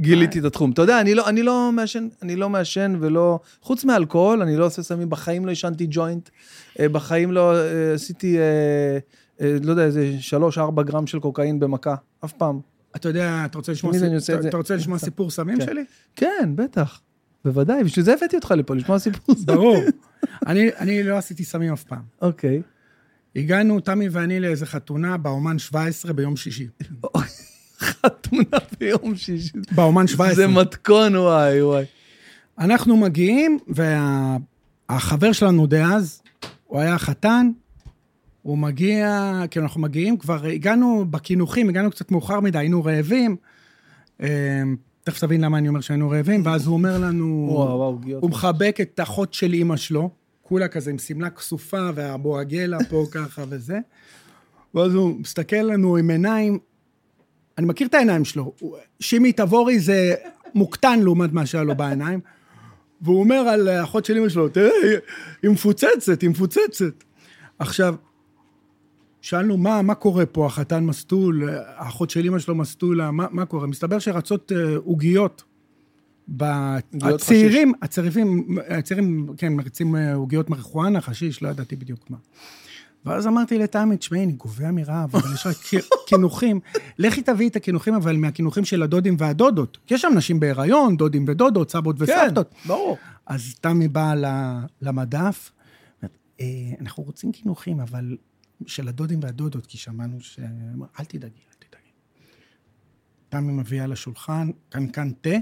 גיליתי 0.00 0.38
את 0.38 0.44
התחום. 0.44 0.70
אתה 0.70 0.82
יודע, 0.82 1.00
אני 1.00 1.14
לא, 1.14 1.28
אני 1.28 1.42
לא 1.42 1.70
מעשן, 1.72 2.08
אני 2.22 2.36
לא 2.36 2.48
מעשן 2.48 2.96
ולא... 3.00 3.38
חוץ 3.62 3.84
מאלכוהול, 3.84 4.42
אני 4.42 4.56
לא 4.56 4.66
עושה 4.66 4.82
סמים, 4.82 5.10
בחיים 5.10 5.46
לא 5.46 5.50
עישנתי 5.50 5.86
ג'וינט, 5.90 6.28
אה, 6.80 6.88
בחיים 6.88 7.32
לא 7.32 7.54
אה, 7.54 7.94
עשיתי, 7.94 8.38
אה, 8.38 8.42
אה, 8.42 8.98
לא 9.40 9.70
יודע, 9.70 9.84
איזה 9.84 10.16
שלוש, 10.20 10.58
ארבע 10.58 10.82
גרם 10.82 11.06
של 11.06 11.18
קוקאין 11.20 11.60
במכה, 11.60 11.94
אף 12.24 12.32
פעם. 12.32 12.60
אתה 12.96 13.08
יודע, 13.08 13.42
אתה 13.44 13.58
רוצה 13.58 13.72
לשמוע, 13.72 13.92
סיפ- 13.92 14.34
את 14.34 14.40
אתה. 14.40 14.48
אתה 14.48 14.56
רוצה 14.56 14.76
לשמוע 14.76 14.98
סיפור 14.98 15.30
סמים 15.30 15.58
כן. 15.58 15.66
שלי? 15.66 15.84
כן, 16.16 16.52
בטח. 16.54 17.00
בוודאי, 17.44 17.84
בשביל 17.84 18.04
זה 18.04 18.14
הבאתי 18.14 18.36
אותך 18.36 18.54
לפה, 18.56 18.74
לשמוע 18.74 18.98
סיפור. 18.98 19.34
ברור. 19.44 19.78
אני, 20.46 20.68
אני 20.78 21.02
לא 21.02 21.16
עשיתי 21.16 21.44
סמים 21.44 21.72
אף 21.72 21.84
פעם. 21.84 22.02
אוקיי. 22.22 22.62
הגענו, 23.36 23.80
תמי 23.80 24.08
ואני, 24.08 24.40
לאיזה 24.40 24.66
חתונה 24.66 25.16
באומן 25.16 25.58
17 25.58 26.12
ביום 26.12 26.36
שישי. 26.36 26.66
חתונה 27.80 28.42
ביום 28.80 29.14
שישי. 29.16 29.52
באומן 29.72 30.06
17. 30.06 30.34
זה 30.34 30.46
מתכון, 30.46 31.16
וואי, 31.16 31.62
וואי. 31.62 31.84
אנחנו 32.58 32.96
מגיעים, 32.96 33.58
והחבר 34.88 35.32
שלנו 35.32 35.66
דאז, 35.66 36.22
הוא 36.66 36.80
היה 36.80 36.98
חתן, 36.98 37.50
הוא 38.48 38.58
מגיע, 38.58 39.32
כאילו 39.50 39.64
אנחנו 39.66 39.80
מגיעים, 39.80 40.16
כבר 40.16 40.44
הגענו 40.44 41.04
בקינוחים, 41.10 41.68
הגענו 41.68 41.90
קצת 41.90 42.10
מאוחר 42.10 42.40
מדי, 42.40 42.58
היינו 42.58 42.84
רעבים, 42.84 43.36
אה, 44.22 44.62
תכף 45.04 45.20
תבין 45.20 45.40
למה 45.40 45.58
אני 45.58 45.68
אומר 45.68 45.80
שהיינו 45.80 46.10
רעבים, 46.10 46.42
ואז 46.44 46.66
הוא 46.66 46.74
אומר 46.74 46.98
לנו... 46.98 47.48
וואו, 47.50 47.66
וואו, 47.66 47.82
עוגיות. 47.82 48.22
הוא 48.22 48.30
מחבק 48.30 48.78
את 48.80 49.00
אחות 49.02 49.34
של 49.34 49.52
אימא 49.52 49.76
שלו, 49.76 50.10
כולה 50.42 50.68
כזה 50.68 50.90
עם 50.90 50.98
שמלה 50.98 51.30
כסופה 51.30 51.90
והבורגלה 51.94 52.78
פה 52.90 53.04
ככה 53.14 53.44
וזה. 53.48 53.78
ואז 54.74 54.94
הוא 54.94 55.20
מסתכל 55.20 55.56
עלינו 55.56 55.96
עם 55.96 56.10
עיניים, 56.10 56.58
אני 57.58 57.66
מכיר 57.66 57.86
את 57.86 57.94
העיניים 57.94 58.24
שלו, 58.24 58.52
שימי 59.00 59.32
תבורי 59.32 59.80
זה 59.80 60.14
מוקטן 60.54 61.00
לעומת 61.00 61.32
מה 61.32 61.46
שהיה 61.46 61.64
לו 61.64 61.76
בעיניים, 61.76 62.20
והוא 63.00 63.20
אומר 63.20 63.36
על 63.36 63.68
אחות 63.68 64.04
של 64.04 64.16
אימא 64.16 64.28
שלו, 64.28 64.48
תראה, 64.48 64.70
היא 65.42 65.50
מפוצצת, 65.50 66.22
היא 66.22 66.30
מפוצצת. 66.30 67.04
עכשיו, 67.58 67.94
שאלנו, 69.28 69.56
מה, 69.56 69.82
מה 69.82 69.94
קורה 69.94 70.26
פה, 70.26 70.46
החתן 70.46 70.84
מסטול, 70.84 71.48
האחות 71.76 72.10
של 72.10 72.24
אימא 72.24 72.38
שלו 72.38 72.54
מסטולה, 72.54 73.10
מה, 73.10 73.26
מה 73.30 73.46
קורה? 73.46 73.66
מסתבר 73.66 73.98
שרצות 73.98 74.52
אה, 74.52 74.76
עוגיות. 74.76 75.42
הצעירים, 77.02 77.72
הצעירים, 77.82 78.46
הצעירים, 78.68 79.28
כן, 79.36 79.52
מריצים 79.52 79.96
אה, 79.96 80.14
עוגיות 80.14 80.50
מריחואנה, 80.50 81.00
חשיש, 81.00 81.42
לא 81.42 81.48
ידעתי 81.48 81.76
בדיוק 81.76 82.10
מה. 82.10 82.16
ואז 83.04 83.26
אמרתי 83.26 83.58
לתמי, 83.58 83.96
תשמעי, 83.96 84.24
אני 84.24 84.32
גובע 84.32 84.70
מרעב, 84.70 85.16
אבל 85.16 85.34
יש 85.34 85.46
רק 85.46 85.56
קי- 85.56 85.76
קינוחים. 86.08 86.60
לכי 86.98 87.22
תביאי 87.22 87.48
את 87.48 87.56
הקינוחים, 87.56 87.94
אבל 87.94 88.16
מהקינוחים 88.16 88.64
של 88.64 88.82
הדודים 88.82 89.16
והדודות. 89.18 89.78
כי 89.86 89.94
יש 89.94 90.02
שם 90.02 90.12
נשים 90.16 90.40
בהיריון, 90.40 90.96
דודים 90.96 91.24
ודודות, 91.28 91.70
סבות 91.70 91.96
כן, 91.98 92.02
וסבתות. 92.04 92.54
ברור. 92.66 92.96
אז 93.26 93.54
תמי 93.60 93.88
באה 93.88 94.14
למדף, 94.82 95.50
"אה, 96.40 96.46
אנחנו 96.80 97.02
רוצים 97.02 97.32
קינוחים, 97.32 97.80
אבל 97.80 98.16
של 98.66 98.88
הדודים 98.88 99.22
והדודות, 99.22 99.66
כי 99.66 99.78
שמענו 99.78 100.20
ש... 100.20 100.38
אל 101.00 101.04
תדאגי, 101.04 101.40
אל 101.48 101.66
תדאגי. 101.68 101.90
תמי 103.28 103.52
מביאה 103.52 103.86
לשולחן 103.86 104.50
קנקן 104.68 105.12
תה 105.20 105.36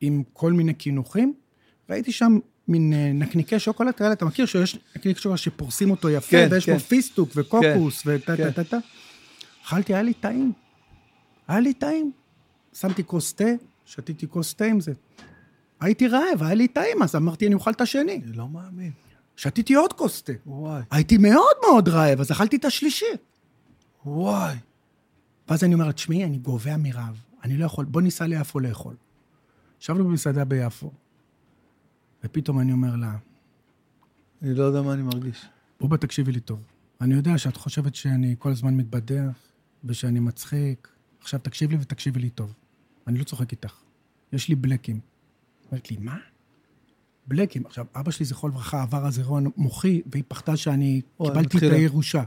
עם 0.00 0.22
כל 0.32 0.52
מיני 0.52 0.74
קינוחים, 0.74 1.34
ראיתי 1.90 2.12
שם 2.12 2.38
מין 2.68 2.92
אה, 2.92 3.12
נקניקי 3.12 3.58
שוקולד 3.58 3.94
כאלה, 3.94 4.12
אתה 4.12 4.24
מכיר 4.24 4.46
שיש 4.46 4.78
נקניק 4.96 5.18
שוקולד 5.18 5.38
שפורסים 5.38 5.90
אותו 5.90 6.10
יפה, 6.10 6.30
כן, 6.30 6.48
ויש 6.50 6.66
כן. 6.66 6.72
בו 6.72 6.78
פיסטוק 6.78 7.30
וקוקוס 7.34 8.02
וטה 8.06 8.36
כן. 8.36 8.50
טה 8.50 8.52
טה 8.52 8.64
טה. 8.64 8.78
אכלתי, 9.64 9.94
היה 9.94 10.02
לי 10.02 10.14
טעים. 10.14 10.52
היה 11.48 11.60
לי 11.60 11.74
טעים. 11.74 12.12
שמתי 12.72 13.04
כוס 13.04 13.34
תה, 13.34 13.44
שתיתי 13.84 14.28
כוס 14.28 14.54
תה 14.54 14.64
עם 14.64 14.80
זה. 14.80 14.92
הייתי 15.80 16.08
רעב, 16.08 16.42
היה 16.42 16.54
לי 16.54 16.68
טעים, 16.68 17.02
אז 17.02 17.16
אמרתי, 17.16 17.46
אני 17.46 17.54
אוכל 17.54 17.70
את 17.70 17.80
השני. 17.80 18.20
אני 18.24 18.32
לא 18.32 18.48
מאמין. 18.48 18.92
שתיתי 19.36 19.74
עוד 19.74 19.92
כוס 19.92 20.22
תה. 20.22 20.32
וואי, 20.46 20.82
הייתי 20.90 21.18
מאוד 21.18 21.56
מאוד 21.68 21.88
רעב, 21.88 22.20
אז 22.20 22.32
אכלתי 22.32 22.56
את 22.56 22.64
השלישי. 22.64 23.04
וואי. 24.06 24.56
ואז 25.48 25.64
אני 25.64 25.74
אומר 25.74 25.92
תשמעי, 25.92 26.24
אני 26.24 26.38
גובע 26.38 26.76
מרעב, 26.76 27.20
אני 27.44 27.56
לא 27.56 27.64
יכול, 27.64 27.84
בוא 27.84 28.00
ניסע 28.00 28.26
ליפו 28.26 28.60
לאכול. 28.60 28.94
ישבנו 29.80 30.04
במסעדה 30.04 30.44
ביפו, 30.44 30.92
ופתאום 32.24 32.60
אני 32.60 32.72
אומר 32.72 32.96
לה, 32.96 33.16
אני 34.42 34.54
לא 34.54 34.64
יודע 34.64 34.82
מה 34.82 34.92
אני 34.92 35.02
מרגיש. 35.02 35.46
בובה, 35.80 35.96
תקשיבי 35.96 36.32
לי 36.32 36.40
טוב. 36.40 36.60
אני 37.00 37.14
יודע 37.14 37.38
שאת 37.38 37.56
חושבת 37.56 37.94
שאני 37.94 38.34
כל 38.38 38.50
הזמן 38.50 38.74
מתבדח, 38.74 39.36
ושאני 39.84 40.20
מצחיק. 40.20 40.88
עכשיו 41.20 41.40
תקשיב 41.40 41.70
לי 41.70 41.76
ותקשיבי 41.80 42.20
לי 42.20 42.30
טוב. 42.30 42.54
אני 43.06 43.18
לא 43.18 43.24
צוחק 43.24 43.52
איתך. 43.52 43.74
יש 44.32 44.48
לי 44.48 44.54
בלקים. 44.54 45.00
אומרת 45.70 45.90
לי, 45.90 45.96
מה? 45.96 46.16
בלקים. 47.28 47.62
עכשיו, 47.66 47.84
אבא 47.96 48.10
שלי, 48.10 48.26
זכרו 48.26 48.48
לברכה, 48.48 48.82
עבר 48.82 49.06
אז 49.06 49.18
אירוע 49.18 49.40
מוחי, 49.56 50.02
והיא 50.12 50.22
פחדה 50.28 50.56
שאני 50.56 51.00
וואי, 51.20 51.30
קיבלתי 51.30 51.48
את 51.48 51.54
מתחילה. 51.54 51.76
הירושה. 51.76 52.22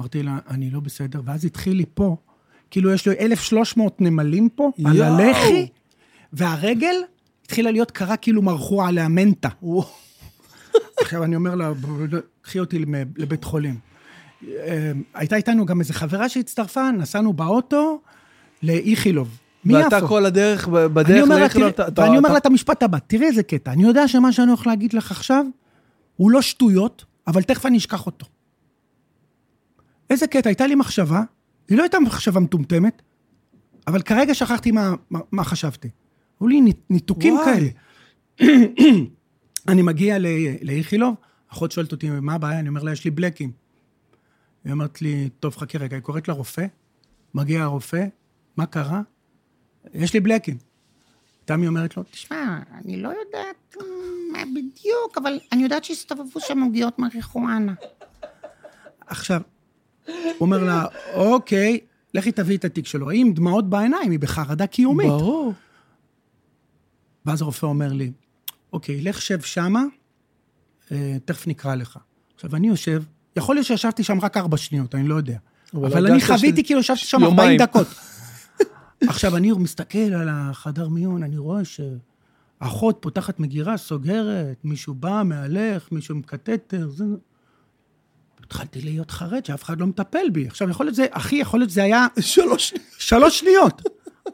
אמרתי 0.00 0.22
לה, 0.22 0.38
אני 0.50 0.70
לא 0.70 0.80
בסדר, 0.80 1.20
ואז 1.24 1.44
התחיל 1.44 1.76
לי 1.76 1.84
פה, 1.94 2.16
כאילו 2.70 2.92
יש 2.92 3.06
לו 3.06 3.12
1,300 3.12 4.00
נמלים 4.00 4.48
פה, 4.48 4.70
על 4.84 4.96
יואו. 4.96 5.08
הלחי, 5.14 5.68
והרגל 6.32 6.94
התחילה 7.44 7.70
להיות 7.70 7.90
קרה 7.90 8.16
כאילו 8.16 8.42
מרחו 8.42 8.82
עליה 8.82 9.08
מנטה. 9.08 9.48
עכשיו 11.00 11.24
אני 11.24 11.36
אומר 11.36 11.54
לה, 11.54 11.72
"בוא, 11.72 12.06
קחי 12.42 12.58
אותי 12.58 12.78
לבית 13.16 13.44
חולים. 13.44 13.78
אה, 14.48 14.92
הייתה 15.14 15.36
איתנו 15.36 15.66
גם 15.66 15.80
איזו 15.80 15.94
חברה 15.94 16.28
שהצטרפה, 16.28 16.90
נסענו 16.90 17.32
באוטו 17.32 18.00
לאיכילוב. 18.62 19.38
ואתה 19.74 19.96
מיפו. 19.96 20.08
כל 20.08 20.26
הדרך, 20.26 20.68
בדרך 20.68 21.28
לאיכילוב, 21.28 21.68
אתה- 21.68 22.02
ואני 22.02 22.18
אומר 22.18 22.32
לה 22.32 22.38
את 22.38 22.46
המשפט 22.46 22.82
הבא, 22.82 22.98
תראי 22.98 23.26
איזה 23.26 23.42
קטע, 23.42 23.72
אני 23.72 23.82
יודע 23.82 24.08
שמה 24.08 24.32
שאני 24.32 24.48
הולך 24.48 24.66
להגיד 24.66 24.92
לך 24.92 25.10
עכשיו, 25.10 25.44
הוא 26.16 26.30
לא 26.30 26.42
שטויות, 26.42 27.04
אבל 27.26 27.42
תכף 27.42 27.66
אני 27.66 27.76
אשכח 27.78 28.06
אותו. 28.06 28.26
איזה 30.10 30.26
קטע, 30.26 30.48
הייתה 30.48 30.66
לי 30.66 30.74
מחשבה, 30.74 31.22
היא 31.68 31.78
לא 31.78 31.82
הייתה 31.82 32.00
מחשבה 32.00 32.40
מטומטמת, 32.40 33.02
אבל 33.86 34.02
כרגע 34.02 34.34
שכחתי 34.34 34.70
מה, 34.70 34.94
מה, 35.10 35.18
מה 35.32 35.44
חשבתי. 35.44 35.88
היו 36.40 36.48
לי 36.48 36.60
ניתוקים 36.90 37.34
וואי. 37.34 37.44
כאלה. 37.44 37.68
אני 39.68 39.82
מגיע 39.82 40.16
לאיכילוב, 40.62 41.14
אחות 41.52 41.72
שואלת 41.72 41.92
אותי, 41.92 42.10
מה 42.10 42.34
הבעיה? 42.34 42.58
אני 42.60 42.68
אומר 42.68 42.82
לה, 42.82 42.92
יש 42.92 43.04
לי 43.04 43.10
בלקים. 43.10 43.50
היא 44.64 44.72
אומרת 44.72 45.02
לי, 45.02 45.28
טוב, 45.40 45.56
חכי 45.56 45.78
רגע, 45.78 45.96
היא 45.96 46.02
קוראת 46.02 46.28
לרופא, 46.28 46.66
מגיע 47.34 47.62
הרופא, 47.62 48.04
מה 48.56 48.66
קרה? 48.66 49.02
יש 49.94 50.14
לי 50.14 50.20
בלקים. 50.20 50.56
תמי 51.44 51.66
אומרת 51.68 51.96
לו, 51.96 52.02
תשמע, 52.10 52.58
אני 52.84 52.96
לא 53.02 53.08
יודעת 53.08 53.76
אה, 53.80 53.86
מה 54.32 54.44
בדיוק, 54.44 55.18
אבל 55.22 55.38
אני 55.52 55.62
יודעת 55.62 55.84
שהסתובבו 55.84 56.40
שם 56.40 56.60
עוגיות 56.62 56.98
מריחואנה. 56.98 57.74
עכשיו, 59.06 59.40
הוא 60.06 60.14
אומר 60.40 60.64
לה, 60.64 60.84
אוקיי, 61.14 61.78
לכי 62.14 62.32
תביאי 62.32 62.56
את 62.56 62.64
התיק 62.64 62.86
שלו. 62.86 63.10
היא 63.10 63.20
עם 63.20 63.32
דמעות 63.32 63.70
בעיניים, 63.70 64.10
היא 64.10 64.18
בחרדה 64.18 64.66
קיומית. 64.66 65.08
ברור. 65.08 65.52
ואז 67.26 67.42
הרופא 67.42 67.66
אומר 67.66 67.92
לי, 67.92 68.12
אוקיי, 68.72 69.00
לך 69.00 69.22
שב 69.22 69.40
שמה, 69.40 69.82
אה, 70.92 71.16
תכף 71.24 71.46
נקרא 71.46 71.74
לך. 71.74 71.98
עכשיו, 72.34 72.56
אני 72.56 72.68
יושב, 72.68 73.02
יכול 73.36 73.54
להיות 73.56 73.66
שישבתי 73.66 74.04
שם 74.04 74.20
רק 74.20 74.36
ארבע 74.36 74.56
שניות, 74.56 74.94
אני 74.94 75.08
לא 75.08 75.14
יודע. 75.14 75.38
אבל 75.74 75.86
אבל 75.86 76.06
אני 76.12 76.20
חוויתי 76.20 76.62
ש- 76.62 76.66
כאילו 76.66 76.80
ישבתי 76.80 77.00
שם 77.00 77.20
יומיים. 77.20 77.38
40 77.40 77.58
דקות. 77.60 77.86
עכשיו, 79.06 79.36
אני 79.36 79.52
מסתכל 79.52 79.98
על 79.98 80.28
החדר 80.30 80.88
מיון, 80.88 81.22
אני 81.22 81.38
רואה 81.38 81.60
שאחות 81.64 82.98
פותחת 83.00 83.40
מגירה, 83.40 83.76
סוגרת, 83.76 84.56
מישהו 84.64 84.94
בא, 84.94 85.22
מהלך, 85.24 85.92
מישהו 85.92 86.14
עם 86.14 86.22
קטטר, 86.22 86.88
זה... 86.88 87.04
התחלתי 88.44 88.80
להיות 88.80 89.10
חרד 89.10 89.44
שאף 89.44 89.62
אחד 89.62 89.80
לא 89.80 89.86
מטפל 89.86 90.30
בי. 90.32 90.46
עכשיו, 90.46 90.70
יכול 90.70 90.86
להיות 90.86 90.94
זה, 90.94 91.06
אחי, 91.10 91.36
יכול 91.36 91.60
להיות 91.60 91.70
זה 91.70 91.82
היה 91.82 92.06
שלוש... 92.20 92.74
שלוש 92.98 93.40
שניות. 93.40 93.82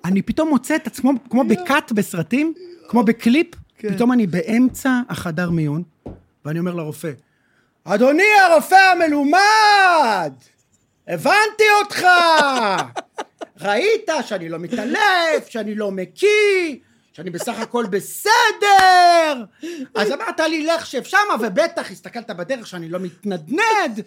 אני 0.04 0.22
פתאום 0.22 0.48
מוצא 0.48 0.76
את 0.76 0.86
עצמו, 0.86 1.10
כמו 1.30 1.44
בקאט 1.44 1.92
בסרטים, 1.92 2.54
כמו 2.88 3.02
בקליפ, 3.02 3.46
כן. 3.78 3.94
פתאום 3.94 4.12
אני 4.12 4.26
באמצע 4.26 5.00
החדר 5.08 5.50
מיון, 5.50 5.82
ואני 6.44 6.58
אומר 6.58 6.74
לרופא, 6.74 7.12
אדוני 7.84 8.22
הרופא 8.46 8.92
המלומד, 8.92 10.32
הבנתי 11.08 11.64
אותך! 11.82 12.06
ראית 13.60 14.10
שאני 14.26 14.48
לא 14.48 14.58
מתעלף, 14.58 15.48
שאני 15.48 15.74
לא 15.74 15.90
מקיא, 15.90 16.76
שאני 17.12 17.30
בסך 17.30 17.58
הכל 17.58 17.86
בסדר! 17.86 19.44
אז 19.94 20.12
אמרת 20.12 20.40
לי, 20.40 20.66
לך 20.66 20.86
שב 20.86 21.02
שמה, 21.02 21.34
ובטח 21.40 21.90
הסתכלת 21.90 22.30
בדרך 22.30 22.66
שאני 22.66 22.88
לא 22.88 22.98
מתנדנד, 23.00 24.00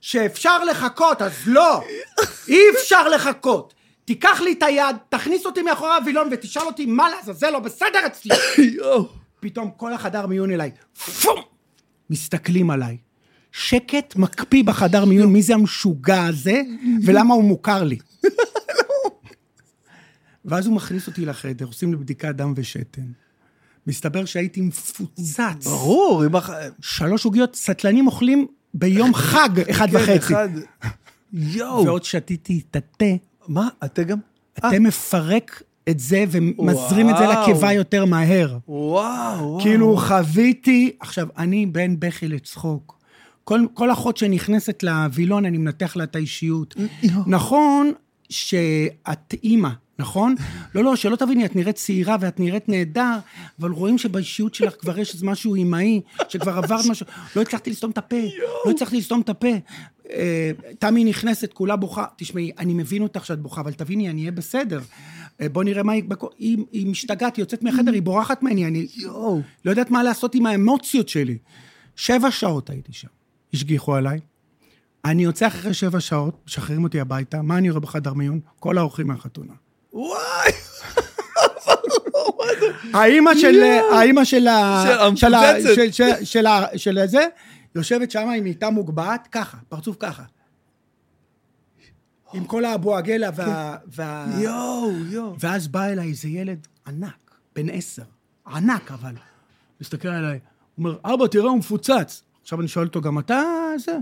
שאפשר 0.00 0.64
לחכות, 0.64 1.22
אז 1.22 1.32
לא! 1.46 1.84
אי 2.48 2.60
אפשר 2.74 3.08
לחכות! 3.08 3.74
תיקח 4.04 4.40
לי 4.40 4.52
את 4.52 4.62
היד, 4.62 4.96
תכניס 5.08 5.46
אותי 5.46 5.62
מאחורי 5.62 5.94
הווילון 5.94 6.28
ותשאל 6.30 6.62
אותי 6.62 6.86
מה 6.86 7.10
לעזאזל 7.10 7.50
לא 7.50 7.58
בסדר 7.58 8.06
אצלי! 8.06 8.36
פתאום 9.40 9.70
כל 9.76 9.92
החדר 9.92 10.26
מיון 10.26 10.50
אליי, 10.50 10.70
פום! 11.22 11.42
מסתכלים 12.10 12.70
עליי. 12.70 12.96
שקט 13.52 14.16
מקפיא 14.16 14.64
בחדר 14.64 15.04
מיון, 15.04 15.32
מי 15.32 15.42
זה 15.42 15.54
המשוגע 15.54 16.24
הזה, 16.24 16.62
ולמה 17.04 17.34
הוא 17.34 17.44
מוכר 17.44 17.82
לי. 17.82 17.98
ואז 20.44 20.66
הוא 20.66 20.76
מכניס 20.76 21.06
אותי 21.06 21.26
לחדר, 21.26 21.66
עושים 21.66 21.90
לי 21.90 21.96
בדיקת 21.96 22.34
דם 22.34 22.52
ושתן. 22.56 23.02
מסתבר 23.86 24.24
שהייתי 24.24 24.60
מפוצץ. 24.60 25.66
ברור, 25.66 26.26
אם... 26.26 26.36
הח- 26.36 26.50
שלוש 26.80 27.24
עוגיות, 27.24 27.54
סטלנים 27.56 28.06
אוכלים 28.06 28.46
ביום 28.74 29.14
חג, 29.30 29.60
אחד 29.70 29.90
כן, 29.90 29.96
וחצי. 29.96 30.16
אחד. 30.18 30.48
יואו. 31.32 31.84
ועוד 31.86 32.04
שתיתי 32.04 32.60
את 32.70 32.76
התה, 32.76 33.04
מה, 33.48 33.68
אתה 33.84 34.02
גם? 34.02 34.18
אה, 34.64 34.68
התה 34.68 34.78
מפרק 34.78 35.62
את 35.88 36.00
זה 36.00 36.24
ומזרים 36.30 37.10
את 37.10 37.14
זה. 37.18 37.24
לקיבה 37.26 37.72
יותר 37.72 38.04
מהר. 38.04 38.58
וואו, 38.68 39.38
וואו. 39.38 39.58
כאילו 39.62 39.96
חוויתי, 39.96 40.96
עכשיו, 41.00 41.28
אני 41.38 41.66
בין 41.66 42.00
בכי 42.00 42.28
לצחוק. 42.28 42.98
כל, 43.44 43.60
כל 43.74 43.92
אחות 43.92 44.16
שנכנסת 44.16 44.82
לווילון, 44.82 45.44
אני 45.46 45.58
מנתח 45.58 45.96
לה 45.96 46.04
את 46.04 46.16
האישיות. 46.16 46.74
נכון 47.26 47.92
שאת 48.30 49.34
אימא, 49.44 49.68
נכון? 49.98 50.34
לא, 50.74 50.84
לא, 50.84 50.96
שלא 50.96 51.16
תביני, 51.16 51.44
את 51.44 51.56
נראית 51.56 51.76
צעירה 51.76 52.16
ואת 52.20 52.40
נראית 52.40 52.68
נהדר, 52.68 53.18
אבל 53.60 53.70
רואים 53.70 53.98
שבאישיות 53.98 54.54
שלך 54.54 54.74
כבר 54.78 54.98
יש 54.98 55.14
איזה 55.14 55.26
משהו 55.26 55.54
אימהי, 55.54 56.00
שכבר 56.28 56.58
עברת 56.58 56.84
משהו. 56.90 57.06
לא 57.36 57.42
הצלחתי 57.42 57.70
לסתום 57.70 57.90
את 57.90 57.98
הפה, 57.98 58.16
לא 58.66 58.70
הצלחתי 58.70 58.96
לסתום 58.96 59.20
את 59.20 59.28
הפה. 59.28 59.48
אה, 60.10 60.50
תמי 60.78 61.04
נכנסת, 61.04 61.52
כולה 61.52 61.76
בוכה. 61.76 62.04
תשמעי, 62.16 62.52
אני 62.58 62.74
מבין 62.74 63.02
אותך 63.02 63.26
שאת 63.26 63.38
בוכה, 63.38 63.60
אבל 63.60 63.72
תביני, 63.72 64.10
אני 64.10 64.20
אהיה 64.20 64.32
בסדר. 64.32 64.80
אה, 65.40 65.48
בוא 65.48 65.64
נראה 65.64 65.82
מה 65.82 65.92
היא... 65.92 66.04
היא 66.72 66.86
משתגעת, 66.86 67.36
היא 67.36 67.42
יוצאת 67.42 67.62
מהחדר, 67.62 67.92
היא 67.92 68.02
בורחת 68.02 68.42
ממני, 68.42 68.66
אני. 68.66 68.86
לא 69.64 69.70
יודעת 69.70 69.90
מה 69.90 70.02
לעשות 70.02 70.34
עם 70.34 70.46
האמוציות 70.46 71.08
שלי. 71.08 71.38
שבע 71.96 72.30
שעות 72.30 72.70
הייתי 72.70 72.92
שם, 72.92 73.08
השגיחו 73.54 73.94
עליי. 73.94 74.20
אני 75.04 75.24
יוצא 75.24 75.46
אחרי 75.46 75.74
שבע 75.74 76.00
שעות, 76.00 76.42
משחררים 76.46 76.84
אותי 76.84 77.00
הביתה, 77.00 77.42
מה 77.42 77.58
אני 77.58 77.70
רואה 77.70 77.80
בחדר 77.80 78.14
מיון? 78.14 78.40
כל 78.60 78.78
האורחים 78.78 79.06
מהחתונה. 79.06 79.52
וואי. 79.94 80.50
האימא 82.94 83.30
של... 83.40 83.62
האימא 83.92 84.24
של 84.24 84.48
ה... 84.48 84.84
של 85.16 85.34
ה-. 85.34 85.52
של- 85.74 85.92
של- 85.92 86.24
של 86.24 86.46
ה- 86.46 86.78
של 86.78 86.98
זה, 87.06 87.26
יושבת 87.74 88.10
שם 88.10 88.28
עם 88.28 88.44
מיטה 88.44 88.70
מוגבהת, 88.70 89.28
ככה, 89.32 89.56
פרצוף 89.68 89.96
ככה. 90.00 90.22
עם 92.32 92.44
כל 92.44 92.64
האבו 92.64 92.96
עגלה 92.96 93.28
וה... 93.36 93.76
וה- 93.86 94.26
יואו, 94.38 94.90
יואו. 95.10 95.34
ואז 95.40 95.68
בא 95.68 95.84
אליי 95.84 96.08
איזה 96.08 96.28
ילד 96.28 96.66
ענק, 96.86 97.34
בן 97.56 97.68
עשר, 97.70 98.02
ענק 98.46 98.92
אבל. 98.92 99.14
מסתכל 99.80 100.08
עליי, 100.08 100.38
אומר, 100.78 100.96
אבא, 101.04 101.26
תראה, 101.26 101.48
הוא 101.50 101.58
מפוצץ. 101.58 102.22
עכשיו 102.42 102.60
אני 102.60 102.68
שואל 102.68 102.86
אותו, 102.86 103.00
גם 103.00 103.18
אתה 103.18 103.42
זה? 103.78 103.98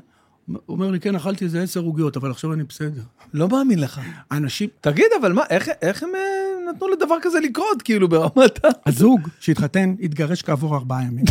אומר 0.69 0.90
לי, 0.90 1.01
כן, 1.01 1.14
אכלתי 1.14 1.44
איזה 1.44 1.62
עשר 1.62 1.81
עוגיות, 1.81 2.16
אבל 2.16 2.31
עכשיו 2.31 2.52
אני 2.52 2.64
בסדר. 2.64 3.02
לא 3.35 3.48
מאמין 3.48 3.78
לך. 3.78 4.01
אנשים, 4.32 4.69
תגיד, 4.81 5.06
אבל 5.20 5.32
מה, 5.32 5.43
איך, 5.51 5.69
איך 5.82 6.02
הם 6.02 6.09
אה, 6.14 6.73
נתנו 6.73 6.89
לדבר 6.89 7.16
כזה 7.23 7.40
לקרות, 7.40 7.82
כאילו, 7.82 8.09
ברמת 8.09 8.64
ה... 8.64 8.69
הזוג 8.86 9.28
שהתחתן, 9.40 9.94
התגרש 10.02 10.43
כעבור 10.43 10.77
ארבעה 10.77 11.02
ימים. 11.02 11.24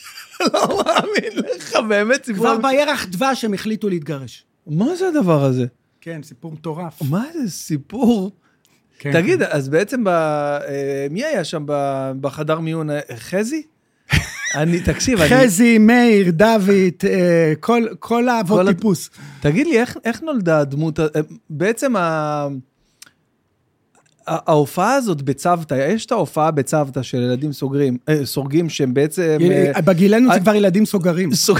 לא 0.54 0.66
מאמין 0.68 1.44
לך, 1.44 1.76
באמת 1.88 2.24
סיפור... 2.24 2.44
כבר 2.44 2.58
בירח 2.68 3.06
דבש 3.06 3.44
הם 3.44 3.54
החליטו 3.54 3.88
להתגרש. 3.88 4.44
מה 4.66 4.96
זה 4.96 5.08
הדבר 5.08 5.44
הזה? 5.44 5.66
כן, 6.00 6.22
סיפור 6.22 6.52
מטורף. 6.52 7.02
מה 7.10 7.24
זה 7.34 7.50
סיפור? 7.50 8.30
כן, 8.98 9.12
תגיד, 9.12 9.42
אז 9.42 9.68
בעצם, 9.68 10.04
ב... 10.04 10.08
אה, 10.08 11.06
מי 11.10 11.24
היה 11.24 11.44
שם 11.44 11.64
בחדר 12.20 12.60
מיון? 12.60 12.90
אה, 12.90 13.00
חזי? 13.16 13.62
אני, 14.54 14.80
תקשיב, 14.80 15.20
אני... 15.20 15.28
חזי, 15.28 15.78
מאיר, 15.78 16.30
דוד, 16.30 16.70
אה, 17.04 17.52
כל, 17.60 17.86
כל 17.98 18.28
האבות 18.28 18.66
כל 18.66 18.72
טיפוס. 18.72 19.10
תגיד 19.40 19.66
לי, 19.66 19.78
איך, 19.80 19.96
איך 20.04 20.22
נולדה 20.22 20.58
הדמות, 20.58 20.98
ה- 20.98 21.06
בעצם 21.50 21.96
ה... 21.96 22.48
ההופעה 24.28 24.94
הזאת 24.94 25.22
בצוותא, 25.22 25.74
יש 25.74 26.06
את 26.06 26.12
ההופעה 26.12 26.50
בצוותא 26.50 27.02
של 27.02 27.18
ילדים 27.18 27.52
סוגרים, 27.52 27.98
אה, 28.08 28.26
סורגים 28.26 28.68
שהם 28.68 28.94
בעצם... 28.94 29.38
אה, 29.76 29.82
בגילנו 29.82 30.28
זה 30.28 30.34
אה, 30.34 30.40
כבר 30.40 30.54
ילדים 30.54 30.86
סוגרים. 30.86 31.34
סוג... 31.46 31.58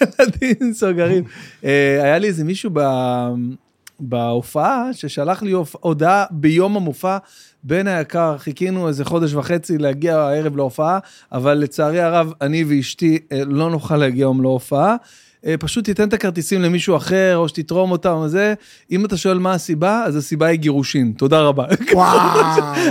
ילדים 0.00 0.72
סוגרים. 0.72 1.24
אה, 1.64 2.02
היה 2.02 2.18
לי 2.18 2.28
איזה 2.28 2.44
מישהו. 2.44 2.70
בהופעה 4.00 4.88
ששלח 4.92 5.42
לי 5.42 5.52
הודעה 5.72 6.24
ביום 6.30 6.76
המופע, 6.76 7.18
בן 7.64 7.86
היקר, 7.86 8.38
חיכינו 8.38 8.88
איזה 8.88 9.04
חודש 9.04 9.34
וחצי 9.34 9.78
להגיע 9.78 10.18
הערב 10.18 10.56
להופעה, 10.56 10.98
אבל 11.32 11.54
לצערי 11.54 12.00
הרב, 12.00 12.32
אני 12.40 12.64
ואשתי 12.68 13.18
אה, 13.32 13.42
לא 13.46 13.70
נוכל 13.70 13.96
להגיע 13.96 14.26
היום 14.26 14.42
להופעה. 14.42 14.96
אה, 15.46 15.54
פשוט 15.56 15.84
תיתן 15.84 16.08
את 16.08 16.12
הכרטיסים 16.12 16.62
למישהו 16.62 16.96
אחר, 16.96 17.36
או 17.36 17.48
שתתרום 17.48 17.90
אותם 17.90 18.16
וזה. 18.24 18.54
אם 18.90 19.04
אתה 19.04 19.16
שואל 19.16 19.38
מה 19.38 19.52
הסיבה, 19.52 20.04
אז 20.04 20.16
הסיבה 20.16 20.46
היא 20.46 20.58
גירושין. 20.58 21.12
תודה 21.12 21.40
רבה. 21.40 21.64
וואו. 21.92 22.40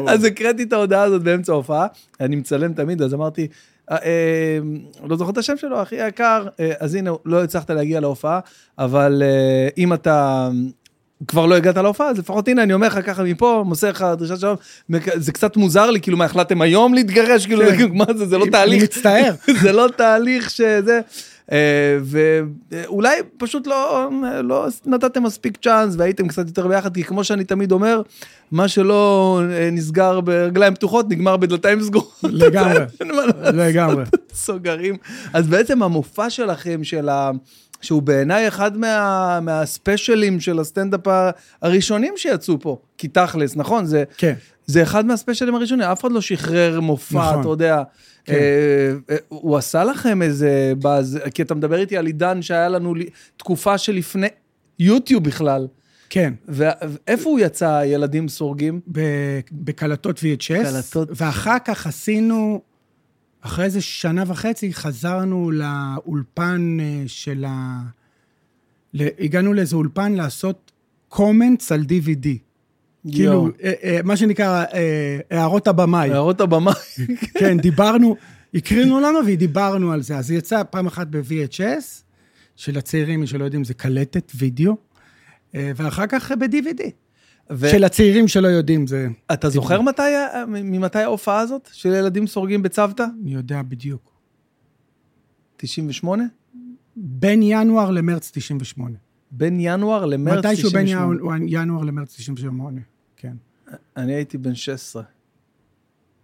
אז 0.11 0.23
הקראתי 0.23 0.63
את 0.63 0.73
ההודעה 0.73 1.03
הזאת 1.03 1.23
באמצע 1.23 1.51
ההופעה, 1.51 1.87
אני 2.19 2.35
מצלם 2.35 2.73
תמיד, 2.73 3.01
אז 3.01 3.13
אמרתי, 3.13 3.47
אה, 3.91 4.59
לא 5.09 5.17
זוכר 5.17 5.31
את 5.31 5.37
השם 5.37 5.57
שלו, 5.57 5.81
אחי 5.81 6.07
יקר, 6.07 6.47
אז 6.79 6.95
הנה, 6.95 7.11
לא 7.25 7.43
הצלחת 7.43 7.69
להגיע 7.69 7.99
להופעה, 7.99 8.39
אבל 8.77 9.23
אם 9.77 9.93
אתה... 9.93 10.49
כבר 11.27 11.45
לא 11.45 11.55
הגעת 11.55 11.77
להופעה, 11.77 12.09
אז 12.09 12.17
לפחות 12.19 12.47
הנה, 12.47 12.63
אני 12.63 12.73
אומר 12.73 12.87
לך 12.87 12.99
ככה 13.05 13.23
מפה, 13.23 13.63
מוסר 13.65 13.89
לך 13.89 14.05
דרישת 14.17 14.39
שלום, 14.39 14.55
זה 15.15 15.31
קצת 15.31 15.57
מוזר 15.57 15.91
לי, 15.91 16.01
כאילו, 16.01 16.17
מה, 16.17 16.25
החלטתם 16.25 16.61
היום 16.61 16.93
להתגרש? 16.93 17.45
כאילו, 17.45 17.65
כן. 17.77 17.87
מה 17.97 18.05
זה, 18.17 18.25
זה 18.25 18.37
לא 18.37 18.45
תהליך. 18.51 18.83
מצטער. 18.83 19.33
זה 19.61 19.71
לא 19.71 19.89
תהליך 19.97 20.49
שזה... 20.49 21.01
אה, 21.51 21.97
ואולי 22.01 23.17
פשוט 23.37 23.67
לא, 23.67 24.09
לא 24.43 24.67
נתתם 24.85 25.23
מספיק 25.23 25.57
צ'אנס 25.61 25.95
והייתם 25.97 26.27
קצת 26.27 26.47
יותר 26.47 26.67
ביחד, 26.67 26.93
כי 26.93 27.03
כמו 27.03 27.23
שאני 27.23 27.43
תמיד 27.43 27.71
אומר, 27.71 28.01
מה 28.51 28.67
שלא 28.67 29.41
אה, 29.51 29.69
נסגר 29.71 30.21
ברגליים 30.21 30.75
פתוחות, 30.75 31.09
נגמר 31.09 31.37
בדלתיים 31.37 31.81
סגורות. 31.81 32.19
לגמרי. 32.23 32.79
לגמרי. 33.53 34.03
סוגרים. 34.33 34.95
אז 35.33 35.47
בעצם 35.47 35.83
המופע 35.83 36.29
שלכם, 36.29 36.83
של 36.83 37.09
ה... 37.09 37.31
שהוא 37.85 38.01
בעיניי 38.01 38.47
אחד 38.47 38.77
מה... 38.77 39.39
מהספיישלים 39.41 40.39
של 40.39 40.59
הסטנדאפ 40.59 41.01
הראשונים 41.61 42.13
שיצאו 42.17 42.59
פה, 42.59 42.77
כי 42.97 43.07
תכלס, 43.07 43.55
נכון? 43.55 43.85
זה, 43.85 44.03
כן. 44.17 44.33
זה 44.65 44.83
אחד 44.83 45.05
מהספיישלים 45.05 45.55
הראשונים, 45.55 45.87
אף 45.87 46.01
אחד 46.01 46.11
לא 46.11 46.21
שחרר 46.21 46.79
מופע, 46.79 47.29
נכון. 47.29 47.39
אתה 47.39 47.49
יודע. 47.49 47.83
כן. 48.25 48.33
אה, 48.33 48.39
אה, 49.09 49.15
הוא 49.29 49.57
עשה 49.57 49.83
לכם 49.83 50.21
איזה 50.21 50.73
באז, 50.79 51.19
כי 51.33 51.41
אתה 51.41 51.55
מדבר 51.55 51.79
איתי 51.79 51.97
על 51.97 52.05
עידן 52.05 52.41
שהיה 52.41 52.69
לנו 52.69 52.93
תקופה 53.37 53.77
שלפני 53.77 54.27
יוטיוב 54.79 55.23
בכלל. 55.23 55.67
כן. 56.09 56.33
ואיפה 56.47 57.29
הוא 57.29 57.39
יצא, 57.39 57.81
ילדים 57.85 58.27
סורגים? 58.27 58.79
בקלטות 59.51 60.19
VHS, 60.19 60.63
קלטות. 60.63 61.09
ואחר 61.15 61.57
כך 61.65 61.87
עשינו, 61.87 62.61
אחרי 63.45 63.65
איזה 63.65 63.81
שנה 63.81 64.23
וחצי, 64.27 64.73
חזרנו 64.73 65.51
לאולפן 65.51 66.77
אה, 66.80 67.03
של 67.07 67.45
ה... 67.47 67.81
הגענו 68.93 69.53
לאיזה 69.53 69.76
אולפן 69.76 70.13
לעשות 70.13 70.72
קומנטס 71.09 71.72
על 71.72 71.81
DVD. 71.81 72.27
כאילו. 73.11 73.49
אה, 73.63 73.73
אה, 73.84 73.99
מה 74.03 74.17
שנקרא 74.17 74.63
הערות 75.31 75.67
הבמאי. 75.67 76.11
הערות 76.11 76.41
הבמה. 76.41 76.72
כן, 77.39 77.57
דיברנו, 77.57 78.15
הקרינו 78.53 78.99
לנו 78.99 79.19
ודיברנו 79.26 79.91
על 79.91 80.01
זה. 80.01 80.17
אז 80.17 80.31
יצאה 80.31 80.63
פעם 80.63 80.88
אחת 80.88 81.07
ב-VHS, 81.07 82.03
של 82.55 82.77
הצעירים, 82.77 83.19
מי 83.19 83.27
שלא 83.27 83.43
יודעים, 83.43 83.63
זה 83.63 83.73
קלטת 83.73 84.31
וידאו, 84.35 84.76
ואחר 85.53 86.07
כך 86.07 86.31
ב-DVD. 86.31 86.81
ו- 87.51 87.69
של 87.69 87.84
הצעירים 87.84 88.27
שלא 88.27 88.47
יודעים, 88.47 88.88
זה... 88.88 89.07
אתה 89.34 89.49
זוכר 89.49 89.81
מתי, 89.81 90.01
ממתי 90.47 90.99
ההופעה 90.99 91.39
הזאת 91.39 91.69
של 91.73 91.89
ילדים 91.89 92.27
סורגים 92.27 92.61
בצוותא? 92.63 93.05
אני 93.23 93.34
יודע 93.34 93.61
בדיוק. 93.61 94.11
98? 95.57 96.23
בין 96.95 97.39
ינואר 97.43 97.91
למרץ 97.91 98.31
98. 98.34 98.97
בין 99.31 99.57
ינואר 99.59 100.05
למרץ 100.05 100.45
98. 100.45 100.49
מתישהו 100.49 100.69
בין 100.72 100.88
ינואר- 100.88 101.61
ינואר 101.61 101.84
למרץ 101.84 102.15
98, 102.15 102.81
כן. 103.15 103.34
אני 103.97 104.13
הייתי 104.13 104.38
בן 104.38 104.55
16. 104.55 105.03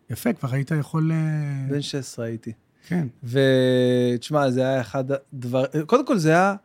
יפה, 0.09 0.33
כבר 0.33 0.49
היית 0.51 0.71
יכול... 0.79 1.11
אה, 1.11 1.17
בן 1.69 1.81
16 1.81 2.25
הייתי. 2.25 2.51
כן. 2.87 3.07
ותשמע, 3.23 4.49
זה 4.51 4.61
היה 4.61 4.81
אחד 4.81 5.03
הדבר... 5.11 5.65
קודם 5.85 6.05
כל, 6.05 6.17
זה 6.17 6.29
היה 6.29 6.55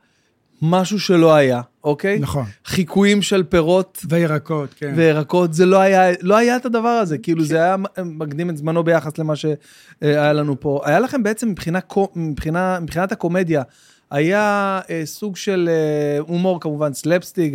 משהו 0.62 1.00
שלא 1.00 1.34
היה, 1.34 1.60
אוקיי? 1.84 2.18
נכון. 2.18 2.44
חיקויים 2.64 3.22
של 3.22 3.42
פירות 3.42 4.04
וירקות, 4.08 4.74
כן. 4.76 4.92
וירקות, 4.96 5.54
זה 5.54 5.66
לא 5.66 5.80
היה, 5.80 6.12
לא 6.20 6.36
היה 6.36 6.56
את 6.56 6.66
הדבר 6.66 6.88
הזה, 6.88 7.18
כאילו 7.18 7.44
זה 7.44 7.56
היה 7.56 7.76
מקדים 8.04 8.50
את 8.50 8.56
זמנו 8.56 8.84
ביחס 8.84 9.18
למה 9.18 9.34
שהיה 9.36 10.32
לנו 10.32 10.60
פה. 10.60 10.80
היה 10.84 11.00
לכם 11.00 11.22
בעצם 11.22 11.48
מבחינה, 11.48 11.78
מבחינה, 12.16 12.80
מבחינת 12.80 13.12
הקומדיה, 13.12 13.62
היה 14.10 14.80
אה, 14.90 15.02
סוג 15.04 15.36
של 15.36 15.68
אה, 15.72 16.18
הומור 16.18 16.60
כמובן, 16.60 16.92
סלפסטיק 16.92 17.54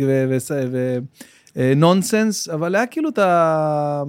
ונונסנס, 1.56 2.48
אבל 2.48 2.74
היה 2.74 2.86
כאילו 2.86 3.08
את 3.08 3.18
ה... 3.18 4.02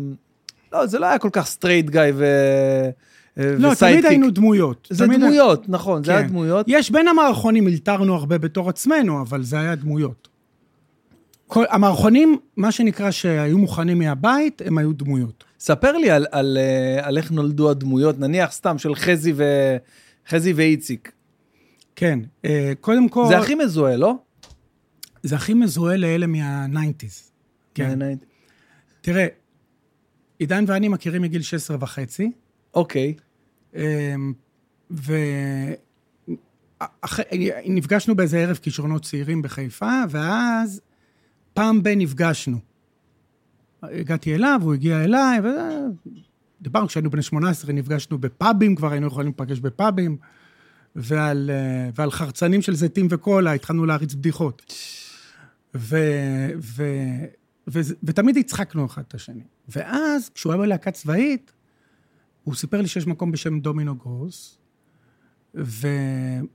לא, 0.74 0.86
זה 0.86 1.00
לא 1.00 1.06
היה 1.06 1.18
כל 1.18 1.30
כך 1.32 1.46
straight 1.46 1.90
guy 1.90 2.02
ו... 2.14 2.26
אה, 3.38 3.56
לא, 3.58 3.68
ו 3.68 3.71
sidekick. 3.71 4.00
תמיד 4.02 4.06
היינו 4.06 4.32
דמויות. 4.32 4.88
זה 4.92 5.06
תמיד- 5.06 5.20
דמויות, 5.20 5.70
נכון, 5.70 6.04
זה 6.04 6.12
היה 6.12 6.22
כן. 6.22 6.28
דמויות. 6.28 6.66
יש 6.70 6.92
בין 6.92 7.08
המערכונים, 7.08 7.68
אלתרנו 7.68 8.16
הרבה 8.16 8.38
בתור 8.38 8.70
עצמנו, 8.70 9.22
אבל 9.22 9.44
זה 9.44 9.60
היה 9.60 9.76
דמויות. 9.76 10.28
כל, 11.48 11.64
המערכונים, 11.70 12.38
מה 12.58 12.72
שנקרא 12.72 13.12
שהיו 13.12 13.58
מוכנים 13.58 14.00
מהבית, 14.00 14.62
הם 14.66 14.78
היו 14.78 14.94
דמויות. 14.94 15.44
ספר 15.60 15.98
לי 15.98 16.10
על, 16.12 16.26
על, 16.32 16.58
אה, 16.62 17.08
על 17.08 17.18
איך 17.18 17.32
נולדו 17.32 17.70
הדמויות, 17.70 18.20
נניח 18.20 18.52
סתם 18.52 18.78
של 18.78 18.96
חזי, 18.96 19.34
ו... 19.36 19.44
חזי 20.30 20.54
ואיציק. 20.54 21.12
כן, 21.96 22.20
אה, 22.46 22.74
קודם 22.82 23.10
כל, 23.10 23.26
זה 23.28 23.38
הכי 23.38 23.56
מזוהה, 23.56 23.96
לא? 23.98 24.16
זה 25.24 25.36
הכי 25.36 25.54
מזוהה 25.54 25.98
לאלה 25.98 26.28
מה-90's. 26.28 27.32
כן. 27.76 27.88
בעיניי. 27.88 28.16
תראה, 29.02 29.28
עידן 30.40 30.64
ואני 30.68 30.88
מכירים 30.88 31.22
מגיל 31.22 31.42
16 31.42 31.78
וחצי, 31.80 32.32
אוקיי. 32.74 33.14
אמ, 33.76 34.34
ו... 34.92 35.14
נפגשנו 37.66 38.16
באיזה 38.16 38.38
ערב 38.40 38.56
כישרונות 38.62 39.04
צעירים 39.04 39.42
בחיפה, 39.42 39.92
ואז 40.10 40.82
פעם 41.54 41.84
ב- 41.84 41.88
נפגשנו. 41.88 42.58
הגעתי 43.84 44.36
אליו, 44.36 44.60
הוא 44.64 44.74
הגיע 44.74 45.04
אליי, 45.04 45.40
ודיברנו, 46.62 46.88
כשהיינו 46.88 47.10
בני 47.10 47.22
18, 47.22 47.74
נפגשנו 47.74 48.18
בפאבים, 48.18 48.76
כבר 48.76 48.92
היינו 48.92 49.08
יכולים 49.08 49.34
להיפגש 49.40 49.60
בפאבים, 49.60 50.18
ועל, 50.96 51.50
אה, 51.54 51.90
ועל 51.96 52.12
חרצנים 52.12 52.62
של 52.62 52.76
זיתים 52.76 53.08
וקולה, 53.10 53.52
התחלנו 53.52 53.86
להריץ 53.86 54.14
בדיחות. 54.14 54.74
ו... 55.76 55.98
ו... 56.62 56.84
וזה- 57.68 57.96
ותמיד 58.04 58.38
הצחקנו 58.38 58.86
אחד 58.86 59.04
את 59.08 59.14
השני. 59.14 59.44
ואז, 59.70 60.30
כשהוא 60.30 60.54
היה 60.54 60.62
בלהקה 60.62 60.92
צבאית, 60.92 61.52
הוא 62.44 62.56
סיפר 62.56 62.82
לי 62.82 62.88
שיש 62.88 63.08
מקום 63.08 63.32
בשם 63.32 63.60
דומינו 63.60 63.96
גרוס, 63.96 64.58
והוא 65.54 66.48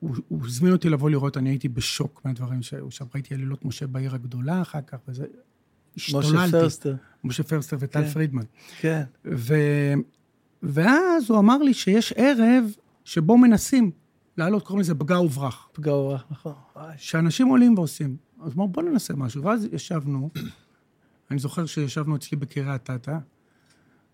הוא 0.00 0.46
הזמין 0.46 0.72
אותי 0.72 0.88
לבוא 0.88 1.10
לראות, 1.10 1.36
אני 1.36 1.50
הייתי 1.50 1.68
בשוק 1.68 2.20
מהדברים 2.24 2.62
שהיו 2.62 2.90
שם. 2.90 3.04
ראיתי 3.14 3.34
עלילות 3.34 3.64
משה 3.64 3.86
בעיר 3.86 4.14
הגדולה 4.14 4.62
אחר 4.62 4.80
כך, 4.86 4.98
וזה... 5.08 5.26
משה 5.96 6.18
השתוללתי. 6.18 6.50
פרסטר. 6.50 6.96
משה 7.24 7.42
פרסטר 7.42 7.76
וטל 7.80 8.02
כן. 8.02 8.08
פרידמן. 8.10 8.42
כן. 8.80 9.02
ו... 9.24 9.54
ואז 10.62 11.30
הוא 11.30 11.38
אמר 11.38 11.58
לי 11.58 11.74
שיש 11.74 12.12
ערב 12.16 12.64
שבו 13.04 13.38
מנסים 13.38 13.90
לעלות, 14.36 14.62
קוראים 14.66 14.80
לזה 14.80 14.94
פגע 14.94 15.20
וברח. 15.20 15.68
פגע 15.72 15.94
וברח, 15.94 16.24
נכון. 16.30 16.54
שאנשים 16.96 17.46
עולים 17.46 17.78
ועושים. 17.78 18.16
אז 18.42 18.52
אמרו, 18.52 18.68
בוא 18.68 18.82
ננסה 18.82 19.14
משהו. 19.14 19.44
ואז 19.44 19.68
ישבנו, 19.72 20.30
אני 21.30 21.38
זוכר 21.38 21.66
שישבנו 21.66 22.16
אצלי 22.16 22.38
בקריית 22.38 22.90
אתא, 22.90 23.18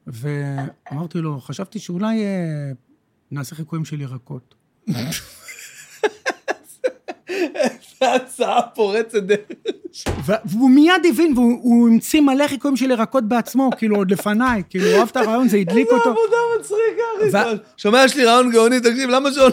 ואמרתי 0.07 1.19
לו, 1.19 1.41
חשבתי 1.41 1.79
שאולי 1.79 2.25
אה, 2.25 2.73
נעשה 3.31 3.55
חיקויים 3.55 3.85
של 3.85 4.01
ירקות. 4.01 4.55
זו 8.01 8.07
הצעה 8.15 8.63
פורצת 8.75 9.23
דרך. 9.23 9.39
והוא 10.45 10.71
מיד 10.71 11.07
הבין, 11.09 11.33
והוא 11.37 11.59
הוא 11.63 11.89
המציא 11.89 12.21
מלא 12.21 12.49
חיקויים 12.49 12.77
של 12.77 12.91
ירקות 12.91 13.25
בעצמו, 13.25 13.71
כאילו, 13.79 13.97
עוד 13.97 14.11
לפניי, 14.11 14.63
כאילו, 14.71 14.87
הוא 14.87 14.99
אהב 14.99 15.09
את 15.09 15.17
הרעיון, 15.17 15.49
זה 15.49 15.57
הדליק 15.57 15.87
איזה 15.87 15.97
אותו. 15.97 16.11
עבודה 16.11 16.37
מצחיקה, 16.61 17.39
אחי. 17.39 17.57
שומע, 17.77 18.05
יש 18.05 18.17
לי 18.17 18.25
רעיון 18.25 18.53
גאוני, 18.53 18.81
תקשיב, 18.81 19.11
למה 19.11 19.31
נעשה 19.33 19.49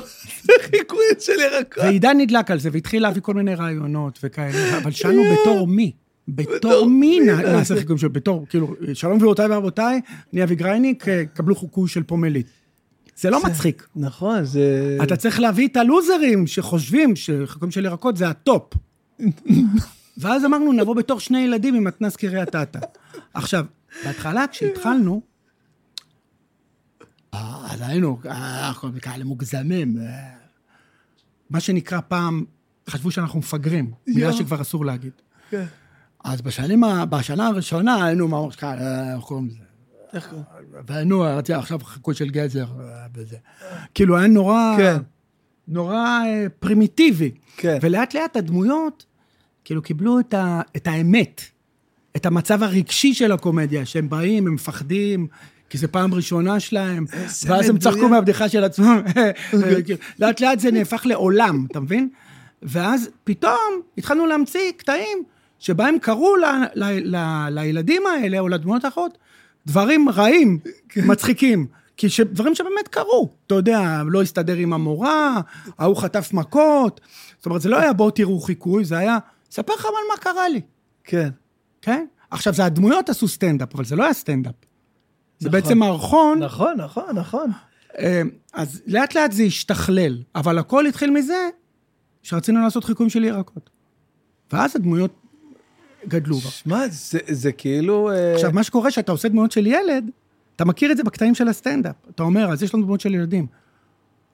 חיקויים 0.62 1.16
של 1.20 1.40
ירקות? 1.40 1.84
ועידן 1.84 2.18
נדלק 2.18 2.52
על 2.52 2.60
זה, 2.60 2.70
והתחיל 2.74 3.02
להביא 3.02 3.22
כל 3.22 3.34
מיני 3.34 3.56
רעיונות 3.56 4.20
וכאלה, 4.24 4.78
אבל 4.78 4.92
שאלנו 4.92 5.24
בתור 5.34 5.68
מי? 5.68 5.92
בתור 6.28 6.86
מי 6.90 7.20
מי? 7.20 7.26
נע- 7.26 7.52
נעשה 7.52 7.76
חיקויים 7.76 7.98
של, 7.98 8.08
בתור, 8.08 8.46
כאילו, 8.50 8.76
שלום 8.94 9.18
גבירותיי 9.18 9.46
ורבותיי, 9.50 10.02
אני 10.34 10.44
אבי 10.44 10.56
גרייניק, 10.56 11.06
קבלו 11.34 11.56
חיקוי 11.56 11.90
של 11.90 12.04
פומלית. 12.04 12.48
זה 13.16 13.30
לא 13.30 13.44
מצחיק. 13.44 13.88
נכון, 13.96 14.44
זה... 14.46 14.98
אתה 15.04 15.16
צריך 15.18 15.40
להביא 15.40 15.68
את 15.68 15.78
הלוזרים 15.78 16.48
שחושבים 16.48 17.16
שחיקויים 17.16 17.72
של 17.72 17.86
ירקות 17.86 18.18
זה 18.18 18.28
הטופ. 18.30 18.74
ואז 20.18 20.46
אמרנו, 20.46 20.72
נבוא 20.72 20.96
בתור 20.96 21.20
שני 21.20 21.40
ילדים 21.40 21.76
ממתנ"ס 21.76 22.16
קריית 22.16 22.56
אתא. 22.56 22.80
עכשיו, 23.34 23.66
בהתחלה, 24.06 24.46
כשהתחלנו, 24.52 25.22
אה, 27.34 27.74
אז 27.74 27.82
היינו, 27.82 28.20
אה, 28.26 28.68
אנחנו 28.68 28.90
כאלה 29.02 29.24
מוגזמים. 29.24 29.98
מה 31.50 31.60
שנקרא 31.60 32.00
פעם, 32.08 32.46
חשבו 32.90 33.12
שאנחנו 33.12 33.40
מפגרים, 33.40 33.92
מילה. 34.08 34.34
שכבר 34.34 34.62
אסור 34.62 34.86
להגיד. 34.86 35.12
אז 36.24 36.42
בשנים, 36.42 36.84
בשנה 37.10 37.48
הראשונה 37.48 38.06
היינו 38.06 38.28
ממש 38.28 38.64
אה, 38.64 39.16
איך 39.16 39.24
קוראים 39.24 39.48
לזה? 39.48 39.64
איך 40.14 40.28
קוראים? 40.30 40.46
והיינו, 40.88 41.22
רציתי 41.22 41.54
עכשיו 41.54 41.80
חיקוי 41.80 42.16
של 42.16 42.30
גזר 42.30 42.66
וזה. 43.16 43.38
כאילו, 43.94 44.18
היה 44.18 44.28
נורא, 44.28 44.76
כן. 44.78 44.98
נורא 45.68 45.96
אה, 46.26 46.46
פרימיטיבי. 46.60 47.32
כן. 47.58 47.78
ולאט 47.82 48.14
לאט 48.14 48.36
הדמויות, 48.36 49.06
כאילו, 49.64 49.82
קיבלו 49.82 50.20
את, 50.20 50.34
ה, 50.34 50.62
את 50.76 50.88
האמת, 50.88 51.42
את 52.16 52.26
המצב 52.26 52.64
הרגשי 52.64 53.14
של 53.14 53.32
הקומדיה, 53.32 53.86
שהם 53.86 54.10
באים, 54.10 54.48
הם 54.48 54.54
מפחדים, 54.54 55.28
כי 55.70 55.78
זו 55.78 55.88
פעם 55.92 56.14
ראשונה 56.14 56.60
שלהם, 56.60 57.06
ואז 57.46 57.70
הם 57.70 57.78
צחקו. 57.78 58.10
מהבדיחה 58.10 58.50
של 58.50 58.64
עצמם. 58.64 59.02
לאט 60.20 60.42
לאט 60.42 60.60
זה 60.60 60.72
נהפך 60.72 61.06
לעולם, 61.06 61.66
אתה 61.72 61.80
מבין? 61.80 62.10
ואז 62.62 63.10
פתאום 63.24 63.82
התחלנו 63.98 64.26
להמציא 64.26 64.72
קטעים 64.78 65.24
שבהם 65.64 66.00
קרו 66.00 66.36
ל, 66.36 66.46
ל, 66.76 67.16
ל, 67.16 67.48
לילדים 67.50 68.04
האלה, 68.06 68.40
או 68.40 68.50
לדמויות 68.50 68.86
האחרות, 68.86 69.18
דברים 69.66 70.10
רעים, 70.10 70.60
מצחיקים. 70.96 71.68
כי 71.98 72.10
ש... 72.10 72.20
דברים 72.20 72.56
שבאמת 72.56 72.88
קרו, 72.88 73.30
אתה 73.48 73.56
יודע, 73.56 74.02
לא 74.06 74.22
הסתדר 74.22 74.56
עם 74.56 74.74
המורה, 74.74 75.42
ההוא 75.80 75.96
חטף 75.96 76.34
מכות, 76.34 77.02
זאת 77.38 77.46
אומרת, 77.46 77.62
זה 77.62 77.70
לא 77.70 77.80
היה 77.80 77.94
בואו 77.94 78.12
תראו 78.12 78.40
חיקוי, 78.40 78.86
זה 78.86 78.98
היה, 78.98 79.18
ספר 79.52 79.74
לך 79.74 79.86
על 79.86 79.92
מה 80.12 80.18
קרה 80.20 80.50
לי, 80.50 80.62
כן. 81.04 81.30
כן? 81.82 82.06
עכשיו, 82.32 82.54
זה 82.54 82.66
הדמויות 82.66 83.10
עשו 83.10 83.28
סטנדאפ, 83.28 83.76
אבל 83.76 83.86
זה 83.86 83.96
לא 83.96 84.04
היה 84.04 84.14
סטנדאפ. 84.14 84.56
זה 85.40 85.50
נכון. 85.50 85.62
בעצם 85.62 85.78
מערכון, 85.78 86.40
נכון, 86.40 86.76
נכון, 86.78 87.16
נכון. 87.16 87.52
אה, 88.00 88.22
אז 88.54 88.82
לאט 88.88 89.16
לאט 89.16 89.32
זה 89.32 89.44
השתכלל, 89.44 90.18
אבל 90.36 90.58
הכל 90.58 90.86
התחיל 90.86 91.12
מזה 91.12 91.50
שרצינו 92.24 92.62
לעשות 92.62 92.84
חיקויים 92.84 93.10
של 93.10 93.24
ירקות. 93.24 93.70
ואז 94.54 94.76
הדמויות 94.76 95.23
גדלו. 96.08 96.38
שמע, 96.38 96.84
זה- 96.92 97.20
זה 97.30 97.52
כאילו... 97.52 98.12
אה, 98.12 98.34
עכשיו, 98.34 98.52
מה 98.54 98.64
שקורה, 98.64 98.92
שאתה 98.92 99.12
עושה 99.12 99.28
דמויות 99.30 99.52
של 99.52 99.68
ילד, 99.68 100.10
אתה 100.56 100.66
מכיר 100.66 100.92
את 100.92 100.98
זה 100.98 101.04
בקטעים 101.04 101.36
של 101.36 101.48
הסטנדאפ. 101.48 101.96
אתה 102.16 102.24
אומר, 102.24 102.52
אז 102.52 102.64
יש 102.64 102.74
לנו 102.74 102.84
דמויות 102.84 103.02
של 103.02 103.16
ילדים. 103.16 103.46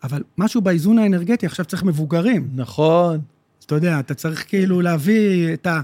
אבל 0.03 0.23
משהו 0.37 0.61
באיזון 0.61 0.97
האנרגטי, 0.99 1.45
עכשיו 1.45 1.65
צריך 1.65 1.83
מבוגרים. 1.83 2.49
נכון. 2.55 3.19
אתה 3.65 3.75
יודע, 3.75 3.99
אתה 3.99 4.13
צריך 4.13 4.45
כאילו 4.49 4.81
להביא 4.81 5.53
את, 5.53 5.67
ה, 5.67 5.81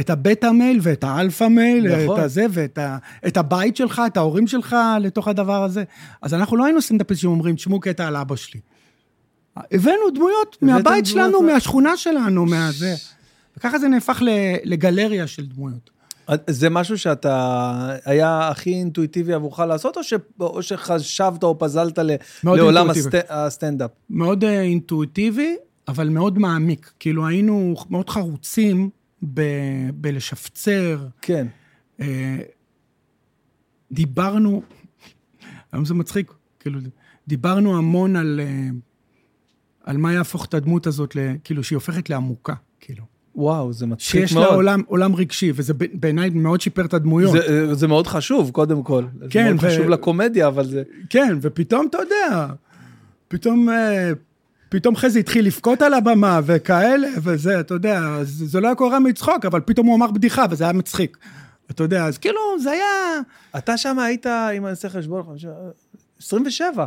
את 0.00 0.10
ה 0.10 0.18
beta 0.18 0.50
male 0.50 0.78
ואת 0.82 1.04
ה 1.04 1.11
alpha 1.11 1.44
male, 1.48 2.02
נכון. 2.04 2.18
את 2.18 2.24
הזה 2.24 2.46
ואת 2.50 2.78
ה, 2.78 2.98
את 3.26 3.36
הבית 3.36 3.76
שלך, 3.76 4.02
את 4.06 4.16
ההורים 4.16 4.46
שלך 4.46 4.76
לתוך 5.00 5.28
הדבר 5.28 5.62
הזה. 5.64 5.84
אז 6.22 6.34
אנחנו 6.34 6.56
לא 6.56 6.64
היינו 6.64 6.82
סטנדאפיסטים 6.82 7.30
שאומרים, 7.30 7.54
תשמעו 7.54 7.80
קטע 7.80 8.06
על 8.06 8.16
אבא 8.16 8.36
שלי. 8.36 8.60
הבאנו 9.56 10.10
דמויות 10.14 10.56
מהבית 10.62 10.84
דמויות 10.86 11.06
שלנו, 11.06 11.42
מה- 11.42 11.52
מהשכונה 11.52 11.96
שלנו, 11.96 12.46
מהזה. 12.46 12.94
וככה 13.56 13.78
זה 13.78 13.88
נהפך 13.88 14.22
לגלריה 14.64 15.26
של 15.26 15.46
דמויות. 15.46 15.90
זה 16.50 16.70
משהו 16.70 16.98
שאתה, 16.98 17.96
היה 18.04 18.48
הכי 18.48 18.70
אינטואיטיבי 18.70 19.32
עבורך 19.32 19.58
לעשות, 19.58 19.96
או, 19.96 20.04
ש, 20.04 20.14
או 20.40 20.62
שחשבת 20.62 21.42
או 21.42 21.58
פזלת 21.58 21.98
ל, 21.98 22.10
לעולם. 22.44 22.90
הסט, 22.90 23.14
הסטנדאפ? 23.28 23.90
מאוד 24.10 24.44
אה, 24.44 24.62
אינטואיטיבי, 24.62 25.56
אבל 25.88 26.08
מאוד 26.08 26.38
מעמיק. 26.38 26.92
כאילו, 26.98 27.26
היינו 27.26 27.74
מאוד 27.90 28.10
חרוצים 28.10 28.90
ב, 29.34 29.42
בלשפצר, 29.94 31.06
כן. 31.22 31.46
אה, 32.00 32.36
דיברנו, 33.92 34.62
היום 35.72 35.84
זה 35.84 35.94
מצחיק, 35.94 36.32
כאילו, 36.60 36.80
דיברנו 37.28 37.78
המון 37.78 38.16
על, 38.16 38.40
אה, 38.42 38.68
על 39.84 39.96
מה 39.96 40.12
יהפוך 40.12 40.44
את 40.44 40.54
הדמות 40.54 40.86
הזאת, 40.86 41.16
כאילו, 41.44 41.64
שהיא 41.64 41.76
הופכת 41.76 42.10
לעמוקה. 42.10 42.54
וואו, 43.36 43.72
זה 43.72 43.86
מצחיק 43.86 44.20
שיש 44.20 44.32
מאוד. 44.32 44.44
לה 44.48 44.54
עולם, 44.54 44.82
עולם 44.86 45.14
רגשי, 45.14 45.52
וזה 45.54 45.74
ב- 45.74 45.84
בעיניי 46.00 46.30
מאוד 46.30 46.60
שיפר 46.60 46.84
את 46.84 46.94
הדמויות. 46.94 47.32
זה, 47.32 47.74
זה 47.74 47.86
מאוד 47.88 48.06
חשוב, 48.06 48.50
קודם 48.50 48.82
כל. 48.82 49.04
כן, 49.30 49.44
זה 49.44 49.54
מאוד 49.54 49.64
ו- 49.64 49.68
חשוב 49.68 49.88
לקומדיה, 49.88 50.46
אבל 50.46 50.64
זה... 50.66 50.82
כן, 51.10 51.36
ופתאום, 51.40 51.86
אתה 51.90 51.98
יודע, 51.98 52.46
פתאום, 53.28 53.68
אה, 53.70 54.10
פתאום 54.68 54.96
חזי 54.96 55.20
התחיל 55.20 55.46
לבכות 55.46 55.82
על 55.82 55.94
הבמה 55.94 56.40
וכאלה, 56.46 57.08
וזה, 57.22 57.60
אתה 57.60 57.74
יודע, 57.74 58.00
זה, 58.22 58.46
זה 58.46 58.60
לא 58.60 58.66
היה 58.66 58.74
קורה 58.74 58.98
מצחוק, 58.98 59.44
אבל 59.44 59.60
פתאום 59.60 59.86
הוא 59.86 59.96
אמר 59.96 60.10
בדיחה, 60.10 60.44
וזה 60.50 60.64
היה 60.64 60.72
מצחיק. 60.72 61.16
אתה 61.70 61.82
יודע, 61.82 62.04
אז 62.06 62.18
כאילו, 62.18 62.40
זה 62.62 62.70
היה... 62.70 62.84
אתה 63.58 63.76
שם 63.76 63.98
היית, 63.98 64.26
אם 64.26 64.62
אני 64.64 64.70
אעשה 64.70 64.88
חשבון, 64.88 65.22
חמישה- 65.26 65.48
27. 66.22 66.84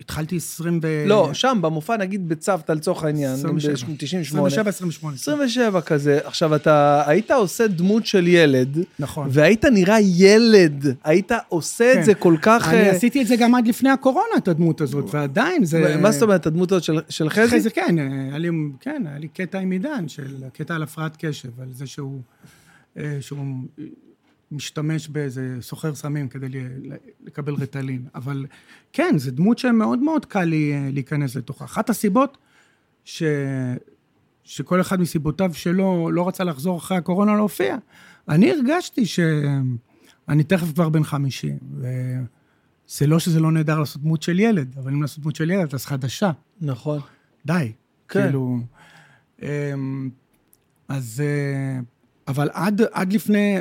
התחלתי 0.00 0.36
20 0.36 0.80
ו... 0.82 1.04
לא, 1.06 1.30
שם, 1.32 1.58
במופע, 1.62 1.96
נגיד 1.96 2.28
בצוותא 2.28 2.72
לצורך 2.72 3.04
העניין, 3.04 3.32
27. 3.32 3.72
ב-98. 3.72 4.20
27, 4.20 4.68
28. 4.68 5.16
27 5.16 5.80
כזה. 5.80 6.18
עכשיו, 6.24 6.54
אתה 6.54 7.02
היית 7.06 7.30
עושה 7.30 7.66
דמות 7.66 8.06
של 8.06 8.28
ילד, 8.28 8.78
נכון. 8.98 9.28
והיית 9.30 9.64
נראה 9.64 10.00
ילד, 10.00 10.84
היית 11.04 11.32
עושה 11.48 11.92
כן. 11.94 12.00
את 12.00 12.04
זה 12.04 12.14
כל 12.14 12.36
כך... 12.42 12.68
אני 12.68 12.76
אה, 12.76 12.90
עשיתי 12.90 13.22
את 13.22 13.26
זה 13.26 13.36
גם 13.36 13.54
עד 13.54 13.66
לפני 13.66 13.90
הקורונה, 13.90 14.36
את 14.36 14.48
הדמות 14.48 14.80
הזאת, 14.80 15.04
ועדיין 15.14 15.64
זה... 15.64 15.96
מה 16.00 16.12
זאת 16.12 16.22
אומרת, 16.22 16.46
הדמות 16.46 16.72
הזאת 16.72 16.84
של- 16.84 17.00
של 17.08 17.30
חזי? 17.30 17.56
חזי, 17.56 17.70
כן, 17.70 17.96
היה 17.98 18.38
לי, 18.38 18.48
כן, 18.80 19.02
היה 19.06 19.18
לי 19.18 19.28
קטע 19.28 19.58
עם 19.58 19.70
עידן, 19.70 20.08
של 20.08 20.34
קטע 20.52 20.74
על 20.74 20.82
הפרעת 20.82 21.16
קשב, 21.18 21.60
על 21.60 21.68
זה 21.72 21.86
שהוא, 21.86 22.20
אה, 22.98 23.16
שהוא 23.20 23.38
משתמש 24.54 25.08
באיזה 25.08 25.56
סוחר 25.60 25.94
סמים 25.94 26.28
כדי 26.28 26.46
לקבל 27.24 27.54
רטלין. 27.54 28.06
אבל 28.14 28.46
כן, 28.92 29.14
זו 29.16 29.30
דמות 29.30 29.58
שמאוד 29.58 29.98
מאוד 29.98 30.24
קל 30.26 30.44
לי 30.44 30.72
אה, 30.72 30.88
להיכנס 30.92 31.36
לתוכה. 31.36 31.64
אחת 31.64 31.90
הסיבות 31.90 32.38
ש... 33.04 33.22
שכל 34.44 34.80
אחד 34.80 35.00
מסיבותיו 35.00 35.54
שלו 35.54 36.10
לא 36.10 36.28
רצה 36.28 36.44
לחזור 36.44 36.78
אחרי 36.78 36.96
הקורונה 36.96 37.34
להופיע, 37.34 37.76
אני 38.28 38.50
הרגשתי 38.50 39.06
שאני 39.06 40.44
תכף 40.46 40.72
כבר 40.72 40.88
בן 40.88 41.04
50, 41.04 41.58
וזה 41.78 43.06
לא 43.06 43.18
שזה 43.18 43.40
לא 43.40 43.52
נהדר 43.52 43.78
לעשות 43.78 44.02
דמות 44.02 44.22
של 44.22 44.40
ילד, 44.40 44.74
אבל 44.78 44.92
אם 44.92 45.02
לעשות 45.02 45.18
דמות 45.18 45.36
של 45.36 45.50
ילד, 45.50 45.74
אז 45.74 45.86
חדשה. 45.86 46.30
נכון. 46.60 47.00
די. 47.46 47.72
כן. 48.08 48.22
כאילו... 48.22 48.58
אמ, 49.42 50.10
אז... 50.88 51.22
אה, 51.24 51.80
אבל 52.28 52.50
עד, 52.52 52.82
עד 52.92 53.12
לפני... 53.12 53.58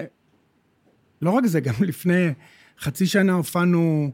לא 1.24 1.32
רק 1.32 1.46
זה, 1.46 1.60
גם 1.60 1.74
לפני 1.90 2.34
חצי 2.80 3.06
שנה 3.06 3.34
הופענו 3.34 4.12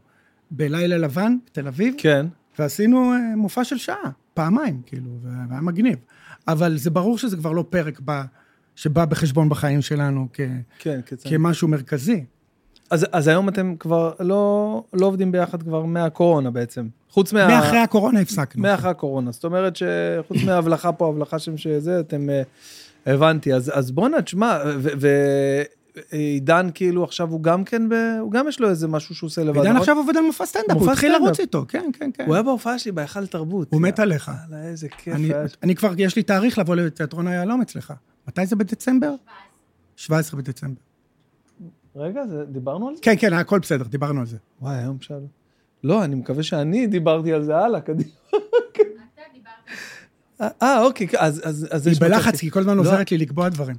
בלילה 0.50 0.98
לבן, 0.98 1.36
בתל 1.46 1.66
אביב, 1.66 1.94
כן. 1.98 2.26
ועשינו 2.58 3.12
אה, 3.12 3.36
מופע 3.36 3.64
של 3.64 3.78
שעה, 3.78 4.10
פעמיים, 4.34 4.82
כאילו, 4.86 5.10
והיה 5.22 5.60
מגניב. 5.60 5.98
אבל 6.48 6.76
זה 6.76 6.90
ברור 6.90 7.18
שזה 7.18 7.36
כבר 7.36 7.52
לא 7.52 7.64
פרק 7.70 8.00
שבא 8.76 9.04
בחשבון 9.04 9.48
בחיים 9.48 9.82
שלנו 9.82 10.28
כ, 10.32 10.40
כן. 10.78 11.00
כמשהו 11.24 11.68
מרכזי. 11.68 12.24
אז, 12.90 13.06
אז 13.12 13.28
היום 13.28 13.48
אתם 13.48 13.74
כבר 13.78 14.12
לא, 14.20 14.84
לא 14.92 15.06
עובדים 15.06 15.32
ביחד 15.32 15.62
כבר 15.62 15.84
מהקורונה 15.84 16.50
בעצם. 16.50 16.88
חוץ 17.10 17.32
מה... 17.32 17.48
מאחרי 17.48 17.78
הקורונה 17.78 18.20
הפסקנו. 18.20 18.62
מאחרי 18.62 18.90
הקורונה. 18.90 19.32
זאת 19.32 19.44
אומרת 19.44 19.76
שחוץ 19.76 20.42
מההבלחה 20.46 20.92
פה, 20.92 21.08
הבלחה 21.08 21.38
שם 21.38 21.56
שזה, 21.56 22.00
אתם... 22.00 22.30
אה, 22.30 22.42
הבנתי. 23.06 23.54
אז, 23.54 23.72
אז 23.74 23.90
בואנה, 23.90 24.22
תשמע, 24.22 24.58
ועידן 26.12 26.68
כאילו 26.74 27.04
עכשיו 27.04 27.30
הוא 27.30 27.42
גם 27.42 27.64
כן, 27.64 27.88
ב, 27.88 27.94
הוא 28.20 28.32
גם 28.32 28.48
יש 28.48 28.60
לו 28.60 28.70
איזה 28.70 28.88
משהו 28.88 29.14
שהוא 29.14 29.28
עושה 29.28 29.44
לבד. 29.44 29.56
עידן 29.56 29.68
נכון? 29.68 29.80
עכשיו 29.80 29.96
עובד 29.96 30.16
על 30.16 30.24
מופע 30.24 30.46
סטנדאפ, 30.46 30.76
הוא 30.76 30.90
התחיל. 30.90 31.12
לרוץ 31.12 31.40
איתו, 31.40 31.64
כן, 31.68 31.90
כן, 31.92 32.10
כן. 32.14 32.24
הוא 32.26 32.34
היה 32.34 32.42
בהופעה 32.42 32.78
שלי 32.78 32.92
בהיכל 32.92 33.26
תרבות. 33.26 33.68
הוא 33.72 33.80
מת 33.80 33.98
עליך. 33.98 34.30
איזה 34.54 34.88
כיף. 34.88 35.14
אני, 35.62 35.74
כבר, 35.74 35.92
יש 35.98 36.16
לי 36.16 36.22
תאריך 36.22 36.58
לבוא 36.58 36.76
לתיאטרון 36.76 37.26
היהלום 37.26 37.60
אצלך. 37.60 37.92
מתי 38.28 38.46
זה 38.46 38.56
בדצמבר? 38.56 39.14
17 39.96 40.40
בדצמבר. 40.40 40.80
רגע, 41.96 42.26
זה, 42.26 42.44
דיברנו 42.44 42.88
על 42.88 42.96
זה? 42.96 43.02
כן, 43.02 43.14
כן, 43.18 43.32
הכל 43.32 43.58
בסדר, 43.58 43.84
דיברנו 43.84 44.20
על 44.20 44.26
זה. 44.26 44.36
וואי, 44.60 44.76
היום 44.76 44.96
שאלו. 45.00 45.26
לא, 45.84 46.04
אני 46.04 46.14
מקווה 46.14 46.42
שאני 46.42 46.86
דיברתי 46.86 47.32
על 47.32 47.44
זה 47.44 47.56
הלאה, 47.56 47.80
קדימה. 47.80 48.10
אה, 50.62 50.82
אוקיי, 50.82 51.06
אז... 51.18 51.40
אז, 51.44 51.66
אז 51.70 51.86
היא 51.86 51.96
בלחץ, 52.00 52.40
כי 52.40 52.50
כל 52.50 52.60
הזמן 52.60 52.76
לא. 52.76 52.82
עוזרת 52.82 53.10
לי 53.10 53.18
לקבוע 53.18 53.48
דברים. 53.48 53.76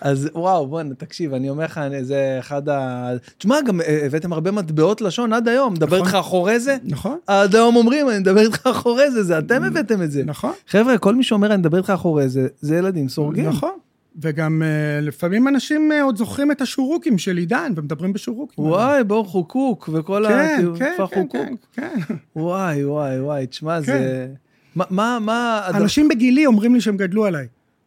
אז, 0.00 0.28
וואו, 0.34 0.66
בוא'נה, 0.66 0.94
תקשיב, 0.94 1.34
אני 1.34 1.50
אומר 1.50 1.64
לך, 1.64 1.80
זה 2.02 2.36
אחד 2.38 2.68
ה... 2.68 3.10
תשמע, 3.38 3.56
גם 3.66 3.80
אה, 3.80 4.02
הבאתם 4.06 4.32
הרבה 4.32 4.50
מטבעות 4.50 5.00
לשון 5.00 5.32
עד 5.32 5.48
היום, 5.48 5.72
מדבר 5.72 5.96
נכון. 5.96 6.06
איתך 6.06 6.14
אחורי 6.14 6.60
זה? 6.60 6.76
נכון? 6.84 7.18
עד 7.26 7.54
היום 7.54 7.76
אומרים, 7.76 8.08
אני 8.08 8.18
מדבר 8.18 8.40
איתך 8.40 8.66
אחורי 8.66 9.10
זה, 9.10 9.22
זה 9.22 9.38
אתם 9.38 9.64
הבאתם 9.64 10.02
את 10.02 10.10
זה. 10.10 10.22
נכון. 10.24 10.52
חבר'ה, 10.68 10.98
כל 10.98 11.14
מי 11.14 11.22
שאומר, 11.22 11.48
אני 11.48 11.56
מדבר 11.56 11.78
איתך 11.78 11.90
אחורי 11.90 12.28
זה, 12.28 12.48
זה 12.60 12.76
ילדים 12.76 13.08
סורגים. 13.08 13.48
נכון. 13.48 13.72
וגם 14.20 14.62
אה, 14.62 15.00
לפעמים 15.00 15.48
אנשים 15.48 15.92
אה, 15.92 16.02
עוד 16.02 16.16
זוכרים 16.16 16.52
את 16.52 16.60
השורוקים 16.60 17.18
של 17.18 17.36
עידן, 17.36 17.72
ומדברים 17.76 18.12
בשורוקים. 18.12 18.64
וואי, 18.64 19.04
בור 19.04 19.26
חוקוק, 19.26 19.90
וכל 19.92 20.26
ה... 20.26 20.28
כן, 20.28 20.54
כאילו, 20.56 20.74
כן, 20.76 20.94
כן. 21.10 21.26
כן, 21.32 21.54
כן. 21.72 22.14
וואי, 22.36 22.84
וואי, 22.84 23.20
וואי, 23.20 23.46
תשמע, 23.46 23.76
כן. 23.76 23.82
זה... 23.82 24.28
מה, 24.76 24.84
מה, 24.90 25.18
מה... 25.20 25.62
אנשים 25.74 26.08
בגילי 26.08 26.46
אומרים 26.46 26.74
לי 26.74 26.80
שהם 26.80 26.96
גדלו 26.96 27.24
עליי. 27.24 27.46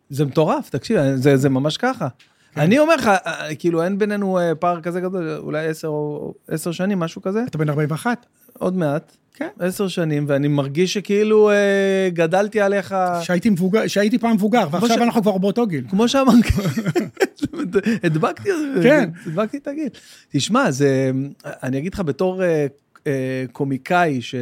זה 0.10 0.26
מטורף, 0.26 0.70
תקשיב, 0.70 0.98
זה, 1.16 1.38
זה 1.38 1.50
ממש 1.50 1.78
ככה. 1.78 2.08
כן. 2.54 2.62
אני 2.62 2.80
אומר 2.80 2.96
לך, 2.96 3.08
אה, 3.08 3.56
כאילו, 3.56 3.84
אין 3.84 3.98
בינינו 3.98 4.40
אה, 4.40 4.56
פער 4.56 4.82
כזה 4.82 5.02
גדול, 5.02 5.38
אולי 5.38 5.68
עשר 5.68 5.88
או 5.88 6.34
עשר 6.48 6.72
שנים, 6.72 7.00
משהו 7.00 7.22
כזה, 7.22 7.44
אתה 7.48 7.58
בן 7.58 7.70
41? 7.70 8.26
עוד 8.60 8.78
מעט. 8.78 9.18
כן. 9.34 9.48
עשר 9.60 9.88
שנים, 9.88 10.26
ואני 10.28 10.48
מרגיש 10.48 10.94
שכאילו 10.94 11.50
אה, 11.50 12.10
גדלתי 12.14 12.62
עליך, 12.62 12.96
שהייתי 13.22 13.50
מבוגר, 13.50 13.88
שהייתי 13.88 14.18
פעם 14.20 14.34
מבוגר, 14.34 14.68
ועכשיו 14.72 14.98
ש- 14.98 15.02
אנחנו 15.02 15.22
כבר 15.22 15.38
באותו 15.38 15.68
גיל. 15.68 15.84
כמו 15.90 16.08
שאמרתי, 16.08 16.50
הדבקתי, 18.04 18.50
כן. 18.84 19.10
הדבקתי 19.26 19.58
את 19.58 19.68
הגיל. 19.68 19.90
תשמע, 20.30 20.72
זה, 20.72 21.12
אני 21.46 21.78
אגיד 21.78 21.94
לך, 21.94 22.00
בתור 22.00 22.44
אה, 22.44 22.68
אה, 23.08 23.46
קומיקאי 23.52 24.22
ש... 24.22 24.36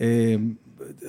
אה, 0.00 0.34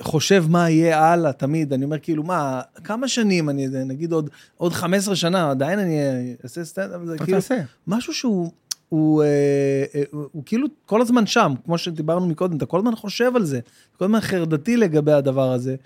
חושב 0.00 0.44
מה 0.48 0.70
יהיה 0.70 1.04
הלאה 1.04 1.32
תמיד, 1.32 1.72
אני 1.72 1.84
אומר 1.84 1.98
כאילו, 1.98 2.22
מה, 2.22 2.60
כמה 2.84 3.08
שנים, 3.08 3.48
אני 3.48 3.68
נגיד 3.68 4.12
עוד, 4.12 4.30
עוד 4.56 4.72
15 4.72 5.16
שנה, 5.16 5.50
עדיין 5.50 5.78
אני 5.78 5.98
אעשה 6.44 6.64
סטנדאפ, 6.64 7.00
זה 7.04 7.18
כאילו, 7.18 7.38
תעשה. 7.38 7.60
משהו 7.86 8.14
שהוא, 8.14 8.52
הוא, 8.88 9.22
אה, 9.22 9.26
אה, 9.94 10.02
הוא, 10.10 10.28
הוא 10.32 10.42
כאילו 10.46 10.66
כל 10.86 11.02
הזמן 11.02 11.26
שם, 11.26 11.54
כמו 11.64 11.78
שדיברנו 11.78 12.26
מקודם, 12.26 12.56
אתה 12.56 12.66
כל 12.66 12.78
הזמן 12.78 12.96
חושב 12.96 13.32
על 13.36 13.44
זה, 13.44 13.60
כל 13.98 14.04
הזמן 14.04 14.20
חרדתי 14.20 14.76
לגבי 14.76 15.12
הדבר 15.12 15.52
הזה, 15.52 15.76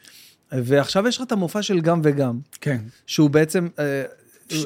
ועכשיו 0.53 1.09
יש 1.09 1.17
לך 1.17 1.23
את 1.23 1.33
המופע 1.33 1.63
של 1.63 1.81
גם 1.81 2.01
וגם, 2.05 2.39
כן. 2.61 2.79
שהוא 3.07 3.31
בעצם, 3.31 3.69
אה, 3.79 4.05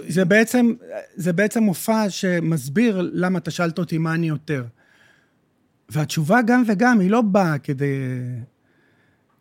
זה 0.08 0.24
בעצם, 0.24 0.72
זה 1.16 1.32
בעצם 1.32 1.62
מופע 1.62 2.10
שמסביר 2.10 3.10
למה 3.12 3.38
אתה 3.38 3.50
שאלת 3.50 3.78
אותי 3.78 3.98
מה 3.98 4.14
אני 4.14 4.28
יותר. 4.28 4.64
והתשובה 5.88 6.42
גם 6.46 6.62
וגם, 6.66 7.00
היא 7.00 7.10
לא 7.10 7.20
באה 7.20 7.58
כדי, 7.58 7.94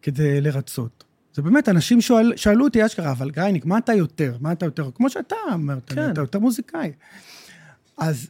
כדי 0.06 0.42
לרצות. 0.42 1.04
זה 1.34 1.42
באמת, 1.42 1.70
אנשים 1.70 2.02
שואל, 2.02 2.34
שאלו 2.36 2.64
אותי 2.66 2.86
אשכרה, 2.86 3.12
אבל 3.12 3.32
גייניק, 3.32 3.66
מה 3.66 3.78
אתה 3.78 3.94
יותר? 3.94 4.38
מה 4.42 4.52
אתה 4.52 4.66
יותר? 4.66 4.90
כמו 4.96 5.10
שאתה 5.10 5.36
אמרת, 5.54 5.94
כן. 5.94 6.12
אתה 6.12 6.22
יותר 6.22 6.40
מוזיקאי. 6.40 6.92
אז 7.98 8.28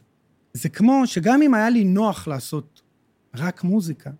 זה 0.52 0.68
כמו 0.68 1.02
שגם 1.06 1.42
אם 1.42 1.54
היה 1.54 1.70
לי 1.70 1.84
נוח 1.84 2.28
לעשות 2.28 2.82
רק 3.34 3.64
מוזיקה, 3.64 4.10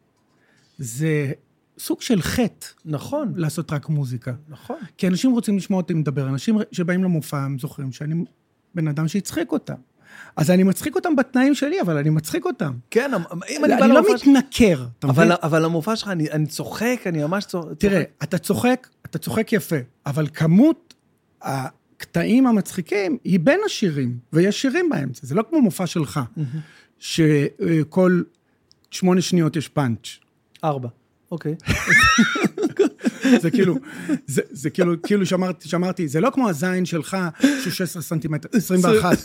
זה 0.79 1.33
סוג 1.79 2.01
של 2.01 2.23
חטא 2.23 2.67
נכון, 2.85 3.33
לעשות 3.37 3.73
רק 3.73 3.89
מוזיקה. 3.89 4.33
נכון. 4.49 4.77
כי 4.97 5.09
אנשים 5.09 5.31
רוצים 5.31 5.57
לשמוע 5.57 5.81
אותי 5.81 5.95
מדבר, 5.95 6.29
אנשים 6.29 6.59
שבאים 6.73 7.05
למופע, 7.05 7.39
הם 7.39 7.59
זוכרים 7.59 7.93
שאני 7.93 8.25
בן 8.75 8.89
אדם 8.89 9.09
שהצחיק 9.09 9.53
אותם. 9.53 9.75
אז 10.37 10.51
אני 10.51 10.63
מצחיק 10.63 10.97
אותם 10.97 11.17
בתנאים 11.17 11.55
שלי, 11.55 11.81
אבל 11.81 11.97
אני 11.97 12.11
מצחיק 12.11 12.45
אותם. 12.45 12.73
כן, 12.91 13.11
אם 13.49 13.65
אני 13.65 13.75
בא 13.77 13.85
אני 13.85 13.93
לא 13.93 14.01
למופע 14.01 14.13
מתנכר, 14.15 14.87
אתה 14.99 15.07
מבין? 15.07 15.33
אבל, 15.33 15.37
אבל 15.43 15.65
המופע 15.65 15.97
שלך, 15.97 16.09
אני, 16.09 16.31
אני 16.31 16.47
צוחק, 16.47 17.01
אני 17.07 17.23
ממש 17.23 17.45
צוחק. 17.45 17.69
תראה, 17.79 18.03
אתה 18.23 18.39
צוחק, 18.39 18.89
אתה 19.07 19.19
צוחק 19.19 19.53
יפה, 19.53 19.77
אבל 20.07 20.27
כמות 20.35 20.95
הקטעים 21.43 22.47
המצחיקים 22.47 23.19
היא 23.25 23.41
בין 23.41 23.61
השירים, 23.67 24.19
ויש 24.33 24.63
שירים 24.63 24.89
באמצע, 24.91 25.27
זה 25.27 25.35
לא 25.35 25.45
כמו 25.51 25.63
מופע 25.63 25.87
שלך, 25.87 26.21
שכל 26.99 28.23
שמונה 28.91 29.21
שניות 29.21 29.57
יש 29.57 29.69
פאנץ'. 29.69 30.09
ארבע, 30.65 30.89
אוקיי. 31.31 31.55
זה 33.41 33.51
כאילו, 33.51 33.75
זה, 34.27 34.43
זה 34.51 34.71
כאילו, 34.71 35.03
כאילו 35.03 35.27
שאמרתי, 35.27 35.69
שאמרתי, 35.69 36.09
זה 36.09 36.21
לא 36.21 36.31
כמו 36.31 36.49
הזין 36.49 36.85
שלך, 36.85 37.17
שהוא 37.41 37.73
16 37.73 38.03
סנטימטר, 38.03 38.49
21. 38.53 39.19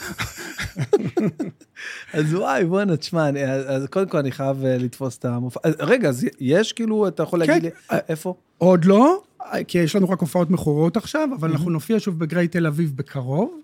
אז 2.13 2.33
וואי, 2.33 2.65
בואנה, 2.65 2.97
תשמע, 2.97 3.29
אז 3.67 3.85
קודם 3.89 4.09
כל 4.09 4.17
אני 4.17 4.31
חייב 4.31 4.65
אה, 4.65 4.77
לתפוס 4.77 5.17
את 5.17 5.25
המופע. 5.25 5.59
אז 5.63 5.73
רגע, 5.79 6.09
אז 6.09 6.25
יש 6.39 6.73
כאילו, 6.73 7.07
אתה 7.07 7.23
יכול 7.23 7.39
להגיד 7.39 7.61
כן. 7.61 7.95
לי, 7.95 7.99
איפה? 8.09 8.35
עוד 8.57 8.85
לא, 8.85 9.21
כי 9.67 9.77
יש 9.77 9.95
לנו 9.95 10.09
רק 10.09 10.19
הופעות 10.19 10.49
מכורות 10.49 10.97
עכשיו, 10.97 11.29
אבל 11.39 11.51
אנחנו 11.51 11.69
נופיע 11.69 11.99
שוב 11.99 12.19
בגריי 12.19 12.47
תל 12.47 12.67
אביב 12.67 12.93
בקרוב. 12.95 13.61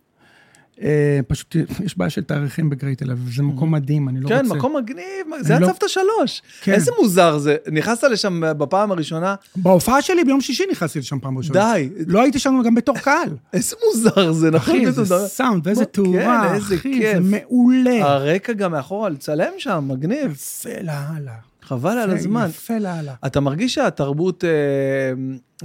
אה, 0.81 1.19
פשוט 1.27 1.55
יש 1.85 1.97
בעיה 1.97 2.09
של 2.09 2.23
תאריכים 2.23 2.69
בגריי 2.69 2.95
תל 2.95 3.11
אביב, 3.11 3.35
זה 3.35 3.43
מקום 3.43 3.71
מדהים, 3.71 4.09
אני 4.09 4.19
לא 4.21 4.29
כן, 4.29 4.41
רוצה... 4.45 4.55
מקום 4.55 4.75
מגניב, 4.77 5.01
זה 5.41 5.59
לא- 5.59 5.65
הצוותא 5.65 5.87
שלוש. 5.87 6.41
כן. 6.61 6.73
איזה 6.73 6.91
מוזר 7.01 7.37
זה. 7.37 7.55
נכנסת 7.71 8.03
לשם 8.03 8.41
בפעם 8.57 8.91
הראשונה, 8.91 9.35
בהופעה 9.55 10.01
שלי 10.01 10.23
ביום 10.23 10.41
שישי 10.41 10.63
נכנסתי 10.71 10.99
לשם 10.99 11.19
פעם 11.19 11.37
ראשונה. 11.37 11.73
די, 11.73 11.89
לא 12.07 12.21
הייתי 12.21 12.39
שם 12.39 12.61
גם 12.65 12.75
בתור 12.75 12.97
קהל. 12.97 13.29
איזה 13.53 13.75
מוזר 13.85 14.31
זה, 14.31 14.51
נכון? 14.51 14.75
אחי, 14.75 14.85
איזה 14.85 15.03
זה- 15.03 15.27
סאונד 15.27 15.67
ואיזה 15.67 15.81
בוא, 15.81 15.91
תאורה, 15.91 16.45
כן, 16.49 16.55
איזה 16.55 16.75
אחי, 16.75 16.93
כיף. 16.93 17.13
זה 17.13 17.19
מעולה. 17.19 18.05
הרקע 18.05 18.53
גם 18.53 18.71
מאחורה, 18.71 19.09
לצלם 19.09 19.51
שם, 19.57 19.85
מגניב. 19.87 20.31
יפה 20.31 20.69
לאללה. 20.81 21.31
חבל 21.61 21.97
על 21.97 22.09
הזמן. 22.11 22.47
יפה 22.49 22.77
לאללה. 22.77 23.13
אתה 23.25 23.39
מרגיש 23.39 23.73
שהתרבות 23.73 24.43
אה, 24.43 24.49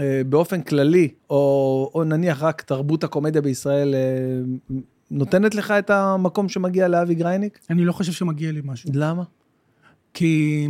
אה, 0.02 0.22
באופן 0.26 0.60
כללי, 0.62 1.08
או, 1.30 1.90
או 1.94 2.04
נניח 2.04 2.42
רק 2.42 2.62
תרבות 2.62 3.04
הקומדיה 3.04 3.42
בישראל, 3.42 3.94
אה, 3.94 4.80
נותנת 5.12 5.54
לך 5.54 5.70
את 5.70 5.90
המקום 5.90 6.48
שמגיע 6.48 6.88
לאבי 6.88 7.14
גרייניק? 7.14 7.58
אני 7.70 7.84
לא 7.84 7.92
חושב 7.92 8.12
שמגיע 8.12 8.52
לי 8.52 8.60
משהו. 8.64 8.90
למה? 8.94 9.22
כי... 10.14 10.68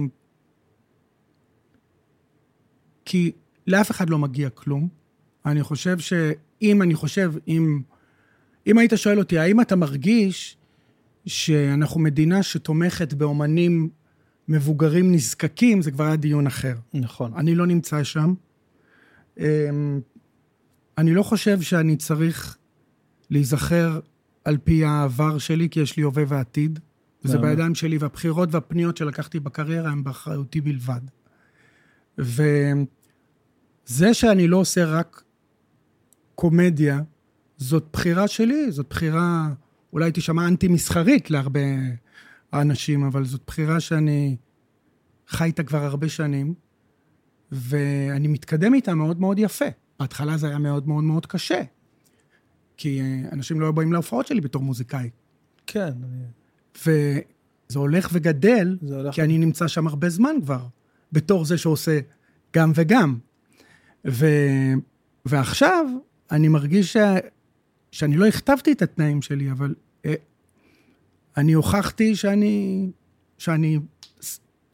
כי 3.05 3.33
לאף 3.67 3.91
אחד 3.91 4.11
לא 4.11 4.19
מגיע 4.19 4.51
כלום. 4.51 4.89
אני 5.47 5.63
חושב 5.63 5.99
שאם, 5.99 6.83
אני 6.83 6.95
חושב, 6.95 7.33
אם... 7.49 7.83
אם 8.67 8.79
היית 8.79 8.93
שואל 8.97 9.19
אותי, 9.19 9.39
האם 9.39 9.61
אתה 9.61 9.77
מרגיש 9.77 10.57
שאנחנו 11.27 12.01
מדינה 12.01 12.43
שתומכת 12.43 13.15
באומנים 13.15 13.89
מבוגרים 14.49 15.13
נזקקים, 15.13 15.83
זה 15.83 15.91
כבר 15.91 16.05
היה 16.05 16.17
דיון 16.17 16.47
אחר. 16.47 16.75
נכון. 16.95 17.33
אני 17.37 17.55
לא 17.55 17.67
נמצא 17.67 18.05
שם. 18.05 18.35
אמ, 19.39 20.01
אני 20.99 21.15
לא 21.15 21.23
חושב 21.23 21.61
שאני 21.61 21.97
צריך 21.97 22.57
להיזכר 23.31 24.01
על 24.45 24.59
פי 24.65 24.85
העבר 24.85 25.39
שלי, 25.39 25.69
כי 25.69 25.81
יש 25.81 25.97
לי 25.97 26.03
הווה 26.03 26.25
ועתיד. 26.29 26.79
זה 27.23 27.39
באמת. 27.39 27.51
בידיים 27.51 27.75
שלי, 27.75 27.99
והבחירות 27.99 28.49
והפניות 28.53 28.97
שלקחתי 28.97 29.41
בקריירה 29.41 29.91
הם 29.91 30.05
באחריותי 30.05 30.61
בלבד. 30.61 31.01
וזה 32.19 34.15
שאני 34.15 34.49
לא 34.49 34.57
עושה 34.57 34.85
רק 34.85 35.23
קומדיה, 36.35 37.01
זאת 37.57 37.87
בחירה 37.93 38.29
שלי, 38.29 38.73
זאת 38.73 38.87
בחירה, 38.91 39.49
אולי 39.93 40.13
תישמע 40.13 40.49
אנטי-מסחרית 40.49 41.31
להרבה 41.31 41.61
אנשים, 42.53 43.05
אבל 43.05 43.25
זאת 43.25 43.43
בחירה 43.47 43.81
שאני 43.81 44.37
חי 45.29 45.45
איתה 45.45 45.63
כבר 45.63 45.85
הרבה 45.85 46.09
שנים, 46.09 46.55
ואני 47.53 48.29
מתקדם 48.29 48.75
איתה 48.75 48.95
מאוד 48.95 49.21
מאוד 49.21 49.39
יפה. 49.39 49.65
בהתחלה 50.01 50.37
זה 50.37 50.49
היה 50.49 50.59
מאוד 50.59 50.89
מאוד 50.89 51.05
מאוד 51.05 51.27
קשה, 51.27 51.63
כי 52.83 53.01
אה, 53.01 53.29
אנשים 53.33 53.61
לא 53.61 53.67
היו 53.67 53.73
באים 53.73 53.93
להופעות 53.93 54.27
שלי 54.27 54.41
בתור 54.41 54.63
מוזיקאי. 54.63 55.11
כן. 55.67 55.91
וזה 56.79 57.23
הולך 57.79 58.09
וגדל, 58.13 58.79
זה 58.83 58.97
הולך- 58.97 59.15
כי 59.15 59.23
אני 59.23 59.39
נמצא 59.39 59.69
שם 59.69 59.87
הרבה 59.87 60.09
זמן 60.09 60.35
כבר, 60.43 60.67
בתור 61.13 61.45
זה 61.45 61.59
שעושה 61.59 61.99
גם 62.57 62.73
וגם. 62.75 63.19
ו... 64.09 64.27
ועכשיו 65.25 65.87
אני 66.31 66.49
מרגיש 66.49 66.93
ש... 66.93 66.97
שאני 67.93 68.17
לא 68.17 68.27
הכתבתי 68.27 68.73
את 68.73 68.83
התנאים 68.83 69.23
שלי, 69.23 69.51
אבל 69.51 69.75
אה, 70.07 70.15
אני 71.37 71.53
הוכחתי 71.53 72.17
שאני, 72.17 72.91
שאני 73.39 73.79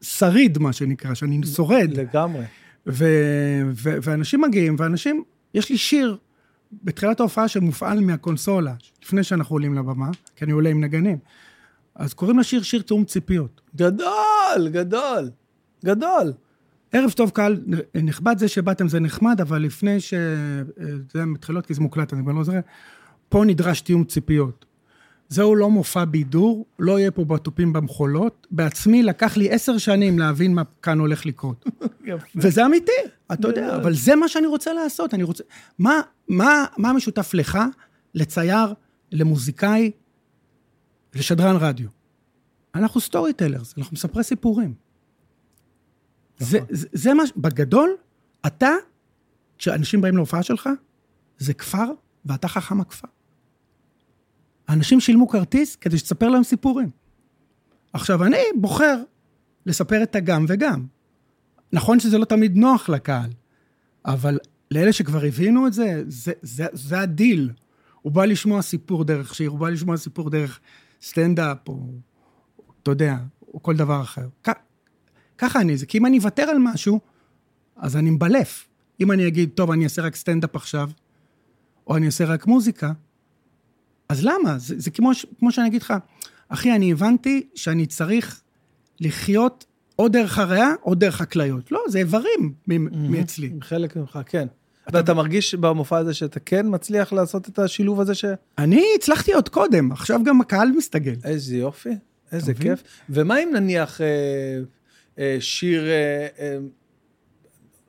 שריד, 0.01 0.57
מה 0.57 0.73
שנקרא, 0.73 1.13
שאני 1.13 1.41
שורד. 1.55 1.89
לגמרי. 1.93 2.45
ו, 2.87 3.05
ו, 3.71 3.89
ואנשים 4.03 4.41
מגיעים, 4.41 4.75
ואנשים, 4.79 5.23
יש 5.53 5.69
לי 5.69 5.77
שיר 5.77 6.17
בתחילת 6.83 7.19
ההופעה 7.19 7.47
שמופעל 7.47 7.99
מהקונסולה, 7.99 8.73
לפני 9.03 9.23
שאנחנו 9.23 9.55
עולים 9.55 9.73
לבמה, 9.73 10.09
כי 10.35 10.45
אני 10.45 10.51
עולה 10.51 10.69
עם 10.69 10.83
נגנים. 10.83 11.17
אז 11.95 12.13
קוראים 12.13 12.39
לשיר 12.39 12.61
שיר 12.61 12.81
תיאום 12.81 13.05
ציפיות. 13.05 13.61
גדול, 13.75 14.69
גדול, 14.71 15.29
גדול. 15.85 16.33
ערב 16.91 17.11
טוב, 17.11 17.29
קהל 17.29 17.61
נכבד, 18.03 18.35
זה 18.37 18.47
שבאתם 18.47 18.87
זה 18.87 18.99
נחמד, 18.99 19.41
אבל 19.41 19.61
לפני 19.61 19.99
ש... 19.99 20.13
זה 21.13 21.25
מתחילות, 21.25 21.65
כי 21.65 21.73
זה 21.73 21.81
מוקלט, 21.81 22.13
אני 22.13 22.21
כבר 22.21 22.31
לא 22.31 22.43
זוכר, 22.43 22.59
פה 23.29 23.43
נדרש 23.45 23.81
תיאום 23.81 24.03
ציפיות. 24.03 24.65
זהו 25.29 25.55
לא 25.55 25.69
מופע 25.69 26.05
בידור, 26.05 26.65
לא 26.79 26.99
יהיה 26.99 27.11
פה 27.11 27.25
בתופים 27.25 27.73
במחולות. 27.73 28.47
בעצמי 28.51 29.03
לקח 29.03 29.37
לי 29.37 29.49
עשר 29.51 29.77
שנים 29.77 30.19
להבין 30.19 30.53
מה 30.53 30.61
כאן 30.81 30.99
הולך 30.99 31.25
לקרות. 31.25 31.65
וזה 32.35 32.65
אמיתי, 32.65 32.91
אתה 33.33 33.47
יודע. 33.47 33.75
אבל 33.75 33.93
זה 33.93 34.15
מה 34.15 34.27
שאני 34.27 34.47
רוצה 34.47 34.73
לעשות, 34.73 35.13
אני 35.13 35.23
רוצה... 35.23 35.43
מה, 35.79 36.01
מה, 36.27 36.65
מה 36.77 36.93
משותף 36.93 37.33
לך, 37.33 37.59
לצייר, 38.15 38.73
למוזיקאי, 39.11 39.91
לשדרן 41.15 41.55
רדיו? 41.59 41.87
אנחנו 42.75 43.01
storytellers, 43.01 43.73
אנחנו 43.77 43.93
מספרי 43.93 44.23
סיפורים. 44.23 44.73
זה, 46.37 46.59
זה, 46.69 46.87
זה 46.93 47.13
מה, 47.13 47.27
ש- 47.27 47.31
בגדול, 47.37 47.95
אתה, 48.47 48.71
כשאנשים 49.57 50.01
באים 50.01 50.15
להופעה 50.15 50.43
שלך, 50.43 50.69
זה 51.37 51.53
כפר, 51.53 51.91
ואתה 52.25 52.47
חכם 52.47 52.81
הכפר. 52.81 53.07
אנשים 54.69 54.99
שילמו 54.99 55.27
כרטיס 55.27 55.75
כדי 55.75 55.97
שתספר 55.97 56.29
להם 56.29 56.43
סיפורים. 56.43 56.89
עכשיו, 57.93 58.23
אני 58.23 58.37
בוחר 58.55 59.03
לספר 59.65 60.03
את 60.03 60.15
הגם 60.15 60.45
וגם. 60.47 60.85
נכון 61.73 61.99
שזה 61.99 62.17
לא 62.17 62.25
תמיד 62.25 62.55
נוח 62.55 62.89
לקהל, 62.89 63.29
אבל 64.05 64.37
לאלה 64.71 64.93
שכבר 64.93 65.25
הבינו 65.25 65.67
את 65.67 65.73
זה, 65.73 66.03
זה, 66.07 66.31
זה, 66.41 66.65
זה 66.73 66.99
הדיל. 66.99 67.51
הוא 68.01 68.11
בא 68.11 68.25
לשמוע 68.25 68.61
סיפור 68.61 69.03
דרך 69.03 69.35
שיר, 69.35 69.49
הוא 69.49 69.59
בא 69.59 69.69
לשמוע 69.69 69.97
סיפור 69.97 70.29
דרך 70.29 70.59
סטנדאפ, 71.01 71.67
או 71.67 71.91
אתה 72.83 72.91
יודע, 72.91 73.17
או 73.53 73.63
כל 73.63 73.75
דבר 73.75 74.01
אחר. 74.01 74.27
ככה 75.37 75.61
אני 75.61 75.77
זה, 75.77 75.85
כי 75.85 75.97
אם 75.97 76.05
אני 76.05 76.17
אוותר 76.17 76.43
על 76.43 76.57
משהו, 76.59 76.99
אז 77.75 77.95
אני 77.95 78.09
מבלף. 78.09 78.67
אם 79.01 79.11
אני 79.11 79.27
אגיד, 79.27 79.49
טוב, 79.55 79.71
אני 79.71 79.83
אעשה 79.83 80.01
רק 80.01 80.15
סטנדאפ 80.15 80.55
עכשיו, 80.55 80.89
או 81.87 81.97
אני 81.97 82.05
אעשה 82.05 82.25
רק 82.25 82.47
מוזיקה, 82.47 82.91
אז 84.09 84.25
למה? 84.25 84.57
זה, 84.57 84.75
זה 84.77 84.91
כמו, 84.91 85.11
כמו 85.39 85.51
שאני 85.51 85.67
אגיד 85.67 85.81
לך, 85.81 85.93
אחי, 86.49 86.75
אני 86.75 86.91
הבנתי 86.91 87.47
שאני 87.55 87.85
צריך 87.85 88.41
לחיות 88.99 89.65
או 89.99 90.07
דרך 90.07 90.37
הריאה 90.37 90.71
או 90.85 90.95
דרך 90.95 91.21
הכליות. 91.21 91.71
לא, 91.71 91.83
זה 91.87 91.99
איברים 91.99 92.53
מאצלי. 92.91 93.51
חלק 93.61 93.95
ממך, 93.95 94.19
כן. 94.25 94.47
ואתה 94.93 95.13
מרגיש 95.13 95.55
במופע 95.55 95.97
הזה 95.97 96.13
שאתה 96.13 96.39
כן 96.39 96.65
מצליח 96.69 97.13
לעשות 97.13 97.49
את 97.49 97.59
השילוב 97.59 98.01
הזה 98.01 98.15
ש... 98.15 98.25
אני 98.57 98.85
הצלחתי 98.95 99.33
עוד 99.33 99.49
קודם, 99.49 99.91
עכשיו 99.91 100.19
גם 100.23 100.41
הקהל 100.41 100.71
מסתגל. 100.77 101.15
איזה 101.23 101.57
יופי, 101.57 101.89
איזה? 102.31 102.53
כיף. 102.53 102.83
ומה 103.09 103.39
אם 103.43 103.49
נניח 103.53 104.01
אה, 104.01 104.07
אה, 105.19 105.37
שיר, 105.39 105.85
אה, 105.87 106.27
אה, 106.39 106.57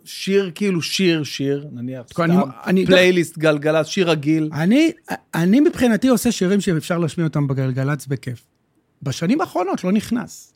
שיר 0.05 0.51
כאילו 0.55 0.82
שיר, 0.82 1.24
שיר, 1.24 1.66
נניח 1.72 2.02
סתם, 2.12 2.31
אני- 2.66 2.86
פלייליסט 2.86 3.39
גלגלצ, 3.39 3.86
שיר 3.86 4.10
רגיל. 4.10 4.51
אני, 4.52 4.93
אני 5.35 5.60
מבחינתי 5.60 6.09
עושה 6.09 6.32
שירים 6.32 6.60
שאפשר 6.60 6.98
להשמיע 6.98 7.27
אותם 7.27 7.47
בגלגלצ 7.47 8.06
בכיף. 8.06 8.47
בשנים 9.02 9.40
האחרונות 9.40 9.85
לא 9.85 9.93
נכנס. 9.93 10.55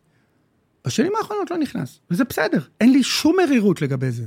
בשנים 0.86 1.12
האחרונות 1.18 1.50
לא 1.50 1.56
נכנס, 1.58 2.00
וזה 2.10 2.24
בסדר, 2.24 2.58
אין 2.80 2.92
לי 2.92 3.02
שום 3.02 3.36
מרירות 3.46 3.82
לגבי 3.82 4.10
זה. 4.10 4.24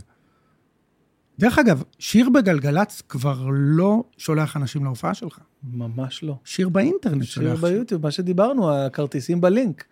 דרך 1.39 1.59
אגב, 1.59 1.83
שיר 1.99 2.29
בגלגלצ 2.29 3.01
כבר 3.09 3.45
לא 3.51 4.03
שולח 4.17 4.57
אנשים 4.57 4.83
להופעה 4.83 5.13
שלך. 5.13 5.39
ממש 5.63 6.23
לא. 6.23 6.35
שיר 6.45 6.69
באינטרנט 6.69 7.23
שיר 7.23 7.33
שולח. 7.33 7.61
ביוטיוב, 7.63 8.03
מה 8.03 8.11
שדיברנו, 8.11 8.73
הכרטיסים 8.73 9.41
בלינק. 9.41 9.83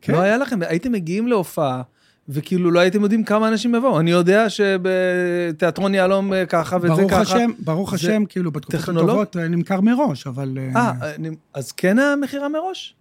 כן. 0.00 0.12
לא 0.12 0.20
היה 0.20 0.36
לכם, 0.38 0.58
הייתם 0.62 0.92
מגיעים 0.92 1.28
להופעה, 1.28 1.82
וכאילו 2.28 2.70
לא 2.70 2.80
הייתם 2.80 3.02
יודעים 3.02 3.24
כמה 3.24 3.48
אנשים 3.48 3.74
יבואו. 3.74 4.00
אני 4.00 4.10
יודע 4.10 4.46
שבתיאטרון 4.50 5.94
יהלום 5.94 6.32
אה, 6.32 6.46
ככה 6.46 6.76
וזה 6.76 6.88
ברוך 6.88 7.10
ככה. 7.10 7.20
השם, 7.20 7.50
ברוך 7.58 7.90
זה 7.90 7.94
השם, 7.96 8.24
כאילו, 8.28 8.50
בתקופות 8.50 8.80
טכנולוג? 8.80 9.08
הטובות 9.10 9.36
אה, 9.36 9.48
נמכר 9.48 9.80
מראש, 9.80 10.26
אבל... 10.26 10.58
אה, 10.58 10.80
אה, 11.02 11.14
אני- 11.14 11.30
אז 11.54 11.72
כן 11.72 11.98
המכירה 11.98 12.48
מראש? 12.48 12.94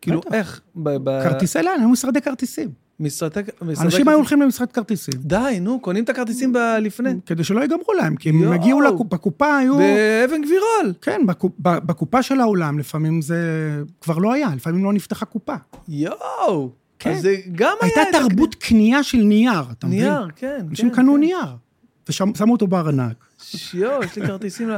כאילו, 0.00 0.20
בטח. 0.20 0.32
איך? 0.34 0.60
ב- 0.76 0.96
ב- 1.04 1.22
כרטיסי 1.22 1.62
לאן, 1.62 1.80
היו 1.80 1.88
משרדי 1.88 2.20
כרטיסים. 2.20 2.68
משרדי... 3.00 3.40
משרדי 3.40 3.70
אנשים 3.70 3.82
כרטיסים? 3.84 4.08
היו 4.08 4.16
הולכים 4.18 4.42
למשרד 4.42 4.72
כרטיסים. 4.72 5.14
די, 5.20 5.58
נו, 5.60 5.80
קונים 5.80 6.04
את 6.04 6.08
הכרטיסים 6.08 6.52
לפני. 6.80 7.10
כדי 7.26 7.44
שלא 7.44 7.64
יגמרו 7.64 7.92
להם, 8.00 8.16
כי 8.16 8.28
הם 8.28 8.42
יואו. 8.42 8.54
הגיעו 8.54 8.80
לקופה, 8.80 9.04
בקופה 9.16 9.56
היו... 9.56 9.76
באבן 9.78 10.42
גבירול. 10.42 10.94
כן, 11.02 11.20
בקופ- 11.26 11.60
בקופה 11.62 12.22
של 12.22 12.40
האולם 12.40 12.78
לפעמים 12.78 13.22
זה 13.22 13.38
כבר 14.00 14.18
לא 14.18 14.32
היה, 14.32 14.48
לפעמים 14.56 14.84
לא 14.84 14.92
נפתחה 14.92 15.24
קופה. 15.26 15.54
יואו. 15.88 16.70
כן. 17.00 17.10
אז 17.10 17.22
זה 17.22 17.36
גם 17.52 17.76
היה... 17.80 17.92
הייתה 17.96 18.18
תרבות 18.18 18.54
קנייה 18.54 19.02
של 19.02 19.18
נייר, 19.18 19.62
אתה 19.72 19.86
מבין? 19.86 20.00
נייר, 20.00 20.26
כן. 20.36 20.66
אנשים 20.70 20.90
כן, 20.90 20.96
קנו 20.96 21.12
כן. 21.14 21.20
נייר, 21.20 21.56
ושמו 22.08 22.52
אותו 22.52 22.66
בארנק. 22.66 23.24
שיו, 23.42 24.00
יש 24.04 24.16
לי 24.16 24.26
כרטיסים 24.26 24.70
ל... 24.70 24.76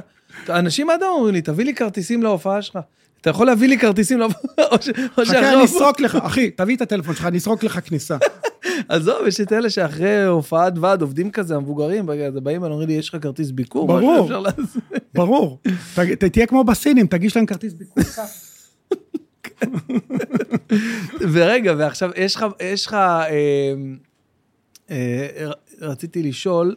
אנשים 0.49 0.91
עד 0.91 1.03
היום 1.03 1.15
אומרים 1.15 1.35
לי, 1.35 1.43
תביא 1.43 1.65
לי 1.65 1.75
כרטיסים 1.75 2.23
להופעה 2.23 2.63
שלך. 2.63 2.79
אתה 3.21 3.31
יכול 3.31 3.47
להביא 3.47 3.69
לי 3.69 3.79
כרטיסים 3.79 4.19
להופעה, 4.19 4.41
או 4.59 4.77
חכה, 4.77 5.25
שאחרי 5.25 5.39
אני 5.39 5.61
הופעה... 5.61 5.65
אסרוק 5.65 6.01
לך, 6.01 6.15
אחי, 6.23 6.51
תביא 6.51 6.77
את 6.77 6.81
הטלפון 6.81 7.15
שלך, 7.15 7.27
אני 7.27 7.39
אסרוק 7.39 7.65
לך 7.65 7.81
כניסה. 7.85 8.17
עזוב, 8.89 9.27
יש 9.27 9.41
את 9.41 9.53
אלה 9.53 9.71
שאחרי 9.71 10.25
הופעת 10.25 10.79
ועד 10.79 11.03
עובדים 11.03 11.31
כזה, 11.31 11.57
המבוגרים, 11.57 12.07
באים 12.43 12.63
ואומרים 12.63 12.89
לי, 12.89 12.95
יש 12.95 13.09
לך 13.09 13.23
כרטיס 13.23 13.51
ביקור? 13.51 13.87
ברור. 13.87 14.13
משהו 14.13 14.25
אפשר 14.25 14.41
לעשות?" 14.41 14.83
ברור. 15.15 15.59
תהיה 16.33 16.47
כמו 16.47 16.65
בסינים, 16.65 17.07
תגיש 17.07 17.37
להם 17.37 17.47
כרטיס 17.47 17.73
ביקור. 17.73 18.05
ורגע, 21.33 21.75
ועכשיו, 21.79 22.11
יש 22.17 22.37
לך, 22.37 22.47
יש 22.61 22.87
לך, 22.87 22.95
אה, 22.95 23.29
אה, 24.91 25.51
רציתי 25.81 26.23
לשאול, 26.23 26.77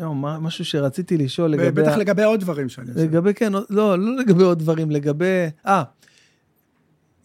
לא, 0.00 0.14
מה- 0.14 0.38
משהו 0.38 0.64
שרציתי 0.64 1.16
לשאול 1.16 1.50
לגבי... 1.50 1.82
בטח 1.82 1.96
לגבי 1.96 2.22
עוד 2.22 2.40
דברים 2.40 2.68
שאני 2.68 2.88
עושה. 2.90 3.02
לגבי, 3.04 3.34
כן, 3.34 3.52
לא, 3.52 3.62
לא 3.70 4.16
לגבי 4.18 4.44
עוד 4.44 4.58
דברים, 4.58 4.90
לגבי... 4.90 5.46
אה, 5.66 5.82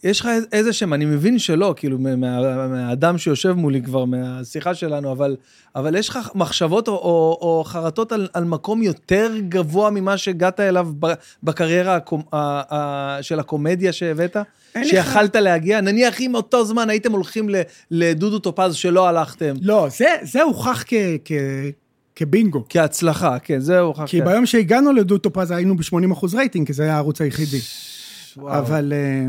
יש 0.04 0.20
לך 0.20 0.28
איזה 0.52 0.72
שהם, 0.72 0.94
אני 0.94 1.04
מבין 1.04 1.38
שלא, 1.38 1.74
כאילו, 1.76 1.98
מה- 1.98 2.16
מה- 2.16 2.68
מהאדם 2.68 3.18
שיושב 3.18 3.52
מולי 3.52 3.82
כבר, 3.82 4.04
מהשיחה 4.04 4.74
שלנו, 4.74 5.12
אבל, 5.12 5.36
אבל 5.76 5.94
יש 5.96 6.08
לך 6.08 6.30
מחשבות 6.34 6.88
או, 6.88 6.92
או, 6.94 7.38
או 7.40 7.64
חרטות 7.66 8.12
על, 8.12 8.28
על 8.34 8.44
מקום 8.44 8.82
יותר 8.82 9.32
גבוה 9.48 9.90
ממה 9.90 10.16
שהגעת 10.16 10.60
אליו 10.60 10.88
בקריירה 11.42 11.96
הקומ, 11.96 12.22
ה, 12.32 12.36
ה, 12.74 13.22
של 13.22 13.38
הקומדיה 13.40 13.92
שהבאת? 13.92 14.36
שיכלת 14.84 15.36
להגיע? 15.36 15.80
נניח 15.80 16.20
אם 16.20 16.34
אותו 16.34 16.64
זמן 16.64 16.90
הייתם 16.90 17.12
הולכים 17.12 17.48
ל- 17.48 17.60
לדודו 17.90 18.38
טופז 18.38 18.74
שלא 18.74 19.08
הלכתם, 19.08 19.54
לא, 19.62 19.86
זה- 19.98 20.04
זה 20.22 20.42
הוכח 20.42 20.84
כ- 20.86 20.94
כ- 21.24 21.32
כבינגו. 22.16 22.64
כהצלחה, 22.68 23.38
כן, 23.38 23.60
זהו. 23.60 23.94
כי 24.06 24.20
ביום 24.22 24.46
שהגענו 24.46 24.92
לדודו 24.92 25.30
פז 25.32 25.50
היינו 25.50 25.76
ב-80% 25.76 26.34
רייטינג, 26.36 26.66
כי 26.66 26.72
זה 26.72 26.82
היה 26.82 26.94
הערוץ 26.94 27.20
היחידי. 27.20 27.58
וואו. 28.36 28.58
אבל 28.58 28.92
אה, 28.92 29.26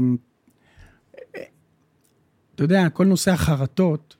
אתה 2.60 2.65
יודע, 2.65 2.90
כל 2.90 3.06
נושא 3.06 3.31
החרטות 3.31 4.18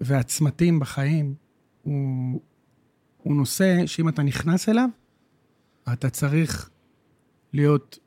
והצמתים 0.00 0.80
בחיים 0.80 1.34
הוא, 1.82 2.40
הוא 3.22 3.36
נושא 3.36 3.86
שאם 3.86 4.08
אתה 4.08 4.22
נכנס 4.22 4.68
אליו, 4.68 4.88
אתה 5.92 6.10
צריך 6.10 6.70
להיות 7.52 7.98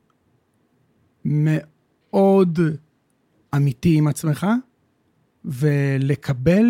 מאוד 1.24 2.58
אמיתי 3.56 3.98
עם 3.98 4.08
עצמך 4.08 4.46
ולקבל 5.44 6.66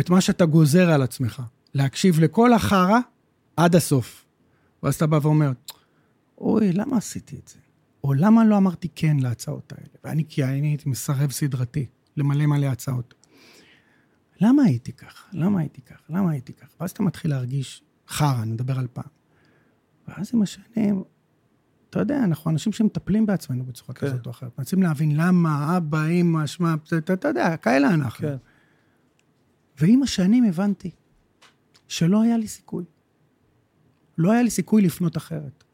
את 0.00 0.10
מה 0.10 0.20
שאתה 0.20 0.46
גוזר 0.46 0.90
על 0.90 1.02
עצמך. 1.02 1.42
להקשיב 1.74 2.20
לכל 2.20 2.52
החרא 2.52 2.98
עד 3.56 3.74
הסוף. 3.74 4.24
ואז 4.82 4.94
אתה 4.94 5.06
בא 5.06 5.18
ואומר, 5.22 5.52
אוי, 6.38 6.72
למה 6.72 6.96
עשיתי 6.96 7.36
את 7.36 7.48
זה? 7.48 7.69
או 8.04 8.14
למה 8.14 8.44
לא 8.44 8.56
אמרתי 8.56 8.88
כן 8.94 9.16
להצעות 9.20 9.72
האלה? 9.72 9.88
ואני, 10.04 10.24
כי 10.28 10.44
אני 10.44 10.68
הייתי 10.68 10.88
מסרב 10.88 11.30
סדרתי 11.30 11.86
למלא 12.16 12.46
מלא 12.46 12.66
הצעות. 12.66 13.14
למה 14.40 14.62
הייתי 14.62 14.92
ככה? 14.92 15.28
למה 15.32 15.60
הייתי 15.60 15.82
ככה? 15.82 16.02
למה 16.08 16.30
הייתי 16.30 16.52
ככה? 16.52 16.70
ואז 16.80 16.90
אתה 16.90 17.02
מתחיל 17.02 17.30
להרגיש 17.30 17.82
חרא, 18.08 18.42
אני 18.42 18.52
מדבר 18.52 18.78
על 18.78 18.86
פעם. 18.92 19.04
ואז 20.08 20.30
עם 20.34 20.42
השנים, 20.42 21.02
אתה 21.90 22.00
יודע, 22.00 22.24
אנחנו 22.24 22.50
אנשים 22.50 22.72
שמטפלים 22.72 23.26
בעצמנו 23.26 23.64
בצורה 23.64 23.94
כן. 23.94 24.06
כזאת 24.06 24.26
או 24.26 24.30
אחרת. 24.30 24.58
מנסים 24.58 24.82
להבין 24.82 25.16
למה, 25.16 25.76
אבא, 25.76 26.06
אמא, 26.06 26.46
שמע, 26.46 26.74
אתה, 26.98 27.12
אתה 27.12 27.28
יודע, 27.28 27.56
כאלה 27.56 27.94
אנחנו. 27.94 28.28
כן. 28.28 28.36
ועם 29.78 30.02
השנים 30.02 30.44
הבנתי 30.44 30.90
שלא 31.88 32.22
היה 32.22 32.36
לי 32.36 32.48
סיכוי. 32.48 32.84
לא 34.18 34.32
היה 34.32 34.42
לי 34.42 34.50
סיכוי 34.50 34.82
לפנות 34.82 35.16
אחרת. 35.16 35.64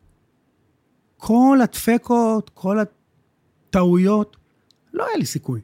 כל 1.16 1.58
הדפקות, 1.62 2.50
כל 2.54 2.78
הטעויות, 2.78 4.36
לא 4.92 5.06
היה 5.08 5.16
לי 5.16 5.26
סיכוי. 5.26 5.60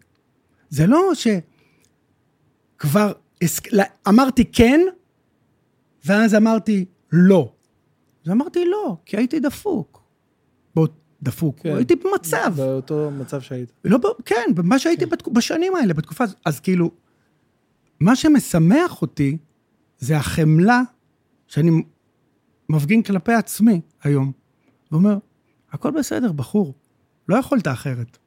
זה 0.68 0.86
לא 0.86 1.12
שכבר 1.14 3.12
אמרתי 4.08 4.44
כן, 4.44 4.80
ואז 6.04 6.34
אמרתי 6.34 6.84
לא. 7.12 7.52
אז 8.24 8.30
אמרתי 8.32 8.64
לא, 8.64 8.96
כי 9.06 9.16
הייתי 9.16 9.40
דפוק. 9.40 10.02
בוא, 10.74 10.86
דפוק, 11.22 11.60
כן. 11.60 11.76
הייתי 11.76 11.94
במצב. 11.96 12.52
באותו 12.56 13.10
מצב 13.10 13.40
שהיית. 13.40 13.72
לא, 13.84 13.98
כן, 14.24 14.50
במה 14.54 14.78
שהייתי 14.78 15.06
בתק... 15.06 15.28
בשנים 15.28 15.76
האלה, 15.76 15.94
בתקופה 15.94 16.24
הזאת. 16.24 16.36
אז 16.44 16.60
כאילו, 16.60 16.90
מה 18.00 18.16
שמשמח 18.16 19.02
אותי 19.02 19.38
זה 19.98 20.16
החמלה 20.16 20.82
שאני 21.46 21.70
מפגין 22.68 23.02
כלפי 23.02 23.32
עצמי 23.32 23.80
היום, 24.02 24.32
ואומר, 24.92 25.18
הכל 25.72 25.90
בסדר, 25.90 26.32
בחור, 26.32 26.74
לא 27.28 27.36
יכולת 27.36 27.68
אחרת. 27.68 28.18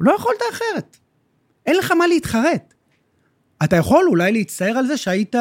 לא 0.00 0.14
יכולת 0.14 0.40
אחרת. 0.52 0.96
אין 1.66 1.76
לך 1.76 1.90
מה 1.90 2.06
להתחרט. 2.06 2.74
אתה 3.64 3.76
יכול 3.76 4.06
אולי 4.08 4.32
להצטער 4.32 4.78
על 4.78 4.86
זה 4.86 4.96
שהיית... 4.96 5.36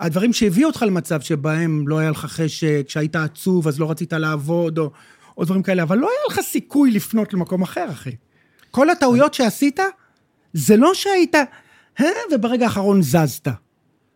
הדברים 0.00 0.32
שהביאו 0.32 0.68
אותך 0.68 0.82
למצב 0.82 1.20
שבהם 1.20 1.88
לא 1.88 1.98
היה 1.98 2.10
לך 2.10 2.18
חשק, 2.18 2.84
שהיית 2.88 3.16
עצוב 3.16 3.68
אז 3.68 3.80
לא 3.80 3.90
רצית 3.90 4.12
לעבוד, 4.12 4.78
או, 4.78 4.90
או 5.38 5.44
דברים 5.44 5.62
כאלה, 5.62 5.82
אבל 5.82 5.98
לא 5.98 6.08
היה 6.08 6.18
לך 6.28 6.40
סיכוי 6.40 6.90
לפנות 6.90 7.34
למקום 7.34 7.62
אחר, 7.62 7.90
אחי. 7.90 8.16
כל 8.70 8.90
הטעויות 8.90 9.34
שעשית, 9.34 9.80
זה 10.52 10.76
לא 10.76 10.94
שהיית, 10.94 11.34
"אה", 12.00 12.06
וברגע 12.32 12.64
האחרון 12.64 13.02
זזת. 13.02 13.48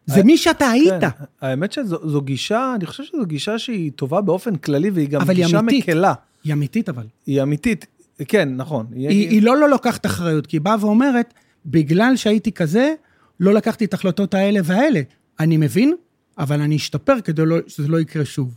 זה 0.08 0.22
מי 0.22 0.38
שאתה 0.38 0.68
היית. 0.70 1.00
כן, 1.00 1.08
האמת 1.40 1.72
שזו 1.72 2.08
זו 2.08 2.20
גישה, 2.20 2.72
אני 2.76 2.86
חושב 2.86 3.04
שזו 3.04 3.26
גישה 3.26 3.58
שהיא 3.58 3.92
טובה 3.96 4.20
באופן 4.20 4.56
כללי, 4.56 4.90
והיא 4.90 5.08
גם 5.08 5.30
היא 5.30 5.44
גישה. 5.44 5.62
מקלה. 5.62 6.14
היא 6.44 6.52
אמיתית 6.52 6.88
אבל. 6.88 7.06
היא 7.26 7.42
אמיתית. 7.42 7.86
כן, 8.28 8.48
נכון. 8.56 8.86
היא, 8.94 9.08
היא 9.08 9.42
לא 9.42 9.56
לא 9.56 9.68
לוקחת 9.68 10.06
אחריות, 10.06 10.46
כי 10.46 10.56
היא 10.56 10.60
באה 10.60 10.76
ואומרת, 10.80 11.34
בגלל 11.66 12.16
שהייתי 12.16 12.52
כזה, 12.52 12.94
לא 13.40 13.54
לקחתי 13.54 13.84
את 13.84 13.94
ההחלטות 13.94 14.34
האלה 14.34 14.60
והאלה. 14.64 15.00
אני 15.40 15.56
מבין, 15.56 15.94
אבל 16.38 16.60
אני 16.60 16.76
אשתפר 16.76 17.20
כדי 17.20 17.42
לא, 17.46 17.56
שזה 17.66 17.88
לא 17.88 18.00
יקרה 18.00 18.24
שוב. 18.24 18.54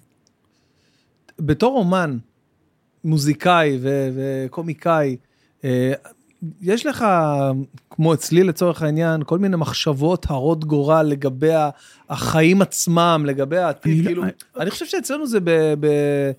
בתור 1.40 1.78
אומן, 1.78 2.18
מוזיקאי 3.03 3.78
ו- 3.82 4.10
וקומיקאי, 4.15 5.18
אה, 5.64 5.94
יש 6.61 6.85
לך, 6.85 7.05
כמו 7.89 8.13
אצלי 8.13 8.43
לצורך 8.43 8.81
העניין, 8.81 9.22
כל 9.26 9.39
מיני 9.39 9.55
מחשבות 9.57 10.26
הרות 10.30 10.65
גורל 10.65 11.01
לגבי 11.03 11.51
החיים 12.09 12.61
עצמם, 12.61 13.23
לגבי 13.27 13.57
העתיד, 13.57 13.91
אני 13.93 14.01
לא- 14.01 14.05
כאילו, 14.07 14.23
אני- 14.23 14.31
אני 14.59 14.72
חושב 14.72 14.85
שאצלנו 14.85 15.27
זה 15.27 15.39
ב... 15.39 15.49
ב... 15.80 15.85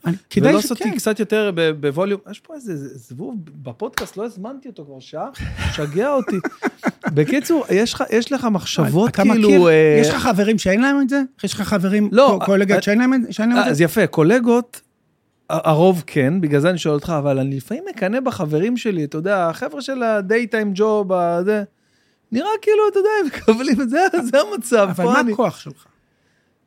אני- 0.07 0.17
כדאי 0.31 0.51
ולא 0.53 0.61
שכן. 0.61 0.91
קצת 0.97 1.21
יותר 1.21 1.51
בווליום, 1.81 2.21
יש 2.31 2.41
פה 2.41 2.55
איזה 2.55 2.75
זבוב 2.99 3.35
בפודקאסט, 3.63 4.17
לא 4.17 4.25
הזמנתי 4.25 4.69
אותו 4.69 4.85
כבר 4.85 5.01
שעה, 5.01 5.29
משגע 5.71 6.13
אותי. 6.13 6.37
בקיצור, 7.15 7.65
יש 7.71 7.95
יש 8.11 8.33
לך 8.33 8.45
מחשבות 8.45 9.11
אתה 9.11 9.23
כאילו... 9.23 9.49
מכיר, 9.49 9.69
אה, 9.69 9.99
יש 10.01 10.09
לך 10.09 10.15
חברים 10.23 10.59
שאין 10.59 10.81
להם 10.81 11.01
את 11.01 11.09
זה? 11.09 11.23
יש 11.45 11.55
לך 11.55 11.61
חברים, 11.63 12.09
לא, 12.13 12.37
קו- 12.41 12.47
קולגות 12.47 12.77
אה, 12.77 12.83
שאין 12.83 12.99
להם 12.99 13.15
את 13.15 13.21
אה, 13.41 13.63
את 13.63 13.71
אז 13.71 13.77
זה? 13.77 13.85
יפה, 13.85 14.07
קולגות, 14.07 14.81
הרוב 15.53 16.03
כן, 16.07 16.41
בגלל 16.41 16.61
זה 16.61 16.71
אני 16.71 16.79
שואל 16.79 16.95
אותך, 16.95 17.13
אבל 17.19 17.39
אני 17.39 17.57
לפעמים 17.57 17.85
מקנא 17.91 18.21
בחברים 18.21 18.77
שלי, 18.77 19.05
אתה 19.05 19.19
יודע, 19.19 19.49
החבר'ה 19.49 19.83
של 19.83 20.03
הדייטיים 20.03 20.73
ג'וב, 20.75 21.13
הזה, 21.13 21.65
נראה 22.33 22.49
כאילו, 22.63 22.79
אתה 22.91 22.99
יודע, 22.99 23.09
הם 23.21 23.27
מקבלים 23.27 23.81
את 23.81 23.91
זה, 23.91 23.99
זה 24.31 24.39
המצב. 24.41 24.89
אבל 24.91 25.05
מה 25.05 25.21
אני- 25.21 25.33
הכוח 25.33 25.59
שלך? 25.61 25.87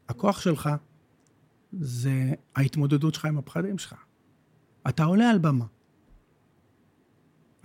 הכוח 0.09 0.41
שלך 0.41 0.69
זה 1.79 2.11
ההתמודדות 2.55 3.13
שלך 3.13 3.25
עם 3.25 3.37
הפחדים 3.37 3.77
שלך. 3.77 3.93
אתה 4.89 5.03
עולה 5.03 5.29
על 5.29 5.37
במה. 5.37 5.65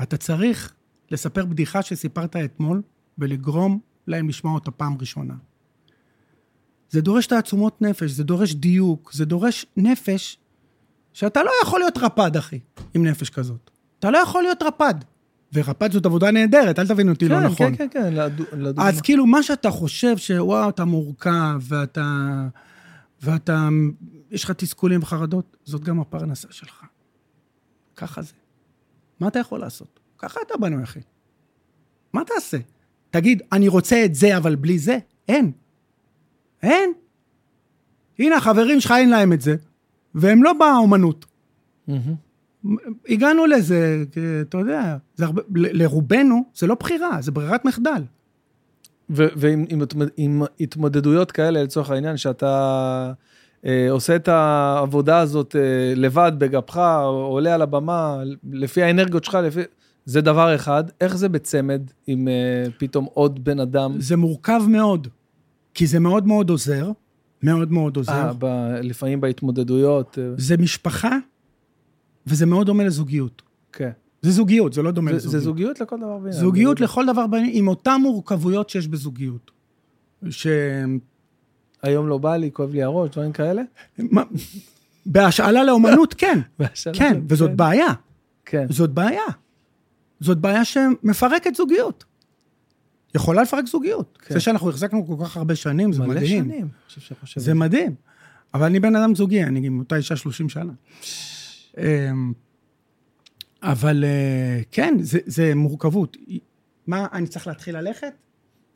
אתה 0.02 0.16
צריך 0.16 0.74
לספר 1.10 1.44
בדיחה 1.44 1.82
שסיפרת 1.82 2.36
אתמול 2.36 2.82
ולגרום 3.18 3.80
להם 4.06 4.28
לשמוע 4.28 4.54
אותה 4.54 4.70
פעם 4.70 4.96
ראשונה. 5.00 5.34
זה 6.90 7.00
דורש 7.00 7.26
תעצומות 7.26 7.82
נפש, 7.82 8.10
זה 8.10 8.24
דורש 8.24 8.54
דיוק, 8.54 9.12
זה 9.12 9.24
דורש 9.24 9.66
נפש 9.76 10.38
שאתה 11.12 11.42
לא 11.42 11.50
יכול 11.62 11.80
להיות 11.80 11.98
רפד, 11.98 12.36
אחי, 12.36 12.58
עם 12.94 13.06
נפש 13.06 13.30
כזאת. 13.30 13.70
אתה 13.98 14.10
לא 14.10 14.18
יכול 14.18 14.42
להיות 14.42 14.62
רפד. 14.62 14.94
ורפד 15.52 15.92
זאת 15.92 16.06
עבודה 16.06 16.30
נהדרת, 16.30 16.78
אל 16.78 16.86
תבין 16.86 17.08
אותי 17.08 17.28
לא 17.28 17.36
כן, 17.36 17.42
נכון. 17.46 17.76
כן, 17.76 17.88
כן, 17.90 18.02
כן, 18.02 18.14
לדו- 18.14 18.44
לדוגמה. 18.52 18.88
אז 18.88 19.00
כאילו, 19.00 19.26
מה 19.26 19.42
שאתה 19.42 19.70
חושב 19.70 20.16
שוואו, 20.16 20.68
אתה 20.68 20.84
מורכב, 20.84 21.60
ואתה... 21.62 22.46
ואתה... 23.22 23.68
יש 24.30 24.44
לך 24.44 24.50
תסכולים 24.50 25.02
וחרדות, 25.02 25.56
זאת 25.64 25.84
גם 25.84 26.00
הפרנסה 26.00 26.48
שלך. 26.50 26.82
ככה 27.96 28.22
זה. 28.22 28.32
מה 29.20 29.28
אתה 29.28 29.38
יכול 29.38 29.60
לעשות? 29.60 30.00
ככה 30.18 30.40
אתה 30.46 30.54
בנוי, 30.60 30.82
אחי. 30.82 31.00
מה 32.12 32.22
תעשה? 32.24 32.58
תגיד, 33.10 33.42
אני 33.52 33.68
רוצה 33.68 34.04
את 34.04 34.14
זה, 34.14 34.36
אבל 34.36 34.54
בלי 34.54 34.78
זה? 34.78 34.98
אין. 35.28 35.52
אין. 36.62 36.92
הנה, 38.18 38.36
החברים 38.36 38.80
שלך 38.80 38.94
אין 38.98 39.10
להם 39.10 39.32
את 39.32 39.40
זה, 39.40 39.56
והם 40.14 40.42
לא 40.42 40.52
באומנות. 40.52 41.26
הגענו 43.08 43.46
לזה, 43.46 44.04
אתה 44.40 44.58
יודע, 44.58 44.96
זה 45.14 45.24
הרבה, 45.24 45.42
לרובנו 45.54 46.44
זה 46.54 46.66
לא 46.66 46.74
בחירה, 46.74 47.22
זה 47.22 47.32
ברירת 47.32 47.64
מחדל. 47.64 48.02
ועם 49.10 49.64
עם, 50.16 50.42
התמודדויות 50.60 51.32
כאלה, 51.32 51.62
לצורך 51.62 51.90
העניין, 51.90 52.16
שאתה 52.16 53.12
אה, 53.66 53.90
עושה 53.90 54.16
את 54.16 54.28
העבודה 54.28 55.18
הזאת 55.18 55.56
אה, 55.56 55.92
לבד, 55.96 56.32
בגפך, 56.38 56.76
עולה 57.04 57.54
על 57.54 57.62
הבמה, 57.62 58.22
לפי 58.52 58.82
האנרגיות 58.82 59.24
שלך, 59.24 59.34
לפי... 59.34 59.60
זה 60.04 60.20
דבר 60.20 60.54
אחד. 60.54 60.84
איך 61.00 61.16
זה 61.16 61.28
בצמד 61.28 61.82
עם 62.06 62.28
אה, 62.28 62.64
פתאום 62.78 63.06
עוד 63.14 63.44
בן 63.44 63.60
אדם? 63.60 63.94
זה 63.98 64.16
מורכב 64.16 64.60
מאוד, 64.68 65.08
כי 65.74 65.86
זה 65.86 66.00
מאוד 66.00 66.26
מאוד 66.26 66.50
עוזר, 66.50 66.90
מאוד 67.42 67.72
מאוד 67.72 67.96
עוזר. 67.96 68.12
אה, 68.12 68.32
ב- 68.38 68.46
לפעמים 68.82 69.20
בהתמודדויות, 69.20 70.18
אה, 70.18 70.24
זה 70.36 70.56
משפחה, 70.56 71.16
וזה 72.26 72.46
מאוד 72.46 72.66
דומה 72.66 72.84
לזוגיות. 72.84 73.42
כן. 73.72 73.90
זה 74.22 74.30
זוגיות, 74.30 74.72
זה 74.72 74.82
לא 74.82 74.90
דומה 74.90 75.10
זה, 75.10 75.16
לזוגיות. 75.16 75.32
זה 75.32 75.44
זוגיות 75.44 75.80
לכל 75.80 75.96
דבר 75.96 76.06
ועניין. 76.22 76.32
זוגיות 76.32 76.78
זה- 76.78 76.84
לכל 76.84 77.06
דבר 77.06 77.26
בעניין, 77.26 77.50
עם 77.54 77.68
אותן 77.68 77.96
מורכבויות 78.02 78.70
שיש 78.70 78.88
בזוגיות. 78.88 79.50
ש... 80.30 80.46
היום 81.82 82.08
לא 82.08 82.18
בא 82.18 82.36
לי, 82.36 82.50
כואב 82.52 82.72
לי 82.72 82.82
הראש, 82.82 83.10
דברים 83.10 83.32
כאלה. 83.32 83.62
מה- 83.98 84.22
בהשאלה 85.06 85.64
לאומנות, 85.64 86.14
כן. 86.14 86.38
והשאלה- 86.58 86.98
כן, 86.98 87.20
וזאת 87.28 87.56
בעיה. 87.56 87.86
כן. 88.44 88.66
זאת 88.70 88.90
בעיה. 88.90 89.22
זאת 90.20 90.38
בעיה 90.38 90.64
שמפרקת 90.64 91.54
זוגיות. 91.54 92.04
יכולה 93.14 93.42
לפרק 93.42 93.66
זוגיות. 93.66 94.18
כן. 94.22 94.34
זה 94.34 94.40
שאנחנו 94.40 94.68
החזקנו 94.70 95.06
כל 95.06 95.24
כך 95.24 95.36
הרבה 95.36 95.54
שנים, 95.54 95.92
זה 95.92 96.02
מלא 96.02 96.08
מדהים. 96.14 96.44
שנים. 96.44 96.68
שאני 96.88 97.16
חושב 97.20 97.40
זה 97.40 97.54
מדהים. 97.54 97.94
אבל 98.54 98.66
אני 98.66 98.80
בן 98.80 98.96
אדם 98.96 99.14
זוגי, 99.14 99.44
אני 99.44 99.66
עם 99.66 99.78
אותה 99.78 99.96
אישה 99.96 100.16
30 100.16 100.48
שנה. 100.48 100.72
אמ, 101.78 102.32
אבל 103.62 104.04
אה, 104.04 104.60
כן, 104.72 104.94
זה, 105.00 105.18
זה 105.26 105.54
מורכבות. 105.54 106.16
מה, 106.86 107.06
אני 107.12 107.26
צריך 107.26 107.46
להתחיל 107.46 107.76
ללכת? 107.78 108.12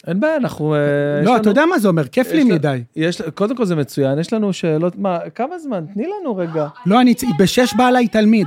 אין 0.07 0.21
בעיה, 0.21 0.37
אנחנו... 0.37 0.75
אה, 0.75 0.79
לא, 1.25 1.33
לנו- 1.33 1.37
אתה 1.43 1.51
יודע 1.51 1.67
מה 1.67 1.79
זה 1.79 1.89
אומר, 1.89 2.09
כיף 2.09 2.33
לי 2.33 2.45
מדי. 2.45 2.83
יש, 2.97 3.23
קודם 3.23 3.57
כל 3.57 3.65
זה 3.65 3.77
מצוין, 3.77 4.19
יש 4.19 4.33
לנו 4.33 4.53
שאלות, 4.53 4.97
מה, 4.97 5.19
כמה 5.35 5.59
זמן? 5.59 5.85
תני 5.95 6.07
לנו 6.21 6.37
רגע. 6.37 6.69
לא, 6.87 7.01
אני, 7.01 7.15
בשש 7.39 7.75
בא 7.75 7.89
אליי 7.89 8.09
תלמיד. 8.09 8.47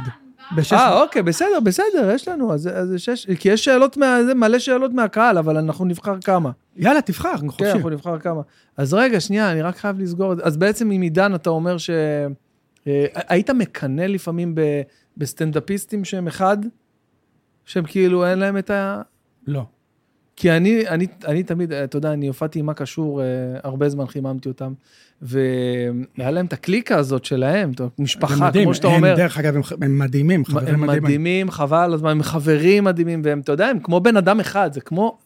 אה, 0.73 1.01
אוקיי, 1.01 1.23
בסדר, 1.23 1.59
בסדר, 1.63 2.11
יש 2.13 2.27
לנו, 2.27 2.53
אז 2.53 2.69
אז 2.73 2.87
זה 2.87 2.99
שש, 2.99 3.31
כי 3.31 3.49
יש 3.49 3.65
שאלות, 3.65 3.97
מה, 3.97 4.23
זה 4.25 4.33
מלא 4.33 4.59
שאלות 4.59 4.93
מהקהל, 4.93 5.37
אבל 5.37 5.57
אנחנו 5.57 5.85
נבחר 5.85 6.15
כמה. 6.23 6.51
יאללה, 6.75 7.01
תבחר, 7.01 7.37
כן, 7.37 7.49
חופשי. 7.49 7.71
אנחנו 7.71 7.89
נבחר 7.89 8.19
כמה. 8.19 8.41
אז 8.77 8.93
רגע, 8.93 9.19
שנייה, 9.19 9.51
אני 9.51 9.61
רק 9.61 9.77
חייב 9.77 9.99
לסגור 9.99 10.33
את 10.33 10.37
זה. 10.37 10.43
אז 10.43 10.57
בעצם 10.57 10.91
עם 10.91 11.01
עידן 11.01 11.35
אתה 11.35 11.49
אומר 11.49 11.77
ש... 11.77 11.89
אה, 12.87 13.05
היית 13.27 13.49
מקנא 13.49 14.01
לפעמים 14.01 14.55
ב, 14.55 14.61
בסטנדאפיסטים 15.17 16.05
שהם 16.05 16.27
אחד? 16.27 16.57
שהם 17.65 17.85
כאילו 17.85 18.25
אין 18.25 18.39
להם 18.39 18.57
את 18.57 18.69
ה... 18.69 19.01
לא. 19.47 19.65
כי 20.37 20.51
אני, 20.51 20.87
אני, 20.87 21.07
אני 21.25 21.43
תמיד, 21.43 21.73
אתה 21.73 21.97
יודע, 21.97 22.13
אני 22.13 22.27
הופעתי 22.27 22.59
עם 22.59 22.65
מה 22.65 22.73
קשור, 22.73 23.21
אה, 23.21 23.25
הרבה 23.63 23.89
זמן 23.89 24.07
חיממתי 24.07 24.49
אותם, 24.49 24.73
והיה 25.21 26.31
להם 26.31 26.45
את 26.45 26.53
הקליקה 26.53 26.97
הזאת 26.97 27.25
שלהם, 27.25 27.71
משפחה, 27.99 28.47
מדהים, 28.47 28.63
כמו 28.63 28.73
שאתה 28.73 28.87
הם, 28.87 28.93
אומר, 28.93 29.15
דרך 29.15 29.37
אגב, 29.37 29.55
הם, 29.55 29.61
הם 29.81 29.99
מדהימים, 29.99 30.45
חברים 30.45 30.73
הם 30.73 30.81
מדהימים. 30.81 31.03
מדהימים, 31.03 31.51
חבל 31.51 31.93
הזמן, 31.93 32.09
הם 32.09 32.23
חברים 32.23 32.83
מדהימים, 32.83 33.21
והם, 33.23 33.39
אתה 33.39 33.51
יודע, 33.51 33.67
הם 33.67 33.79
כמו 33.79 33.99
בן 33.99 34.17
אדם 34.17 34.39
אחד, 34.39 34.73
זה 34.73 34.81
כמו... 34.81 35.17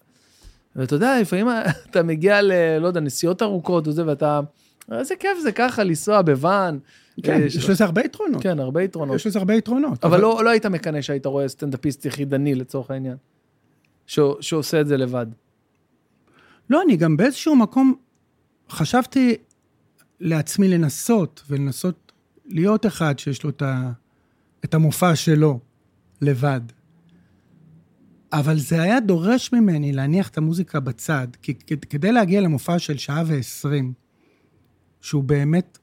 ואתה 0.75 0.95
יודע, 0.95 1.21
לפעמים 1.21 1.47
אתה 1.89 2.03
מגיע 2.03 2.41
ל... 2.41 2.51
לא 2.79 2.88
יודע, 2.88 2.99
נסיעות 2.99 3.41
ארוכות 3.41 3.88
וזה, 3.88 4.07
ואתה... 4.07 4.39
איזה 4.91 5.15
כיף 5.19 5.39
זה 5.41 5.51
ככה, 5.51 5.83
לנסוע 5.83 6.21
בוואן. 6.21 6.77
כן, 7.23 7.41
אה, 7.41 7.45
יש 7.45 7.69
לזה 7.69 7.83
הרבה 7.83 8.01
יתרונות. 8.01 8.43
כן, 8.43 8.59
הרבה 8.59 8.83
יתרונות. 8.83 9.15
יש 9.15 9.27
לזה 9.27 9.39
הרבה 9.39 9.53
יתרונות. 9.53 10.05
אבל 10.05 10.21
לא, 10.21 10.41
לא 10.43 10.49
היית 10.49 10.65
מקנא 10.65 11.01
שהיית 11.01 11.25
רואה 11.25 11.47
סטנדאפיסט 11.47 12.05
יחידני 12.05 12.55
לצורך 12.55 12.91
העניין, 12.91 13.15
ש... 14.07 14.19
שעושה 14.41 14.82
את 14.82 14.88
זה 14.88 14.98
לבד. 14.98 15.26
לא, 16.69 16.82
אני 16.82 16.98
גם 16.98 17.18
באיזשהו 17.18 17.56
מקום 17.56 17.95
חשבתי 18.69 19.36
לעצמי 20.19 20.68
לנסות, 20.68 21.44
ולנסות 21.49 22.11
להיות 22.45 22.86
אחד 22.86 23.19
שיש 23.19 23.44
לו 23.44 23.49
את, 23.49 23.61
ה, 23.61 23.91
את 24.65 24.73
המופע 24.73 25.15
שלו, 25.15 25.60
לבד. 26.22 26.61
אבל 28.34 28.57
זה 28.57 28.82
היה 28.82 28.99
דורש 28.99 29.53
ממני 29.53 29.94
להניח 29.94 30.30
את 30.30 30.38
המוזיקה 30.38 30.80
בצד, 30.80 31.28
כי 31.41 31.53
כדי 31.90 32.11
להגיע 32.11 32.41
למופע 32.41 32.80
של 32.80 32.98
שעה 32.98 33.23
ועשרים, 33.28 33.94
שהוא 35.02 35.23
באמת 35.23 35.78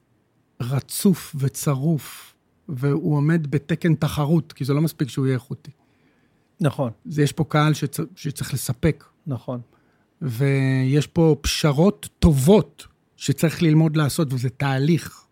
רצוף 0.61 1.35
וצרוף, 1.39 2.35
והוא 2.69 3.15
עומד 3.15 3.51
בתקן 3.51 3.95
תחרות, 3.95 4.53
כי 4.53 4.65
זה 4.65 4.73
לא 4.73 4.81
מספיק 4.81 5.09
שהוא 5.09 5.25
יהיה 5.25 5.33
איכותי. 5.33 5.71
נכון, 6.61 6.91
זה 7.05 7.23
יש 7.23 7.31
פה 7.31 7.43
קהל 7.43 7.73
שצ... 7.73 7.99
שצריך 8.15 8.53
לספק, 8.53 9.03
נכון. 9.27 9.61
ויש 10.21 11.07
פה 11.07 11.35
פשרות 11.41 12.09
טובות 12.19 12.87
שצריך 13.17 13.61
ללמוד 13.63 13.97
לעשות, 13.97 14.33
וזה 14.33 14.49
תהליך. 14.49 15.23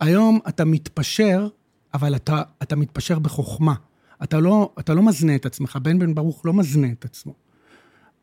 היום 0.00 0.38
אתה 0.48 0.64
מתפשר, 0.64 1.48
אבל 1.94 2.16
אתה, 2.16 2.42
אתה 2.62 2.76
מתפשר 2.76 3.18
בחוכמה. 3.18 3.74
אתה 4.22 4.40
לא, 4.40 4.72
אתה 4.78 4.94
לא 4.94 5.02
מזנה 5.02 5.34
את 5.34 5.46
עצמך, 5.46 5.78
בן 5.82 5.98
בן 5.98 6.14
ברוך 6.14 6.46
לא 6.46 6.52
מזנה 6.52 6.86
את 6.92 7.04
עצמו. 7.04 7.34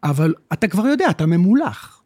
אבל 0.04 0.34
אתה 0.54 0.68
כבר 0.68 0.88
יודע, 0.88 1.10
אתה 1.10 1.26
ממולח. 1.26 2.01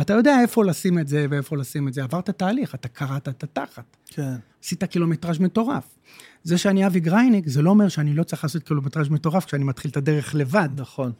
אתה 0.00 0.12
יודע 0.12 0.40
איפה 0.40 0.64
לשים 0.64 0.98
את 0.98 1.08
זה 1.08 1.26
ואיפה 1.30 1.56
לשים 1.56 1.88
את 1.88 1.94
זה. 1.94 2.02
עברת 2.02 2.30
תהליך, 2.30 2.74
אתה 2.74 2.88
קראת 2.88 3.28
את 3.28 3.42
התחת. 3.42 3.96
כן. 4.06 4.34
עשית 4.62 4.84
קילומטראז' 4.84 5.38
מטורף. 5.38 5.98
זה 6.42 6.58
שאני 6.58 6.86
אבי 6.86 7.00
גרייניק, 7.00 7.48
זה 7.48 7.62
לא 7.62 7.70
אומר 7.70 7.88
שאני 7.88 8.14
לא 8.14 8.22
צריך 8.22 8.44
לעשות 8.44 8.62
קילומטראז' 8.62 9.08
מטורף 9.08 9.44
כשאני 9.44 9.64
מתחיל 9.64 9.90
את 9.90 9.96
הדרך 9.96 10.34
לבד. 10.34 10.68
נכון. 10.76 11.12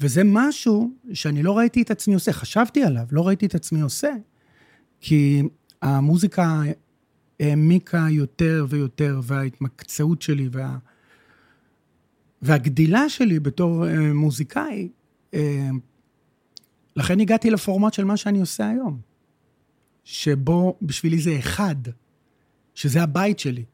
וזה 0.00 0.22
משהו 0.24 0.92
שאני 1.12 1.42
לא 1.42 1.58
ראיתי 1.58 1.82
את 1.82 1.90
עצמי 1.90 2.14
עושה. 2.14 2.32
חשבתי 2.32 2.82
עליו, 2.82 3.04
לא 3.10 3.26
ראיתי 3.26 3.46
את 3.46 3.54
עצמי 3.54 3.80
עושה, 3.80 4.10
כי 5.00 5.42
המוזיקה 5.82 6.62
העמיקה 7.40 8.06
יותר 8.10 8.66
ויותר, 8.68 9.20
וההתמקצעות 9.22 10.22
שלי 10.22 10.48
וה... 10.52 10.78
והגדילה 12.42 13.08
שלי 13.08 13.40
בתור 13.40 13.88
אה, 13.88 14.12
מוזיקאי, 14.12 14.88
אה, 15.34 15.68
לכן 16.98 17.20
הגעתי 17.20 17.50
לפורמט 17.50 17.94
של 17.94 18.04
מה 18.04 18.16
שאני 18.16 18.40
עושה 18.40 18.68
היום. 18.68 19.00
שבו 20.04 20.78
בשבילי 20.82 21.18
זה 21.18 21.36
אחד, 21.38 21.76
שזה 22.74 23.02
הבית 23.02 23.38
שלי. 23.38 23.64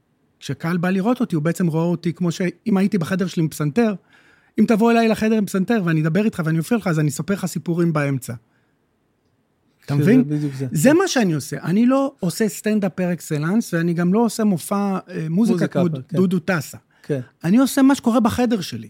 כשקהל 0.40 0.76
בא 0.76 0.90
לראות 0.90 1.20
אותי, 1.20 1.34
הוא 1.34 1.42
בעצם 1.42 1.66
רואה 1.66 1.84
אותי 1.84 2.12
כמו 2.12 2.32
שאם 2.32 2.76
הייתי 2.76 2.98
בחדר 2.98 3.26
שלי 3.26 3.42
עם 3.42 3.48
פסנתר, 3.48 3.94
אם 4.58 4.64
תבוא 4.68 4.90
אליי 4.90 5.08
לחדר 5.08 5.36
עם 5.36 5.46
פסנתר 5.46 5.82
ואני 5.84 6.02
אדבר 6.02 6.24
איתך 6.24 6.42
ואני 6.44 6.58
אופיע 6.58 6.78
לך, 6.78 6.86
אז 6.86 6.98
אני 6.98 7.08
אספר 7.08 7.34
לך 7.34 7.46
סיפורים 7.46 7.92
באמצע. 7.92 8.34
אתה 9.84 9.94
מבין? 9.94 10.24
זה. 10.52 10.66
זה 10.72 10.92
מה 10.92 11.08
שאני 11.08 11.32
עושה. 11.32 11.62
אני 11.62 11.86
לא 11.86 12.14
עושה 12.20 12.48
סטנדאפ 12.48 12.92
פר 12.94 13.12
אקסלנס, 13.12 13.74
ואני 13.74 13.94
גם 13.94 14.14
לא 14.14 14.24
עושה 14.24 14.44
מופע 14.44 14.98
אה, 15.08 15.26
מוזיקה 15.30 15.66
כמו 15.66 15.84
כן. 16.08 16.16
דודו 16.16 16.38
טסה. 16.38 16.78
כן. 17.02 17.20
אני 17.44 17.58
עושה 17.58 17.82
מה 17.82 17.94
שקורה 17.94 18.20
בחדר 18.20 18.60
שלי. 18.60 18.88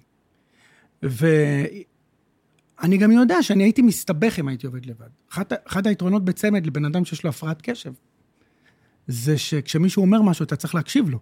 ואני 2.82 2.98
גם 2.98 3.12
יודע 3.12 3.42
שאני 3.42 3.62
הייתי 3.62 3.82
מסתבך 3.82 4.38
אם 4.38 4.48
הייתי 4.48 4.66
עובד 4.66 4.86
לבד. 4.86 5.08
אחד, 5.32 5.44
אחד 5.68 5.86
היתרונות 5.86 6.24
בצמד 6.24 6.66
לבן 6.66 6.84
אדם 6.84 7.04
שיש 7.04 7.24
לו 7.24 7.30
הפרעת 7.30 7.62
קשב, 7.62 7.92
זה 9.06 9.38
שכשמישהו 9.38 10.02
אומר 10.02 10.22
משהו, 10.22 10.44
אתה 10.44 10.56
צריך 10.56 10.74
להקשיב 10.74 11.08
לו. 11.08 11.18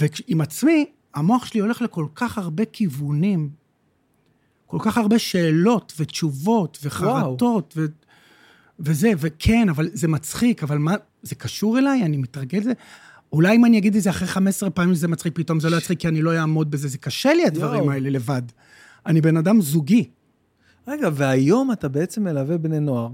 ועם 0.00 0.40
עצמי, 0.40 0.86
המוח 1.14 1.46
שלי 1.46 1.60
הולך 1.60 1.82
לכל 1.82 2.06
כך 2.14 2.38
הרבה 2.38 2.64
כיוונים, 2.64 3.50
כל 4.66 4.78
כך 4.80 4.98
הרבה 4.98 5.18
שאלות 5.18 5.92
ותשובות 5.98 6.78
וחרטות, 6.82 7.74
ו... 7.76 7.86
וזה, 8.80 9.10
וכן, 9.18 9.68
אבל 9.68 9.88
זה 9.92 10.08
מצחיק, 10.08 10.62
אבל 10.62 10.78
מה, 10.78 10.94
זה 11.22 11.34
קשור 11.34 11.78
אליי? 11.78 12.02
אני 12.02 12.16
מתרגל 12.16 12.58
לזה? 12.58 12.72
אולי 13.32 13.56
אם 13.56 13.64
אני 13.64 13.78
אגיד 13.78 13.96
את 13.96 14.02
זה 14.02 14.10
אחרי 14.10 14.28
15 14.28 14.70
פעמים 14.70 14.94
זה 14.94 15.08
מצחיק, 15.08 15.32
פתאום 15.36 15.60
זה 15.60 15.70
לא 15.70 15.76
יצחיק, 15.76 16.00
כי 16.00 16.08
אני 16.08 16.22
לא 16.22 16.38
אעמוד 16.38 16.70
בזה. 16.70 16.88
זה 16.88 16.98
קשה 16.98 17.34
לי, 17.34 17.46
הדברים 17.46 17.80
יואו. 17.80 17.92
האלה 17.92 18.10
לבד. 18.10 18.42
אני 19.06 19.20
בן 19.20 19.36
אדם 19.36 19.60
זוגי. 19.60 20.10
רגע, 20.88 21.08
והיום 21.12 21.72
אתה 21.72 21.88
בעצם 21.88 22.24
מלווה 22.24 22.58
בני 22.58 22.80
נוער, 22.80 23.08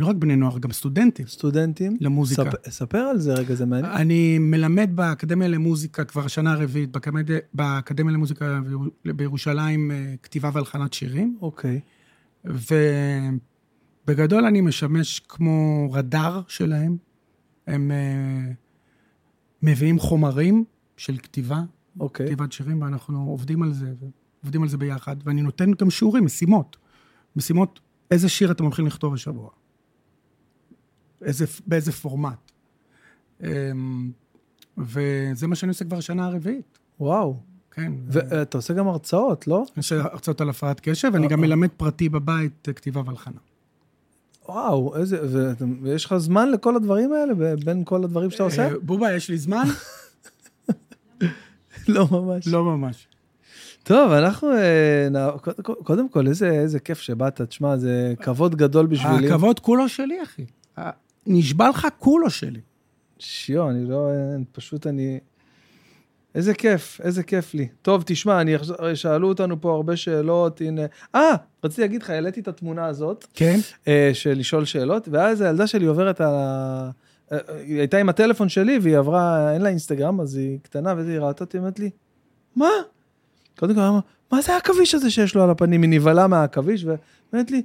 לא 0.00 0.06
רק 0.06 0.16
בני 0.16 0.36
נוער, 0.36 0.58
גם 0.58 0.72
סטודנטים. 0.72 1.26
סטודנטים. 1.26 1.96
למוזיקה. 2.00 2.42
ספ- 2.42 2.70
ספר 2.70 2.98
על 2.98 3.18
זה 3.18 3.34
רגע, 3.34 3.54
זה 3.54 3.66
מעניין. 3.66 3.92
אני 3.92 4.38
מלמד 4.38 4.90
באקדמיה 4.94 5.48
למוזיקה 5.48 6.04
כבר 6.04 6.24
השנה 6.24 6.52
הרביעית, 6.52 6.92
באקדמיה, 6.92 7.22
באקדמיה 7.54 8.14
למוזיקה 8.14 8.60
בירושלים, 9.04 9.90
אה, 9.90 10.14
כתיבה 10.22 10.50
והלחנת 10.52 10.92
שירים. 10.92 11.38
אוקיי. 11.40 11.80
ובגדול 14.04 14.44
אני 14.44 14.60
משמש 14.60 15.20
כמו 15.28 15.88
רדאר 15.92 16.42
שלהם. 16.48 16.96
הם 17.66 17.90
אה, 17.90 18.52
מביאים 19.62 19.98
חומרים 19.98 20.64
של 20.96 21.16
כתיבה, 21.18 21.62
אוקיי. 22.00 22.26
כתיבת 22.26 22.52
שירים, 22.52 22.82
ואנחנו 22.82 23.28
עובדים 23.30 23.62
על 23.62 23.72
זה, 23.72 23.92
עובדים 24.42 24.62
על 24.62 24.68
זה 24.68 24.76
ביחד, 24.78 25.16
ואני 25.24 25.42
נותן 25.42 25.70
גם 25.72 25.90
שיעורים, 25.90 26.24
משימות. 26.24 26.76
משימות, 27.36 27.80
איזה 28.10 28.28
שיר 28.28 28.50
אתם 28.50 28.64
הולכים 28.64 28.86
לכתוב 28.86 29.14
השבוע? 29.14 29.50
איזה, 31.22 31.44
באיזה 31.66 31.92
פורמט? 31.92 32.52
אמ, 33.42 34.10
וזה 34.78 35.46
מה 35.46 35.54
שאני 35.54 35.68
עושה 35.68 35.84
כבר 35.84 35.96
השנה 35.96 36.26
הרביעית, 36.26 36.78
וואו. 37.00 37.40
כן. 37.70 37.92
ואתה 38.08 38.58
עושה 38.58 38.74
גם 38.74 38.88
הרצאות, 38.88 39.46
לא? 39.46 39.64
עושה 39.76 40.02
הרצאות 40.02 40.40
על 40.40 40.50
הפרעת 40.50 40.80
קשב, 40.80 41.10
ואני 41.12 41.28
גם 41.28 41.40
מלמד 41.40 41.68
פרטי 41.76 42.08
בבית 42.08 42.68
אה, 42.68 42.72
כתיבה 42.72 43.02
והלחנה. 43.06 43.38
וואו, 44.48 44.96
איזה... 44.96 45.54
ויש 45.82 46.04
לך 46.04 46.16
זמן 46.16 46.50
לכל 46.50 46.76
הדברים 46.76 47.12
האלה, 47.12 47.56
בין 47.64 47.84
כל 47.84 48.04
הדברים 48.04 48.30
שאתה 48.30 48.42
עושה? 48.42 48.68
אה, 48.68 48.78
בובה, 48.82 49.12
יש 49.12 49.30
לי 49.30 49.38
זמן? 49.38 49.64
לא 51.88 52.08
ממש. 52.10 52.48
לא 52.48 52.64
ממש. 52.64 53.08
טוב, 53.86 54.12
אנחנו... 54.12 54.52
אה, 54.52 55.30
קודם 55.62 56.08
כל- 56.08 56.26
איזה 56.26 56.50
איזה 56.50 56.80
כיף 56.80 57.00
שבאת. 57.00 57.40
תשמע, 57.40 57.76
זה 57.76 58.14
כבוד 58.22 58.54
גדול 58.56 58.86
בשבילי. 58.86 59.26
הכבוד 59.26 59.60
כולו 59.60 59.88
שלי, 59.88 60.22
אחי. 60.22 60.44
נשבע 61.26 61.68
לך 61.68 61.86
כולו 61.98 62.30
שלי. 62.30 62.60
שיו, 63.18 63.70
אני 63.70 63.84
לא... 63.84 64.10
פשוט 64.52 64.86
אני... 64.86 65.18
איזה 66.34 66.54
כיף, 66.54 67.00
איזה 67.04 67.22
כיף 67.22 67.54
לי. 67.54 67.68
טוב, 67.82 68.02
תשמע, 68.06 68.40
אני 68.40 68.56
אחזור, 68.56 68.94
שאלו 68.94 69.28
אותנו 69.28 69.60
פה 69.60 69.74
הרבה 69.74 69.96
שאלות, 69.96 70.60
הנה... 70.60 70.82
אה, 71.14 71.34
רציתי 71.64 71.80
להגיד 71.82 72.02
לך, 72.02 72.10
העליתי 72.10 72.40
את 72.40 72.48
התמונה 72.48 72.86
הזאת, 72.86 73.26
כן? 73.34 73.58
אה, 73.88 74.10
של 74.12 74.32
לשאול 74.38 74.64
שאלות, 74.64 75.08
ואז 75.08 75.40
הילדה 75.40 75.66
שלי 75.66 75.86
עוברת 75.86 76.20
על 76.20 76.34
ה... 76.34 76.90
אה, 77.32 77.38
היא 77.58 77.78
הייתה 77.78 77.98
עם 77.98 78.08
הטלפון 78.08 78.48
שלי, 78.48 78.78
והיא 78.82 78.98
עברה, 78.98 79.52
אין 79.52 79.62
לה 79.62 79.68
אינסטגרם, 79.68 80.20
אז 80.20 80.36
היא 80.36 80.58
קטנה, 80.62 80.94
והיא 80.96 81.18
ראתה 81.18 81.44
אותי, 81.44 81.58
אמרת 81.58 81.78
לי, 81.78 81.90
מה? 82.56 82.68
קודם 83.58 83.74
כל, 83.74 83.80
אמרה, 83.80 84.00
מה 84.32 84.42
זה 84.42 84.54
העכביש 84.54 84.94
הזה 84.94 85.10
שיש 85.10 85.34
לו 85.34 85.42
על 85.42 85.50
הפנים? 85.50 85.82
היא 85.82 85.90
נבהלה 85.90 86.26
מהעכביש, 86.26 86.84
ואומרת 86.84 87.50
לי, 87.50 87.62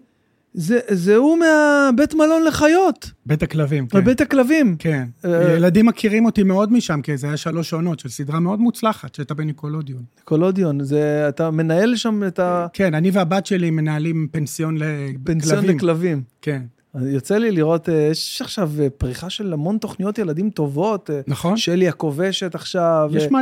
זה, 0.54 0.80
זה 0.88 1.16
הוא 1.16 1.38
מהבית 1.38 2.14
מלון 2.14 2.44
לחיות, 2.44 3.12
בית 3.26 3.44
הכלבים, 3.44 3.88
כן. 3.88 4.00
בבית 4.00 4.22
הכלבים. 4.22 4.76
כן. 4.80 5.08
אה, 5.26 5.54
ילדים 5.56 5.86
מכירים 5.86 6.26
אותי 6.26 6.44
מאוד 6.44 6.74
משם, 6.74 7.02
כי 7.02 7.18
זה 7.18 7.28
היה 7.28 7.38
שלוש 7.38 7.74
עונות 7.74 8.00
של 8.00 8.10
סדרה 8.10 8.40
מאוד 8.40 8.60
מוצלחת, 8.60 9.16
שהייתה 9.16 9.34
בניקולודיון. 9.34 10.04
ניקולודיון, 10.18 10.84
זה, 10.84 11.26
אתה 11.30 11.52
מנהל 11.52 11.96
שם 11.96 12.24
את 12.28 12.40
כן, 12.74 12.94
אני 12.94 13.12
והבת 13.12 13.46
שלי 13.46 13.70
מנהלים 13.70 14.28
פנסיון 14.32 14.78
לכלבים. 14.78 15.78
לכלבים. 15.78 16.24
כן. 16.42 16.62
יוצא 16.96 17.38
לי 17.38 17.52
לראות, 17.52 17.90
אה, 17.90 17.94
יש 18.12 18.42
עכשיו 18.42 18.72
אה, 18.80 18.90
פריחה 18.90 19.30
של 19.30 19.54
המון 19.54 19.78
תוכניות 19.78 20.18
ילדים 20.20 20.50
טובות. 20.50 21.10
אה, 21.10 21.22
נכון? 21.28 21.58
שלי 21.58 21.88
הכובשת 21.88 22.56
עכשיו. 22.56 23.12
יש 23.14 23.32
מלא, 23.32 23.42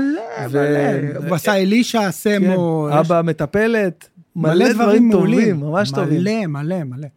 ו- 0.50 1.10
מלא. 1.14 1.28
הוא 1.28 1.36
עשה 1.36 1.56
אלישע, 1.56 2.00
כן, 2.02 2.12
סמו. 2.12 2.90
יש 2.92 2.96
אבא 2.96 3.22
מטפלת. 3.22 4.10
מלא 4.36 4.74
דברים 4.74 5.12
טובים, 5.12 5.60
ממש 5.60 5.92
טובים. 5.92 6.20
מלא, 6.20 6.46
מלא, 6.48 6.84
מלא. 6.84 7.08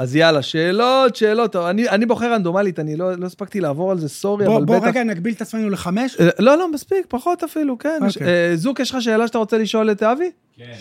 אז 0.00 0.16
יאללה, 0.16 0.42
שאלות, 0.42 1.16
שאלות. 1.16 1.56
אני, 1.56 1.88
אני 1.88 2.06
בוחר 2.06 2.32
רנדומלית, 2.32 2.78
אני 2.78 2.96
לא, 2.96 3.14
לא 3.14 3.26
הספקתי 3.26 3.60
לעבור 3.60 3.90
על 3.90 3.98
זה, 3.98 4.08
סורי, 4.08 4.46
בוא, 4.46 4.56
אבל 4.56 4.64
בוא 4.64 4.76
בטח... 4.78 4.86
רגע 4.86 5.04
נגביל 5.04 5.34
את 5.34 5.42
עצמנו 5.42 5.70
לחמש. 5.70 6.16
אה, 6.20 6.28
לא, 6.38 6.58
לא, 6.58 6.72
מספיק, 6.72 7.06
פחות 7.08 7.42
אפילו, 7.42 7.78
כן. 7.78 8.00
אוקיי. 8.08 8.26
אה, 8.26 8.56
זוק, 8.56 8.80
יש 8.80 8.90
לך 8.90 9.02
שאלה 9.02 9.26
שאתה 9.26 9.38
רוצה 9.38 9.58
לשאול 9.58 9.90
את 9.90 10.02
אבי? 10.02 10.30
כן, 10.56 10.64
אה, 10.64 10.74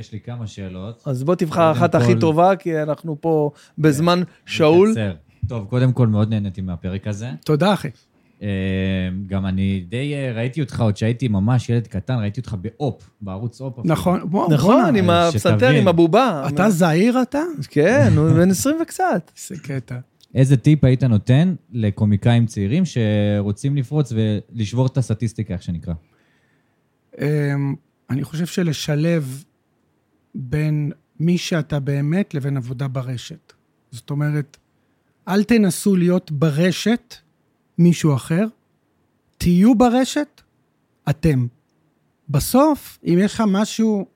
יש 0.00 0.12
לי 0.12 0.20
כמה 0.20 0.46
שאלות. 0.46 1.02
אז 1.06 1.24
בוא 1.24 1.34
תבחר 1.34 1.72
אחת 1.72 1.94
הכי 1.94 2.14
כל- 2.14 2.20
טובה, 2.20 2.56
כי 2.56 2.82
אנחנו 2.82 3.16
פה 3.20 3.50
בזמן 3.78 4.22
שאול. 4.46 4.88
נקצר. 4.88 5.12
טוב, 5.48 5.66
קודם 5.70 5.92
כל 5.92 6.06
מאוד 6.06 6.30
נהניתי 6.30 6.60
מהפרק 6.60 7.06
הזה. 7.06 7.28
תודה, 7.44 7.72
אחי. 7.72 7.88
אה, 8.42 8.48
גם 9.26 9.46
אני 9.46 9.84
די 9.88 10.14
אה, 10.14 10.32
ראיתי 10.34 10.60
אותך 10.60 10.80
עוד 10.80 10.96
שהייתי 10.96 11.28
ממש 11.28 11.68
ילד 11.68 11.86
קטן, 11.86 12.14
ראיתי 12.14 12.40
אותך 12.40 12.56
באופ, 12.60 13.10
בערוץ 13.20 13.60
אופ. 13.60 13.78
נכון. 13.84 14.20
בוא, 14.30 14.54
נכון, 14.54 14.82
בואנה, 14.82 14.98
עם 14.98 15.10
הפסנתר. 15.10 15.68
עם 15.68 15.88
הבובה. 15.88 16.48
אתה 16.48 16.70
זעיר 16.70 17.22
אתה? 17.22 17.42
כן, 17.68 18.12
הוא 18.16 18.30
בן 18.30 18.50
20 18.50 18.76
וקצת. 18.82 19.30
איזה 19.50 19.62
קטע. 19.62 19.98
איזה 20.34 20.56
טיפ 20.56 20.84
היית 20.84 21.04
נותן 21.04 21.54
לקומיקאים 21.72 22.46
צעירים 22.46 22.82
שרוצים 22.84 23.76
לפרוץ 23.76 24.12
ולשבור 24.12 24.86
את 24.86 24.96
הסטטיסטיקה, 24.96 25.54
איך 25.54 25.62
שנקרא? 25.62 25.94
אמ, 27.20 27.74
אני 28.10 28.24
חושב 28.24 28.46
שלשלב 28.46 29.44
בין 30.34 30.92
מי 31.20 31.38
שאתה 31.38 31.80
באמת 31.80 32.34
לבין 32.34 32.56
עבודה 32.56 32.88
ברשת. 32.88 33.52
זאת 33.90 34.10
אומרת, 34.10 34.56
אל 35.28 35.44
תנסו 35.44 35.96
להיות 35.96 36.32
ברשת 36.32 37.14
מישהו 37.78 38.14
אחר, 38.14 38.46
תהיו 39.38 39.74
ברשת 39.74 40.40
אתם. 41.10 41.46
בסוף, 42.28 42.98
אם 43.04 43.18
יש 43.20 43.34
לך 43.34 43.42
משהו 43.46 44.06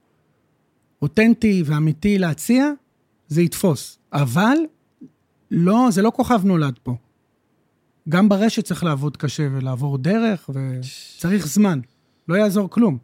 אותנטי 1.02 1.62
ואמיתי 1.66 2.18
להציע, 2.18 2.70
זה 3.28 3.42
יתפוס. 3.42 3.98
אבל 4.12 4.56
לא, 5.50 5.88
זה 5.90 6.02
לא 6.02 6.12
כוכב 6.14 6.44
נולד 6.44 6.78
פה. 6.82 6.94
גם 8.08 8.28
ברשת 8.28 8.64
צריך 8.64 8.84
לעבוד 8.84 9.16
קשה 9.16 9.48
ולעבור 9.52 9.98
דרך, 9.98 10.50
וצריך 10.50 11.46
זמן. 11.46 11.80
לא 12.28 12.34
יעזור 12.34 12.70
כלום. 12.70 12.98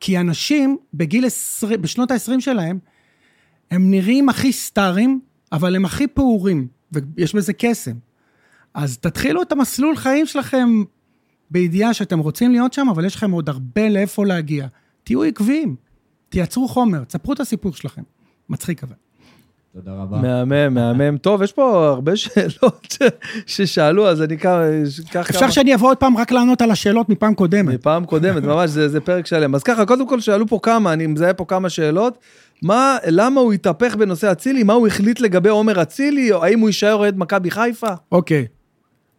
כי 0.00 0.18
אנשים 0.18 0.76
בגיל 0.94 1.26
20, 1.26 1.82
בשנות 1.82 2.10
ה-20 2.10 2.40
שלהם, 2.40 2.78
הם 3.70 3.90
נראים 3.90 4.28
הכי 4.28 4.52
סטארים, 4.52 5.20
אבל 5.52 5.76
הם 5.76 5.84
הכי 5.84 6.06
פעורים, 6.06 6.68
ויש 6.92 7.34
בזה 7.34 7.52
קסם. 7.52 7.96
אז 8.76 8.98
תתחילו 8.98 9.42
את 9.42 9.52
המסלול 9.52 9.96
חיים 9.96 10.26
שלכם 10.26 10.68
בידיעה 11.50 11.94
שאתם 11.94 12.18
רוצים 12.18 12.52
להיות 12.52 12.72
שם, 12.72 12.88
אבל 12.88 13.04
יש 13.04 13.14
לכם 13.14 13.30
עוד 13.30 13.48
הרבה 13.48 13.88
לאיפה 13.88 14.26
להגיע. 14.26 14.66
תהיו 15.04 15.22
עקביים, 15.22 15.76
תייצרו 16.28 16.68
חומר, 16.68 17.04
תספרו 17.04 17.32
את 17.32 17.40
הסיפור 17.40 17.72
שלכם. 17.72 18.02
מצחיק 18.48 18.82
אבל. 18.82 18.94
תודה 19.74 19.92
רבה. 19.92 20.16
מהמם, 20.16 20.74
מהמם. 20.74 21.18
טוב, 21.18 21.42
יש 21.42 21.52
פה 21.52 21.86
הרבה 21.88 22.16
שאלות 22.16 22.96
ששאלו, 23.46 24.08
אז 24.08 24.22
אני 24.22 24.34
אקח 24.34 24.56
אקח 25.10 25.30
אפשר 25.30 25.50
שאני 25.50 25.74
אבוא 25.74 25.88
עוד 25.88 25.96
פעם 25.96 26.16
רק 26.16 26.32
לענות 26.32 26.62
על 26.62 26.70
השאלות 26.70 27.08
מפעם 27.08 27.34
קודמת. 27.34 27.74
מפעם 27.74 28.04
קודמת, 28.04 28.42
ממש, 28.42 28.70
זה, 28.70 28.88
זה 28.88 29.00
פרק 29.00 29.26
שלם. 29.26 29.54
אז 29.54 29.62
ככה, 29.62 29.86
קודם 29.86 30.08
כל 30.08 30.20
שאלו 30.20 30.46
פה 30.46 30.58
כמה, 30.62 30.92
אני 30.92 31.06
מזהה 31.06 31.34
פה 31.34 31.44
כמה 31.44 31.68
שאלות. 31.68 32.18
מה, 32.62 32.96
למה 33.06 33.40
הוא 33.40 33.52
התהפך 33.52 33.96
בנושא 33.96 34.32
אצילי? 34.32 34.62
מה 34.62 34.72
הוא 34.72 34.86
החליט 34.86 35.20
לגבי 35.20 35.48
עומר 35.48 35.82
אצילי? 35.82 36.32
או 36.32 36.44
האם 36.44 36.60
הוא 36.60 36.68
יישאר 36.68 36.94
אוהד 36.94 37.18
מכבי 37.18 37.50
חיפה? 37.50 37.90
אוקיי. 38.12 38.46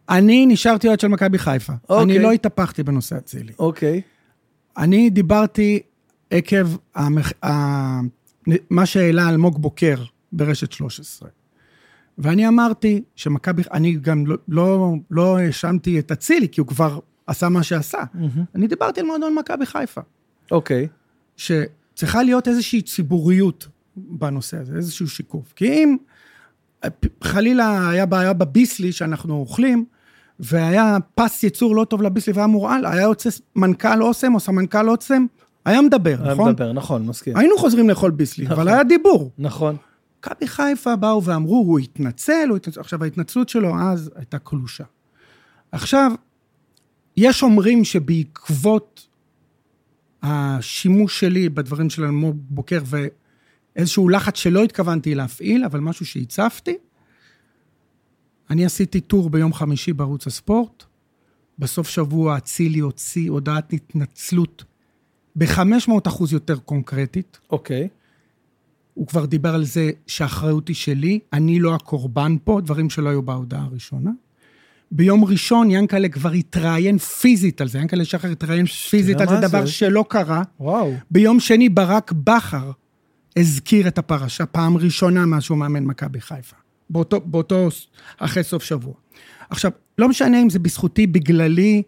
אני 0.08 0.46
נשארתי 0.46 0.88
אוהד 0.88 1.00
של 1.00 1.08
מכבי 1.08 1.38
חיפה. 1.38 1.72
אוקיי. 1.88 2.04
אני 2.04 2.18
לא 2.18 2.32
התהפכתי 2.32 2.82
בנושא 2.82 3.16
אצילי. 3.16 3.52
אוקיי. 3.58 4.00
אני 4.76 5.10
דיברתי 5.10 5.80
עקב 6.30 6.76
המח... 6.94 7.32
ה... 7.44 7.48
מה 8.70 8.86
שהעלה 8.86 9.28
אלמוג 9.28 9.62
בוקר 9.62 10.02
ברשת 10.32 10.72
13. 10.72 11.28
ואני 12.18 12.48
אמרתי 12.48 13.02
שמכבי, 13.16 13.62
אני 13.72 13.92
גם 13.92 14.26
לא, 14.26 14.36
לא, 14.48 14.94
לא 15.10 15.38
האשמתי 15.38 15.98
את 15.98 16.12
אצילי, 16.12 16.48
כי 16.48 16.60
הוא 16.60 16.68
כבר 16.68 16.98
עשה 17.26 17.48
מה 17.48 17.62
שעשה. 17.62 18.02
אני 18.54 18.66
דיברתי 18.66 19.00
על 19.00 19.06
מועדון 19.06 19.34
מכבי 19.34 19.66
חיפה, 19.66 20.00
אוקיי. 20.50 20.88
שצריכה 21.36 22.22
להיות 22.22 22.48
איזושהי 22.48 22.82
ציבוריות 22.82 23.68
בנושא 23.96 24.56
הזה, 24.56 24.76
איזשהו 24.76 25.08
שיקוף. 25.08 25.52
כי 25.56 25.68
אם 25.68 25.96
חלילה 27.22 27.90
היה 27.90 28.06
בעיה 28.06 28.32
בביסלי 28.32 28.92
שאנחנו 28.92 29.34
אוכלים, 29.34 29.84
והיה 30.40 30.96
פס 31.14 31.42
ייצור 31.42 31.76
לא 31.76 31.84
טוב 31.84 32.02
לביסלי 32.02 32.32
והיה 32.32 32.46
מורעל, 32.46 32.86
היה 32.86 33.02
יוצא 33.02 33.30
מנכ"ל 33.56 34.02
אוסם 34.02 34.34
או 34.34 34.40
סמנכ"ל 34.40 34.90
אוסם, 34.90 35.26
היה 35.64 35.82
מדבר, 35.82 36.16
היה 36.22 36.32
נכון? 36.34 36.50
מדבר, 36.50 36.72
נכון, 36.72 37.06
מסכים. 37.06 37.36
היינו 37.36 37.58
חוזרים 37.58 37.88
לאכול 37.88 38.10
ביסלי, 38.10 38.44
נכון. 38.44 38.56
אבל 38.56 38.68
היה 38.68 38.84
דיבור. 38.84 39.30
נכון. 39.38 39.76
מכבי 40.18 40.46
חיפה 40.46 40.96
באו 40.96 41.24
ואמרו, 41.24 41.56
הוא 41.56 41.78
התנצל, 41.78 42.46
הוא 42.48 42.56
התנצל. 42.56 42.80
עכשיו, 42.80 43.04
ההתנצלות 43.04 43.48
שלו 43.48 43.78
אז 43.80 44.10
הייתה 44.16 44.38
קלושה. 44.38 44.84
עכשיו, 45.72 46.12
יש 47.16 47.42
אומרים 47.42 47.84
שבעקבות 47.84 49.06
השימוש 50.22 51.20
שלי 51.20 51.48
בדברים 51.48 51.90
של 51.90 52.04
אלמוג 52.04 52.36
בוקר 52.50 52.80
ואיזשהו 53.76 54.08
לחץ 54.08 54.36
שלא 54.36 54.64
התכוונתי 54.64 55.14
להפעיל, 55.14 55.64
אבל 55.64 55.80
משהו 55.80 56.06
שהצפתי, 56.06 56.76
אני 58.50 58.64
עשיתי 58.64 59.00
טור 59.00 59.30
ביום 59.30 59.52
חמישי 59.52 59.92
בערוץ 59.92 60.26
הספורט. 60.26 60.84
בסוף 61.58 61.88
שבוע 61.88 62.36
אצילי 62.36 62.78
הוציא 62.78 63.30
הודעת 63.30 63.72
התנצלות 63.72 64.64
ב-500 65.36 65.92
אחוז 66.06 66.32
יותר 66.32 66.58
קונקרטית. 66.58 67.38
אוקיי. 67.50 67.88
הוא 68.94 69.06
כבר 69.06 69.26
דיבר 69.26 69.54
על 69.54 69.64
זה 69.64 69.90
שהאחריות 70.06 70.68
היא 70.68 70.76
שלי, 70.76 71.20
אני 71.32 71.60
לא 71.60 71.74
הקורבן 71.74 72.36
פה, 72.44 72.60
דברים 72.64 72.90
שלא 72.90 73.08
היו 73.08 73.22
בהודעה 73.22 73.62
הראשונה. 73.62 74.10
ביום 74.90 75.24
ראשון 75.24 75.70
ינקלה 75.70 76.08
כבר 76.08 76.30
התראיין 76.30 76.98
פיזית 76.98 77.60
על 77.60 77.68
זה, 77.68 77.78
ינקלה 77.78 78.04
שחר 78.04 78.28
התראיין 78.28 78.66
פיזית 78.66 79.20
על 79.20 79.28
זה, 79.28 79.40
דבר 79.40 79.60
זה? 79.60 79.72
שלא 79.72 80.04
קרה. 80.08 80.42
וואו. 80.60 80.94
ביום 81.10 81.40
שני 81.40 81.68
ברק 81.68 82.12
בכר 82.12 82.70
הזכיר 83.36 83.88
את 83.88 83.98
הפרשה 83.98 84.46
פעם 84.46 84.76
ראשונה 84.76 85.26
מאז 85.26 85.42
שהוא 85.42 85.58
מאמן 85.58 85.84
מכבי 85.84 86.20
חיפה. 86.20 86.56
באותו, 86.90 87.20
באותו, 87.20 87.68
אחרי 88.18 88.44
סוף 88.44 88.62
שבוע. 88.62 88.94
עכשיו, 89.50 89.70
לא 89.98 90.08
משנה 90.08 90.42
אם 90.42 90.50
זה 90.50 90.58
בזכותי, 90.58 91.06
בגללי, 91.06 91.82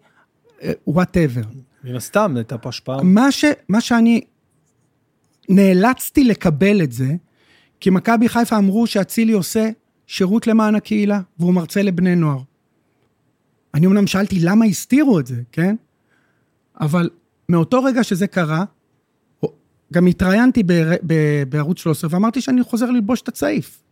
וואטאבר. 0.87 1.41
מן 1.83 1.95
הסתם, 1.95 2.33
הייתה 2.35 2.57
פה 2.57 2.69
השפעה. 2.69 3.03
מה, 3.03 3.31
ש, 3.31 3.45
מה 3.69 3.81
שאני 3.81 4.21
נאלצתי 5.49 6.23
לקבל 6.23 6.81
את 6.81 6.91
זה, 6.91 7.15
כי 7.79 7.89
מכבי 7.89 8.29
חיפה 8.29 8.57
אמרו 8.57 8.87
שאצילי 8.87 9.33
עושה 9.33 9.69
שירות 10.07 10.47
למען 10.47 10.75
הקהילה, 10.75 11.21
והוא 11.39 11.53
מרצה 11.53 11.81
לבני 11.81 12.15
נוער. 12.15 12.39
אני 13.73 13.85
אומנם 13.85 14.07
שאלתי 14.07 14.39
למה 14.39 14.65
הסתירו 14.65 15.19
את 15.19 15.27
זה, 15.27 15.41
כן? 15.51 15.75
אבל 16.81 17.09
מאותו 17.49 17.83
רגע 17.83 18.03
שזה 18.03 18.27
קרה, 18.27 18.63
גם 19.93 20.07
התראיינתי 20.07 20.63
בערוץ 21.49 21.79
13 21.79 22.09
ואמרתי 22.13 22.41
שאני 22.41 22.63
חוזר 22.63 22.91
ללבוש 22.91 23.21
את 23.21 23.27
הצעיף. 23.27 23.83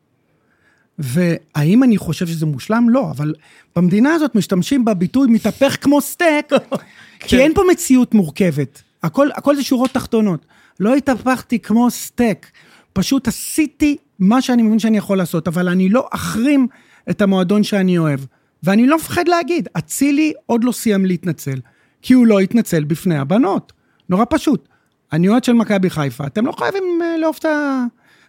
והאם 1.00 1.84
אני 1.84 1.98
חושב 1.98 2.28
שזה 2.28 2.46
מושלם? 2.46 2.90
לא, 2.90 3.12
אבל 3.12 3.34
במדינה 3.76 4.14
הזאת 4.14 4.36
משתמשים 4.36 4.86
בביטוי 4.86 5.28
מתהפך 5.28 5.78
כמו 5.82 6.02
סטייק, 6.02 6.46
כי 7.28 7.38
אין 7.38 7.54
פה 7.54 7.62
מציאות 7.72 8.14
מורכבת. 8.14 8.82
הכל, 9.04 9.30
הכל 9.36 9.56
זה 9.56 9.64
שורות 9.64 9.92
תחתונות. 9.92 10.46
לא 10.80 10.96
התהפכתי 10.96 11.60
כמו 11.60 11.92
סטייק, 11.92 12.52
פשוט 12.94 13.28
עשיתי 13.28 13.98
מה 14.20 14.42
שאני 14.42 14.62
מבין 14.62 14.80
שאני 14.80 14.98
יכול 14.98 15.18
לעשות, 15.18 15.48
אבל 15.48 15.70
אני 15.70 15.90
לא 15.90 16.08
אחרים 16.12 16.68
את 17.10 17.22
המועדון 17.22 17.64
שאני 17.64 17.98
אוהב. 17.98 18.20
ואני 18.64 18.88
לא 18.88 18.98
מפחד 18.98 19.28
להגיד, 19.28 19.70
אצילי 19.74 20.34
עוד 20.46 20.64
לא 20.64 20.72
סיים 20.72 21.06
להתנצל, 21.06 21.60
כי 22.02 22.14
הוא 22.14 22.28
לא 22.28 22.40
התנצל 22.40 22.84
בפני 22.84 23.18
הבנות. 23.18 23.74
נורא 24.10 24.26
פשוט. 24.30 24.68
אני 25.14 25.30
אוהד 25.30 25.44
של 25.44 25.54
מכבי 25.54 25.90
חיפה, 25.90 26.28
אתם 26.28 26.46
לא 26.46 26.52
חייבים 26.52 26.84
אה, 27.02 27.18
לאהוב 27.18 27.36
את 27.40 27.46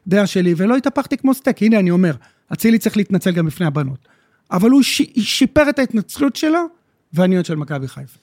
הדעה 0.07 0.27
שלי, 0.27 0.55
ולא 0.57 0.77
התהפכתי 0.77 1.17
כמו 1.17 1.35
סטייק. 1.35 1.63
הנה, 1.63 1.79
אני 1.79 1.91
אומר, 1.91 2.13
אצילי 2.53 2.79
צריך 2.79 2.97
להתנצל 2.97 3.31
גם 3.31 3.47
בפני 3.47 3.67
הבנות. 3.67 4.09
אבל 4.51 4.71
הוא 4.71 4.83
ש... 4.83 5.03
שיפר 5.17 5.69
את 5.71 5.79
ההתנצלות 5.79 6.37
שלו, 6.37 6.67
ואני 7.13 7.35
אוהד 7.35 7.47
של 7.47 7.57
מכבי 7.57 7.89
חיפה. 7.89 8.19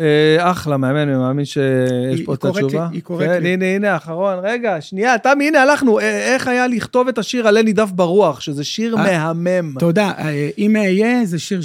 אה, 0.00 0.50
אחלה, 0.50 0.76
מאמן, 0.76 1.08
אני 1.08 1.18
מאמין 1.18 1.44
שיש 1.44 2.22
פה 2.24 2.34
את 2.34 2.44
התשובה. 2.44 2.88
היא 2.92 3.02
קוראת 3.02 3.28
כן, 3.28 3.42
לי. 3.42 3.48
הנה, 3.48 3.64
הנה, 3.64 3.96
אחרון. 3.96 4.38
רגע, 4.42 4.80
שנייה, 4.80 5.18
תמי, 5.18 5.48
הנה, 5.48 5.62
הלכנו. 5.62 5.98
אה, 5.98 6.34
איך 6.34 6.48
היה 6.48 6.66
לכתוב 6.66 7.08
את 7.08 7.18
השיר 7.18 7.48
"עלה 7.48 7.62
נידף 7.62 7.90
ברוח", 7.90 8.40
שזה 8.40 8.64
שיר 8.64 8.96
אה, 8.98 9.32
מהמם. 9.32 9.78
תודה. 9.78 10.12
אם 10.58 10.76
אהיה, 10.76 11.24
זה 11.24 11.38
שיר 11.38 11.60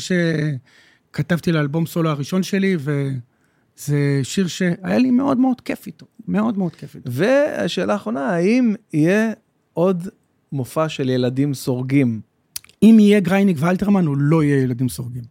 שכתבתי 1.11 1.51
לאלבום 1.51 1.85
סולו 1.85 2.09
הראשון 2.09 2.43
שלי, 2.43 2.77
וזה 2.79 4.19
שיר 4.23 4.47
שהיה 4.47 4.97
לי 4.97 5.11
מאוד 5.11 5.37
מאוד 5.37 5.61
כיף 5.61 5.87
איתו. 5.87 6.05
מאוד 6.27 6.57
מאוד 6.57 6.75
כיף 6.75 6.95
איתו. 6.95 7.09
והשאלה 7.11 7.93
האחרונה, 7.93 8.29
האם 8.29 8.75
יהיה 8.93 9.31
עוד 9.73 10.07
מופע 10.55 10.89
של 10.89 11.09
ילדים 11.09 11.53
סורגים? 11.53 12.21
אם 12.83 12.97
יהיה 12.99 13.19
גרייניק 13.19 13.57
ואלתרמן, 13.59 14.05
הוא 14.05 14.17
לא 14.17 14.43
יהיה 14.43 14.63
ילדים 14.63 14.89
סורגים. 14.89 15.23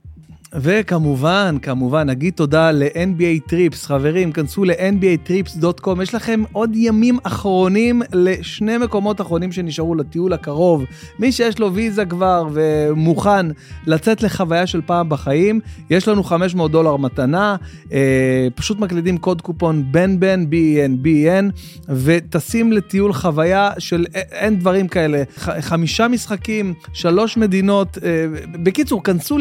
וכמובן, 0.57 1.57
כמובן, 1.63 2.09
נגיד 2.11 2.35
תודה 2.35 2.71
ל-NBA 2.71 3.49
Trips. 3.49 3.87
חברים, 3.87 4.33
כנסו 4.33 4.65
ל-nbatrips.com. 4.65 6.03
יש 6.03 6.15
לכם 6.15 6.43
עוד 6.53 6.71
ימים 6.75 7.19
אחרונים 7.23 8.03
לשני 8.13 8.79
מקומות 8.79 9.21
אחרונים 9.21 9.53
שנשארו 9.53 9.95
לטיול 9.95 10.33
הקרוב. 10.33 10.85
מי 11.19 11.33
שיש 11.33 11.59
לו 11.59 11.75
ויזה 11.75 12.05
כבר 12.05 12.49
ומוכן 12.53 13.47
לצאת 13.87 14.23
לחוויה 14.23 14.67
של 14.67 14.81
פעם 14.87 15.09
בחיים, 15.09 15.61
יש 15.91 16.09
לנו 16.09 16.23
500 16.25 16.71
דולר 16.71 16.97
מתנה. 16.97 17.57
אה, 17.93 18.49
פשוט 18.55 18.79
מקלידים 18.79 19.19
קוד 19.19 19.43
קופון 19.43 19.85
בן 19.91 20.21
בן, 20.21 20.45
B-E-N, 20.51 21.05
B-E-N, 21.07 21.53
וטסים 21.89 22.73
לטיול 22.73 23.13
חוויה 23.13 23.71
של 23.79 24.07
א- 24.15 24.19
אין 24.19 24.59
דברים 24.59 24.89
כאלה. 24.89 25.23
חמישה 25.61 26.09
משחקים, 26.09 26.75
שלוש 26.93 27.37
מדינות. 27.37 27.99
אה, 28.05 28.27
בקיצור, 28.63 29.05
כנסו 29.05 29.39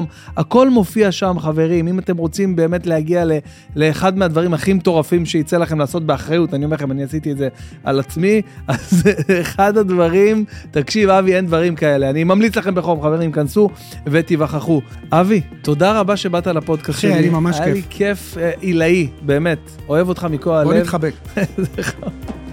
ל-nbatrips.com. 0.00 0.34
הכל 0.36 0.70
מופיע 0.70 1.12
שם, 1.12 1.36
חברים. 1.38 1.88
אם 1.88 1.98
אתם 1.98 2.16
רוצים 2.16 2.56
באמת 2.56 2.86
להגיע 2.86 3.24
ל- 3.24 3.32
לאחד 3.76 4.18
מהדברים 4.18 4.54
הכי 4.54 4.72
מטורפים 4.72 5.26
שיצא 5.26 5.56
לכם 5.56 5.78
לעשות 5.78 6.06
באחריות, 6.06 6.54
אני 6.54 6.64
אומר 6.64 6.76
לכם, 6.76 6.90
אני 6.90 7.04
עשיתי 7.04 7.32
את 7.32 7.38
זה 7.38 7.48
על 7.84 8.00
עצמי, 8.00 8.42
אז 8.68 9.02
אחד 9.40 9.76
הדברים, 9.78 10.44
תקשיב, 10.70 11.10
אבי, 11.10 11.34
אין 11.36 11.46
דברים 11.46 11.74
כאלה. 11.76 12.10
אני 12.10 12.24
ממליץ 12.24 12.56
לכם 12.56 12.74
בחום, 12.74 13.02
חברים, 13.02 13.32
כנסו 13.32 13.68
ותיווכחו. 14.06 14.80
אבי, 15.12 15.40
תודה 15.62 16.00
רבה 16.00 16.16
שבאת 16.16 16.46
לפודקאסט 16.46 16.90
אחי, 16.98 17.00
שלי. 17.00 17.12
היה 17.12 17.20
לי 17.22 17.30
ממש 17.30 17.60
היה 17.60 17.74
לי 17.74 17.82
כיף. 17.82 17.90
כיף 17.90 18.38
אה, 18.38 18.50
עילאי, 18.60 19.08
באמת. 19.22 19.58
אוהב 19.88 20.08
אותך 20.08 20.26
מכל 20.30 20.54
הלב. 20.54 20.64
בוא 20.64 20.74
נתחבק. 20.74 21.14